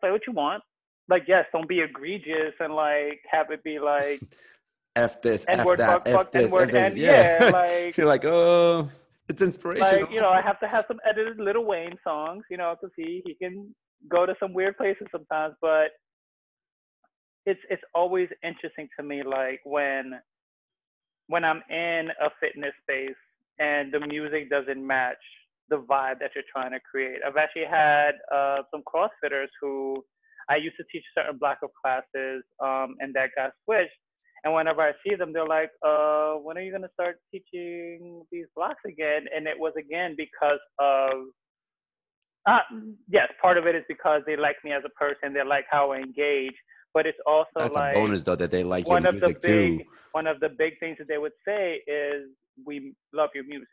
play 0.00 0.10
what 0.10 0.22
you 0.26 0.34
want. 0.34 0.62
Like 1.08 1.24
yes, 1.26 1.46
don't 1.52 1.68
be 1.68 1.80
egregious 1.80 2.54
and 2.60 2.74
like 2.74 3.20
have 3.30 3.50
it 3.50 3.62
be 3.62 3.78
like." 3.78 4.20
F 4.94 5.22
this, 5.22 5.46
F 5.48 5.66
that, 5.78 5.78
fuck, 5.78 6.02
F 6.04 6.12
fuck, 6.12 6.32
this, 6.32 6.52
F 6.52 6.70
this. 6.70 6.94
Yeah, 6.94 7.44
yeah 7.44 7.50
like 7.52 7.96
you're 7.96 8.06
like, 8.06 8.26
oh, 8.26 8.90
it's 9.26 9.40
inspirational. 9.40 10.02
Like 10.02 10.10
you 10.10 10.20
know, 10.20 10.28
I 10.28 10.42
have 10.42 10.60
to 10.60 10.68
have 10.68 10.84
some 10.86 11.00
edited 11.08 11.38
Lil 11.38 11.64
Wayne 11.64 11.96
songs, 12.04 12.44
you 12.50 12.58
know, 12.58 12.74
because 12.78 12.92
he 12.94 13.22
he 13.24 13.34
can 13.34 13.74
go 14.10 14.26
to 14.26 14.34
some 14.38 14.52
weird 14.52 14.76
places 14.76 15.06
sometimes. 15.10 15.54
But 15.62 15.92
it's 17.46 17.60
it's 17.70 17.82
always 17.94 18.28
interesting 18.42 18.88
to 18.98 19.02
me, 19.02 19.22
like 19.22 19.60
when 19.64 20.20
when 21.28 21.44
I'm 21.44 21.62
in 21.70 22.08
a 22.20 22.28
fitness 22.40 22.74
space 22.82 23.16
and 23.58 23.92
the 23.92 24.00
music 24.00 24.50
doesn't 24.50 24.86
match 24.86 25.22
the 25.68 25.76
vibe 25.76 26.18
that 26.20 26.32
you're 26.34 26.44
trying 26.52 26.72
to 26.72 26.80
create. 26.80 27.20
I've 27.26 27.36
actually 27.36 27.64
had 27.64 28.12
uh, 28.34 28.58
some 28.70 28.82
CrossFitters 28.82 29.48
who 29.60 30.04
I 30.48 30.56
used 30.56 30.76
to 30.76 30.84
teach 30.90 31.04
certain 31.16 31.38
block 31.38 31.58
of 31.62 31.70
classes, 31.80 32.42
um, 32.62 32.96
and 33.00 33.14
that 33.14 33.30
got 33.36 33.52
switched 33.64 33.92
and 34.44 34.52
whenever 34.54 34.82
I 34.82 34.92
see 35.06 35.14
them, 35.14 35.32
they're 35.32 35.46
like, 35.46 35.70
uh, 35.86 36.34
when 36.34 36.58
are 36.58 36.60
you 36.60 36.72
going 36.72 36.82
to 36.82 36.90
start 36.94 37.16
teaching 37.30 38.22
these 38.32 38.46
blocks 38.56 38.80
again? 38.86 39.26
And 39.34 39.46
it 39.46 39.58
was 39.58 39.72
again 39.78 40.14
because 40.16 40.58
of, 40.80 41.12
uh, 42.48 42.58
yes, 43.08 43.28
part 43.40 43.56
of 43.56 43.66
it 43.66 43.76
is 43.76 43.84
because 43.86 44.22
they 44.26 44.36
like 44.36 44.56
me 44.64 44.72
as 44.72 44.82
a 44.84 44.90
person. 44.90 45.32
They 45.32 45.44
like 45.44 45.66
how 45.70 45.92
I 45.92 45.98
engage. 45.98 46.54
But 46.92 47.06
it's 47.06 47.18
also 47.24 47.48
That's 47.56 47.74
like 47.74 47.96
a 47.96 48.00
bonus 48.00 48.22
though 48.22 48.36
that 48.36 48.50
they 48.50 48.64
like 48.64 48.86
one 48.86 49.04
your 49.04 49.12
music 49.12 49.36
of 49.36 49.42
the 49.42 49.48
big, 49.48 49.78
too. 49.78 49.84
One 50.10 50.26
of 50.26 50.40
the 50.40 50.50
big 50.50 50.78
things 50.78 50.98
that 50.98 51.08
they 51.08 51.16
would 51.16 51.32
say 51.42 51.80
is, 51.86 52.28
"We 52.66 52.92
love 53.14 53.30
your 53.34 53.44
music," 53.44 53.68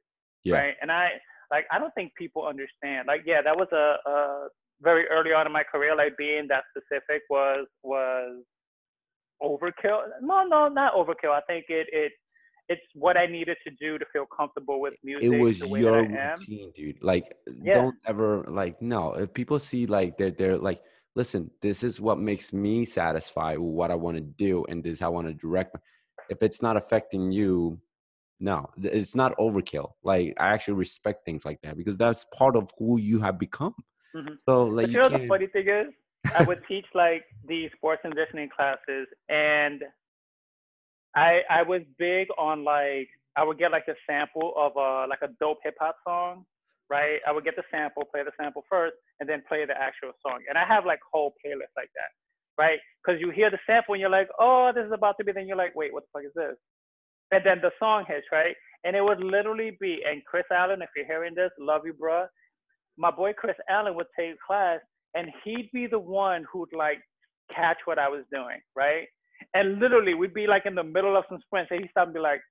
yeah. 0.46 0.56
right? 0.56 0.76
And 0.82 0.90
I 0.90 1.10
like 1.52 1.66
I 1.70 1.80
don't 1.80 1.94
think 1.96 2.14
people 2.18 2.48
understand. 2.48 3.08
Like, 3.08 3.24
yeah, 3.26 3.42
that 3.42 3.58
was 3.58 3.68
a, 3.74 4.10
a 4.10 4.48
very 4.82 5.08
early 5.08 5.32
on 5.32 5.46
in 5.46 5.54
my 5.54 5.64
career. 5.64 5.96
Like 5.96 6.18
being 6.18 6.48
that 6.50 6.64
specific 6.72 7.24
was 7.30 7.68
was 7.84 8.44
overkill. 9.42 10.02
No, 10.22 10.44
no, 10.44 10.68
not 10.68 10.94
overkill. 10.94 11.32
I 11.32 11.42
think 11.48 11.66
it 11.70 11.88
it 11.92 12.12
it's 12.70 12.82
what 12.94 13.18
I 13.18 13.26
needed 13.26 13.58
to 13.66 13.74
do 13.80 13.98
to 13.98 14.06
feel 14.14 14.26
comfortable 14.36 14.80
with 14.80 14.94
music. 15.04 15.34
It 15.34 15.40
was 15.40 15.60
your 15.60 16.04
routine, 16.04 16.72
dude. 16.76 17.02
Like, 17.02 17.26
yeah. 17.64 17.74
don't 17.74 17.96
ever 18.06 18.46
like 18.48 18.80
no. 18.82 19.14
If 19.14 19.34
people 19.34 19.60
see 19.60 19.88
like 19.88 20.18
they're 20.18 20.32
they're 20.32 20.58
like, 20.58 20.80
listen, 21.16 21.50
this 21.62 21.84
is 21.84 22.00
what 22.00 22.20
makes 22.20 22.54
me 22.54 22.86
satisfied 22.86 23.58
with 23.58 23.74
what 23.74 23.92
I 23.92 23.96
want 23.96 24.18
to 24.18 24.22
do, 24.22 24.66
and 24.70 24.84
this 24.84 24.94
is 24.94 25.00
how 25.00 25.08
I 25.08 25.10
want 25.10 25.28
to 25.28 25.34
direct. 25.34 25.76
If 26.30 26.44
it's 26.44 26.62
not 26.62 26.78
affecting 26.78 27.32
you, 27.32 27.80
no, 28.40 28.70
it's 28.78 29.16
not 29.16 29.36
overkill. 29.38 29.94
Like, 30.04 30.36
I 30.40 30.50
actually 30.50 30.76
respect 30.76 31.26
things 31.26 31.46
like 31.46 31.60
that 31.64 31.76
because 31.76 31.98
that's 31.98 32.26
part 32.38 32.56
of 32.56 32.72
who 32.78 33.00
you 33.00 33.20
have 33.20 33.40
become. 33.40 33.74
Mm-hmm. 34.16 34.36
So, 34.48 34.66
like, 34.66 34.86
but 34.86 34.92
you, 34.92 34.98
you 34.98 35.04
know, 35.04 35.18
the 35.18 35.28
funny 35.28 35.48
thing 35.48 35.68
is, 35.68 35.94
I 36.36 36.44
would 36.44 36.62
teach 36.68 36.86
like 36.94 37.26
the 37.48 37.70
sports 37.76 38.02
and 38.04 38.14
conditioning 38.14 38.50
classes, 38.50 39.08
and 39.30 39.84
I 41.16 41.42
I 41.50 41.64
was 41.64 41.82
big 41.98 42.28
on 42.38 42.64
like 42.64 43.10
I 43.36 43.44
would 43.44 43.58
get 43.58 43.72
like 43.72 43.88
a 43.88 43.96
sample 44.08 44.54
of 44.58 44.76
a 44.76 45.08
like 45.08 45.22
a 45.22 45.30
dope 45.40 45.60
hip 45.64 45.76
hop 45.80 45.96
song, 46.08 46.46
right? 46.90 47.20
I 47.28 47.32
would 47.32 47.44
get 47.44 47.56
the 47.56 47.64
sample, 47.72 48.04
play 48.12 48.24
the 48.24 48.32
sample 48.40 48.64
first, 48.70 48.96
and 49.20 49.30
then 49.30 49.44
play 49.48 49.66
the 49.66 49.80
actual 49.80 50.12
song. 50.26 50.40
And 50.50 50.58
I 50.58 50.66
have 50.66 50.86
like 50.86 51.00
whole 51.12 51.34
playlists 51.46 51.76
like 51.78 51.90
that, 51.96 52.12
right? 52.58 52.80
Because 53.04 53.22
you 53.22 53.30
hear 53.30 53.50
the 53.50 53.60
sample 53.66 53.94
and 53.94 54.02
you're 54.02 54.10
like, 54.10 54.30
oh, 54.40 54.72
this 54.74 54.86
is 54.86 54.92
about 54.92 55.16
to 55.20 55.24
be. 55.24 55.32
Then 55.32 55.48
you're 55.48 55.58
like, 55.58 55.76
wait, 55.76 55.94
what 55.94 56.04
the 56.04 56.10
fuck 56.14 56.26
is 56.26 56.34
this? 56.36 56.58
And 57.32 57.42
then 57.46 57.60
the 57.62 57.72
song 57.80 58.06
hits, 58.08 58.26
right? 58.32 58.56
And 58.84 58.96
it 58.96 59.04
would 59.04 59.22
literally 59.22 59.78
be. 59.80 60.02
And 60.10 60.24
Chris 60.26 60.46
Allen, 60.52 60.82
if 60.82 60.90
you're 60.96 61.06
hearing 61.06 61.36
this, 61.36 61.52
love 61.60 61.82
you, 61.86 61.94
bruh. 61.94 62.26
My 63.00 63.10
boy 63.10 63.34
Chris 63.34 63.56
Allen 63.70 63.96
would 63.96 64.08
take 64.18 64.36
class 64.46 64.80
and 65.16 65.30
he'd 65.44 65.70
be 65.74 65.88
the 65.88 65.98
one 65.98 66.46
who'd 66.52 66.70
like 66.74 67.00
catch 67.54 67.78
what 67.86 67.98
I 67.98 68.10
was 68.10 68.24
doing, 68.32 68.60
right? 68.76 69.08
And 69.54 69.80
literally, 69.80 70.14
we'd 70.14 70.34
be 70.34 70.48
like 70.48 70.66
in 70.66 70.76
the 70.76 70.84
middle 70.84 71.16
of 71.16 71.24
some 71.30 71.40
sprints, 71.46 71.72
and 71.72 71.82
he'd 71.82 71.90
stop 71.92 72.08
and 72.08 72.14
be 72.14 72.20
like, 72.20 72.42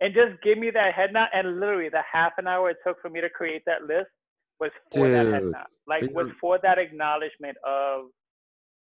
and 0.00 0.12
just 0.12 0.42
give 0.42 0.58
me 0.58 0.70
that 0.70 0.94
head 0.94 1.12
nod. 1.12 1.28
And 1.32 1.60
literally, 1.60 1.88
the 1.88 2.02
half 2.10 2.32
an 2.38 2.48
hour 2.48 2.70
it 2.70 2.78
took 2.84 3.00
for 3.00 3.08
me 3.08 3.20
to 3.20 3.30
create 3.30 3.62
that 3.66 3.82
list 3.82 4.10
was 4.60 4.70
for 4.92 5.06
Dude, 5.06 5.14
that 5.14 5.32
head 5.32 5.44
nod. 5.44 5.66
Like, 5.86 6.10
was 6.12 6.28
for 6.40 6.58
that 6.62 6.78
acknowledgement 6.78 7.56
of 7.66 8.06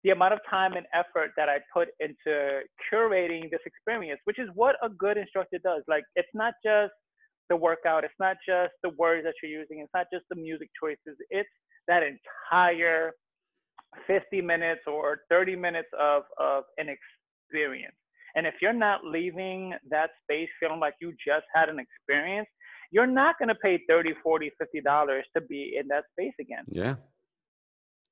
the 0.04 0.12
amount 0.12 0.34
of 0.34 0.40
time 0.50 0.74
and 0.74 0.86
effort 0.94 1.32
that 1.38 1.50
I 1.50 1.60
put 1.74 1.90
into 2.00 2.62
curating 2.92 3.52
this 3.52 3.62
experience, 3.66 4.20
which 4.24 4.40
is 4.40 4.50
what 4.54 4.76
a 4.82 4.90
good 4.90 5.18
instructor 5.18 5.60
does. 5.64 5.84
Like, 5.88 6.04
it's 6.16 6.34
not 6.34 6.54
just 6.64 6.94
the 7.50 7.56
workout, 7.56 8.04
it's 8.04 8.14
not 8.20 8.38
just 8.48 8.74
the 8.84 8.90
words 8.98 9.24
that 9.26 9.34
you're 9.42 9.52
using, 9.52 9.80
it's 9.80 9.92
not 9.94 10.08
just 10.14 10.26
the 10.30 10.36
music 10.36 10.70
choices, 10.82 11.18
it's 11.30 11.50
that 11.88 12.02
entire 12.04 13.12
50 14.08 14.42
minutes 14.42 14.82
or 14.88 15.20
30 15.30 15.56
minutes 15.56 15.90
of, 16.00 16.24
of 16.40 16.64
an 16.78 16.88
experience. 16.90 17.96
And 18.36 18.48
if 18.48 18.56
you're 18.62 18.74
not 18.74 19.06
leaving 19.06 19.74
that 19.90 20.10
space 20.24 20.50
feeling 20.60 20.80
like 20.80 20.96
you 21.00 21.12
just 21.26 21.46
had 21.54 21.70
an 21.70 21.78
experience, 21.80 22.48
you're 22.92 23.08
not 23.08 23.38
going 23.40 23.50
to 23.50 23.56
pay 23.56 23.80
30, 23.88 24.14
40, 24.24 24.52
50 24.60 24.82
dollars 24.82 25.26
to 25.36 25.42
be 25.42 25.76
in 25.80 25.88
that 25.90 26.04
space 26.12 26.34
again. 26.40 26.64
Yeah. 26.68 26.96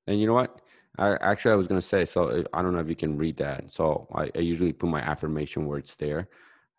And 0.06 0.20
you 0.20 0.26
know 0.26 0.34
what? 0.34 0.60
I 0.98 1.14
actually 1.20 1.52
I 1.52 1.56
was 1.56 1.68
going 1.68 1.80
to 1.80 1.86
say 1.86 2.04
so 2.04 2.44
I 2.52 2.62
don't 2.62 2.74
know 2.74 2.80
if 2.80 2.88
you 2.88 2.96
can 2.96 3.16
read 3.16 3.38
that. 3.38 3.72
So 3.72 4.08
I, 4.14 4.30
I 4.34 4.40
usually 4.40 4.72
put 4.72 4.90
my 4.90 5.00
affirmation 5.00 5.66
words 5.66 5.96
there. 5.96 6.28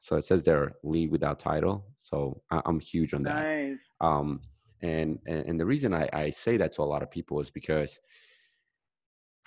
So 0.03 0.17
it 0.17 0.25
says 0.25 0.43
there 0.43 0.73
lead 0.83 1.11
without 1.11 1.39
title. 1.39 1.85
So 1.95 2.41
I, 2.51 2.61
am 2.65 2.81
huge 2.81 3.13
on 3.13 3.23
that. 3.23 3.41
Nice. 3.41 3.77
Um 4.01 4.41
and, 4.81 5.17
and 5.25 5.45
and 5.45 5.57
the 5.57 5.65
reason 5.65 5.93
I, 5.93 6.09
I 6.11 6.29
say 6.29 6.57
that 6.57 6.73
to 6.73 6.81
a 6.81 6.83
lot 6.83 7.03
of 7.03 7.09
people 7.09 7.39
is 7.39 7.49
because 7.49 8.01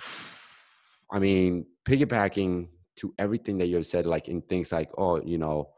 I 1.12 1.18
mean, 1.18 1.66
piggybacking 1.86 2.68
to 2.96 3.14
everything 3.18 3.59
that 3.59 3.66
you 3.66 3.76
have 3.76 3.86
said, 3.86 4.07
like 4.07 4.28
in 4.28 4.40
things 4.40 4.72
like, 4.72 4.90
oh, 4.96 5.20
you 5.22 5.36
know, 5.36 5.68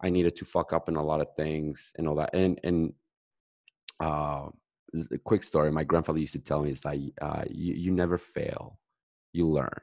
I 0.00 0.10
needed 0.10 0.36
to 0.36 0.44
fuck 0.44 0.72
up 0.72 0.88
in 0.88 0.94
a 0.94 1.02
lot 1.02 1.20
of 1.20 1.34
things 1.34 1.92
and 1.98 2.06
all 2.06 2.14
that. 2.14 2.30
And 2.32 2.60
and 2.62 2.92
uh, 3.98 4.46
a 5.10 5.18
quick 5.24 5.42
story, 5.42 5.72
my 5.72 5.82
grandfather 5.82 6.20
used 6.20 6.34
to 6.34 6.38
tell 6.38 6.62
me 6.62 6.70
is 6.70 6.84
like, 6.84 7.00
uh, 7.20 7.42
you 7.50 7.74
you 7.74 7.90
never 7.90 8.16
fail, 8.16 8.78
you 9.32 9.48
learn. 9.48 9.80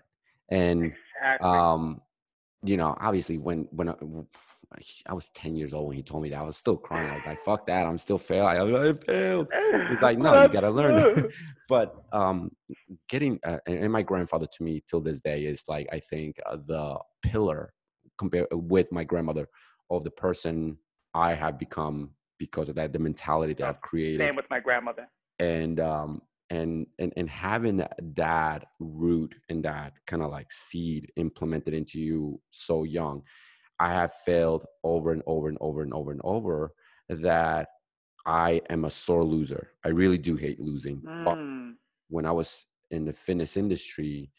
And 0.50 0.86
exactly. 0.86 1.50
um, 1.50 2.02
you 2.68 2.78
know, 2.78 2.95
obviously 2.99 3.38
when 3.38 3.68
when 3.72 3.93
I 5.07 5.13
was 5.13 5.30
10 5.30 5.55
years 5.55 5.74
old 5.74 5.88
when 5.88 5.95
he 5.95 6.03
told 6.03 6.24
me 6.24 6.30
that. 6.30 6.39
I 6.39 6.43
was 6.43 6.57
still 6.57 6.76
crying. 6.76 7.09
I 7.09 7.15
was 7.15 7.26
like, 7.26 7.43
fuck 7.43 7.65
that. 7.68 7.86
I'm 7.86 7.97
still 7.97 8.18
failing. 8.18 8.76
I, 8.76 8.89
I 8.89 8.93
failed. 8.93 9.47
He's 9.89 10.01
like, 10.01 10.18
no, 10.20 10.43
you 10.43 10.49
got 10.49 10.61
to 10.61 10.70
learn. 10.70 11.32
but 11.70 11.95
um, 12.11 12.51
getting, 13.07 13.39
uh, 13.45 13.59
and 13.65 13.91
my 13.91 14.01
grandfather 14.01 14.45
to 14.45 14.63
me 14.63 14.84
till 14.86 14.99
this 14.99 15.22
day 15.22 15.45
is 15.45 15.63
like, 15.70 15.88
I 15.91 15.99
think 15.99 16.38
uh, 16.45 16.57
the 16.65 16.97
pillar 17.24 17.74
compared 18.18 18.47
with 18.51 18.91
my 18.91 19.03
grandmother 19.05 19.47
of 19.89 20.03
the 20.03 20.11
person 20.11 20.78
I 21.13 21.34
have 21.34 21.57
become 21.57 22.11
because 22.38 22.68
of 22.68 22.76
that, 22.76 22.91
the 22.91 22.99
mentality 22.99 23.53
that 23.53 23.68
I've 23.68 23.82
created. 23.82 24.20
Same 24.20 24.36
with 24.36 24.49
my 24.49 24.59
grandmother. 24.59 25.07
And, 25.39 25.80
um, 25.80 26.22
and, 26.50 26.88
and, 27.00 27.14
and 27.18 27.30
having 27.30 27.78
that, 27.78 27.98
that 28.16 28.66
root 28.80 29.36
and 29.50 29.64
that 29.66 29.93
kind 30.06 30.24
of 30.24 30.32
like 30.32 30.52
seed 30.52 31.12
implemented 31.16 31.74
into 31.74 32.00
you 32.00 32.39
so 32.52 32.84
young 32.84 33.24
I 33.80 33.93
have 33.93 34.14
failed 34.26 34.66
over 34.84 35.12
and 35.12 35.22
over 35.28 35.50
and 35.50 35.58
over 35.62 35.82
and 35.82 35.93
over 35.93 36.12
and 36.12 36.22
over 36.24 36.72
that 37.10 37.70
I 38.26 38.62
am 38.70 38.86
a 38.86 38.89
sore 38.89 39.24
loser. 39.24 39.72
I 39.86 39.89
really 39.89 40.18
do 40.18 40.36
hate 40.36 40.60
losing. 40.60 41.02
Mm. 41.02 41.24
But 41.24 41.38
when 42.10 42.26
I 42.26 42.32
was 42.32 42.66
in 42.91 43.06
the 43.06 43.14
fitness 43.14 43.56
industry, 43.56 44.32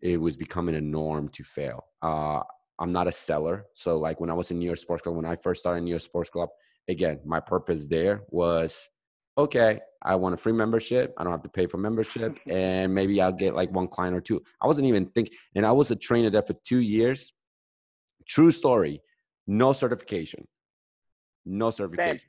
it 0.00 0.20
was 0.20 0.36
becoming 0.36 0.74
a 0.74 0.80
norm 0.80 1.28
to 1.30 1.42
fail. 1.42 1.84
Uh, 2.02 2.42
I'm 2.78 2.92
not 2.92 3.08
a 3.08 3.12
seller. 3.12 3.66
So, 3.74 3.98
like 3.98 4.20
when 4.20 4.30
I 4.30 4.34
was 4.34 4.50
in 4.50 4.58
New 4.58 4.66
York 4.66 4.78
Sports 4.78 5.02
Club, 5.02 5.16
when 5.16 5.26
I 5.26 5.36
first 5.36 5.60
started 5.60 5.78
in 5.78 5.84
New 5.84 5.90
York 5.90 6.02
Sports 6.02 6.30
Club, 6.30 6.48
again, 6.88 7.20
my 7.24 7.40
purpose 7.40 7.86
there 7.86 8.22
was 8.28 8.90
okay, 9.38 9.80
I 10.02 10.14
want 10.16 10.34
a 10.34 10.36
free 10.36 10.52
membership. 10.52 11.14
I 11.16 11.24
don't 11.24 11.32
have 11.32 11.42
to 11.42 11.48
pay 11.48 11.66
for 11.66 11.78
membership. 11.78 12.38
And 12.48 12.94
maybe 12.94 13.20
I'll 13.20 13.32
get 13.32 13.54
like 13.54 13.70
one 13.70 13.88
client 13.88 14.16
or 14.16 14.20
two. 14.20 14.42
I 14.60 14.66
wasn't 14.66 14.88
even 14.88 15.06
thinking. 15.06 15.34
And 15.54 15.64
I 15.64 15.72
was 15.72 15.90
a 15.90 15.96
trainer 15.96 16.30
there 16.30 16.42
for 16.42 16.54
two 16.64 16.80
years 16.80 17.32
True 18.26 18.50
story. 18.50 19.02
No 19.46 19.72
certification. 19.72 20.46
No 21.44 21.70
certification. 21.70 22.20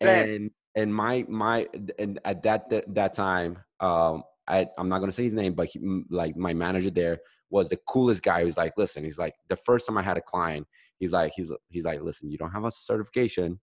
And 0.00 0.50
and 0.74 0.94
my 0.94 1.24
my 1.28 1.66
and 1.98 2.20
at 2.24 2.42
that 2.42 2.70
that, 2.70 2.94
that 2.94 3.14
time, 3.14 3.58
um, 3.80 4.22
I 4.48 4.66
I'm 4.78 4.88
not 4.88 5.00
gonna 5.00 5.12
say 5.12 5.24
his 5.24 5.34
name, 5.34 5.54
but 5.54 5.68
he, 5.68 5.80
like 6.10 6.36
my 6.36 6.54
manager 6.54 6.90
there 6.90 7.18
was 7.50 7.68
the 7.68 7.78
coolest 7.88 8.22
guy. 8.22 8.40
He 8.40 8.44
was 8.44 8.56
like, 8.56 8.74
listen, 8.76 9.04
he's 9.04 9.18
like 9.18 9.34
the 9.48 9.56
first 9.56 9.86
time 9.86 9.98
I 9.98 10.02
had 10.02 10.16
a 10.16 10.22
client, 10.22 10.66
he's 10.98 11.12
like 11.12 11.32
he's 11.34 11.52
he's 11.68 11.84
like, 11.84 12.02
listen, 12.02 12.30
you 12.30 12.38
don't 12.38 12.50
have 12.52 12.64
a 12.64 12.70
certification, 12.70 13.60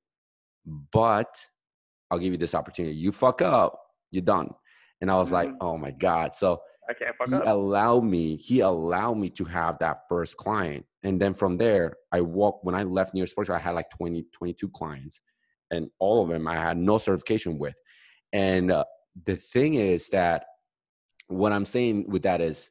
but 0.91 1.45
I'll 2.13 2.19
give 2.19 2.31
you 2.31 2.37
this 2.37 2.55
opportunity. 2.55 2.95
You 2.95 3.11
fuck 3.11 3.41
up, 3.41 3.79
you're 4.11 4.21
done. 4.21 4.49
And 5.01 5.09
I 5.09 5.15
was 5.15 5.27
mm-hmm. 5.27 5.35
like, 5.35 5.49
oh 5.59 5.77
my 5.77 5.91
god. 5.91 6.35
So 6.35 6.61
I 6.89 6.93
can't 6.93 7.15
fuck 7.17 7.29
he 7.29 7.35
up. 7.35 7.43
allowed 7.47 8.03
me, 8.03 8.35
he 8.37 8.59
allowed 8.59 9.17
me 9.17 9.29
to 9.31 9.45
have 9.45 9.79
that 9.79 10.01
first 10.07 10.37
client. 10.37 10.85
And 11.01 11.19
then 11.19 11.33
from 11.33 11.57
there, 11.57 11.93
I 12.11 12.21
walked, 12.21 12.63
when 12.63 12.75
I 12.75 12.83
left 12.83 13.13
New 13.13 13.19
York 13.21 13.29
Sports, 13.29 13.49
I 13.49 13.57
had 13.57 13.71
like 13.71 13.89
20, 13.97 14.25
22 14.31 14.69
clients. 14.69 15.21
And 15.71 15.89
all 15.99 16.23
of 16.23 16.29
them 16.29 16.47
I 16.47 16.55
had 16.55 16.77
no 16.77 16.99
certification 16.99 17.57
with. 17.57 17.73
And 18.31 18.71
uh, 18.71 18.85
the 19.25 19.35
thing 19.35 19.73
is 19.73 20.09
that 20.09 20.45
what 21.27 21.51
I'm 21.51 21.65
saying 21.65 22.05
with 22.07 22.23
that 22.23 22.41
is, 22.41 22.69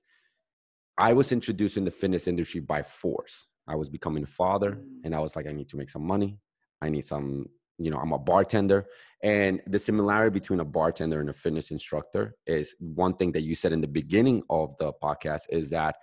I 0.99 1.15
was 1.15 1.33
introduced 1.33 1.77
in 1.77 1.85
the 1.85 1.91
fitness 1.91 2.29
industry 2.29 2.61
by 2.61 2.83
force. 2.83 3.49
I 3.67 3.77
was 3.77 3.89
becoming 3.89 4.25
a 4.25 4.27
father, 4.27 4.73
mm. 4.73 4.85
and 5.05 5.15
I 5.15 5.21
was 5.21 5.35
like, 5.37 5.47
I 5.47 5.53
need 5.53 5.69
to 5.71 5.77
make 5.77 5.89
some 5.91 6.07
money. 6.07 6.39
I 6.83 6.91
need 6.91 7.05
some 7.05 7.47
you 7.79 7.91
know 7.91 7.99
i'm 7.99 8.13
a 8.13 8.19
bartender. 8.19 8.87
And 9.25 9.61
the 9.69 9.79
similarity 9.79 10.35
between 10.35 10.59
a 10.59 10.65
bartender 10.65 11.21
and 11.21 11.31
a 11.31 11.33
fitness 11.33 11.71
instructor 11.71 12.35
is 12.45 12.75
one 12.81 13.15
thing 13.15 13.31
that 13.33 13.43
you 13.43 13.55
said 13.55 13.73
in 13.73 13.81
the 13.81 13.87
beginning 13.87 14.43
of 14.51 14.77
the 14.79 14.93
podcast 15.01 15.43
is 15.49 15.71
that 15.71 15.95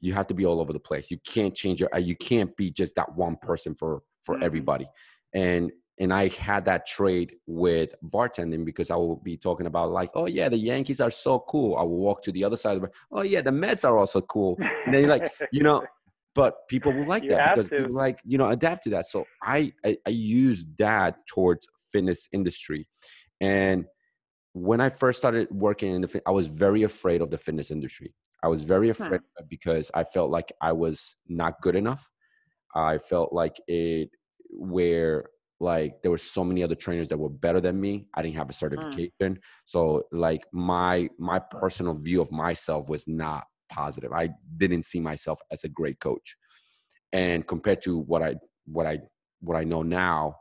you 0.00 0.12
have 0.12 0.26
to 0.26 0.34
be 0.34 0.44
all 0.44 0.60
over 0.60 0.74
the 0.74 0.78
place. 0.78 1.10
You 1.10 1.16
can't 1.26 1.54
change 1.54 1.80
your 1.80 1.88
uh, 1.94 1.98
you 1.98 2.16
can't 2.16 2.54
be 2.56 2.70
just 2.70 2.94
that 2.96 3.14
one 3.16 3.36
person 3.40 3.74
for 3.74 4.02
for 4.22 4.34
mm-hmm. 4.34 4.44
everybody. 4.44 4.86
And 5.34 5.72
and 5.98 6.12
i 6.12 6.28
had 6.28 6.66
that 6.66 6.86
trade 6.86 7.32
with 7.46 7.94
bartending 8.04 8.66
because 8.66 8.90
i 8.90 8.94
will 8.94 9.16
be 9.16 9.34
talking 9.34 9.64
about 9.64 9.90
like 9.90 10.10
oh 10.14 10.26
yeah 10.26 10.46
the 10.46 10.58
yankees 10.58 11.00
are 11.00 11.10
so 11.10 11.38
cool. 11.48 11.74
I 11.76 11.82
will 11.82 11.96
walk 11.96 12.22
to 12.24 12.32
the 12.32 12.44
other 12.44 12.58
side 12.58 12.76
of 12.76 12.82
the 12.82 12.90
oh 13.12 13.22
yeah 13.22 13.40
the 13.40 13.52
mets 13.52 13.84
are 13.84 13.96
also 13.96 14.20
cool. 14.20 14.58
And 14.84 14.92
then 14.92 15.02
you're 15.02 15.10
like 15.10 15.32
you 15.52 15.62
know 15.62 15.82
but 16.36 16.68
people 16.68 16.92
will 16.92 17.06
like 17.06 17.26
that 17.28 17.56
because 17.56 17.70
people 17.70 17.92
like 17.92 18.20
you 18.24 18.38
know 18.38 18.50
adapt 18.50 18.84
to 18.84 18.90
that. 18.90 19.06
So 19.06 19.24
I, 19.42 19.72
I 19.84 19.96
i 20.06 20.10
use 20.10 20.64
that 20.78 21.26
towards 21.26 21.66
fitness 21.90 22.28
industry. 22.32 22.86
And 23.40 23.86
when 24.52 24.80
i 24.80 24.88
first 24.88 25.18
started 25.18 25.48
working 25.50 25.94
in 25.94 26.00
the 26.02 26.22
i 26.26 26.30
was 26.30 26.46
very 26.46 26.82
afraid 26.82 27.20
of 27.22 27.30
the 27.30 27.38
fitness 27.38 27.70
industry. 27.70 28.14
I 28.44 28.48
was 28.48 28.62
very 28.62 28.90
afraid 28.90 29.22
huh. 29.36 29.44
because 29.48 29.90
i 29.94 30.04
felt 30.04 30.30
like 30.30 30.52
i 30.60 30.72
was 30.72 31.16
not 31.26 31.60
good 31.62 31.74
enough. 31.74 32.08
I 32.74 32.98
felt 32.98 33.32
like 33.32 33.56
it 33.66 34.10
where 34.50 35.24
like 35.58 36.02
there 36.02 36.10
were 36.10 36.18
so 36.18 36.44
many 36.44 36.62
other 36.62 36.74
trainers 36.74 37.08
that 37.08 37.18
were 37.18 37.30
better 37.30 37.62
than 37.62 37.80
me. 37.80 38.06
I 38.14 38.20
didn't 38.20 38.36
have 38.36 38.50
a 38.50 38.52
certification. 38.52 39.40
So 39.64 40.02
like 40.12 40.44
my 40.52 41.08
my 41.18 41.38
personal 41.38 41.94
view 41.94 42.20
of 42.20 42.30
myself 42.30 42.90
was 42.90 43.08
not 43.08 43.44
positive. 43.68 44.12
I 44.12 44.30
didn't 44.56 44.84
see 44.84 45.00
myself 45.00 45.38
as 45.50 45.64
a 45.64 45.68
great 45.68 46.00
coach. 46.00 46.36
And 47.12 47.46
compared 47.46 47.82
to 47.82 47.98
what 47.98 48.22
I 48.22 48.36
what 48.66 48.86
I 48.86 49.00
what 49.40 49.56
I 49.56 49.64
know 49.64 49.82
now, 49.82 50.36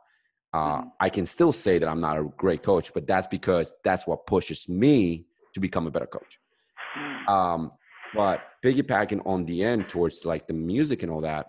uh, 0.54 0.78
mm-hmm. 0.78 0.88
I 1.00 1.10
can 1.10 1.26
still 1.26 1.54
say 1.54 1.80
that 1.80 1.88
I'm 1.88 2.02
not 2.02 2.18
a 2.18 2.24
great 2.38 2.64
coach, 2.64 2.94
but 2.94 3.08
that's 3.08 3.28
because 3.28 3.74
that's 3.84 4.08
what 4.08 4.26
pushes 4.26 4.68
me 4.68 5.26
to 5.54 5.60
become 5.60 5.88
a 5.88 5.92
better 5.92 6.08
coach. 6.08 6.40
Mm. 6.98 7.30
Um, 7.30 7.72
but 8.14 8.42
piggybacking 8.64 9.26
on 9.26 9.46
the 9.46 9.64
end 9.64 9.90
towards 9.90 10.26
like 10.26 10.48
the 10.48 10.54
music 10.54 11.04
and 11.04 11.12
all 11.12 11.22
that, 11.22 11.48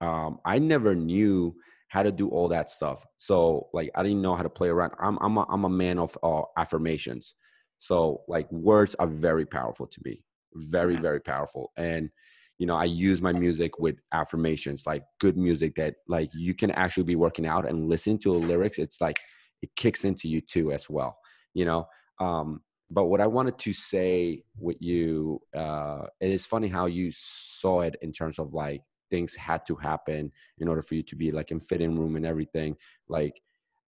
um, 0.00 0.38
I 0.44 0.58
never 0.58 0.94
knew 0.94 1.54
how 1.88 2.02
to 2.02 2.10
do 2.10 2.28
all 2.28 2.48
that 2.48 2.70
stuff. 2.70 3.04
So 3.16 3.68
like 3.72 3.90
I 3.94 4.02
didn't 4.02 4.22
know 4.22 4.34
how 4.34 4.42
to 4.42 4.50
play 4.50 4.68
around. 4.68 4.92
I'm 5.00 5.18
I'm 5.20 5.36
a, 5.36 5.46
I'm 5.48 5.64
a 5.64 5.68
man 5.68 5.98
of 5.98 6.16
uh, 6.22 6.42
affirmations. 6.56 7.34
So 7.78 8.22
like 8.26 8.50
words 8.50 8.96
are 8.98 9.06
very 9.06 9.46
powerful 9.46 9.86
to 9.86 10.00
me 10.04 10.24
very 10.54 10.96
very 10.96 11.20
powerful. 11.20 11.72
And 11.76 12.10
you 12.58 12.66
know 12.68 12.76
i 12.76 12.84
use 12.84 13.20
my 13.20 13.32
music 13.32 13.80
with 13.80 13.96
affirmations 14.12 14.86
like 14.86 15.02
good 15.18 15.36
music 15.36 15.74
that 15.74 15.96
like 16.06 16.30
you 16.32 16.54
can 16.54 16.70
actually 16.70 17.02
be 17.02 17.16
working 17.16 17.46
out 17.46 17.68
and 17.68 17.88
listen 17.88 18.16
to 18.18 18.32
the 18.32 18.46
lyrics. 18.46 18.78
It's 18.78 19.00
like 19.00 19.18
it 19.60 19.74
kicks 19.74 20.04
into 20.04 20.28
you 20.28 20.40
too 20.40 20.72
as 20.72 20.88
well 20.88 21.18
you 21.54 21.64
know? 21.64 21.86
Um 22.20 22.60
but 22.90 23.06
what 23.06 23.22
i 23.22 23.26
wanted 23.26 23.58
to 23.58 23.72
say 23.72 24.42
with 24.58 24.76
you 24.78 25.40
uh 25.56 26.02
it 26.20 26.30
is 26.30 26.44
funny 26.44 26.68
how 26.68 26.84
you 26.84 27.10
saw 27.10 27.80
it 27.80 27.96
in 28.02 28.12
terms 28.12 28.38
of 28.38 28.52
like 28.52 28.82
things 29.10 29.34
had 29.34 29.64
to 29.66 29.74
happen 29.76 30.30
in 30.58 30.68
order 30.68 30.82
for 30.82 30.94
you 30.94 31.02
to 31.02 31.16
be 31.16 31.30
like 31.32 31.50
in 31.50 31.60
Fhitting 31.60 31.96
Room 31.96 32.16
and 32.16 32.26
everything. 32.26 32.76
Like 33.08 33.40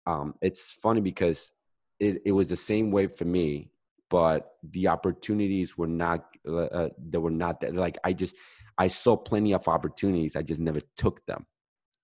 um 0.06 0.34
it's 0.40 0.72
funny 0.72 1.00
because 1.00 1.52
it, 1.98 2.22
it 2.24 2.32
was 2.32 2.48
the 2.48 2.56
same 2.56 2.90
way 2.90 3.06
for 3.06 3.24
me 3.24 3.70
but 4.10 4.52
the 4.62 4.88
opportunities 4.88 5.76
were 5.76 5.86
not 5.86 6.24
uh, 6.48 6.56
uh 6.56 6.88
they 6.98 7.18
were 7.18 7.30
not 7.30 7.60
that 7.60 7.74
like 7.74 7.98
i 8.04 8.12
just 8.12 8.34
i 8.78 8.88
saw 8.88 9.16
plenty 9.16 9.52
of 9.52 9.66
opportunities 9.68 10.36
i 10.36 10.42
just 10.42 10.60
never 10.60 10.80
took 10.96 11.24
them 11.26 11.46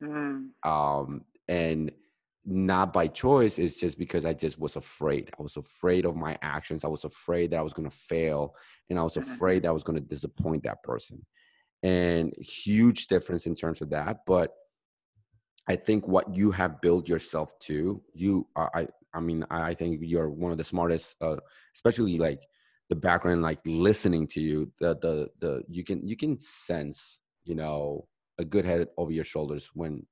mm. 0.02 0.48
um 0.64 1.24
and 1.48 1.92
not 2.44 2.92
by 2.92 3.06
choice 3.06 3.58
it's 3.58 3.76
just 3.76 3.98
because 3.98 4.24
i 4.24 4.32
just 4.32 4.58
was 4.58 4.74
afraid 4.74 5.30
i 5.38 5.42
was 5.42 5.56
afraid 5.56 6.04
of 6.04 6.16
my 6.16 6.36
actions 6.42 6.84
i 6.84 6.88
was 6.88 7.04
afraid 7.04 7.50
that 7.50 7.58
i 7.58 7.62
was 7.62 7.72
going 7.72 7.88
to 7.88 7.96
fail 7.96 8.54
and 8.90 8.98
i 8.98 9.02
was 9.02 9.14
mm-hmm. 9.14 9.30
afraid 9.30 9.62
that 9.62 9.68
i 9.68 9.72
was 9.72 9.84
going 9.84 9.98
to 9.98 10.04
disappoint 10.04 10.64
that 10.64 10.82
person 10.82 11.24
and 11.84 12.32
huge 12.38 13.06
difference 13.06 13.46
in 13.46 13.54
terms 13.54 13.80
of 13.80 13.90
that 13.90 14.18
but 14.26 14.54
i 15.68 15.76
think 15.76 16.06
what 16.06 16.34
you 16.34 16.50
have 16.50 16.80
built 16.80 17.08
yourself 17.08 17.58
to 17.58 18.02
you 18.14 18.46
are, 18.56 18.70
i 18.74 18.86
i 19.14 19.20
mean 19.20 19.44
i 19.50 19.74
think 19.74 19.98
you're 20.02 20.30
one 20.30 20.52
of 20.52 20.58
the 20.58 20.64
smartest 20.64 21.16
uh, 21.20 21.36
especially 21.74 22.18
like 22.18 22.40
the 22.88 22.96
background 22.96 23.42
like 23.42 23.60
listening 23.64 24.26
to 24.26 24.40
you 24.40 24.70
the 24.80 24.96
the 25.00 25.28
the 25.40 25.62
you 25.68 25.84
can 25.84 26.06
you 26.06 26.16
can 26.16 26.38
sense 26.38 27.20
you 27.44 27.54
know 27.54 28.06
a 28.38 28.44
good 28.44 28.64
head 28.64 28.88
over 28.96 29.10
your 29.10 29.24
shoulders 29.24 29.70
when 29.74 30.06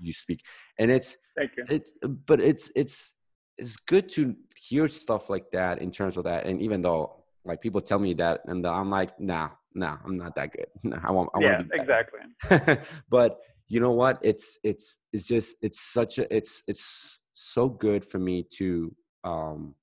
you 0.00 0.12
speak. 0.12 0.42
And 0.78 0.90
it's 0.90 1.16
thank 1.36 1.52
you. 1.56 1.64
it's 1.68 1.92
but 2.02 2.40
it's 2.40 2.70
it's 2.74 3.14
it's 3.58 3.76
good 3.76 4.08
to 4.10 4.34
hear 4.56 4.88
stuff 4.88 5.30
like 5.30 5.50
that 5.52 5.80
in 5.80 5.90
terms 5.90 6.16
of 6.16 6.24
that. 6.24 6.46
And 6.46 6.60
even 6.60 6.82
though 6.82 7.24
like 7.44 7.60
people 7.60 7.80
tell 7.80 8.00
me 8.00 8.12
that 8.12 8.40
and 8.46 8.66
i'm 8.66 8.90
like 8.90 9.20
nah 9.20 9.50
nah 9.72 9.98
i'm 10.04 10.16
not 10.16 10.34
that 10.34 10.50
good. 10.52 10.66
I 11.04 11.10
want 11.12 11.30
i 11.34 11.40
yeah 11.40 11.62
exactly. 11.72 12.20
But 13.08 13.38
you 13.68 13.80
know 13.80 13.92
what 13.92 14.18
it's 14.22 14.58
it's 14.62 14.98
it's 15.12 15.26
just 15.26 15.56
it's 15.62 15.80
such 15.80 16.18
a 16.18 16.34
it's 16.34 16.62
it's 16.66 17.18
so 17.34 17.68
good 17.68 18.04
for 18.04 18.18
me 18.18 18.42
to 18.42 18.94
um 19.24 19.74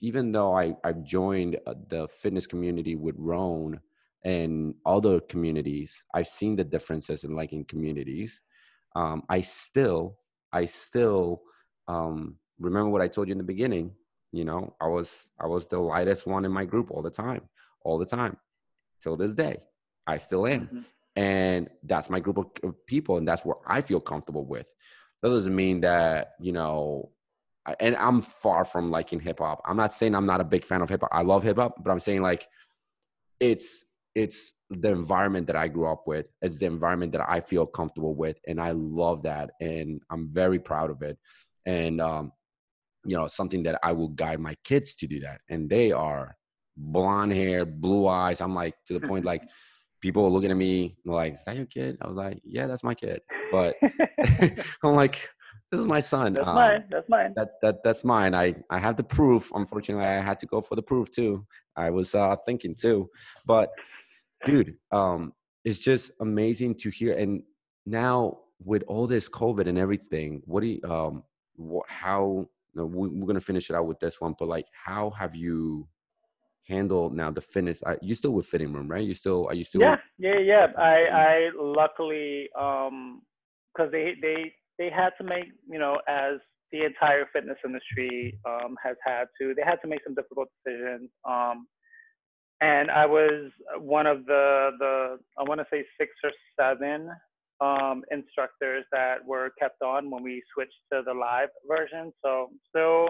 even 0.00 0.32
though 0.32 0.56
i 0.56 0.74
i've 0.84 1.02
joined 1.02 1.58
uh, 1.66 1.74
the 1.88 2.08
fitness 2.08 2.46
community 2.46 2.94
with 2.94 3.14
roan 3.18 3.80
and 4.24 4.74
other 4.86 5.20
communities 5.20 6.04
i've 6.14 6.28
seen 6.28 6.56
the 6.56 6.64
differences 6.64 7.24
in 7.24 7.34
like 7.34 7.52
in 7.52 7.64
communities 7.64 8.40
um, 8.94 9.22
I 9.28 9.40
still, 9.40 10.18
I 10.52 10.66
still 10.66 11.42
um, 11.88 12.36
remember 12.58 12.90
what 12.90 13.02
I 13.02 13.08
told 13.08 13.28
you 13.28 13.32
in 13.32 13.38
the 13.38 13.44
beginning. 13.44 13.92
You 14.32 14.44
know, 14.44 14.74
I 14.80 14.86
was, 14.86 15.30
I 15.40 15.46
was 15.46 15.66
the 15.66 15.80
lightest 15.80 16.26
one 16.26 16.44
in 16.44 16.52
my 16.52 16.64
group 16.64 16.90
all 16.90 17.02
the 17.02 17.10
time, 17.10 17.42
all 17.82 17.98
the 17.98 18.06
time, 18.06 18.36
till 19.00 19.16
this 19.16 19.34
day. 19.34 19.58
I 20.06 20.18
still 20.18 20.46
am, 20.46 20.66
mm-hmm. 20.66 20.80
And 21.16 21.68
that's 21.82 22.10
my 22.10 22.20
group 22.20 22.38
of 22.38 22.86
people, 22.86 23.16
and 23.16 23.26
that's 23.26 23.44
where 23.44 23.56
I 23.66 23.82
feel 23.82 24.00
comfortable 24.00 24.46
with. 24.46 24.70
That 25.22 25.30
doesn't 25.30 25.54
mean 25.54 25.80
that 25.82 26.32
you 26.40 26.52
know 26.52 27.10
and 27.80 27.96
I'm 27.96 28.20
far 28.20 28.64
from 28.64 28.90
liking 28.90 29.20
hip 29.20 29.38
hop. 29.38 29.62
I'm 29.64 29.76
not 29.76 29.92
saying 29.92 30.14
I'm 30.14 30.26
not 30.26 30.40
a 30.40 30.44
big 30.44 30.64
fan 30.64 30.82
of 30.82 30.88
hip 30.88 31.00
hop. 31.00 31.10
I 31.12 31.22
love 31.22 31.42
hip 31.42 31.56
hop, 31.56 31.82
but 31.82 31.90
I'm 31.90 32.00
saying 32.00 32.22
like 32.22 32.46
it's 33.40 33.84
it's 34.14 34.52
the 34.70 34.90
environment 34.90 35.46
that 35.46 35.56
I 35.56 35.68
grew 35.68 35.86
up 35.86 36.06
with. 36.06 36.26
It's 36.42 36.58
the 36.58 36.66
environment 36.66 37.12
that 37.12 37.28
I 37.28 37.40
feel 37.40 37.66
comfortable 37.66 38.14
with, 38.14 38.38
and 38.46 38.60
I 38.60 38.72
love 38.72 39.22
that, 39.22 39.50
and 39.60 40.00
I'm 40.10 40.28
very 40.32 40.58
proud 40.58 40.90
of 40.90 41.02
it. 41.02 41.18
And 41.64 42.00
um, 42.00 42.32
you 43.04 43.16
know, 43.16 43.28
something 43.28 43.62
that 43.64 43.78
I 43.82 43.92
will 43.92 44.08
guide 44.08 44.40
my 44.40 44.56
kids 44.64 44.94
to 44.96 45.06
do 45.06 45.20
that, 45.20 45.40
and 45.48 45.68
they 45.68 45.90
are 45.90 46.36
blonde 46.76 47.32
hair, 47.32 47.64
blue 47.64 48.08
eyes. 48.08 48.40
I'm 48.40 48.54
like 48.54 48.74
to 48.86 48.98
the 48.98 49.06
point 49.06 49.24
like 49.24 49.42
people 50.04 50.24
are 50.24 50.34
looking 50.34 50.50
at 50.50 50.56
me 50.56 50.96
like, 51.04 51.34
"Is 51.34 51.44
that 51.46 51.56
your 51.56 51.66
kid?" 51.66 51.98
I 52.02 52.06
was 52.06 52.16
like, 52.16 52.38
"Yeah, 52.44 52.66
that's 52.66 52.84
my 52.84 52.94
kid," 52.94 53.20
but 53.50 53.74
I'm 54.84 54.94
like. 54.94 55.16
This 55.70 55.80
is 55.80 55.86
my 55.88 56.00
son. 56.00 56.34
That's 56.34 56.46
um, 56.46 56.54
mine. 56.54 56.84
That's 56.88 57.08
mine. 57.08 57.32
That's 57.34 57.54
that. 57.62 57.82
That's 57.82 58.04
mine. 58.04 58.32
I 58.32 58.54
I 58.70 58.78
have 58.78 58.96
the 58.96 59.02
proof. 59.02 59.50
Unfortunately, 59.52 60.04
I 60.04 60.20
had 60.20 60.38
to 60.40 60.46
go 60.46 60.60
for 60.60 60.76
the 60.76 60.82
proof 60.82 61.10
too. 61.10 61.46
I 61.74 61.90
was 61.90 62.14
uh, 62.14 62.36
thinking 62.46 62.76
too, 62.76 63.08
but 63.44 63.70
dude 64.44 64.76
um 64.92 65.32
it's 65.64 65.78
just 65.78 66.12
amazing 66.20 66.74
to 66.74 66.90
hear 66.90 67.16
and 67.16 67.42
now 67.86 68.38
with 68.62 68.82
all 68.86 69.06
this 69.06 69.28
covid 69.28 69.66
and 69.66 69.78
everything 69.78 70.42
what 70.44 70.60
do 70.60 70.66
you 70.66 70.80
um 70.90 71.22
what 71.56 71.84
how 71.88 72.46
you 72.74 72.80
know, 72.80 72.86
we, 72.86 73.22
are 73.22 73.26
gonna 73.26 73.40
finish 73.40 73.70
it 73.70 73.76
out 73.76 73.86
with 73.86 73.98
this 74.00 74.20
one 74.20 74.34
but 74.38 74.48
like 74.48 74.66
how 74.72 75.10
have 75.10 75.34
you 75.34 75.86
handled 76.66 77.14
now 77.14 77.30
the 77.30 77.40
fitness 77.40 77.82
I, 77.86 77.96
you 78.00 78.14
still 78.14 78.32
with 78.32 78.50
Fhitting 78.50 78.74
Room 78.74 78.88
right? 78.88 79.06
You 79.06 79.14
still 79.14 79.46
are 79.48 79.54
you 79.54 79.64
still 79.64 79.82
yeah 79.82 79.96
yeah 80.18 80.38
yeah. 80.38 80.66
i 80.78 81.04
i 81.12 81.50
luckily 81.58 82.48
um 82.58 83.22
because 83.74 83.90
they 83.92 84.14
they 84.20 84.52
they 84.78 84.90
had 84.90 85.10
to 85.18 85.24
make 85.24 85.46
you 85.68 85.78
know 85.78 85.98
as 86.08 86.34
the 86.72 86.84
entire 86.84 87.26
fitness 87.32 87.58
industry 87.64 88.38
um 88.46 88.76
has 88.82 88.96
had 89.04 89.26
to 89.40 89.54
they 89.54 89.62
had 89.62 89.76
to 89.82 89.88
make 89.88 90.00
some 90.04 90.14
difficult 90.14 90.48
decisions 90.64 91.10
um 91.28 91.66
and 92.60 92.90
I 92.90 93.04
was 93.04 93.50
one 93.78 94.06
of 94.06 94.24
the 94.26 94.70
the 94.78 95.18
I 95.38 95.42
want 95.42 95.60
to 95.60 95.66
say 95.70 95.84
six 95.98 96.12
or 96.22 96.30
seven 96.58 97.10
um, 97.60 98.02
instructors 98.10 98.84
that 98.92 99.24
were 99.26 99.50
kept 99.60 99.82
on 99.82 100.10
when 100.10 100.22
we 100.22 100.42
switched 100.54 100.72
to 100.92 101.02
the 101.04 101.12
live 101.12 101.48
version. 101.68 102.12
So 102.24 102.48
still 102.68 103.08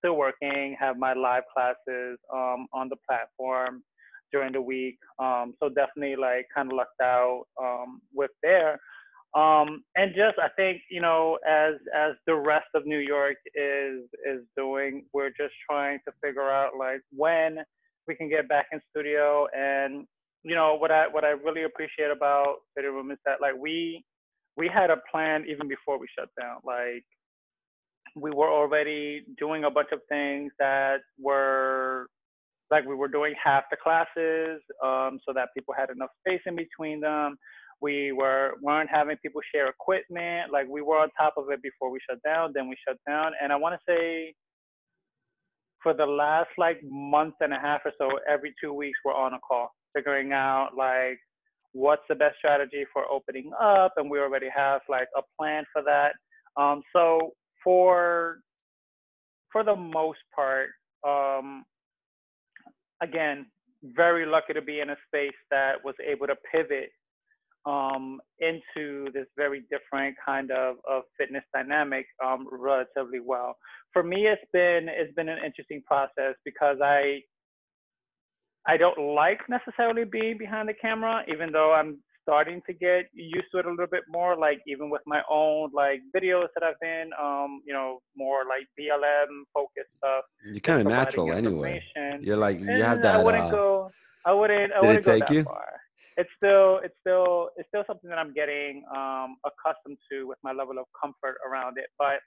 still 0.00 0.16
working, 0.16 0.76
have 0.80 0.96
my 0.98 1.12
live 1.12 1.44
classes 1.54 2.18
um, 2.32 2.66
on 2.72 2.88
the 2.88 2.96
platform 3.08 3.82
during 4.32 4.52
the 4.52 4.60
week. 4.60 4.98
Um, 5.18 5.54
so 5.60 5.68
definitely 5.68 6.16
like 6.16 6.46
kind 6.54 6.70
of 6.70 6.76
lucked 6.76 7.00
out 7.00 7.44
um, 7.60 8.00
with 8.12 8.30
there. 8.42 8.80
Um, 9.34 9.84
and 9.94 10.12
just 10.14 10.38
I 10.42 10.48
think 10.56 10.82
you 10.90 11.00
know 11.00 11.38
as 11.48 11.74
as 11.96 12.14
the 12.26 12.34
rest 12.34 12.66
of 12.74 12.84
New 12.84 12.98
York 12.98 13.36
is 13.54 14.02
is 14.26 14.42
doing, 14.56 15.04
we're 15.12 15.30
just 15.30 15.54
trying 15.70 16.00
to 16.06 16.12
figure 16.22 16.50
out 16.50 16.72
like 16.76 17.00
when 17.12 17.58
we 18.08 18.16
can 18.16 18.28
get 18.28 18.48
back 18.48 18.66
in 18.72 18.80
studio. 18.90 19.46
And 19.56 20.06
you 20.42 20.56
know 20.56 20.74
what 20.74 20.90
I 20.90 21.06
what 21.06 21.24
I 21.24 21.30
really 21.30 21.62
appreciate 21.62 22.10
about 22.10 22.56
Fhitting 22.76 22.92
Room 22.92 23.12
is 23.12 23.18
that 23.24 23.40
like 23.40 23.54
we 23.56 24.04
we 24.56 24.68
had 24.68 24.90
a 24.90 24.96
plan 25.10 25.44
even 25.48 25.68
before 25.68 25.96
we 25.98 26.08
shut 26.18 26.28
down. 26.40 26.56
Like 26.64 27.04
we 28.16 28.30
were 28.30 28.50
already 28.50 29.24
doing 29.38 29.64
a 29.64 29.70
bunch 29.70 29.88
of 29.92 30.00
things 30.08 30.52
that 30.58 30.98
were 31.18 32.06
like 32.70 32.86
we 32.86 32.94
were 32.94 33.08
doing 33.08 33.34
half 33.42 33.64
the 33.70 33.76
classes 33.82 34.60
um, 34.84 35.18
so 35.26 35.32
that 35.34 35.48
people 35.56 35.74
had 35.76 35.90
enough 35.90 36.10
space 36.26 36.40
in 36.46 36.56
between 36.56 37.00
them. 37.00 37.36
We 37.80 38.12
were 38.12 38.54
weren't 38.62 38.90
having 38.92 39.16
people 39.18 39.40
share 39.54 39.68
equipment. 39.68 40.52
Like 40.52 40.68
we 40.68 40.82
were 40.82 40.98
on 40.98 41.08
top 41.18 41.34
of 41.36 41.50
it 41.50 41.62
before 41.62 41.90
we 41.90 41.98
shut 42.08 42.22
down 42.22 42.52
then 42.54 42.68
we 42.68 42.76
shut 42.86 42.96
down. 43.08 43.32
And 43.42 43.52
i 43.52 43.56
want 43.56 43.74
to 43.74 43.80
say 43.92 44.34
for 45.82 45.94
the 45.94 46.06
last 46.06 46.50
like 46.58 46.80
month 46.84 47.34
and 47.40 47.52
a 47.52 47.58
half 47.58 47.80
or 47.84 47.92
so, 47.98 48.10
every 48.28 48.54
two 48.62 48.72
weeks 48.72 48.98
we're 49.04 49.14
on 49.14 49.34
a 49.34 49.38
call, 49.40 49.70
figuring 49.94 50.32
out 50.32 50.70
like 50.76 51.18
what's 51.72 52.02
the 52.08 52.14
best 52.14 52.36
strategy 52.38 52.84
for 52.92 53.04
opening 53.10 53.50
up, 53.60 53.92
and 53.96 54.10
we 54.10 54.18
already 54.18 54.48
have 54.54 54.80
like 54.88 55.08
a 55.16 55.22
plan 55.38 55.64
for 55.72 55.82
that. 55.82 56.12
Um, 56.60 56.82
so 56.94 57.32
for 57.62 58.38
for 59.52 59.64
the 59.64 59.74
most 59.74 60.20
part, 60.34 60.70
um, 61.06 61.64
again, 63.02 63.46
very 63.82 64.26
lucky 64.26 64.52
to 64.52 64.62
be 64.62 64.80
in 64.80 64.90
a 64.90 64.96
space 65.08 65.34
that 65.50 65.84
was 65.84 65.94
able 66.06 66.26
to 66.26 66.36
pivot 66.52 66.90
um, 67.66 68.20
into 68.38 69.10
this 69.12 69.26
very 69.36 69.64
different 69.70 70.16
kind 70.24 70.50
of, 70.50 70.76
of 70.88 71.02
fitness 71.18 71.44
dynamic 71.54 72.06
um, 72.24 72.46
relatively 72.50 73.20
well. 73.20 73.56
For 73.92 74.02
me, 74.02 74.26
it's 74.26 74.42
been 74.52 74.86
it's 74.88 75.14
been 75.14 75.28
an 75.28 75.38
interesting 75.44 75.82
process 75.86 76.34
because 76.44 76.78
I 76.82 77.20
I 78.66 78.76
don't 78.76 79.14
like 79.14 79.40
necessarily 79.48 80.04
being 80.04 80.38
behind 80.38 80.68
the 80.68 80.74
camera, 80.74 81.22
even 81.28 81.52
though 81.52 81.72
I'm 81.72 81.98
starting 82.30 82.62
to 82.66 82.72
get 82.72 83.06
used 83.12 83.46
to 83.52 83.58
it 83.58 83.66
a 83.66 83.70
little 83.70 83.86
bit 83.86 84.04
more. 84.08 84.36
Like 84.36 84.60
even 84.66 84.88
with 84.90 85.02
my 85.06 85.22
own 85.28 85.70
like 85.74 86.00
videos 86.16 86.46
that 86.54 86.62
I've 86.62 86.78
been, 86.80 87.10
um, 87.20 87.60
you 87.66 87.74
know, 87.74 87.98
more 88.16 88.42
like 88.48 88.66
BLM 88.78 89.42
focused 89.52 89.90
stuff. 89.98 90.24
You're 90.44 90.60
kind 90.60 90.80
of 90.80 90.86
natural 90.86 91.32
anyway. 91.32 91.82
You're 92.20 92.36
like 92.36 92.60
you 92.60 92.82
have 92.82 93.02
that. 93.02 93.16
I 93.16 93.22
wouldn't 93.22 93.44
uh, 93.44 93.50
go. 93.50 93.90
I 94.24 94.32
wouldn't. 94.32 94.72
I 94.72 94.80
wouldn't 94.80 95.04
go 95.04 95.18
that 95.18 95.30
you? 95.30 95.44
far 95.44 95.64
it's 96.16 96.30
still 96.36 96.80
it's 96.84 96.94
still 97.00 97.48
it's 97.56 97.68
still 97.68 97.84
something 97.86 98.10
that 98.10 98.18
I'm 98.18 98.34
getting 98.34 98.84
um, 98.94 99.36
accustomed 99.46 99.96
to 100.12 100.26
with 100.28 100.38
my 100.44 100.52
level 100.52 100.76
of 100.78 100.84
comfort 101.00 101.36
around 101.48 101.78
it. 101.78 101.86
But 101.98 102.20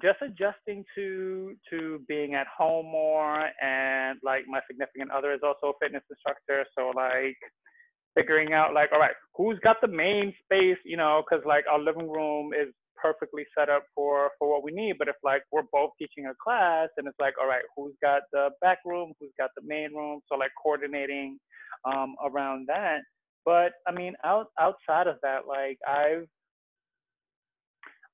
just 0.00 0.18
adjusting 0.22 0.84
to 0.94 1.54
to 1.70 2.00
being 2.08 2.34
at 2.34 2.46
home 2.46 2.86
more 2.86 3.50
and 3.60 4.18
like 4.24 4.44
my 4.48 4.60
significant 4.66 5.10
other 5.10 5.34
is 5.34 5.40
also 5.44 5.74
a 5.74 5.78
fitness 5.82 6.02
instructor, 6.08 6.64
so 6.76 6.92
like 6.96 7.36
figuring 8.14 8.52
out 8.52 8.74
like 8.74 8.90
all 8.92 9.00
right 9.00 9.14
who's 9.36 9.58
got 9.64 9.76
the 9.80 9.88
main 9.88 10.34
space 10.44 10.78
you 10.84 10.96
know 10.96 11.22
because 11.24 11.44
like 11.46 11.64
our 11.70 11.80
living 11.80 12.10
room 12.10 12.52
is 12.54 12.72
perfectly 12.96 13.44
set 13.58 13.68
up 13.68 13.84
for 13.94 14.30
for 14.38 14.50
what 14.50 14.62
we 14.64 14.72
need 14.72 14.94
but 14.98 15.08
if 15.08 15.16
like 15.24 15.42
we're 15.52 15.62
both 15.72 15.90
teaching 15.98 16.26
a 16.26 16.34
class 16.42 16.88
and 16.98 17.08
it's 17.08 17.18
like 17.20 17.34
all 17.40 17.48
right 17.48 17.64
who's 17.76 17.94
got 18.02 18.22
the 18.32 18.50
back 18.60 18.78
room 18.84 19.12
who's 19.20 19.32
got 19.38 19.50
the 19.56 19.62
main 19.66 19.92
room 19.94 20.20
so 20.28 20.36
like 20.36 20.52
coordinating 20.62 21.38
um, 21.86 22.16
around 22.24 22.68
that. 22.68 23.00
But 23.44 23.72
I 23.88 23.92
mean, 23.92 24.14
out 24.24 24.48
outside 24.60 25.08
of 25.08 25.16
that, 25.22 25.46
like 25.48 25.78
I've 25.88 26.26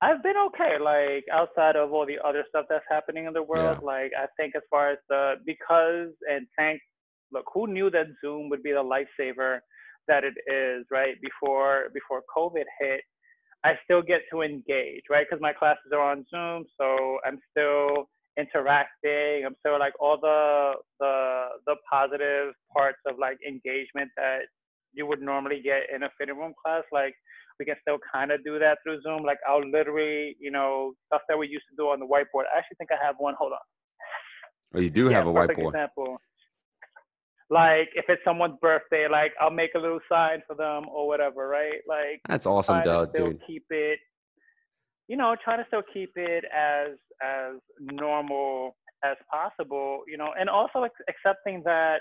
I've 0.02 0.22
been 0.22 0.36
okay. 0.48 0.78
Like 0.80 1.24
outside 1.32 1.76
of 1.76 1.92
all 1.92 2.06
the 2.06 2.18
other 2.26 2.44
stuff 2.48 2.66
that's 2.70 2.84
happening 2.90 3.26
in 3.26 3.34
the 3.34 3.42
world, 3.42 3.78
Yeah. 3.80 3.86
like 3.86 4.12
I 4.18 4.26
think 4.38 4.54
as 4.56 4.62
far 4.70 4.90
as 4.92 4.98
the 5.08 5.34
because 5.46 6.10
and 6.30 6.46
thank 6.56 6.80
look, 7.32 7.44
who 7.52 7.66
knew 7.66 7.90
that 7.90 8.06
Zoom 8.22 8.48
would 8.50 8.62
be 8.62 8.72
the 8.72 8.84
lifesaver 8.84 9.60
that 10.08 10.24
it 10.24 10.34
is, 10.52 10.86
right? 10.90 11.14
Before 11.22 11.88
before 11.94 12.22
COVID 12.36 12.64
hit, 12.80 13.00
I 13.64 13.74
still 13.84 14.02
get 14.02 14.22
to 14.32 14.42
engage, 14.42 15.02
right? 15.10 15.26
Because 15.28 15.40
my 15.40 15.52
classes 15.52 15.92
are 15.92 16.00
on 16.00 16.24
Zoom, 16.30 16.64
so 16.80 17.18
I'm 17.26 17.38
still 17.50 18.08
interacting. 18.38 19.44
I'm 19.44 19.56
still 19.60 19.78
like 19.78 19.94
all 20.00 20.18
the 20.20 20.72
the 21.00 21.46
the 21.66 21.76
positive 21.90 22.54
parts 22.72 22.98
of 23.06 23.18
like 23.18 23.38
engagement 23.46 24.10
that 24.16 24.40
you 24.94 25.06
would 25.06 25.20
normally 25.20 25.60
get 25.62 25.82
in 25.94 26.02
a 26.04 26.10
Fhitting 26.20 26.36
Room 26.36 26.54
class. 26.64 26.84
Like 26.92 27.14
we 27.58 27.64
can 27.64 27.76
still 27.82 27.98
kind 28.12 28.30
of 28.30 28.44
do 28.44 28.58
that 28.58 28.78
through 28.82 29.02
Zoom. 29.02 29.24
Like 29.24 29.38
I'll 29.48 29.68
literally, 29.68 30.36
you 30.40 30.50
know, 30.50 30.92
stuff 31.06 31.22
that 31.28 31.36
we 31.36 31.48
used 31.48 31.64
to 31.70 31.76
do 31.76 31.88
on 31.88 31.98
the 32.00 32.06
whiteboard. 32.06 32.44
I 32.54 32.58
actually 32.58 32.76
think 32.78 32.90
I 32.92 33.04
have 33.04 33.16
one. 33.18 33.34
Hold 33.38 33.52
on. 33.52 33.58
Oh, 34.74 34.80
you 34.80 34.90
do 34.90 35.10
yeah, 35.10 35.16
have 35.18 35.26
a 35.26 35.32
whiteboard. 35.32 35.68
example. 35.68 36.18
Like 37.50 37.88
if 37.94 38.04
it's 38.08 38.22
someone's 38.24 38.58
birthday, 38.60 39.06
like 39.10 39.32
I'll 39.40 39.50
make 39.50 39.70
a 39.74 39.78
little 39.78 40.00
sign 40.10 40.42
for 40.46 40.54
them 40.54 40.86
or 40.92 41.06
whatever, 41.06 41.48
right? 41.48 41.80
Like 41.88 42.20
That's 42.28 42.46
awesome, 42.46 42.82
though, 42.84 43.06
dude. 43.06 43.40
keep 43.46 43.64
it, 43.70 43.98
you 45.08 45.16
know, 45.16 45.34
trying 45.42 45.58
to 45.58 45.64
still 45.66 45.82
keep 45.92 46.10
it 46.16 46.44
as 46.54 46.90
as 47.22 47.56
normal 47.80 48.76
as 49.04 49.16
possible, 49.32 50.02
you 50.06 50.18
know, 50.18 50.30
and 50.38 50.50
also 50.50 50.86
accepting 51.08 51.62
that. 51.64 52.00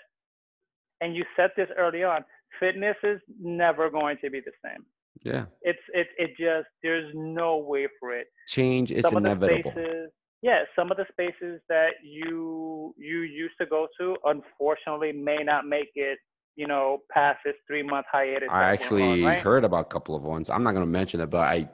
And 0.99 1.15
you 1.15 1.23
said 1.35 1.51
this 1.55 1.69
early 1.77 2.03
on. 2.03 2.25
Fitness 2.59 2.95
is 3.03 3.19
never 3.39 3.89
going 3.89 4.17
to 4.23 4.29
be 4.29 4.39
the 4.39 4.51
same. 4.65 4.83
Yeah. 5.23 5.45
It's 5.61 5.79
it 5.93 6.07
it 6.17 6.31
just 6.31 6.67
there's 6.83 7.11
no 7.15 7.57
way 7.57 7.87
for 7.99 8.13
it. 8.13 8.27
Change 8.47 8.91
is 8.91 9.03
some 9.03 9.15
of 9.17 9.23
the 9.23 9.29
inevitable. 9.29 9.71
spaces, 9.71 10.11
yeah, 10.41 10.63
some 10.75 10.91
of 10.91 10.97
the 10.97 11.05
spaces 11.11 11.61
that 11.69 11.91
you 12.03 12.93
you 12.97 13.21
used 13.21 13.55
to 13.59 13.65
go 13.65 13.87
to, 13.99 14.15
unfortunately, 14.25 15.11
may 15.11 15.43
not 15.43 15.65
make 15.65 15.91
it. 15.95 16.19
You 16.55 16.67
know, 16.67 16.99
past 17.11 17.39
this 17.45 17.53
three 17.67 17.83
month 17.83 18.07
hiatus. 18.11 18.49
I 18.51 18.63
actually 18.63 19.03
on, 19.03 19.21
right? 19.21 19.43
heard 19.43 19.63
about 19.63 19.81
a 19.81 19.89
couple 19.89 20.15
of 20.15 20.23
ones. 20.23 20.49
I'm 20.49 20.63
not 20.63 20.73
gonna 20.73 20.87
mention 20.87 21.19
it, 21.21 21.29
but 21.29 21.41
I 21.41 21.69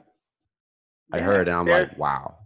I 1.12 1.18
Yeah, 1.18 1.24
heard 1.24 1.48
and 1.48 1.56
I'm 1.56 1.66
like, 1.66 1.96
wow. 1.98 2.36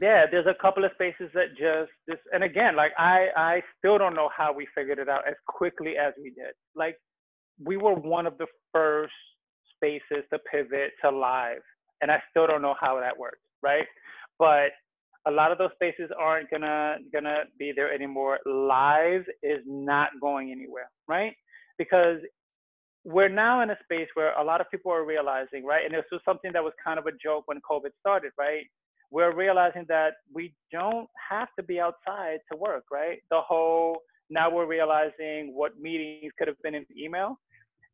yeah 0.00 0.26
there's 0.30 0.46
a 0.46 0.54
couple 0.60 0.84
of 0.84 0.90
spaces 0.94 1.30
that 1.34 1.48
just 1.56 1.90
this 2.06 2.18
and 2.32 2.42
again 2.44 2.76
like 2.76 2.92
i 2.98 3.28
i 3.36 3.62
still 3.78 3.98
don't 3.98 4.14
know 4.14 4.28
how 4.36 4.52
we 4.52 4.66
figured 4.74 4.98
it 4.98 5.08
out 5.08 5.26
as 5.26 5.34
quickly 5.46 5.96
as 5.96 6.12
we 6.22 6.30
did 6.30 6.52
like 6.76 6.96
we 7.64 7.76
were 7.76 7.94
one 7.94 8.26
of 8.26 8.36
the 8.38 8.46
first 8.72 9.12
spaces 9.74 10.24
to 10.32 10.38
pivot 10.50 10.92
to 11.02 11.10
live 11.10 11.62
and 12.00 12.10
i 12.10 12.20
still 12.30 12.46
don't 12.46 12.62
know 12.62 12.74
how 12.80 12.98
that 13.00 13.16
worked 13.18 13.42
right 13.62 13.86
but 14.38 14.70
a 15.28 15.30
lot 15.30 15.52
of 15.52 15.58
those 15.58 15.70
spaces 15.74 16.10
aren't 16.18 16.50
gonna 16.50 16.96
gonna 17.12 17.44
be 17.58 17.72
there 17.74 17.92
anymore 17.92 18.38
live 18.46 19.24
is 19.42 19.60
not 19.66 20.10
going 20.20 20.50
anywhere 20.50 20.90
right 21.06 21.34
because 21.76 22.18
we're 23.04 23.28
now 23.28 23.62
in 23.62 23.70
a 23.70 23.76
space 23.84 24.08
where 24.14 24.32
a 24.34 24.44
lot 24.44 24.60
of 24.60 24.70
people 24.70 24.90
are 24.90 25.04
realizing 25.04 25.64
right 25.64 25.84
and 25.84 25.94
this 25.94 26.04
was 26.10 26.20
something 26.24 26.50
that 26.52 26.62
was 26.62 26.72
kind 26.82 26.98
of 26.98 27.06
a 27.06 27.12
joke 27.22 27.44
when 27.46 27.58
covid 27.70 27.90
started 28.00 28.32
right 28.38 28.66
we're 29.10 29.34
realizing 29.34 29.86
that 29.88 30.14
we 30.32 30.54
don't 30.70 31.08
have 31.30 31.48
to 31.58 31.62
be 31.62 31.80
outside 31.80 32.38
to 32.50 32.58
work, 32.58 32.84
right? 32.92 33.18
The 33.30 33.40
whole 33.40 34.02
now 34.30 34.50
we're 34.50 34.66
realizing 34.66 35.54
what 35.54 35.80
meetings 35.80 36.32
could 36.38 36.48
have 36.48 36.60
been 36.62 36.74
in 36.74 36.84
email. 36.96 37.38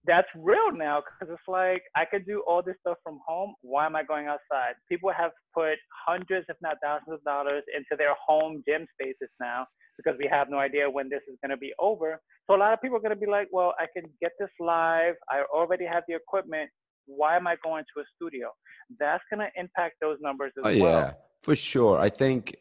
That's 0.07 0.29
real 0.37 0.71
now 0.73 1.03
because 1.03 1.33
it's 1.33 1.49
like 1.49 1.83
I 1.97 2.05
could 2.05 2.27
do 2.27 2.43
all 2.47 2.63
this 2.63 2.77
stuff 2.81 2.99
from 3.03 3.21
home. 3.27 3.55
Why 3.63 3.87
am 3.87 3.97
I 3.97 4.03
going 4.03 4.27
outside? 4.27 4.75
People 4.91 5.11
have 5.17 5.31
put 5.55 5.77
hundreds, 6.07 6.47
if 6.49 6.57
not 6.61 6.77
thousands 6.83 7.15
of 7.15 7.25
dollars 7.25 7.63
into 7.75 7.97
their 7.97 8.15
home 8.27 8.63
gym 8.69 8.87
spaces 8.95 9.31
now 9.41 9.67
because 9.97 10.15
we 10.19 10.29
have 10.31 10.51
no 10.51 10.59
idea 10.59 10.91
when 10.91 11.09
this 11.09 11.23
is 11.31 11.39
going 11.43 11.51
to 11.51 11.57
be 11.57 11.73
over. 11.79 12.21
So 12.47 12.57
a 12.57 12.59
lot 12.59 12.73
of 12.73 12.83
people 12.83 12.97
are 12.99 13.01
going 13.01 13.15
to 13.15 13.17
be 13.27 13.31
like, 13.31 13.49
well, 13.53 13.75
I 13.79 13.87
can 13.95 14.11
get 14.21 14.33
this 14.39 14.51
live. 14.61 15.15
I 15.31 15.43
already 15.55 15.87
have 15.87 16.03
the 16.09 16.15
equipment. 16.15 16.69
Why 17.07 17.37
am 17.37 17.47
I 17.47 17.57
going 17.63 17.85
to 17.95 18.01
a 18.03 18.05
studio? 18.17 18.51
That's 18.99 19.23
going 19.31 19.41
to 19.41 19.61
impact 19.61 19.97
those 20.01 20.19
numbers 20.21 20.53
as 20.59 20.63
Oh, 20.67 20.79
well. 20.83 20.99
yeah, 21.01 21.13
for 21.43 21.57
sure. 21.57 21.99
I 21.99 22.11
think 22.11 22.57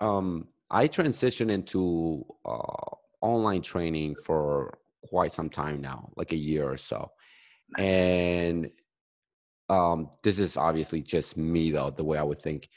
um, 0.00 0.48
I 0.70 0.88
transitioned 0.88 1.50
into 1.50 2.24
uh, 2.44 2.94
online 3.20 3.62
training 3.62 4.16
for 4.24 4.78
quite 5.04 5.32
some 5.32 5.50
time 5.50 5.80
now, 5.80 6.10
like 6.16 6.32
a 6.32 6.36
year 6.36 6.68
or 6.68 6.76
so. 6.76 7.10
And 7.78 8.70
um, 9.68 10.10
this 10.22 10.38
is 10.38 10.56
obviously 10.56 11.02
just 11.02 11.36
me, 11.36 11.70
though, 11.70 11.90
the 11.90 12.04
way 12.04 12.18
I 12.18 12.22
would 12.22 12.42
think. 12.42 12.68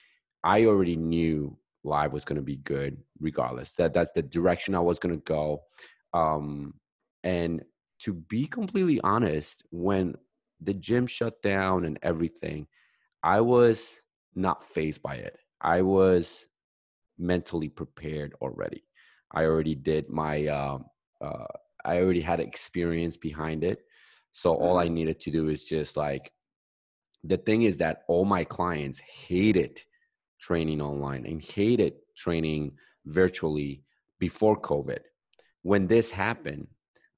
I 0.43 0.65
already 0.65 0.95
knew 0.95 1.57
live 1.83 2.13
was 2.13 2.25
going 2.25 2.37
to 2.37 2.41
be 2.41 2.57
good, 2.57 2.97
regardless. 3.19 3.73
That 3.73 3.93
that's 3.93 4.11
the 4.11 4.21
direction 4.21 4.75
I 4.75 4.79
was 4.79 4.99
going 4.99 5.15
to 5.15 5.23
go. 5.23 5.63
Um, 6.13 6.73
and 7.23 7.63
to 7.99 8.13
be 8.13 8.47
completely 8.47 8.99
honest, 9.03 9.63
when 9.71 10.15
the 10.59 10.73
gym 10.73 11.07
shut 11.07 11.41
down 11.41 11.85
and 11.85 11.97
everything, 12.01 12.67
I 13.23 13.41
was 13.41 14.01
not 14.35 14.63
phased 14.63 15.01
by 15.01 15.15
it. 15.15 15.37
I 15.61 15.83
was 15.83 16.45
mentally 17.17 17.69
prepared 17.69 18.33
already. 18.41 18.83
I 19.31 19.45
already 19.45 19.75
did 19.75 20.09
my, 20.09 20.47
um, 20.47 20.85
uh, 21.21 21.45
I 21.85 22.01
already 22.01 22.21
had 22.21 22.39
experience 22.39 23.17
behind 23.17 23.63
it. 23.63 23.83
So 24.31 24.55
all 24.55 24.77
I 24.77 24.87
needed 24.87 25.19
to 25.21 25.31
do 25.31 25.49
is 25.49 25.65
just 25.65 25.97
like, 25.97 26.31
the 27.23 27.37
thing 27.37 27.63
is 27.63 27.77
that 27.77 28.03
all 28.07 28.25
my 28.25 28.43
clients 28.43 28.99
hated 28.99 29.81
training 30.39 30.81
online 30.81 31.25
and 31.25 31.41
hated 31.41 31.93
training 32.15 32.73
virtually 33.05 33.83
before 34.19 34.59
COVID. 34.59 34.99
When 35.61 35.87
this 35.87 36.11
happened, 36.11 36.67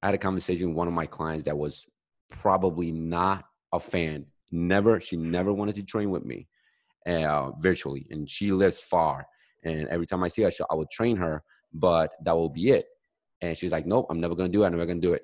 I 0.02 0.08
had 0.08 0.14
a 0.14 0.18
conversation 0.18 0.68
with 0.68 0.76
one 0.76 0.88
of 0.88 0.94
my 0.94 1.06
clients 1.06 1.44
that 1.46 1.56
was 1.56 1.86
probably 2.30 2.92
not 2.92 3.46
a 3.72 3.80
fan. 3.80 4.26
Never, 4.50 5.00
she 5.00 5.16
never 5.16 5.52
wanted 5.52 5.76
to 5.76 5.82
train 5.82 6.10
with 6.10 6.24
me 6.24 6.48
uh, 7.06 7.52
virtually, 7.58 8.06
and 8.10 8.28
she 8.28 8.52
lives 8.52 8.80
far. 8.80 9.26
And 9.62 9.88
every 9.88 10.06
time 10.06 10.22
I 10.22 10.28
see 10.28 10.42
her, 10.42 10.50
I 10.70 10.74
would 10.74 10.90
train 10.90 11.16
her, 11.16 11.42
but 11.72 12.12
that 12.22 12.36
will 12.36 12.50
be 12.50 12.70
it. 12.70 12.86
And 13.40 13.56
she's 13.58 13.72
like, 13.72 13.86
"Nope, 13.86 14.06
I'm 14.10 14.20
never 14.20 14.34
gonna 14.34 14.48
do 14.48 14.62
it. 14.62 14.66
I'm 14.66 14.72
never 14.72 14.86
gonna 14.86 15.00
do 15.00 15.14
it." 15.14 15.22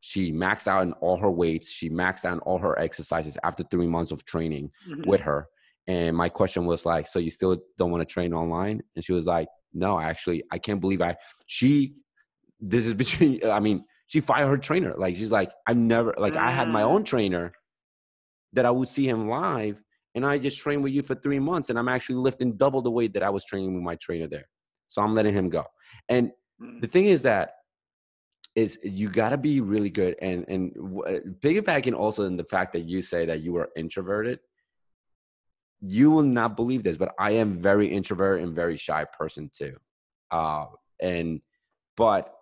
She 0.00 0.32
maxed 0.32 0.66
out 0.66 0.82
in 0.82 0.92
all 0.94 1.16
her 1.18 1.30
weights. 1.30 1.70
She 1.70 1.88
maxed 1.88 2.24
out 2.24 2.32
in 2.34 2.38
all 2.40 2.58
her 2.58 2.78
exercises 2.78 3.38
after 3.44 3.62
three 3.64 3.86
months 3.86 4.10
of 4.10 4.24
training 4.24 4.72
Mhm. 4.88 5.06
with 5.06 5.20
her. 5.20 5.48
And 5.86 6.16
my 6.16 6.28
question 6.28 6.64
was 6.66 6.84
like, 6.86 7.06
"So 7.06 7.18
you 7.18 7.30
still 7.30 7.56
don't 7.78 7.90
want 7.90 8.00
to 8.06 8.12
train 8.12 8.32
online?" 8.32 8.82
And 8.96 9.04
she 9.04 9.12
was 9.12 9.26
like, 9.26 9.48
"No, 9.72 9.98
actually, 10.00 10.42
I 10.50 10.58
can't 10.58 10.80
believe 10.80 11.00
I." 11.02 11.16
She, 11.46 11.92
this 12.60 12.84
is 12.86 12.94
between. 13.04 13.44
I 13.44 13.60
mean, 13.60 13.84
she 14.06 14.20
fired 14.20 14.48
her 14.48 14.58
trainer. 14.58 14.94
Like 14.96 15.16
she's 15.16 15.30
like, 15.30 15.52
"I've 15.66 15.76
never 15.76 16.14
like 16.18 16.36
I 16.36 16.50
had 16.50 16.68
my 16.68 16.82
Mm. 16.82 16.86
own 16.94 17.04
trainer 17.04 17.52
that 18.54 18.66
I 18.66 18.70
would 18.70 18.88
see 18.88 19.08
him 19.08 19.28
live, 19.28 19.80
and 20.14 20.26
I 20.26 20.38
just 20.38 20.58
trained 20.58 20.82
with 20.82 20.92
you 20.92 21.02
for 21.02 21.14
three 21.14 21.38
months, 21.38 21.70
and 21.70 21.78
I'm 21.78 21.88
actually 21.88 22.16
lifting 22.16 22.56
double 22.56 22.82
the 22.82 22.90
weight 22.90 23.14
that 23.14 23.22
I 23.22 23.30
was 23.30 23.44
training 23.44 23.72
with 23.74 23.82
my 23.82 23.96
trainer 23.96 24.26
there. 24.26 24.48
So 24.88 25.00
I'm 25.02 25.14
letting 25.14 25.34
him 25.34 25.48
go. 25.48 25.64
And. 26.08 26.32
The 26.80 26.86
thing 26.86 27.06
is 27.06 27.22
that 27.22 27.56
is 28.54 28.78
you 28.82 29.08
got 29.08 29.30
to 29.30 29.38
be 29.38 29.60
really 29.60 29.90
good 29.90 30.14
and 30.20 30.44
and 30.48 30.72
uh, 31.06 31.20
piggybacking 31.40 31.94
also 31.94 32.24
in 32.24 32.36
the 32.36 32.44
fact 32.44 32.72
that 32.74 32.80
you 32.80 33.00
say 33.00 33.24
that 33.26 33.40
you 33.40 33.56
are 33.56 33.70
introverted 33.76 34.40
you 35.80 36.10
will 36.10 36.22
not 36.22 36.54
believe 36.56 36.82
this 36.82 36.96
but 36.96 37.14
i 37.18 37.30
am 37.32 37.60
very 37.60 37.86
introvert 37.88 38.40
and 38.40 38.54
very 38.54 38.76
shy 38.76 39.04
person 39.04 39.50
too 39.52 39.76
uh 40.30 40.66
and 41.00 41.40
but 41.96 42.34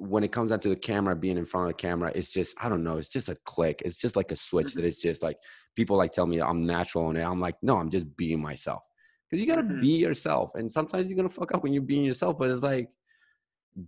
when 0.00 0.22
it 0.22 0.30
comes 0.30 0.50
down 0.50 0.60
to 0.60 0.68
the 0.68 0.76
camera 0.76 1.14
being 1.16 1.36
in 1.36 1.44
front 1.44 1.68
of 1.68 1.76
the 1.76 1.82
camera 1.82 2.10
it's 2.14 2.30
just 2.30 2.54
i 2.60 2.68
don't 2.68 2.84
know 2.84 2.96
it's 2.96 3.08
just 3.08 3.28
a 3.28 3.36
click 3.44 3.82
it's 3.84 3.96
just 3.96 4.16
like 4.16 4.30
a 4.30 4.36
switch 4.36 4.74
that 4.74 4.84
it's 4.84 5.02
just 5.02 5.22
like 5.22 5.36
people 5.74 5.96
like 5.96 6.12
tell 6.12 6.26
me 6.26 6.40
i'm 6.40 6.64
natural 6.64 7.06
on 7.06 7.16
it 7.16 7.22
i'm 7.22 7.40
like 7.40 7.56
no 7.62 7.76
i'm 7.78 7.90
just 7.90 8.16
being 8.16 8.40
myself. 8.40 8.84
Because 9.28 9.42
you 9.42 9.46
got 9.46 9.56
to 9.56 9.62
Mhm. 9.62 9.80
be 9.80 9.98
yourself 9.98 10.52
and 10.54 10.70
sometimes 10.72 11.08
you're 11.08 11.16
gonna 11.16 11.28
fuck 11.28 11.52
up 11.52 11.62
when 11.62 11.72
you're 11.74 11.82
being 11.82 12.04
yourself 12.04 12.38
but 12.38 12.48
it's 12.48 12.62
like 12.62 12.88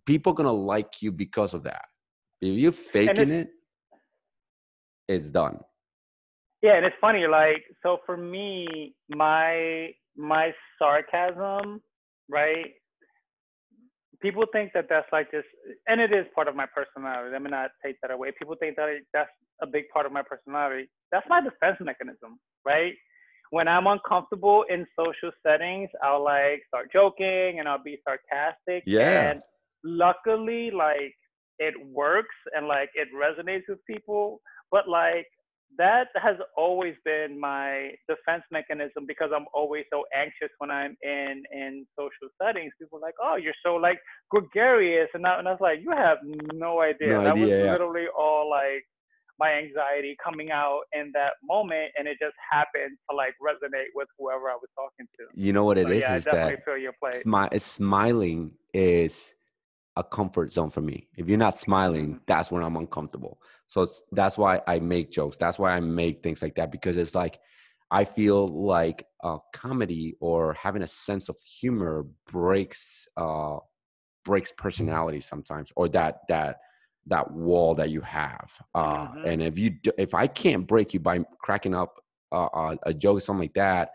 people 0.07 0.33
gonna 0.33 0.53
like 0.53 1.03
you 1.03 1.13
because 1.13 1.55
of 1.55 1.65
that. 1.65 1.85
If 2.41 2.59
you're 2.59 2.73
faking 2.73 3.31
it, 3.31 3.49
it's 5.09 5.31
done. 5.31 5.59
Yeah, 6.63 6.77
and 6.77 6.85
it's 6.85 6.97
funny, 7.01 7.27
like 7.27 7.65
so 7.83 7.99
for 8.07 8.17
me, 8.17 8.95
my 9.09 9.91
my 10.17 10.53
sarcasm, 10.79 11.81
right? 12.29 12.67
People 14.21 14.45
think 14.53 14.73
that 14.75 14.87
that's 14.91 15.07
like 15.13 15.31
this, 15.31 15.45
and 15.89 16.01
it 16.01 16.13
is 16.13 16.27
part 16.35 16.47
of 16.47 16.55
my 16.55 16.67
personality. 16.67 17.31
Let 17.33 17.43
me 17.43 17.51
not 17.51 17.71
take 17.85 17.97
that 18.03 18.11
away. 18.11 18.33
People 18.39 18.55
think 18.61 18.77
that 18.77 18.89
that's 19.15 19.31
a 19.63 19.67
big 19.67 19.85
part 19.93 20.05
of 20.05 20.13
my 20.13 20.23
personality. 20.23 20.91
That's 21.11 21.27
my 21.29 21.41
defense 21.41 21.79
mechanism, 21.81 22.39
right? 22.67 22.93
When 23.51 23.67
I'm 23.67 23.87
uncomfortable 23.87 24.65
in 24.69 24.87
social 24.97 25.33
settings, 25.45 25.89
I'll 26.03 26.23
like 26.23 26.63
start 26.69 26.93
joking 26.93 27.59
and 27.59 27.67
I'll 27.67 27.83
be 27.83 27.99
sarcastic. 28.07 28.85
Yeah. 28.87 29.31
And 29.31 29.41
luckily, 29.85 30.71
like 30.71 31.15
it 31.59 31.75
works 31.87 32.35
and 32.55 32.67
like 32.67 32.91
it 32.95 33.09
resonates 33.15 33.65
with 33.69 33.79
people. 33.87 34.41
But 34.71 34.89
like 34.89 35.27
that 35.79 36.09
has 36.21 36.37
always 36.57 36.95
been 37.05 37.39
my 37.39 37.93
defense 38.09 38.43
mechanism 38.51 39.05
because 39.07 39.31
I'm 39.35 39.47
always 39.55 39.85
so 39.93 40.05
anxious 40.17 40.51
when 40.59 40.71
I'm 40.71 40.97
in 41.03 41.43
in 41.53 41.87
social 41.99 42.29
settings. 42.43 42.73
People 42.81 42.99
are 42.99 43.03
like, 43.03 43.15
"Oh, 43.23 43.37
you're 43.37 43.55
so 43.65 43.77
like 43.77 43.99
gregarious," 44.31 45.09
and 45.15 45.27
I, 45.27 45.39
and 45.39 45.49
I 45.49 45.53
was 45.53 45.61
like, 45.61 45.81
"You 45.81 45.91
have 45.93 46.19
no 46.55 46.81
idea. 46.81 47.09
No 47.11 47.23
that 47.23 47.33
idea, 47.33 47.47
was 47.47 47.65
yeah. 47.67 47.73
literally 47.73 48.07
all 48.19 48.51
like 48.51 48.85
my 49.39 49.53
anxiety 49.55 50.17
coming 50.23 50.51
out 50.51 50.83
in 50.93 51.13
that 51.15 51.33
moment, 51.43 51.93
and 51.97 52.07
it 52.09 52.19
just 52.21 52.37
happened 52.51 52.99
to 53.09 53.17
like 53.17 53.35
resonate 53.43 53.91
with 53.95 54.09
whoever 54.19 54.51
I 54.51 54.55
was 54.55 54.69
talking 54.75 55.07
to." 55.19 55.27
You 55.35 55.53
know 55.53 55.65
what 55.65 55.79
it 55.79 55.87
So, 55.87 55.93
is? 55.93 56.01
yeah, 56.03 56.13
I 56.13 56.19
definitely 56.19 56.57
that 56.57 56.65
feel 56.65 56.79
your 56.79 56.93
play. 57.01 57.23
smi- 57.25 57.61
smiling 57.61 58.53
is 58.75 59.35
a 59.97 60.05
comfort 60.05 60.53
zone 60.53 60.71
for 60.71 60.81
me. 60.81 61.09
If 61.17 61.29
you're 61.29 61.39
not 61.39 61.59
smiling, 61.59 62.15
Mhm. 62.15 62.21
that's 62.27 62.51
when 62.51 62.63
I'm 62.63 62.77
uncomfortable. 62.77 63.41
So 63.67 63.83
it's, 63.83 64.03
that's 64.13 64.39
why 64.39 64.61
I 64.67 64.79
make 64.81 65.11
jokes. 65.11 65.37
That's 65.37 65.59
why 65.59 65.73
I 65.73 65.81
make 65.81 66.23
things 66.23 66.43
like 66.43 66.55
that 66.57 66.71
because 66.73 66.97
it's 66.97 67.15
like 67.15 67.41
I 67.91 68.05
feel 68.05 68.47
like 68.49 69.07
uh, 69.25 69.39
comedy 69.53 70.15
or 70.21 70.55
having 70.55 70.83
a 70.83 70.87
sense 70.87 71.29
of 71.29 71.37
humor 71.61 72.07
breaks 72.31 73.09
uh, 73.17 73.59
breaks 74.25 74.53
personality 74.57 75.21
sometimes, 75.21 75.73
or 75.77 75.89
that 75.89 76.21
that 76.29 76.61
that 77.07 77.31
wall 77.33 77.75
that 77.75 77.91
you 77.91 78.01
have. 78.03 78.51
Uh, 78.75 79.09
Mhm. 79.09 79.27
And 79.27 79.43
if 79.43 79.59
you 79.59 79.71
do, 79.71 79.91
if 79.99 80.15
I 80.15 80.27
can't 80.27 80.67
break 80.67 80.95
you 80.95 81.01
by 81.01 81.25
cracking 81.41 81.75
up 81.75 82.01
uh, 82.31 82.47
uh, 82.47 82.77
a 82.85 82.95
joke 82.95 83.19
or 83.19 83.21
something 83.21 83.41
like 83.43 83.55
that, 83.55 83.93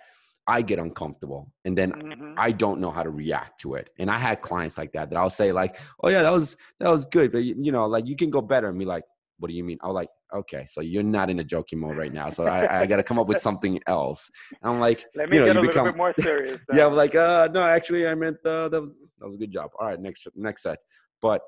I 0.47 0.61
get 0.61 0.77
uncomfortable, 0.77 1.51
and 1.65 1.75
then 1.77 1.91
Mhm. 1.91 2.35
I 2.37 2.51
don't 2.51 2.79
know 2.79 2.91
how 2.91 3.01
to 3.03 3.09
react 3.09 3.61
to 3.61 3.73
it. 3.75 3.89
And 3.97 4.11
I 4.11 4.17
had 4.19 4.41
clients 4.41 4.77
like 4.77 4.91
that 4.93 5.09
that 5.09 5.17
I'll 5.17 5.29
say 5.29 5.51
like, 5.51 5.79
"Oh 6.03 6.09
yeah, 6.09 6.21
that 6.21 6.31
was 6.31 6.55
that 6.79 6.89
was 6.89 7.05
good," 7.05 7.31
but 7.31 7.39
you, 7.39 7.55
you 7.59 7.71
know, 7.71 7.85
like 7.87 8.05
you 8.05 8.15
can 8.15 8.29
go 8.29 8.41
better. 8.41 8.69
And 8.69 8.77
be 8.77 8.85
like, 8.85 9.03
"What 9.39 9.49
do 9.49 9.55
you 9.55 9.63
mean?" 9.63 9.79
I'm 9.81 9.93
like, 9.93 10.09
"Okay, 10.33 10.65
so 10.67 10.81
you're 10.81 11.01
not 11.03 11.31
in 11.31 11.39
a 11.39 11.43
joking 11.43 11.79
mode 11.79 11.97
right 11.97 12.13
now, 12.13 12.29
so 12.29 12.45
I, 12.45 12.81
I 12.81 12.85
got 12.85 12.97
to 12.97 13.03
come 13.03 13.17
up 13.17 13.27
with 13.27 13.39
something 13.47 13.79
else." 13.87 14.29
And 14.61 14.71
I'm 14.71 14.79
like, 14.79 15.05
Let 15.15 15.29
me 15.29 15.37
you 15.37 15.41
know, 15.41 15.47
get 15.47 15.55
you 15.55 15.59
a 15.59 15.61
little 15.61 15.73
become 15.73 15.87
bit 15.87 15.97
more 15.97 16.13
serious. 16.19 16.59
yeah. 16.73 16.85
I'm 16.85 16.95
like, 16.95 17.15
uh, 17.15 17.49
no, 17.51 17.63
actually, 17.63 18.07
I 18.07 18.13
meant 18.13 18.37
uh, 18.45 18.69
that 18.69 18.81
was 18.81 18.91
that 19.17 19.25
was 19.25 19.35
a 19.35 19.39
good 19.39 19.51
job. 19.51 19.71
All 19.79 19.87
right, 19.87 19.99
next 19.99 20.27
next 20.35 20.61
set. 20.63 20.77
But 21.23 21.41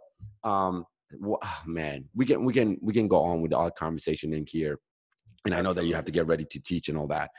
um, 0.44 0.86
ah, 1.44 1.64
man, 1.68 2.06
we 2.16 2.26
can 2.26 2.44
we 2.44 2.52
can 2.52 2.78
we 2.82 2.94
can 2.94 3.08
go 3.08 3.22
on 3.22 3.42
with 3.42 3.54
our 3.54 3.70
conversation 3.70 4.34
in 4.34 4.46
here, 4.48 4.80
and 5.46 5.54
I 5.54 5.62
know 5.62 5.74
that 5.74 5.86
you 5.86 5.94
have 5.94 6.06
to 6.06 6.12
get 6.12 6.26
ready 6.26 6.46
to 6.50 6.60
teach 6.60 6.90
and 6.90 6.98
all 6.98 7.08
that. 7.08 7.30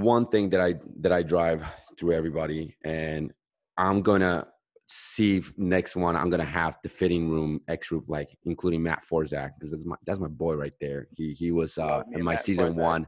One 0.00 0.26
thing 0.26 0.50
that 0.50 0.60
I 0.60 0.74
that 1.00 1.12
I 1.12 1.22
drive 1.22 1.64
through 1.98 2.12
everybody, 2.12 2.74
and 2.84 3.32
I'm 3.76 4.02
gonna 4.02 4.46
see 4.92 5.42
next 5.56 5.94
one 5.94 6.16
I'm 6.16 6.30
gonna 6.30 6.44
have 6.44 6.76
the 6.82 6.88
Fhitting 6.88 7.28
Room 7.28 7.60
X 7.68 7.88
group 7.88 8.04
like 8.08 8.36
including 8.44 8.82
Matt 8.82 9.02
Forzak 9.08 9.52
because 9.54 9.70
that's 9.70 9.86
my 9.86 9.96
that's 10.06 10.18
my 10.18 10.28
boy 10.28 10.54
right 10.54 10.74
there. 10.80 11.06
He 11.12 11.32
he 11.32 11.52
was 11.52 11.78
uh, 11.78 12.02
me 12.08 12.18
in 12.20 12.24
my 12.24 12.32
Matt 12.32 12.44
season 12.44 12.74
Forzak. 12.74 12.76
one, 12.76 13.06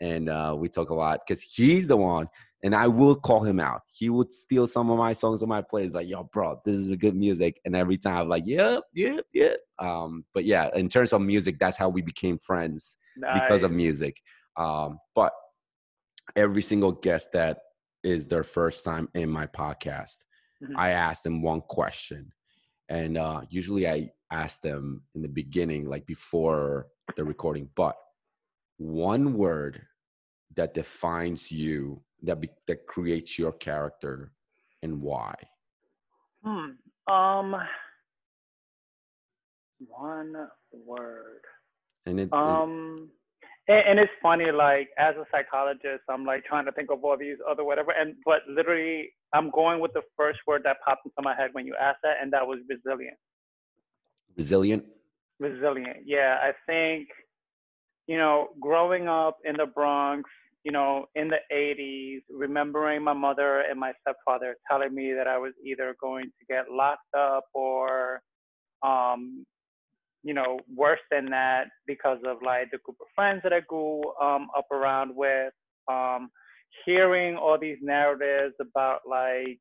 and 0.00 0.28
uh, 0.28 0.54
we 0.58 0.68
talk 0.68 0.90
a 0.90 0.94
lot 0.94 1.20
because 1.26 1.42
he's 1.42 1.88
the 1.88 1.96
one 1.96 2.28
and 2.62 2.74
I 2.74 2.86
will 2.86 3.16
call 3.16 3.42
him 3.42 3.58
out. 3.58 3.82
He 3.92 4.08
would 4.08 4.32
steal 4.32 4.66
some 4.68 4.90
of 4.90 4.98
my 4.98 5.12
songs 5.12 5.42
on 5.42 5.48
my 5.48 5.62
plays, 5.62 5.94
like, 5.94 6.08
yo, 6.08 6.24
bro, 6.24 6.60
this 6.64 6.76
is 6.76 6.88
good 6.90 7.16
music. 7.16 7.60
And 7.64 7.74
every 7.74 7.96
time 7.96 8.16
I'm 8.16 8.28
like, 8.28 8.44
yep, 8.46 8.84
yep, 8.94 9.24
yep. 9.32 9.58
Um, 9.80 10.24
but 10.32 10.44
yeah, 10.44 10.70
in 10.74 10.88
terms 10.88 11.12
of 11.12 11.22
music, 11.22 11.58
that's 11.58 11.76
how 11.76 11.88
we 11.88 12.02
became 12.02 12.38
friends 12.38 12.96
because 13.34 13.64
of 13.64 13.72
music. 13.72 14.16
Um, 14.56 14.98
but 15.14 15.32
every 16.36 16.62
single 16.62 16.92
guest 16.92 17.32
that 17.32 17.60
is 18.02 18.26
their 18.26 18.42
first 18.44 18.84
time 18.84 19.08
in 19.14 19.28
my 19.30 19.46
podcast, 19.46 20.18
Mhm. 20.62 20.74
I 20.76 20.90
ask 20.90 21.22
them 21.22 21.42
one 21.42 21.60
question. 21.60 22.32
And 22.88 23.16
uh, 23.16 23.42
usually 23.50 23.88
I 23.88 24.12
ask 24.30 24.60
them 24.60 25.02
in 25.14 25.22
the 25.22 25.28
beginning, 25.28 25.86
like 25.88 26.06
before 26.06 26.88
the 27.16 27.24
recording, 27.24 27.70
but 27.74 27.96
one 28.78 29.34
word 29.34 29.86
that 30.56 30.74
defines 30.74 31.50
you, 31.50 32.02
that 32.22 32.40
be, 32.40 32.48
that 32.66 32.86
creates 32.86 33.38
your 33.38 33.52
character, 33.52 34.32
and 34.82 35.00
why. 35.00 35.34
Hmm. 36.44 36.70
Um. 37.06 37.56
One 39.88 40.48
word. 40.72 41.42
And 42.06 42.20
it, 42.20 42.24
it- 42.24 42.32
Um. 42.32 43.10
And, 43.68 43.82
and 43.90 43.98
it's 44.00 44.12
funny, 44.22 44.50
like 44.52 44.88
as 44.98 45.14
a 45.16 45.24
psychologist, 45.32 46.02
I'm 46.08 46.24
like 46.24 46.44
trying 46.44 46.66
to 46.66 46.72
think 46.72 46.90
of 46.90 47.04
all 47.04 47.16
these 47.18 47.38
other 47.48 47.64
whatever, 47.64 47.92
and 47.92 48.14
but 48.24 48.40
literally, 48.48 49.10
I'm 49.34 49.50
going 49.50 49.80
with 49.80 49.92
the 49.94 50.02
first 50.16 50.40
word 50.46 50.62
that 50.64 50.78
popped 50.84 51.06
into 51.06 51.22
my 51.22 51.34
head 51.36 51.50
when 51.52 51.66
you 51.66 51.74
asked 51.80 52.00
that, 52.02 52.16
and 52.22 52.32
that 52.32 52.46
was 52.46 52.58
resilient. 52.68 53.16
resilient. 54.36 54.84
resilient. 55.38 55.98
Yeah, 56.06 56.38
I 56.42 56.52
think, 56.66 57.08
you 58.06 58.18
know, 58.18 58.48
growing 58.60 59.08
up 59.08 59.38
in 59.44 59.56
the 59.56 59.66
Bronx, 59.66 60.28
you 60.64 60.72
know, 60.72 61.06
in 61.14 61.28
the 61.28 61.38
80s, 61.52 62.22
remembering 62.30 63.02
my 63.02 63.12
mother 63.12 63.62
and 63.68 63.78
my 63.78 63.92
stepfather 64.00 64.56
telling 64.70 64.94
me 64.94 65.12
that 65.12 65.26
I 65.26 65.38
was 65.38 65.52
either 65.64 65.96
going 66.00 66.24
to 66.26 66.46
get 66.48 66.70
locked 66.70 67.14
up 67.16 67.44
or, 67.54 68.20
um, 68.82 69.44
you 70.22 70.34
know, 70.34 70.58
worse 70.74 71.00
than 71.10 71.26
that 71.30 71.64
because 71.86 72.18
of 72.26 72.38
like 72.44 72.70
the 72.70 72.78
group 72.84 72.96
of 73.00 73.06
friends 73.14 73.40
that 73.42 73.52
I 73.52 73.60
grew 73.60 74.02
um, 74.20 74.48
up 74.56 74.66
around 74.70 75.14
with. 75.14 75.52
Um, 75.90 76.30
hearing 76.84 77.36
all 77.36 77.58
these 77.58 77.78
narratives 77.82 78.54
about 78.60 79.00
like 79.08 79.58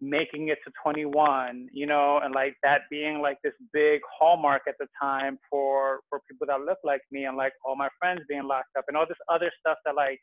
making 0.00 0.48
it 0.48 0.58
to 0.64 0.72
21 0.82 1.68
you 1.72 1.84
know 1.84 2.20
and 2.22 2.32
like 2.32 2.54
that 2.62 2.82
being 2.88 3.20
like 3.20 3.36
this 3.42 3.54
big 3.72 4.00
hallmark 4.18 4.62
at 4.68 4.74
the 4.78 4.86
time 5.00 5.36
for 5.50 6.00
for 6.08 6.20
people 6.30 6.46
that 6.46 6.60
look 6.60 6.78
like 6.84 7.00
me 7.10 7.24
and 7.24 7.36
like 7.36 7.52
all 7.64 7.74
my 7.74 7.88
friends 7.98 8.20
being 8.28 8.44
locked 8.44 8.68
up 8.76 8.84
and 8.86 8.96
all 8.96 9.06
this 9.08 9.18
other 9.28 9.50
stuff 9.58 9.76
that 9.84 9.96
like 9.96 10.20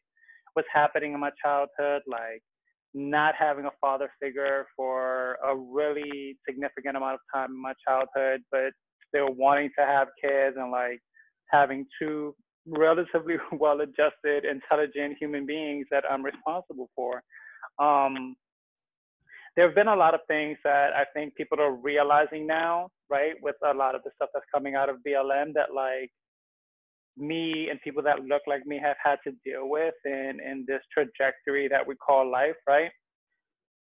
was 0.55 0.63
happening 0.73 1.13
in 1.13 1.19
my 1.19 1.31
childhood 1.43 2.01
like 2.07 2.41
not 2.93 3.35
having 3.37 3.65
a 3.65 3.71
father 3.81 4.09
figure 4.21 4.65
for 4.77 5.37
a 5.45 5.53
really 5.53 6.37
significant 6.47 6.95
amount 6.95 7.15
of 7.15 7.19
time 7.33 7.51
in 7.51 7.61
my 7.61 7.73
childhood 7.85 8.41
but 8.51 8.71
still 9.15 9.33
wanting 9.33 9.69
to 9.77 9.85
have 9.85 10.07
kids 10.21 10.55
and 10.59 10.71
like 10.71 10.99
having 11.51 11.85
two 11.99 12.35
relatively 12.67 13.35
well 13.53 13.81
adjusted 13.81 14.45
intelligent 14.45 15.17
human 15.19 15.45
beings 15.45 15.85
that 15.91 16.03
i'm 16.09 16.23
responsible 16.23 16.89
for 16.95 17.21
um 17.79 18.35
there 19.55 19.65
have 19.65 19.75
been 19.75 19.87
a 19.87 19.95
lot 19.95 20.13
of 20.13 20.19
things 20.27 20.57
that 20.63 20.89
I 20.93 21.05
think 21.13 21.33
people 21.35 21.61
are 21.61 21.71
realizing 21.71 22.45
now, 22.45 22.89
right? 23.09 23.35
With 23.41 23.55
a 23.65 23.73
lot 23.73 23.95
of 23.95 24.03
the 24.03 24.11
stuff 24.15 24.29
that's 24.33 24.45
coming 24.53 24.75
out 24.75 24.89
of 24.89 24.97
BLM 25.07 25.53
that 25.53 25.73
like 25.73 26.11
me 27.17 27.69
and 27.69 27.79
people 27.81 28.03
that 28.03 28.25
look 28.25 28.41
like 28.47 28.65
me 28.65 28.79
have 28.83 28.97
had 29.01 29.17
to 29.23 29.31
deal 29.45 29.69
with 29.69 29.93
in, 30.03 30.39
in 30.45 30.65
this 30.67 30.81
trajectory 30.93 31.69
that 31.69 31.87
we 31.87 31.95
call 31.95 32.29
life, 32.29 32.55
right? 32.67 32.91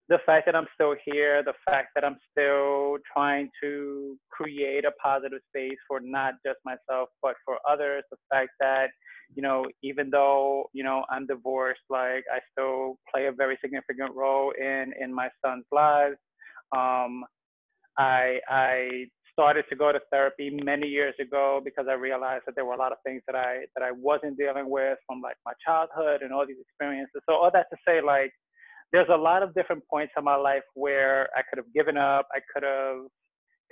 The 0.08 0.18
fact 0.26 0.46
that 0.46 0.56
I'm 0.56 0.66
still 0.74 0.94
here, 1.04 1.42
the 1.42 1.54
fact 1.68 1.88
that 1.94 2.04
I'm 2.04 2.16
still 2.30 2.98
trying 3.12 3.48
to 3.62 4.18
create 4.30 4.84
a 4.84 4.90
positive 5.02 5.40
space 5.48 5.78
for 5.88 6.00
not 6.00 6.34
just 6.44 6.58
myself, 6.64 7.08
but 7.22 7.34
for 7.44 7.58
others, 7.68 8.02
the 8.10 8.18
fact 8.30 8.50
that 8.60 8.88
you 9.34 9.42
know, 9.42 9.64
even 9.82 10.10
though, 10.10 10.68
you 10.72 10.84
know, 10.84 11.04
I'm 11.10 11.26
divorced, 11.26 11.80
like 11.88 12.24
I 12.32 12.40
still 12.52 12.98
play 13.12 13.26
a 13.26 13.32
very 13.32 13.58
significant 13.62 14.14
role 14.14 14.52
in 14.58 14.92
in 15.00 15.12
my 15.12 15.28
son's 15.44 15.64
lives. 15.72 16.16
Um, 16.76 17.24
I 17.98 18.40
I 18.48 19.06
started 19.32 19.64
to 19.70 19.76
go 19.76 19.92
to 19.92 20.00
therapy 20.10 20.50
many 20.62 20.86
years 20.86 21.14
ago 21.20 21.60
because 21.64 21.86
I 21.88 21.94
realized 21.94 22.44
that 22.46 22.54
there 22.54 22.64
were 22.66 22.74
a 22.74 22.78
lot 22.78 22.92
of 22.92 22.98
things 23.04 23.22
that 23.26 23.36
I 23.36 23.64
that 23.76 23.82
I 23.82 23.90
wasn't 23.92 24.38
dealing 24.38 24.68
with 24.68 24.98
from 25.06 25.20
like 25.22 25.36
my 25.46 25.52
childhood 25.64 26.22
and 26.22 26.32
all 26.32 26.46
these 26.46 26.60
experiences. 26.60 27.22
So 27.28 27.34
all 27.36 27.50
that 27.52 27.66
to 27.70 27.76
say, 27.86 28.00
like, 28.02 28.32
there's 28.92 29.08
a 29.12 29.16
lot 29.16 29.42
of 29.42 29.54
different 29.54 29.82
points 29.90 30.12
in 30.16 30.24
my 30.24 30.36
life 30.36 30.64
where 30.74 31.28
I 31.36 31.42
could 31.48 31.58
have 31.58 31.72
given 31.74 31.96
up. 31.96 32.26
I 32.34 32.40
could 32.52 32.62
have 32.64 33.06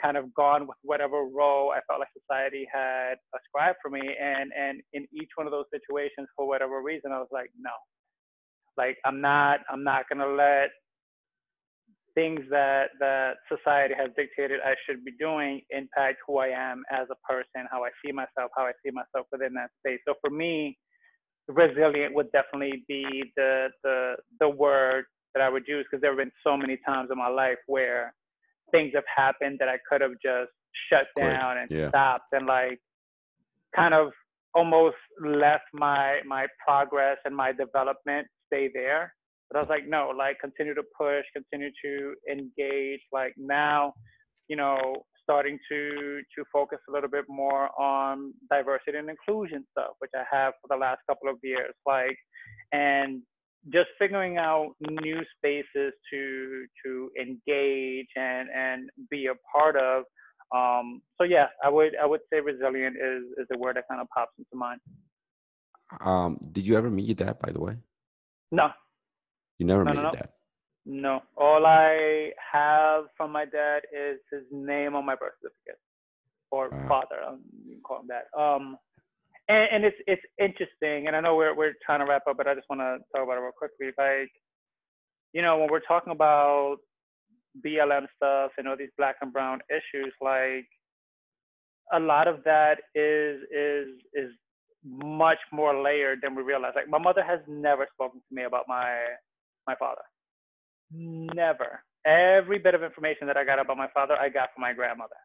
kind 0.03 0.17
of 0.17 0.33
gone 0.35 0.67
with 0.67 0.79
whatever 0.83 1.25
role 1.25 1.73
I 1.73 1.81
felt 1.89 2.01
like 2.01 2.09
society 2.19 2.67
had 2.73 3.15
ascribed 3.37 3.79
for 3.83 3.91
me. 3.91 4.01
And 4.21 4.51
and 4.59 4.81
in 4.93 5.07
each 5.13 5.31
one 5.37 5.47
of 5.47 5.53
those 5.53 5.67
situations, 5.73 6.29
for 6.37 6.49
whatever 6.49 6.83
reason, 6.83 7.13
I 7.13 7.19
was 7.19 7.29
like, 7.33 7.51
no, 7.59 7.73
like 8.77 8.99
I'm 9.05 9.21
not 9.21 9.61
I'm 9.71 9.85
not 9.85 10.09
gonna 10.09 10.29
let 10.29 10.71
things 12.15 12.41
that 12.51 12.91
that 13.01 13.35
society 13.49 13.95
has 13.97 14.11
dictated 14.17 14.61
I 14.65 14.75
should 14.87 15.05
be 15.05 15.13
doing 15.19 15.63
impact 15.71 16.19
who 16.27 16.39
I 16.39 16.49
am 16.49 16.83
as 16.91 17.07
a 17.11 17.33
person, 17.33 17.69
how 17.71 17.85
I 17.85 17.91
see 18.05 18.13
myself, 18.13 18.51
how 18.57 18.65
I 18.65 18.73
see 18.85 18.91
myself 18.93 19.27
within 19.33 19.55
that 19.55 19.71
space. 19.81 20.01
So 20.07 20.15
for 20.21 20.31
me, 20.31 20.79
resilient 21.49 22.15
would 22.15 22.31
definitely 22.33 22.85
be 22.89 23.25
the 23.37 23.69
the 23.83 24.17
the 24.39 24.49
word 24.49 25.05
that 25.35 25.43
I 25.43 25.49
would 25.49 25.65
use 25.67 25.87
because 25.89 26.01
there 26.01 26.11
have 26.11 26.19
been 26.19 26.33
so 26.45 26.57
many 26.57 26.79
times 26.87 27.09
in 27.13 27.19
my 27.19 27.29
life 27.29 27.59
where 27.67 28.15
things 28.73 28.93
have 28.95 29.05
happened 29.15 29.59
that 29.61 29.69
I 29.69 29.79
could 29.89 30.01
have 30.01 30.13
just 30.23 30.51
shut 30.91 31.07
down 31.17 31.59
and 31.59 31.71
yeah. 31.71 31.89
stopped 31.89 32.33
and 32.33 32.47
like 32.47 32.79
kind 33.75 33.95
of 33.95 34.13
almost 34.55 34.97
left 35.25 35.65
my 35.73 36.19
my 36.27 36.47
progress 36.67 37.19
and 37.25 37.35
my 37.35 37.53
development 37.53 38.27
stay 38.47 38.71
there. 38.73 39.15
But 39.51 39.59
I 39.59 39.63
was 39.63 39.69
like, 39.69 39.89
no, 39.89 40.13
like 40.17 40.39
continue 40.41 40.75
to 40.75 40.83
push, 40.97 41.25
continue 41.33 41.71
to 41.85 42.15
engage. 42.31 43.01
Like 43.13 43.35
now, 43.37 43.95
you 44.49 44.57
know, 44.57 45.05
starting 45.31 45.59
to 45.71 46.21
to 46.37 46.45
focus 46.53 46.79
a 46.89 46.93
little 46.93 47.09
bit 47.09 47.25
more 47.29 47.69
on 47.81 48.35
diversity 48.51 48.99
and 48.99 49.09
inclusion 49.09 49.65
stuff, 49.71 49.93
which 50.01 50.11
I 50.15 50.25
have 50.35 50.55
for 50.61 50.69
the 50.69 50.81
last 50.81 51.01
couple 51.09 51.31
of 51.31 51.37
years. 51.43 51.75
Like, 51.87 52.17
and 52.73 53.23
just 53.73 53.89
figuring 53.99 54.39
out 54.39 54.73
new 54.81 55.21
spaces 55.37 55.93
to 56.13 56.65
to 56.85 57.11
engage 57.21 58.09
and 58.17 58.49
and 58.55 58.91
be 59.11 59.27
a 59.27 59.37
part 59.57 59.77
of. 59.77 60.05
Um, 60.53 61.01
so 61.17 61.25
yeah, 61.25 61.47
I 61.65 61.69
would 61.69 61.93
I 62.03 62.07
would 62.07 62.23
say 62.33 62.41
resilient 62.41 62.97
is 62.97 63.23
is 63.39 63.47
the 63.51 63.59
word 63.59 63.77
that 63.77 63.85
kind 63.89 64.01
of 64.01 64.09
pops 64.17 64.33
into 64.39 64.57
mind. 64.57 64.81
Um, 66.01 66.39
did 66.53 66.67
you 66.67 66.77
ever 66.77 66.91
meet 66.91 67.07
your 67.07 67.15
dad, 67.15 67.39
by 67.41 67.53
the 67.53 67.61
way? 67.61 67.77
No. 68.51 68.69
You 69.59 69.67
never 69.67 69.85
no, 69.85 69.93
met 69.93 69.97
no, 69.97 70.03
your 70.03 70.13
dad. 70.13 70.29
No. 70.91 71.23
All 71.39 71.67
I 71.67 72.33
have 72.53 73.07
from 73.17 73.33
my 73.33 73.47
dad 73.47 73.83
is 73.97 74.19
his 74.33 74.45
name 74.53 74.97
on 74.97 75.07
my 75.07 75.17
birth 75.17 75.35
certificate, 75.43 75.81
or 76.51 76.73
Wow. 76.73 76.89
father. 76.89 77.39
You 77.67 77.75
can 77.77 77.83
call 77.83 78.01
him 78.01 78.09
that. 78.09 78.27
Um, 78.39 78.79
and, 79.49 79.69
and 79.73 79.85
it's 79.87 79.99
it's 80.09 80.23
interesting. 80.41 81.09
And 81.09 81.17
I 81.17 81.21
know 81.21 81.37
we're 81.37 81.57
we're 81.57 81.75
trying 81.87 82.01
to 82.01 82.07
wrap 82.07 82.25
up, 82.29 82.39
but 82.39 82.49
I 82.49 82.55
just 82.55 82.69
want 82.71 82.81
to 82.83 82.99
talk 83.15 83.25
about 83.25 83.39
it 83.39 83.43
real 83.43 83.53
quickly. 83.57 83.89
Like, 83.99 84.33
you 85.33 85.43
know, 85.43 85.59
when 85.59 85.71
we're 85.71 85.81
talking 85.81 86.13
about 86.13 86.79
BLM 87.65 88.07
stuff 88.17 88.53
and 88.59 88.69
all 88.69 88.77
these 88.79 88.91
black 88.99 89.17
and 89.23 89.33
brown 89.33 89.61
issues, 89.71 90.15
like 90.23 90.69
a 91.93 92.01
lot 92.01 92.29
of 92.29 92.45
that 92.45 92.79
is 92.95 93.43
is 93.53 93.89
is 94.15 94.33
much 94.85 95.39
more 95.53 95.83
layered 95.83 96.21
than 96.23 96.37
we 96.37 96.43
realize. 96.43 96.73
Like 96.77 96.89
my 96.91 96.99
mother 96.99 97.25
has 97.25 97.41
never 97.49 97.87
spoken 97.95 98.21
to 98.21 98.35
me 98.37 98.45
about 98.45 98.67
my 98.69 98.97
my 99.69 99.77
father. 99.77 100.03
Never. 100.93 101.83
Every 102.07 102.59
bit 102.59 102.75
of 102.75 102.83
information 102.83 103.27
that 103.27 103.37
I 103.37 103.45
got 103.45 103.61
about 103.61 103.77
my 103.77 103.89
father, 103.93 104.15
I 104.15 104.29
got 104.29 104.49
from 104.55 104.63
my 104.63 104.73
grandmother. 104.73 105.21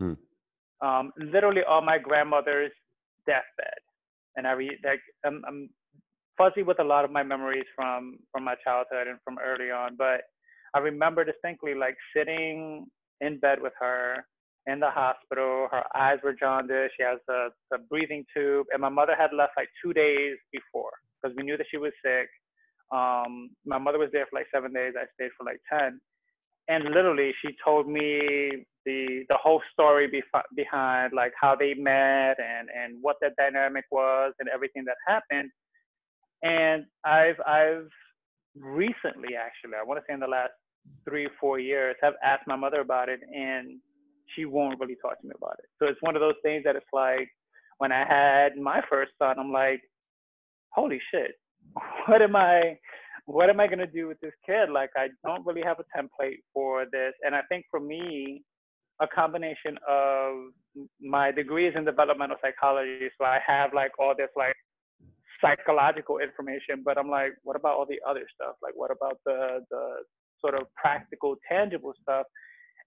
Hmm. 0.00 0.14
Um, 0.86 1.12
literally 1.18 1.62
on 1.68 1.84
my 1.84 1.98
grandmother's 1.98 2.72
deathbed, 3.26 3.80
and 4.36 4.46
I 4.46 4.52
read 4.52 4.78
like 4.82 5.00
I'm, 5.24 5.42
I'm 5.46 5.70
fuzzy 6.38 6.62
with 6.62 6.80
a 6.80 6.84
lot 6.84 7.04
of 7.04 7.10
my 7.10 7.22
memories 7.22 7.66
from 7.76 8.18
from 8.32 8.44
my 8.44 8.54
childhood 8.64 9.06
and 9.06 9.18
from 9.24 9.38
early 9.44 9.70
on, 9.70 9.96
but 9.96 10.22
I 10.74 10.78
remember 10.78 11.24
distinctly 11.24 11.74
like 11.74 11.96
sitting 12.16 12.86
in 13.20 13.38
bed 13.38 13.58
with 13.60 13.72
her 13.78 14.24
in 14.66 14.80
the 14.80 14.90
hospital. 14.90 15.68
Her 15.70 15.84
eyes 15.94 16.18
were 16.22 16.32
jaundiced. 16.32 16.94
She 16.96 17.02
has 17.02 17.18
a, 17.28 17.48
a 17.74 17.78
breathing 17.78 18.24
tube, 18.34 18.66
and 18.72 18.80
my 18.80 18.88
mother 18.88 19.14
had 19.18 19.30
left 19.36 19.52
like 19.56 19.68
two 19.82 19.92
days 19.92 20.36
before 20.52 20.92
because 21.20 21.36
we 21.36 21.42
knew 21.42 21.56
that 21.56 21.66
she 21.70 21.76
was 21.76 21.92
sick. 22.04 22.28
Um, 22.92 23.50
my 23.64 23.78
mother 23.78 23.98
was 23.98 24.10
there 24.12 24.26
for 24.30 24.38
like 24.38 24.48
seven 24.54 24.72
days. 24.72 24.94
I 24.98 25.06
stayed 25.14 25.30
for 25.38 25.44
like 25.44 25.60
ten, 25.72 26.00
and 26.68 26.84
literally 26.84 27.32
she 27.44 27.54
told 27.64 27.88
me 27.88 28.64
the 28.86 29.24
the 29.28 29.36
whole 29.42 29.62
story 29.72 30.10
behind 30.56 31.12
like 31.14 31.32
how 31.40 31.54
they 31.56 31.74
met 31.74 32.36
and 32.40 32.68
and 32.74 32.98
what 33.00 33.16
that 33.20 33.36
dynamic 33.36 33.84
was 33.90 34.32
and 34.40 34.48
everything 34.48 34.84
that 34.86 34.96
happened. 35.06 35.50
And 36.42 36.86
I've 37.04 37.40
I've 37.46 37.88
recently 38.56 39.36
actually 39.36 39.78
I 39.80 39.84
want 39.84 40.00
to 40.00 40.04
say 40.08 40.14
in 40.14 40.20
the 40.20 40.26
last 40.26 40.52
three 41.08 41.28
four 41.40 41.58
years 41.58 41.96
have 42.02 42.14
asked 42.24 42.46
my 42.46 42.56
mother 42.56 42.80
about 42.80 43.08
it 43.08 43.20
and 43.34 43.78
she 44.34 44.44
won't 44.44 44.78
really 44.80 44.96
talk 45.02 45.20
to 45.20 45.26
me 45.26 45.34
about 45.36 45.56
it. 45.58 45.66
So 45.78 45.86
it's 45.86 46.00
one 46.02 46.16
of 46.16 46.20
those 46.20 46.34
things 46.42 46.64
that 46.64 46.76
it's 46.76 46.86
like 46.92 47.28
when 47.78 47.92
I 47.92 48.04
had 48.06 48.56
my 48.56 48.80
first 48.90 49.12
son, 49.18 49.36
I'm 49.38 49.52
like, 49.52 49.80
holy 50.72 51.00
shit, 51.12 51.32
what 52.06 52.22
am 52.22 52.36
I 52.36 52.78
what 53.26 53.48
am 53.48 53.60
I 53.60 53.66
gonna 53.66 53.86
do 53.86 54.08
with 54.08 54.18
this 54.20 54.32
kid? 54.44 54.70
Like 54.70 54.90
I 54.96 55.08
don't 55.24 55.46
really 55.46 55.62
have 55.62 55.78
a 55.78 55.84
template 55.96 56.38
for 56.52 56.86
this. 56.90 57.12
And 57.24 57.34
I 57.34 57.42
think 57.48 57.64
for 57.70 57.80
me, 57.80 58.42
a 59.00 59.06
combination 59.06 59.78
of 59.88 60.52
my 61.00 61.30
degrees 61.30 61.72
in 61.76 61.84
developmental 61.84 62.36
psychology, 62.42 63.08
so 63.18 63.24
I 63.24 63.38
have 63.46 63.72
like 63.74 63.92
all 63.98 64.14
this 64.16 64.28
like 64.36 64.54
psychological 65.40 66.18
information, 66.18 66.82
but 66.84 66.98
I'm 66.98 67.08
like, 67.08 67.32
what 67.44 67.56
about 67.56 67.76
all 67.78 67.86
the 67.86 68.00
other 68.08 68.26
stuff? 68.34 68.56
Like 68.62 68.74
what 68.74 68.90
about 68.90 69.18
the 69.24 69.64
the 69.70 69.84
sort 70.40 70.54
of 70.54 70.66
practical, 70.74 71.36
tangible 71.48 71.92
stuff? 72.02 72.26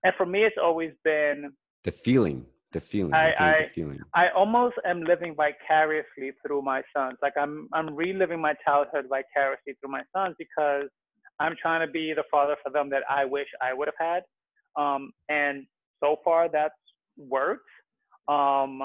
And 0.04 0.14
for 0.18 0.26
me, 0.26 0.44
it's 0.44 0.58
always 0.62 0.92
been 1.04 1.54
The 1.84 1.92
feeling, 1.92 2.46
the 2.74 2.82
feeling. 2.82 3.14
I- 3.14 3.32
I, 3.34 3.50
I- 3.54 3.58
the 3.64 3.70
feeling. 3.70 4.00
I 4.14 4.30
almost 4.30 4.76
am 4.86 5.04
living 5.04 5.36
vicariously 5.36 6.32
through 6.46 6.62
my 6.62 6.82
sons. 6.96 7.18
Like 7.22 7.34
I'm 7.38 7.70
I'm 7.74 7.96
reliving 7.96 8.42
my 8.42 8.54
childhood 8.66 9.06
vicariously 9.10 9.74
through 9.80 9.92
my 9.92 10.04
sons 10.16 10.36
because 10.38 10.90
I'm 11.40 11.56
trying 11.62 11.86
to 11.86 11.92
be 11.92 12.14
the 12.14 12.24
father 12.30 12.56
for 12.64 12.72
them 12.72 12.90
that 12.90 13.04
I 13.10 13.26
wish 13.26 13.48
I 13.62 13.74
would 13.74 13.88
have 13.88 14.02
had. 14.12 14.24
Um, 14.82 15.12
and 15.30 15.66
so 16.04 16.18
far 16.24 16.50
that's 16.50 16.74
worked. 17.18 17.70
Um, 18.28 18.82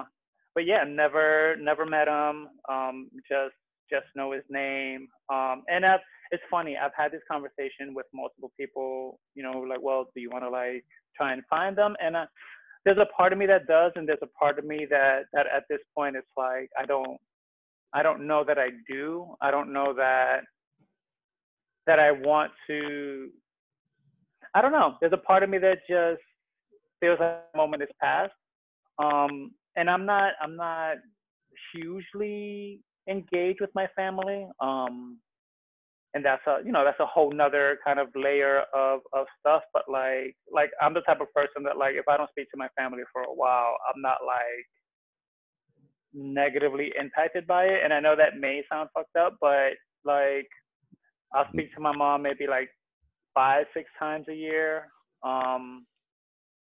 but 0.55 0.65
yeah, 0.66 0.85
never 0.85 1.56
never 1.60 1.85
met 1.86 2.09
him. 2.09 2.48
Um, 2.69 3.09
just 3.28 3.55
just 3.90 4.06
know 4.15 4.32
his 4.32 4.44
name. 4.51 5.09
Um, 5.32 5.62
and 5.69 5.85
I've, 5.86 6.01
it's 6.31 6.43
funny. 6.51 6.77
I've 6.77 6.93
had 6.97 7.10
this 7.12 7.23
conversation 7.31 7.94
with 7.94 8.06
multiple 8.12 8.52
people. 8.59 9.19
You 9.35 9.43
know, 9.44 9.60
like, 9.60 9.81
well, 9.81 10.06
do 10.15 10.20
you 10.20 10.31
want 10.31 10.44
to 10.44 10.51
like 10.51 10.85
try 11.16 11.32
and 11.32 11.43
find 11.48 11.77
them? 11.77 11.94
And 12.02 12.16
uh, 12.16 12.27
there's 12.84 12.98
a 12.98 13.06
part 13.16 13.32
of 13.32 13.38
me 13.38 13.46
that 13.46 13.66
does, 13.66 13.92
and 13.96 14.09
there's 14.09 14.18
a 14.22 14.38
part 14.38 14.59
of 14.59 14.64
me 14.64 14.86
that 14.90 15.24
that 15.32 15.46
at 15.46 15.64
this 15.68 15.80
point 15.96 16.16
it's 16.16 16.26
like 16.36 16.70
I 16.78 16.84
don't 16.84 17.18
I 17.92 18.02
don't 18.02 18.26
know 18.26 18.44
that 18.44 18.59
I 18.59 18.68
do. 18.88 19.34
I 19.40 19.50
don't 19.50 19.72
know 19.72 19.94
that 19.94 20.40
that 21.86 21.98
I 21.98 22.12
want 22.12 22.52
to. 22.68 23.30
I 24.55 24.62
don't 24.62 24.72
know. 24.72 24.96
There's 25.00 25.12
a 25.12 25.18
part 25.18 25.42
of 25.42 25.50
me 25.50 25.59
that 25.59 25.78
just 25.88 26.22
feels 27.00 27.18
like 27.20 27.40
the 27.52 27.56
moment 27.56 27.82
is 27.82 27.88
past. 28.00 28.32
Um, 29.02 29.52
and 29.76 29.88
I'm 29.88 30.05
not 30.05 30.32
I'm 30.40 30.56
not 30.56 30.96
hugely 31.72 32.80
engaged 33.09 33.60
with 33.60 33.70
my 33.74 33.86
family. 33.96 34.46
Um, 34.60 35.18
and 36.14 36.24
that's 36.24 36.43
a 36.47 36.59
you 36.64 36.72
know 36.72 36.85
that's 36.85 37.01
a 37.01 37.06
whole 37.06 37.32
nother 37.32 37.78
kind 37.85 37.98
of 38.01 38.09
layer 38.16 38.64
of 38.74 39.01
of 39.12 39.26
stuff. 39.40 39.62
But 39.74 39.85
like 39.90 40.36
like 40.52 40.70
I'm 40.82 40.94
the 40.94 41.02
type 41.02 41.20
of 41.20 41.32
person 41.35 41.62
that 41.64 41.76
like 41.78 41.94
if 41.97 42.09
I 42.09 42.16
don't 42.16 42.30
speak 42.30 42.51
to 42.52 42.59
my 42.59 42.68
family 42.78 43.02
for 43.12 43.22
a 43.22 43.35
while, 43.35 43.76
I'm 43.89 44.01
not 44.02 44.18
like 44.26 44.66
negatively 46.14 46.93
impacted 46.98 47.47
by 47.47 47.64
it. 47.66 47.80
And 47.85 47.93
I 47.93 48.01
know 48.01 48.16
that 48.16 48.39
may 48.39 48.62
sound 48.70 48.90
fucked 48.94 49.16
up, 49.16 49.36
but 49.40 49.72
like 50.05 50.48
I'll 51.35 51.48
speak 51.52 51.74
to 51.74 51.80
my 51.80 51.94
mom 51.97 52.22
maybe 52.22 52.47
like 52.48 52.70
five, 53.35 53.66
six 53.74 53.89
times 53.98 54.26
a 54.28 54.35
year. 54.35 54.89
Um, 55.24 55.86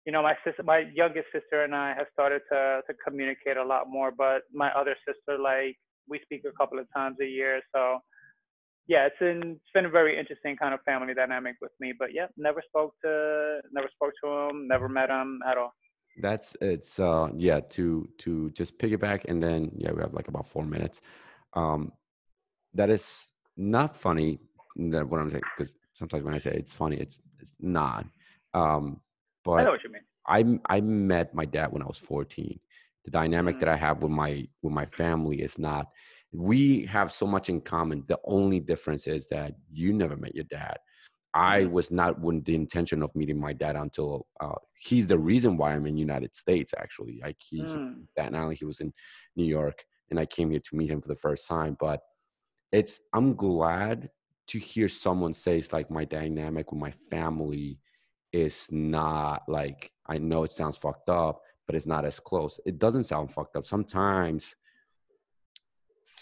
you 0.05 0.11
know, 0.11 0.23
my 0.23 0.35
sister, 0.45 0.63
my 0.63 0.83
youngest 0.93 1.27
sister 1.33 1.63
and 1.63 1.75
I 1.75 1.93
have 1.95 2.07
started 2.13 2.41
to 2.51 2.81
to 2.87 2.93
communicate 3.05 3.57
a 3.57 3.63
lot 3.63 3.89
more, 3.89 4.11
but 4.11 4.43
my 4.53 4.71
other 4.71 4.95
sister, 5.07 5.37
like, 5.39 5.77
we 6.07 6.19
speak 6.23 6.43
a 6.47 6.51
couple 6.59 6.79
of 6.79 6.87
times 6.95 7.17
a 7.21 7.25
year. 7.25 7.61
So, 7.73 7.99
yeah, 8.87 9.05
it's 9.05 9.15
been 9.19 9.53
it's 9.61 9.71
been 9.73 9.85
a 9.85 9.89
very 9.89 10.17
interesting 10.19 10.55
kind 10.57 10.73
of 10.73 10.81
family 10.83 11.13
dynamic 11.13 11.55
with 11.61 11.71
me. 11.79 11.93
But 11.97 12.09
yeah, 12.13 12.27
never 12.37 12.61
spoke 12.67 12.93
to 13.03 13.61
never 13.71 13.89
spoke 13.93 14.13
to 14.23 14.29
him, 14.29 14.67
never 14.67 14.89
met 14.89 15.09
him 15.09 15.39
at 15.49 15.57
all. 15.57 15.73
That's 16.17 16.55
it's 16.61 16.99
uh 16.99 17.29
yeah 17.37 17.61
to 17.71 18.09
to 18.19 18.49
just 18.51 18.77
piggyback 18.77 19.25
and 19.27 19.41
then 19.41 19.71
yeah 19.77 19.91
we 19.91 20.01
have 20.01 20.13
like 20.13 20.27
about 20.27 20.47
four 20.47 20.65
minutes. 20.65 21.01
Um, 21.53 21.93
that 22.73 22.89
is 22.89 23.27
not 23.57 23.95
funny. 23.95 24.39
That 24.75 25.07
what 25.07 25.21
I'm 25.21 25.29
saying 25.29 25.43
because 25.57 25.73
sometimes 25.93 26.23
when 26.23 26.33
I 26.33 26.39
say 26.39 26.51
it's 26.51 26.73
funny, 26.73 26.97
it's 26.97 27.19
it's 27.39 27.55
not. 27.59 28.05
Um, 28.53 29.01
but 29.43 29.53
I 29.53 29.63
know 29.63 29.71
what 29.71 29.83
you 29.83 29.91
mean. 29.91 30.03
I 30.27 30.59
I 30.69 30.81
met 30.81 31.33
my 31.33 31.45
dad 31.45 31.71
when 31.71 31.81
I 31.81 31.85
was 31.87 31.97
14. 31.97 32.59
The 33.05 33.11
dynamic 33.11 33.55
Mhm. 33.55 33.59
that 33.61 33.69
I 33.69 33.77
have 33.77 34.03
with 34.03 34.11
my 34.11 34.47
with 34.61 34.73
my 34.73 34.85
family 34.85 35.41
is 35.41 35.57
not. 35.57 35.87
We 36.31 36.85
have 36.85 37.11
so 37.11 37.27
much 37.27 37.49
in 37.49 37.61
common. 37.61 38.03
The 38.07 38.19
only 38.23 38.59
difference 38.59 39.07
is 39.07 39.27
that 39.29 39.55
you 39.71 39.93
never 39.93 40.15
met 40.15 40.35
your 40.35 40.45
dad. 40.45 40.77
I 41.33 41.65
was 41.65 41.91
not 41.91 42.19
with 42.19 42.43
the 42.43 42.55
intention 42.55 43.01
of 43.01 43.15
meeting 43.15 43.39
my 43.39 43.53
dad 43.53 43.77
until 43.77 44.27
uh, 44.41 44.55
he's 44.77 45.07
the 45.07 45.17
reason 45.17 45.55
why 45.55 45.73
I'm 45.73 45.85
in 45.85 45.95
United 45.95 46.35
States. 46.35 46.73
Actually, 46.77 47.19
like 47.21 47.37
he, 47.39 47.61
Mm. 47.61 48.07
Staten 48.11 48.35
Island, 48.35 48.57
he 48.57 48.65
was 48.65 48.81
in 48.81 48.91
New 49.37 49.45
York, 49.45 49.85
and 50.09 50.19
I 50.19 50.25
came 50.25 50.51
here 50.51 50.59
to 50.59 50.75
meet 50.75 50.89
him 50.89 51.01
for 51.01 51.07
the 51.07 51.15
first 51.15 51.47
time. 51.47 51.77
But 51.79 52.01
it's 52.71 52.99
I'm 53.13 53.35
glad 53.35 54.09
to 54.47 54.59
hear 54.59 54.89
someone 54.89 55.33
say 55.33 55.57
it's 55.57 55.71
like 55.71 55.89
my 55.89 56.03
dynamic 56.03 56.71
with 56.71 56.81
my 56.81 56.91
family 57.09 57.79
is 58.33 58.67
not 58.71 59.43
like 59.47 59.91
I 60.07 60.17
know 60.17 60.43
it 60.43 60.51
sounds 60.51 60.77
fucked 60.77 61.09
up, 61.09 61.41
but 61.65 61.75
it's 61.75 61.85
not 61.85 62.03
as 62.05 62.19
close. 62.19 62.59
It 62.65 62.77
doesn't 62.77 63.05
sound 63.05 63.31
fucked 63.31 63.55
up. 63.55 63.65
Sometimes 63.65 64.55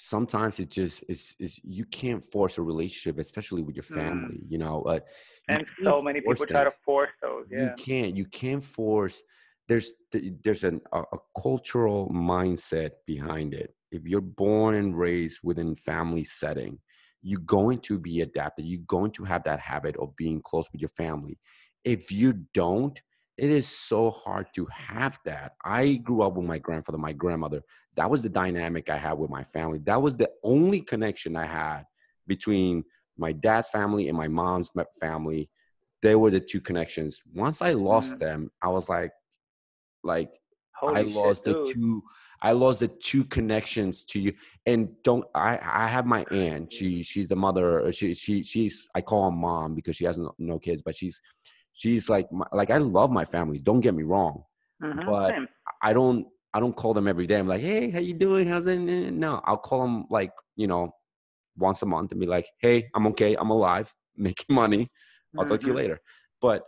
sometimes 0.09 0.59
it 0.59 0.69
just 0.79 1.03
is 1.13 1.21
is 1.39 1.51
you 1.63 1.85
can't 1.85 2.23
force 2.33 2.57
a 2.57 2.63
relationship, 2.71 3.15
especially 3.19 3.61
with 3.67 3.75
your 3.79 3.89
Mm. 3.91 3.99
family, 4.01 4.39
you 4.51 4.59
know. 4.63 4.77
Uh, 4.93 4.99
And 5.47 5.65
so 5.83 6.01
many 6.07 6.19
people 6.21 6.45
try 6.45 6.63
to 6.71 6.75
force 6.87 7.13
those. 7.21 7.45
yeah. 7.51 7.61
You 7.61 7.69
can't 7.87 8.11
you 8.19 8.25
can't 8.41 8.63
force 8.63 9.15
there's 9.69 9.93
there's 10.45 10.63
an, 10.63 10.81
a, 10.91 11.01
a 11.17 11.19
cultural 11.45 12.09
mindset 12.09 12.91
behind 13.13 13.53
it. 13.53 13.69
If 13.97 14.01
you're 14.09 14.29
born 14.45 14.73
and 14.81 14.97
raised 15.07 15.39
within 15.43 15.75
family 15.75 16.25
setting, 16.41 16.73
you're 17.21 17.47
going 17.59 17.79
to 17.89 17.99
be 17.99 18.15
adapted. 18.27 18.65
You're 18.65 18.93
going 18.97 19.11
to 19.17 19.23
have 19.31 19.43
that 19.43 19.59
habit 19.59 19.95
of 19.97 20.15
being 20.23 20.41
close 20.49 20.67
with 20.71 20.81
your 20.81 20.93
family. 21.03 21.35
If 21.95 22.11
you 22.11 22.29
don't, 22.53 22.97
it 23.39 23.49
is 23.49 23.67
so 23.67 24.11
hard 24.11 24.47
to 24.55 24.67
have 24.67 25.17
that. 25.23 25.53
I 25.63 25.95
grew 25.95 26.21
up 26.21 26.35
with 26.35 26.45
my 26.45 26.57
grandfather, 26.57 26.97
my 26.97 27.13
grandmother. 27.13 27.61
That 27.95 28.09
was 28.09 28.21
the 28.21 28.29
dynamic 28.29 28.89
I 28.89 28.97
had 28.97 29.13
with 29.13 29.29
my 29.29 29.45
family. 29.45 29.79
That 29.85 30.01
was 30.01 30.17
the 30.17 30.29
only 30.43 30.81
connection 30.81 31.37
I 31.37 31.45
had 31.45 31.83
between 32.27 32.83
my 33.17 33.31
dad's 33.31 33.69
family 33.69 34.09
and 34.09 34.17
my 34.17 34.27
mom's 34.27 34.69
family. 34.99 35.49
They 36.01 36.15
were 36.15 36.31
the 36.31 36.41
two 36.41 36.59
connections. 36.59 37.21
Once 37.33 37.61
I 37.61 37.71
lost 37.71 38.11
mm-hmm. 38.11 38.19
them, 38.19 38.51
I 38.61 38.67
was 38.69 38.89
like, 38.89 39.11
like 40.03 40.31
Holy 40.75 40.99
I 40.99 41.01
lost 41.03 41.45
shit, 41.45 41.55
the 41.55 41.63
dude. 41.63 41.75
two. 41.75 42.03
I 42.41 42.53
lost 42.53 42.79
the 42.79 42.87
two 42.87 43.25
connections 43.25 44.05
to 44.05 44.19
you. 44.19 44.33
And 44.65 44.89
don't 45.03 45.25
I? 45.35 45.59
I 45.61 45.87
have 45.87 46.05
my 46.05 46.23
aunt. 46.31 46.71
She 46.71 47.03
she's 47.03 47.27
the 47.27 47.35
mother. 47.35 47.91
She 47.91 48.13
she 48.13 48.43
she's 48.43 48.87
I 48.95 49.01
call 49.01 49.25
her 49.25 49.35
mom 49.35 49.75
because 49.75 49.97
she 49.97 50.05
has 50.05 50.17
no, 50.17 50.33
no 50.39 50.57
kids, 50.57 50.81
but 50.81 50.95
she's 50.95 51.21
she's 51.79 52.09
like 52.09 52.29
my, 52.31 52.45
like 52.51 52.69
I 52.69 52.77
love 52.77 53.09
my 53.09 53.25
family. 53.25 53.57
Don't 53.57 53.79
get 53.79 53.95
me 53.95 54.03
wrong, 54.03 54.43
mm-hmm. 54.83 55.09
but 55.09 55.29
Same. 55.29 55.47
I 55.81 55.93
don't 55.93 56.27
I 56.53 56.59
don't 56.59 56.75
call 56.75 56.93
them 56.93 57.07
every 57.07 57.25
day. 57.25 57.39
I'm 57.39 57.47
like, 57.47 57.61
hey, 57.61 57.89
how 57.89 57.99
you 57.99 58.13
doing? 58.13 58.47
How's 58.47 58.67
it? 58.67 58.77
No, 58.77 59.41
I'll 59.45 59.57
call 59.57 59.81
them 59.81 60.05
like 60.09 60.31
you 60.57 60.67
know 60.67 60.91
once 61.57 61.81
a 61.81 61.85
month 61.85 62.11
and 62.11 62.19
be 62.19 62.27
like, 62.27 62.47
hey, 62.59 62.89
I'm 62.93 63.07
okay. 63.07 63.35
I'm 63.35 63.49
alive, 63.49 63.93
making 64.17 64.53
money. 64.53 64.91
I'll 65.37 65.43
mm-hmm. 65.43 65.51
talk 65.51 65.61
to 65.61 65.67
you 65.67 65.71
mm-hmm. 65.71 65.77
later. 65.77 65.99
But 66.41 66.63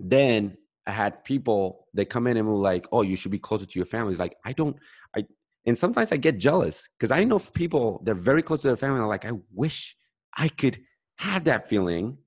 then 0.00 0.56
I 0.86 0.92
had 0.92 1.22
people 1.24 1.86
that 1.94 2.06
come 2.06 2.26
in 2.26 2.36
and 2.38 2.48
were 2.48 2.54
like, 2.54 2.86
"Oh, 2.92 3.02
you 3.02 3.16
should 3.16 3.30
be 3.30 3.38
closer 3.38 3.66
to 3.66 3.78
your 3.78 3.86
family." 3.86 4.12
It's 4.12 4.20
like 4.20 4.36
I 4.44 4.52
don't, 4.52 4.76
I, 5.14 5.24
and 5.66 5.78
sometimes 5.78 6.12
I 6.12 6.16
get 6.16 6.38
jealous 6.38 6.88
because 6.98 7.10
I 7.10 7.24
know 7.24 7.38
people 7.54 8.02
they're 8.04 8.14
very 8.14 8.42
close 8.42 8.62
to 8.62 8.68
their 8.68 8.76
family. 8.76 9.00
I'm 9.00 9.08
like, 9.08 9.26
I 9.26 9.32
wish 9.52 9.96
I 10.36 10.48
could 10.48 10.80
have 11.18 11.44
that 11.44 11.68
feeling, 11.68 12.18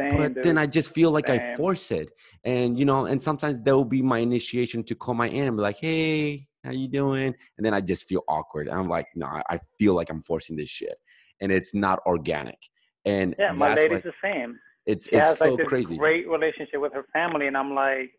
Same, 0.00 0.16
but 0.16 0.34
dude. 0.34 0.44
then 0.44 0.58
I 0.58 0.66
just 0.66 0.92
feel 0.92 1.10
like 1.10 1.26
Same. 1.26 1.40
I 1.40 1.56
force 1.56 1.90
it, 1.90 2.08
and 2.44 2.78
you 2.78 2.84
know, 2.84 3.06
and 3.06 3.22
sometimes 3.22 3.60
there 3.60 3.76
will 3.76 3.84
be 3.84 4.02
my 4.02 4.18
initiation 4.18 4.82
to 4.84 4.94
call 4.94 5.14
my 5.14 5.28
aunt 5.28 5.48
and 5.48 5.56
be 5.56 5.62
like, 5.62 5.78
"Hey, 5.78 6.48
how 6.64 6.70
you 6.70 6.88
doing?" 6.88 7.34
And 7.56 7.66
then 7.66 7.74
I 7.74 7.80
just 7.80 8.08
feel 8.08 8.22
awkward. 8.28 8.68
And 8.68 8.78
I'm 8.78 8.88
like, 8.88 9.06
no, 9.14 9.26
I 9.26 9.60
feel 9.78 9.94
like 9.94 10.10
I'm 10.10 10.22
forcing 10.22 10.56
this 10.56 10.68
shit, 10.68 10.96
and 11.40 11.50
it's 11.52 11.74
not 11.74 12.00
organic. 12.06 12.58
And 13.04 13.34
yeah, 13.38 13.52
my 13.52 13.74
lady's 13.74 14.02
the 14.02 14.12
same. 14.22 14.58
It's 14.86 15.06
she 15.06 15.12
it's 15.12 15.26
has, 15.26 15.38
so 15.38 15.54
like, 15.54 15.66
crazy. 15.66 15.96
Great 15.96 16.28
relationship 16.28 16.80
with 16.80 16.92
her 16.92 17.04
family, 17.12 17.46
and 17.46 17.56
I'm 17.56 17.74
like, 17.74 18.10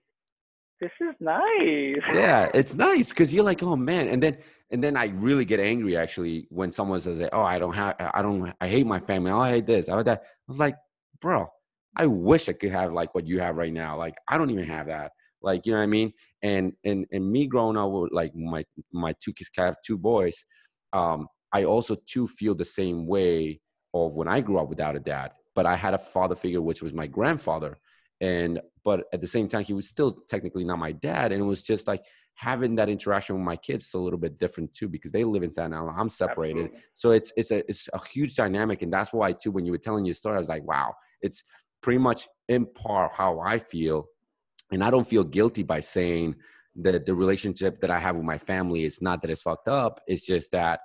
this 0.81 0.91
is 0.99 1.15
nice. 1.19 1.97
Yeah, 2.13 2.49
it's 2.53 2.75
nice 2.75 3.09
because 3.09 3.33
you're 3.33 3.43
like, 3.43 3.61
oh 3.63 3.75
man, 3.75 4.07
and 4.07 4.21
then 4.21 4.37
and 4.71 4.83
then 4.83 4.97
I 4.97 5.05
really 5.05 5.45
get 5.45 5.59
angry 5.59 5.95
actually 5.95 6.47
when 6.49 6.71
someone 6.71 6.99
says, 7.01 7.29
oh, 7.33 7.43
I 7.43 7.59
don't 7.59 7.73
have, 7.73 7.95
I 7.99 8.21
don't, 8.21 8.53
I 8.59 8.67
hate 8.67 8.87
my 8.87 8.99
family. 8.99 9.31
I 9.31 9.51
hate 9.51 9.65
this. 9.65 9.89
I 9.89 9.97
hate 9.97 10.05
that. 10.05 10.21
I 10.23 10.27
was 10.47 10.59
like, 10.59 10.75
bro, 11.19 11.47
I 11.95 12.05
wish 12.05 12.49
I 12.49 12.53
could 12.53 12.72
have 12.72 12.93
like 12.93 13.13
what 13.13 13.27
you 13.27 13.39
have 13.39 13.55
right 13.55 13.73
now. 13.73 13.97
Like 13.97 14.15
I 14.27 14.38
don't 14.38 14.49
even 14.49 14.65
have 14.65 14.88
that. 14.88 15.11
Like 15.41 15.65
you 15.65 15.72
know 15.72 15.80
what 15.80 15.84
I 15.84 15.88
mean? 15.88 16.13
And 16.41 16.73
and 16.84 17.05
and 17.11 17.31
me 17.31 17.47
growing 17.47 17.77
up 17.77 17.91
with 17.91 18.11
like 18.11 18.35
my 18.35 18.63
my 18.91 19.13
two 19.22 19.34
kids, 19.34 19.49
I 19.57 19.65
have 19.65 19.77
two 19.85 19.97
boys. 19.97 20.45
Um, 20.93 21.27
I 21.53 21.65
also 21.65 21.95
too 21.95 22.27
feel 22.27 22.55
the 22.55 22.65
same 22.65 23.07
way 23.07 23.59
of 23.93 24.15
when 24.15 24.27
I 24.27 24.41
grew 24.41 24.59
up 24.59 24.69
without 24.69 24.95
a 24.95 24.99
dad 24.99 25.31
but 25.55 25.65
I 25.65 25.76
had 25.76 25.93
a 25.93 25.97
father 25.97 26.35
figure, 26.35 26.61
which 26.61 26.81
was 26.81 26.93
my 26.93 27.07
grandfather. 27.07 27.80
And, 28.19 28.61
but 28.84 29.05
at 29.13 29.22
the 29.22 29.27
same 29.27 29.47
time, 29.47 29.63
he 29.63 29.73
was 29.73 29.88
still 29.88 30.23
technically 30.30 30.63
not 30.63 30.80
my 30.80 30.91
dad. 30.91 31.31
And 31.31 31.41
it 31.41 31.45
was 31.45 31.63
just 31.63 31.88
like 31.88 32.03
having 32.35 32.76
that 32.76 32.89
interaction 32.89 33.35
with 33.35 33.43
my 33.43 33.57
kids 33.57 33.88
is 33.88 33.93
a 33.93 33.99
little 33.99 34.19
bit 34.19 34.38
different 34.38 34.73
too, 34.73 34.88
because 34.88 35.11
they 35.11 35.23
live 35.23 35.43
in 35.43 35.51
Staten 35.51 35.73
Island. 35.73 35.95
I'm 35.97 36.09
separated. 36.09 36.65
Absolutely. 36.65 36.84
So 36.93 37.11
it's, 37.11 37.34
it's 37.35 37.51
a, 37.51 37.69
it's 37.69 37.89
a 37.93 37.99
huge 38.07 38.35
dynamic. 38.35 38.81
And 38.81 38.93
that's 38.93 39.11
why 39.11 39.34
too, 39.34 39.51
when 39.51 39.65
you 39.65 39.72
were 39.72 39.77
telling 39.77 40.05
your 40.05 40.13
story, 40.13 40.35
I 40.35 40.39
was 40.39 40.49
like, 40.49 40.63
wow, 40.63 40.93
it's 41.22 41.43
pretty 41.81 41.99
much 41.99 42.27
in 42.47 42.65
part 42.65 43.13
how 43.13 43.39
I 43.39 43.59
feel. 43.59 44.07
And 44.71 44.83
I 44.83 44.89
don't 44.89 45.07
feel 45.07 45.23
guilty 45.23 45.63
by 45.63 45.81
saying 45.81 46.35
that 46.77 47.05
the 47.05 47.13
relationship 47.13 47.81
that 47.81 47.91
I 47.91 47.99
have 47.99 48.15
with 48.15 48.25
my 48.25 48.37
family 48.37 48.85
is 48.85 49.01
not 49.01 49.21
that 49.21 49.31
it's 49.31 49.41
fucked 49.41 49.67
up. 49.67 49.99
It's 50.07 50.25
just 50.25 50.51
that 50.51 50.79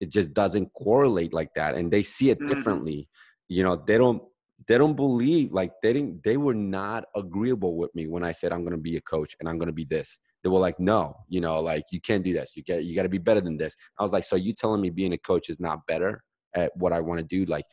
it 0.00 0.10
just 0.10 0.32
doesn't 0.34 0.72
correlate 0.74 1.32
like 1.32 1.52
that 1.54 1.74
and 1.74 1.90
they 1.90 2.02
see 2.02 2.30
it 2.30 2.38
mm-hmm. 2.38 2.48
differently 2.48 3.08
you 3.48 3.62
know 3.62 3.76
they 3.86 3.98
don't 3.98 4.22
they 4.68 4.78
don't 4.78 4.96
believe 4.96 5.52
like 5.52 5.72
they 5.82 5.92
didn't 5.92 6.22
they 6.24 6.36
were 6.36 6.54
not 6.54 7.04
agreeable 7.14 7.76
with 7.76 7.94
me 7.94 8.06
when 8.06 8.24
i 8.24 8.32
said 8.32 8.52
i'm 8.52 8.62
going 8.62 8.72
to 8.72 8.78
be 8.78 8.96
a 8.96 9.00
coach 9.02 9.36
and 9.40 9.48
i'm 9.48 9.58
going 9.58 9.68
to 9.68 9.72
be 9.72 9.84
this 9.84 10.18
they 10.42 10.48
were 10.48 10.58
like 10.58 10.78
no 10.78 11.14
you 11.28 11.40
know 11.40 11.60
like 11.60 11.84
you 11.90 12.00
can't 12.00 12.24
do 12.24 12.32
this 12.32 12.56
you 12.56 12.62
get 12.62 12.84
you 12.84 12.94
got 12.94 13.02
to 13.02 13.08
be 13.08 13.18
better 13.18 13.40
than 13.40 13.56
this 13.56 13.74
i 13.98 14.02
was 14.02 14.12
like 14.12 14.24
so 14.24 14.36
you 14.36 14.52
telling 14.52 14.80
me 14.80 14.90
being 14.90 15.12
a 15.12 15.18
coach 15.18 15.48
is 15.48 15.60
not 15.60 15.86
better 15.86 16.22
at 16.54 16.74
what 16.76 16.92
i 16.92 17.00
want 17.00 17.18
to 17.18 17.24
do 17.24 17.44
like 17.50 17.64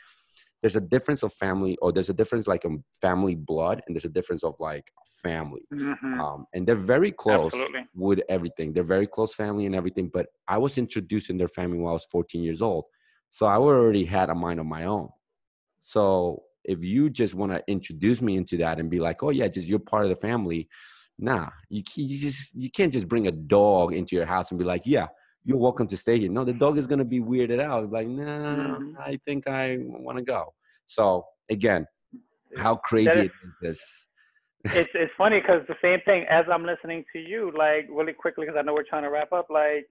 there's 0.64 0.76
a 0.76 0.82
difference 0.82 1.22
of 1.22 1.32
family 1.32 1.78
or 1.82 1.92
there's 1.92 2.10
a 2.10 2.14
difference 2.14 2.48
like 2.48 2.66
a 2.66 2.72
family 3.00 3.36
blood 3.36 3.84
and 3.86 3.96
there's 3.96 4.06
a 4.06 4.10
difference 4.10 4.44
of 4.44 4.56
like 4.60 4.92
family 5.22 5.62
mm-hmm. 5.72 6.20
um, 6.20 6.48
and 6.54 6.66
they're 6.66 6.76
very 6.76 7.12
close 7.12 7.54
Absolutely. 7.54 7.86
with 7.94 8.22
everything 8.30 8.74
they're 8.74 8.84
very 8.84 9.06
close 9.06 9.36
family 9.36 9.68
and 9.68 9.76
everything 9.76 10.10
but 10.12 10.26
i 10.48 10.58
was 10.58 10.80
introduced 10.80 11.30
in 11.30 11.38
their 11.38 11.48
family 11.48 11.78
when 11.78 11.90
i 11.90 11.94
was 11.94 12.08
14 12.12 12.42
years 12.42 12.62
old 12.62 12.86
so 13.30 13.46
i 13.46 13.56
already 13.56 14.06
had 14.06 14.32
a 14.32 14.36
mind 14.36 14.60
of 14.60 14.66
my 14.66 14.86
own 14.86 15.10
so 15.84 16.44
if 16.64 16.84
you 16.84 17.10
just 17.10 17.36
want 17.36 17.52
to 17.52 17.62
introduce 17.68 18.22
me 18.22 18.38
into 18.38 18.58
that 18.58 18.80
and 18.80 18.90
be 18.90 19.00
like, 19.00 19.22
oh 19.24 19.30
yeah, 19.30 19.48
just 19.48 19.68
you're 19.68 19.80
part 19.80 20.04
of 20.04 20.10
the 20.10 20.16
family, 20.16 20.70
nah, 21.20 21.50
you, 21.70 21.84
you 21.96 22.18
just 22.18 22.56
you 22.56 22.70
can't 22.72 22.94
just 22.94 23.08
bring 23.08 23.28
a 23.28 23.32
dog 23.32 23.94
into 23.94 24.16
your 24.16 24.26
house 24.26 24.50
and 24.50 24.60
be 24.60 24.66
like, 24.66 24.84
yeah, 24.86 25.08
you're 25.46 25.58
welcome 25.58 25.88
to 25.88 25.98
stay 25.98 26.18
here. 26.18 26.32
No, 26.32 26.44
the 26.44 26.54
dog 26.54 26.78
is 26.78 26.88
gonna 26.88 27.06
be 27.06 27.20
weirded 27.20 27.60
out. 27.60 27.84
It's 27.84 27.94
like, 27.94 28.08
nah, 28.08 28.24
mm-hmm. 28.24 28.98
I 29.00 29.20
think 29.26 29.48
I 29.48 29.78
want 29.80 30.18
to 30.18 30.24
go. 30.24 30.54
So 30.86 31.26
again, 31.50 31.86
how 32.58 32.76
crazy 32.76 33.10
is, 33.10 33.26
is 33.26 33.32
this? 33.62 34.06
it's 34.66 34.90
it's 34.94 35.12
funny 35.18 35.42
because 35.42 35.62
the 35.68 35.76
same 35.82 36.00
thing 36.06 36.26
as 36.30 36.46
I'm 36.52 36.66
listening 36.66 37.04
to 37.14 37.20
you, 37.20 37.52
like 37.58 37.88
really 37.90 38.14
quickly, 38.14 38.46
because 38.46 38.58
I 38.58 38.62
know 38.62 38.74
we're 38.74 38.84
trying 38.84 39.04
to 39.04 39.10
wrap 39.10 39.34
up. 39.34 39.48
Like 39.50 39.88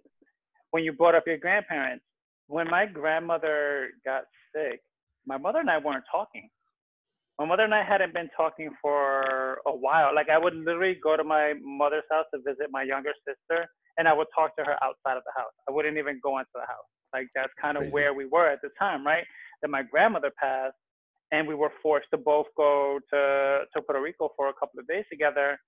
when 0.70 0.82
you 0.84 0.92
brought 0.92 1.14
up 1.14 1.24
your 1.26 1.38
grandparents, 1.38 2.04
when 2.46 2.68
my 2.70 2.86
grandmother 2.86 3.90
got 4.04 4.22
sick, 4.54 4.80
my 5.26 5.36
mother 5.36 5.58
and 5.58 5.70
I 5.70 5.78
weren't 5.78 6.04
talking. 6.10 6.48
My 7.38 7.46
mother 7.46 7.64
and 7.64 7.74
I 7.74 7.82
hadn't 7.82 8.14
been 8.14 8.28
talking 8.36 8.70
for 8.80 9.58
a 9.66 9.72
while. 9.72 10.14
Like 10.14 10.28
I 10.30 10.38
would 10.38 10.54
literally 10.54 10.96
go 11.02 11.16
to 11.16 11.24
my 11.24 11.54
mother's 11.62 12.04
house 12.10 12.26
to 12.34 12.40
visit 12.40 12.68
my 12.70 12.82
younger 12.82 13.12
sister, 13.26 13.66
and 13.98 14.08
I 14.08 14.12
would 14.12 14.28
talk 14.34 14.56
to 14.56 14.64
her 14.64 14.76
outside 14.82 15.16
of 15.16 15.24
the 15.24 15.32
house. 15.36 15.52
I 15.68 15.72
wouldn't 15.72 15.98
even 15.98 16.20
go 16.22 16.38
into 16.38 16.50
the 16.54 16.66
house. 16.66 16.88
Like 17.12 17.28
that's 17.34 17.52
kind 17.60 17.76
of 17.76 17.92
where 17.92 18.14
we 18.14 18.26
were 18.26 18.48
at 18.48 18.60
the 18.62 18.70
time, 18.78 19.06
right? 19.06 19.24
Then 19.60 19.70
my 19.70 19.82
grandmother 19.82 20.32
passed, 20.40 20.76
and 21.30 21.46
we 21.46 21.54
were 21.54 21.72
forced 21.82 22.08
to 22.12 22.18
both 22.18 22.46
go 22.56 22.98
to 23.12 23.64
to 23.72 23.82
Puerto 23.82 24.00
Rico 24.00 24.30
for 24.36 24.48
a 24.48 24.54
couple 24.54 24.80
of 24.80 24.86
days 24.86 25.04
together. 25.10 25.58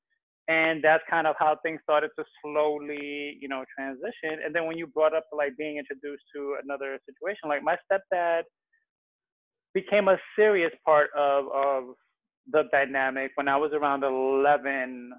And 0.46 0.84
that's 0.84 1.02
kind 1.08 1.26
of 1.26 1.36
how 1.38 1.56
things 1.62 1.80
started 1.82 2.10
to 2.18 2.24
slowly, 2.42 3.38
you 3.40 3.48
know, 3.48 3.64
transition. 3.74 4.44
And 4.44 4.54
then 4.54 4.66
when 4.66 4.76
you 4.76 4.86
brought 4.86 5.14
up 5.14 5.24
like 5.32 5.56
being 5.56 5.78
introduced 5.78 6.22
to 6.36 6.56
another 6.62 6.98
situation, 7.06 7.48
like 7.48 7.62
my 7.62 7.76
stepdad 7.90 8.42
became 9.72 10.08
a 10.08 10.18
serious 10.36 10.72
part 10.84 11.08
of, 11.16 11.46
of 11.54 11.84
the 12.52 12.64
dynamic 12.70 13.30
when 13.36 13.48
I 13.48 13.56
was 13.56 13.72
around 13.72 14.04
11, 14.04 15.12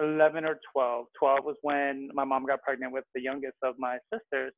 11 0.00 0.44
or 0.44 0.58
12. 0.72 1.06
12 1.18 1.44
was 1.44 1.56
when 1.62 2.08
my 2.14 2.24
mom 2.24 2.46
got 2.46 2.62
pregnant 2.62 2.92
with 2.92 3.04
the 3.14 3.20
youngest 3.20 3.56
of 3.62 3.74
my 3.78 3.98
sisters. 4.12 4.52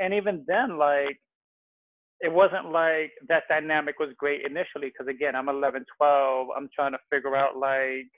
And 0.00 0.12
even 0.14 0.44
then, 0.46 0.78
like, 0.78 1.18
it 2.20 2.32
wasn't 2.32 2.72
like 2.72 3.12
that 3.28 3.44
dynamic 3.48 3.98
was 3.98 4.10
great 4.16 4.42
initially 4.46 4.88
because, 4.88 5.08
again, 5.08 5.34
I'm 5.36 5.48
11, 5.48 5.84
12. 5.98 6.48
I'm 6.56 6.68
trying 6.74 6.92
to 6.92 6.98
figure 7.10 7.36
out, 7.36 7.56
like, 7.56 8.08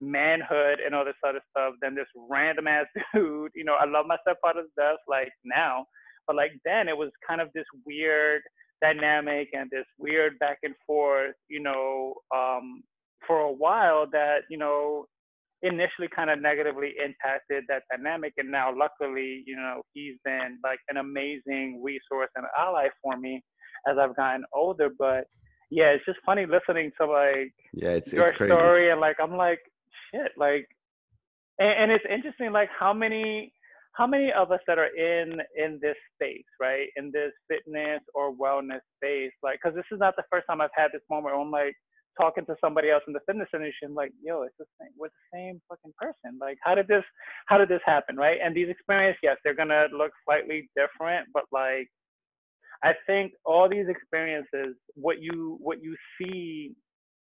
manhood 0.00 0.80
and 0.84 0.94
all 0.94 1.04
this 1.04 1.14
other 1.26 1.40
stuff. 1.50 1.74
Then 1.80 1.94
this 1.94 2.06
random 2.28 2.66
ass 2.66 2.86
dude, 3.14 3.52
you 3.54 3.64
know, 3.64 3.76
I 3.80 3.86
love 3.86 4.06
my 4.06 4.16
stepfather's 4.22 4.70
death, 4.76 4.98
like, 5.08 5.30
now. 5.44 5.86
But, 6.26 6.36
like, 6.36 6.52
then 6.64 6.88
it 6.88 6.96
was 6.96 7.10
kind 7.26 7.40
of 7.40 7.48
this 7.54 7.66
weird– 7.86 8.42
dynamic 8.82 9.48
and 9.54 9.70
this 9.70 9.86
weird 9.96 10.38
back 10.40 10.58
and 10.64 10.74
forth, 10.86 11.36
you 11.48 11.60
know, 11.62 12.14
um, 12.34 12.82
for 13.26 13.38
a 13.38 13.52
while 13.52 14.06
that, 14.10 14.40
you 14.50 14.58
know, 14.58 15.06
initially 15.62 16.08
kind 16.14 16.30
of 16.30 16.40
negatively 16.40 16.92
impacted 17.02 17.64
that 17.68 17.82
dynamic. 17.90 18.34
And 18.36 18.50
now, 18.50 18.72
luckily, 18.76 19.44
you 19.46 19.56
know, 19.56 19.82
he's 19.92 20.16
been 20.24 20.58
like 20.62 20.78
an 20.88 20.96
amazing 20.96 21.80
resource 21.82 22.30
and 22.36 22.46
ally 22.58 22.88
for 23.02 23.16
me 23.16 23.42
as 23.88 23.96
I've 23.98 24.16
gotten 24.16 24.44
older. 24.54 24.90
But 24.98 25.24
yeah, 25.70 25.86
it's 25.86 26.04
just 26.04 26.18
funny 26.26 26.46
listening 26.46 26.90
to 27.00 27.06
like 27.06 27.54
yeah, 27.72 27.90
it's, 27.90 28.12
your 28.12 28.24
it's 28.24 28.36
crazy. 28.36 28.52
story 28.52 28.90
and 28.90 29.00
like 29.00 29.16
I'm 29.22 29.36
like 29.36 29.60
shit, 30.12 30.32
like, 30.36 30.66
and, 31.58 31.84
and 31.84 31.92
it's 31.92 32.04
interesting 32.10 32.52
like 32.52 32.68
how 32.78 32.92
many 32.92 33.52
how 33.94 34.06
many 34.06 34.32
of 34.32 34.50
us 34.50 34.60
that 34.66 34.78
are 34.78 34.94
in 34.96 35.38
in 35.56 35.78
this 35.82 35.96
space 36.14 36.44
right 36.60 36.88
in 36.96 37.10
this 37.12 37.32
fitness 37.48 38.00
or 38.14 38.34
wellness 38.34 38.80
space 38.96 39.32
like 39.42 39.58
because 39.62 39.76
this 39.76 39.84
is 39.92 39.98
not 40.00 40.14
the 40.16 40.22
first 40.30 40.46
time 40.48 40.62
i've 40.62 40.70
had 40.74 40.88
this 40.94 41.02
moment 41.10 41.34
where 41.34 41.42
i'm 41.42 41.50
like 41.50 41.74
talking 42.20 42.44
to 42.46 42.56
somebody 42.60 42.90
else 42.90 43.02
in 43.06 43.12
the 43.12 43.20
fitness 43.26 43.48
industry 43.54 43.86
I'm 43.86 43.94
like 43.94 44.12
yo 44.22 44.42
it's 44.42 44.54
the 44.58 44.66
same 44.80 44.90
we're 44.98 45.08
the 45.08 45.28
same 45.32 45.60
fucking 45.68 45.94
person 45.98 46.38
like 46.40 46.58
how 46.62 46.74
did 46.74 46.88
this 46.88 47.04
how 47.46 47.58
did 47.58 47.68
this 47.68 47.80
happen 47.84 48.16
right 48.16 48.38
and 48.42 48.54
these 48.54 48.68
experiences 48.68 49.20
yes 49.22 49.36
they're 49.44 49.54
gonna 49.54 49.86
look 49.96 50.12
slightly 50.24 50.68
different 50.76 51.28
but 51.32 51.44
like 51.52 51.88
i 52.82 52.92
think 53.06 53.32
all 53.44 53.68
these 53.68 53.86
experiences 53.88 54.76
what 54.94 55.20
you 55.20 55.56
what 55.60 55.82
you 55.82 55.96
see 56.18 56.74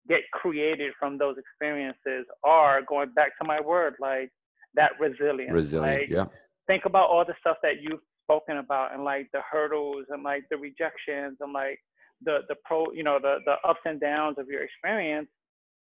get 0.09 0.21
created 0.33 0.93
from 0.99 1.19
those 1.19 1.37
experiences 1.39 2.27
are 2.45 2.83
going 2.83 3.11
back 3.15 3.37
to 3.41 3.47
my 3.47 3.61
word, 3.61 3.95
like 4.01 4.31
that 4.75 4.93
resilience. 4.99 5.53
Resilient, 5.53 6.01
like, 6.01 6.09
yeah. 6.11 6.25
Think 6.67 6.85
about 6.85 7.11
all 7.11 7.25
the 7.25 7.35
stuff 7.41 7.57
that 7.63 7.83
you've 7.83 8.01
spoken 8.25 8.59
about 8.59 8.95
and 8.95 9.03
like 9.03 9.29
the 9.33 9.41
hurdles 9.51 10.07
and 10.11 10.23
like 10.23 10.45
the 10.51 10.57
rejections 10.57 11.37
and 11.41 11.53
like 11.53 11.79
the 12.25 12.39
the 12.49 12.57
pro 12.65 12.85
you 12.93 13.03
know 13.03 13.19
the 13.21 13.37
the 13.47 13.55
ups 13.69 13.81
and 13.85 14.01
downs 14.01 14.37
of 14.39 14.47
your 14.49 14.63
experience 14.63 15.29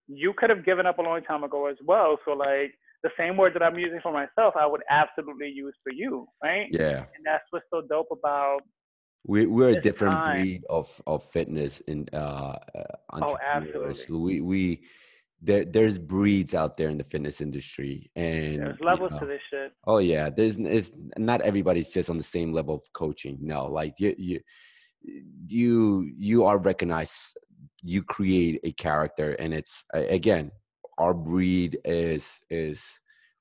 you 0.09 0.33
could 0.37 0.51
have 0.51 0.65
given 0.65 0.87
up 0.87 0.99
a 0.99 1.03
long 1.03 1.23
time 1.23 1.45
ago 1.45 1.67
as 1.67 1.77
well 1.87 2.19
so 2.25 2.33
like 2.33 2.73
the 3.03 3.11
same 3.19 3.37
word 3.37 3.55
that 3.55 3.63
i'm 3.63 3.79
using 3.79 4.01
for 4.03 4.13
myself 4.13 4.55
i 4.59 4.67
would 4.67 4.83
absolutely 4.91 5.49
use 5.49 5.75
for 5.83 5.93
you 5.93 6.27
right 6.43 6.69
Yeah. 6.71 7.01
and 7.15 7.25
that's 7.25 7.45
what's 7.51 7.67
so 7.73 7.83
dope 7.89 8.09
about 8.13 8.61
We 9.27 9.47
we're 9.47 9.71
a 9.79 9.81
different 9.89 10.15
time. 10.15 10.41
breed 10.41 10.63
of 10.69 10.87
of 11.07 11.23
fitness 11.37 11.81
in 11.93 12.09
uh, 12.13 12.57
uh 12.75 13.21
Oh, 13.27 13.37
absolutely. 13.57 14.17
We 14.27 14.41
we 14.41 14.61
there 15.43 15.65
there's 15.65 15.99
breeds 15.99 16.55
out 16.55 16.77
there 16.77 16.89
in 16.89 16.99
the 16.99 17.05
fitness 17.13 17.41
industry 17.41 18.11
and 18.17 18.59
there's 18.61 18.81
you 18.81 18.87
levels 18.91 19.13
know, 19.13 19.21
to 19.21 19.27
this 19.27 19.41
shit 19.51 19.73
Oh 19.87 19.99
yeah, 19.99 20.29
there's 20.37 20.57
it's 20.59 20.93
not 21.17 21.41
everybody's 21.51 21.91
just 21.91 22.11
on 22.11 22.19
the 22.19 22.31
same 22.37 22.53
level 22.53 22.75
of 22.75 22.83
coaching. 22.93 23.39
No, 23.41 23.67
like 23.67 23.95
you 24.03 24.15
you 24.19 24.41
you 25.47 26.11
you 26.15 26.45
are 26.45 26.59
recognized. 26.59 27.39
You 27.83 28.03
create 28.03 28.61
a 28.65 28.73
character, 28.73 29.33
and 29.33 29.55
it's 29.55 29.85
again, 29.95 30.51
our 30.99 31.15
breed 31.15 31.79
is 31.85 32.41
is 32.51 32.85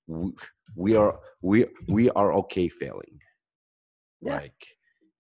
we, 0.07 0.31
we 0.75 0.95
are 0.95 1.19
we 1.41 1.65
we 1.87 2.09
are 2.11 2.33
okay 2.33 2.69
failing. 2.69 3.19
Yeah. 4.21 4.35
Like, 4.37 4.65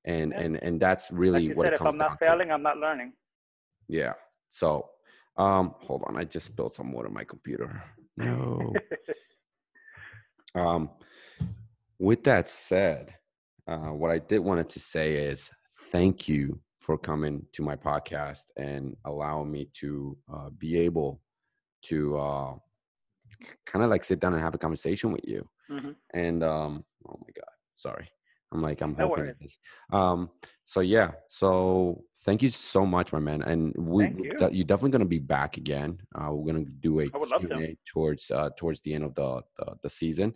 and 0.05 0.31
Yeah. 0.31 0.41
and 0.41 0.63
and 0.63 0.79
that's 0.79 1.11
really 1.11 1.43
you 1.43 1.55
what 1.55 1.65
said 1.65 1.73
it 1.73 1.75
if 1.75 1.79
comes 1.79 1.95
i'm 1.95 1.99
down 1.99 2.09
not 2.11 2.19
to. 2.19 2.25
failing 2.25 2.51
i'm 2.51 2.63
not 2.63 2.77
learning 2.77 3.13
Yeah. 3.87 4.13
So, 4.49 4.89
um, 5.37 5.75
hold 5.79 6.03
on. 6.07 6.17
I 6.17 6.23
just 6.23 6.47
spilled 6.47 6.73
some 6.73 6.91
water 6.91 7.07
on 7.07 7.13
my 7.13 7.23
computer. 7.23 7.83
No. 8.17 8.73
Um, 10.55 10.89
with 11.99 12.23
that 12.23 12.49
said, 12.49 13.13
uh, 13.67 13.91
what 13.93 14.09
I 14.09 14.17
did 14.17 14.39
wanted 14.39 14.67
to 14.69 14.79
say 14.79 15.13
is 15.15 15.51
thank 15.91 16.27
you 16.27 16.59
for 16.77 16.97
coming 16.97 17.45
to 17.53 17.61
my 17.61 17.75
podcast 17.75 18.45
and 18.57 18.95
allowing 19.05 19.51
me 19.51 19.69
to 19.73 20.17
uh, 20.33 20.49
be 20.57 20.77
able 20.79 21.21
to 21.83 22.17
uh, 22.17 22.53
kind 23.65 23.83
of 23.83 23.89
like 23.89 24.03
sit 24.03 24.19
down 24.19 24.33
and 24.33 24.41
have 24.41 24.55
a 24.55 24.57
conversation 24.57 25.11
with 25.11 25.21
you. 25.25 25.47
Mhm. 25.69 25.95
And 26.13 26.43
um, 26.43 26.83
oh 27.07 27.19
my 27.21 27.31
god, 27.35 27.53
sorry. 27.75 28.09
I'm 28.51 28.63
like 28.63 28.81
I'm 28.81 28.95
hoping. 28.95 29.35
Um, 29.93 30.29
so 30.65 30.79
yeah, 30.79 31.11
so 31.27 32.03
thank 32.25 32.41
you 32.41 32.49
so 32.49 32.83
much, 32.85 33.13
my 33.13 33.19
man. 33.19 33.43
And 33.43 33.75
we 33.77 34.05
you. 34.05 34.35
you're 34.51 34.63
definitely 34.65 34.89
gonna 34.89 35.05
be 35.05 35.19
back 35.19 35.57
again. 35.57 35.99
Uh, 36.15 36.29
we're 36.31 36.51
gonna 36.51 36.65
do 36.65 37.01
a 37.01 37.09
I 37.13 37.17
would 37.17 37.29
love 37.29 37.41
to. 37.43 37.47
Q&A 37.47 37.77
towards 37.85 38.31
uh, 38.31 38.49
towards 38.57 38.81
the 38.81 38.95
end 38.95 39.03
of 39.03 39.13
the 39.13 39.43
the, 39.57 39.75
the 39.83 39.89
season. 39.89 40.33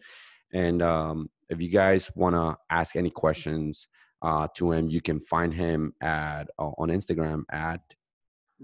And 0.54 0.84
um, 0.84 1.32
if 1.50 1.60
you 1.60 1.70
guys 1.70 2.12
wanna 2.14 2.58
ask 2.70 2.96
any 2.96 3.10
questions 3.10 3.88
uh, 4.24 4.48
to 4.56 4.72
him, 4.72 4.90
you 4.90 5.02
can 5.02 5.20
find 5.20 5.54
him 5.54 5.94
at 6.02 6.46
uh, 6.58 6.72
on 6.78 6.90
Instagram 6.90 7.44
at 7.52 7.82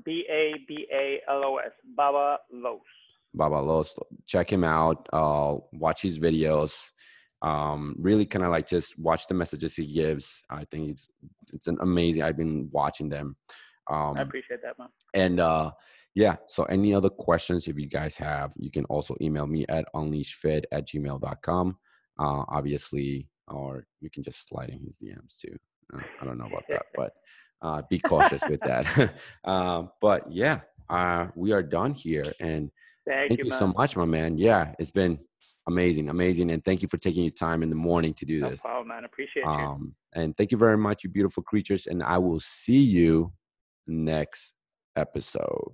b-a-b-a-l-o-s 0.05 1.73
baba 1.95 2.37
los 2.51 2.79
Baba 3.33 3.55
Los. 3.55 3.93
Check 4.25 4.51
him 4.51 4.63
out. 4.63 5.07
Uh, 5.13 5.57
watch 5.73 6.01
his 6.01 6.19
videos. 6.19 6.73
Um, 7.41 7.95
really 7.97 8.25
kind 8.25 8.43
of 8.43 8.51
like 8.51 8.67
just 8.67 8.97
watch 8.99 9.27
the 9.27 9.33
messages 9.33 9.75
he 9.75 9.85
gives. 9.85 10.43
I 10.49 10.65
think 10.65 10.89
it's 10.89 11.09
it's 11.53 11.67
an 11.67 11.77
amazing. 11.81 12.23
I've 12.23 12.37
been 12.37 12.69
watching 12.71 13.09
them. 13.09 13.37
Um, 13.89 14.17
i 14.17 14.21
appreciate 14.21 14.61
that 14.61 14.77
man 14.77 14.89
and 15.15 15.39
uh, 15.39 15.71
yeah, 16.13 16.35
so 16.47 16.63
any 16.65 16.93
other 16.93 17.09
questions 17.09 17.67
if 17.67 17.77
you 17.79 17.87
guys 17.87 18.17
have, 18.17 18.53
you 18.57 18.69
can 18.69 18.85
also 18.85 19.15
email 19.21 19.47
me 19.47 19.65
at 19.67 19.85
unleashfed 19.95 20.65
at 20.71 20.87
gmail.com. 20.87 21.77
Uh, 22.19 22.43
obviously, 22.49 23.29
or 23.49 23.85
you 24.01 24.09
can 24.09 24.23
just 24.23 24.47
slide 24.47 24.69
in 24.69 24.79
his 24.79 24.95
DMs 24.95 25.37
too. 25.39 25.55
Uh, 25.93 26.01
I 26.21 26.25
don't 26.25 26.37
know 26.37 26.47
about 26.47 26.65
that, 26.69 26.85
but 26.95 27.13
uh, 27.61 27.81
be 27.89 27.99
cautious 27.99 28.41
with 28.47 28.59
that. 28.61 29.11
um, 29.43 29.91
but 30.01 30.31
yeah, 30.31 30.61
uh, 30.89 31.27
we 31.35 31.51
are 31.51 31.63
done 31.63 31.93
here. 31.93 32.33
And 32.39 32.71
thank, 33.07 33.29
thank 33.29 33.39
you 33.39 33.49
man 33.49 33.59
so 33.59 33.67
much, 33.67 33.95
my 33.95 34.05
man. 34.05 34.37
Yeah, 34.37 34.73
it's 34.79 34.91
been 34.91 35.19
amazing, 35.67 36.09
amazing. 36.09 36.51
And 36.51 36.63
thank 36.63 36.81
you 36.81 36.87
for 36.87 36.97
taking 36.97 37.23
your 37.23 37.31
time 37.31 37.63
in 37.63 37.69
the 37.69 37.75
morning 37.75 38.13
to 38.15 38.25
do 38.25 38.39
no 38.39 38.49
this. 38.49 38.61
problem 38.61 38.87
man 38.87 39.05
appreciate 39.05 39.43
you 39.43 39.49
Um, 39.49 39.95
and 40.13 40.35
thank 40.35 40.51
you 40.51 40.57
very 40.57 40.77
much, 40.77 41.03
you 41.03 41.09
beautiful 41.09 41.43
creatures. 41.43 41.87
And 41.87 42.01
I 42.01 42.17
will 42.17 42.39
see 42.39 42.79
you 42.79 43.33
next 43.87 44.53
episode. 44.95 45.73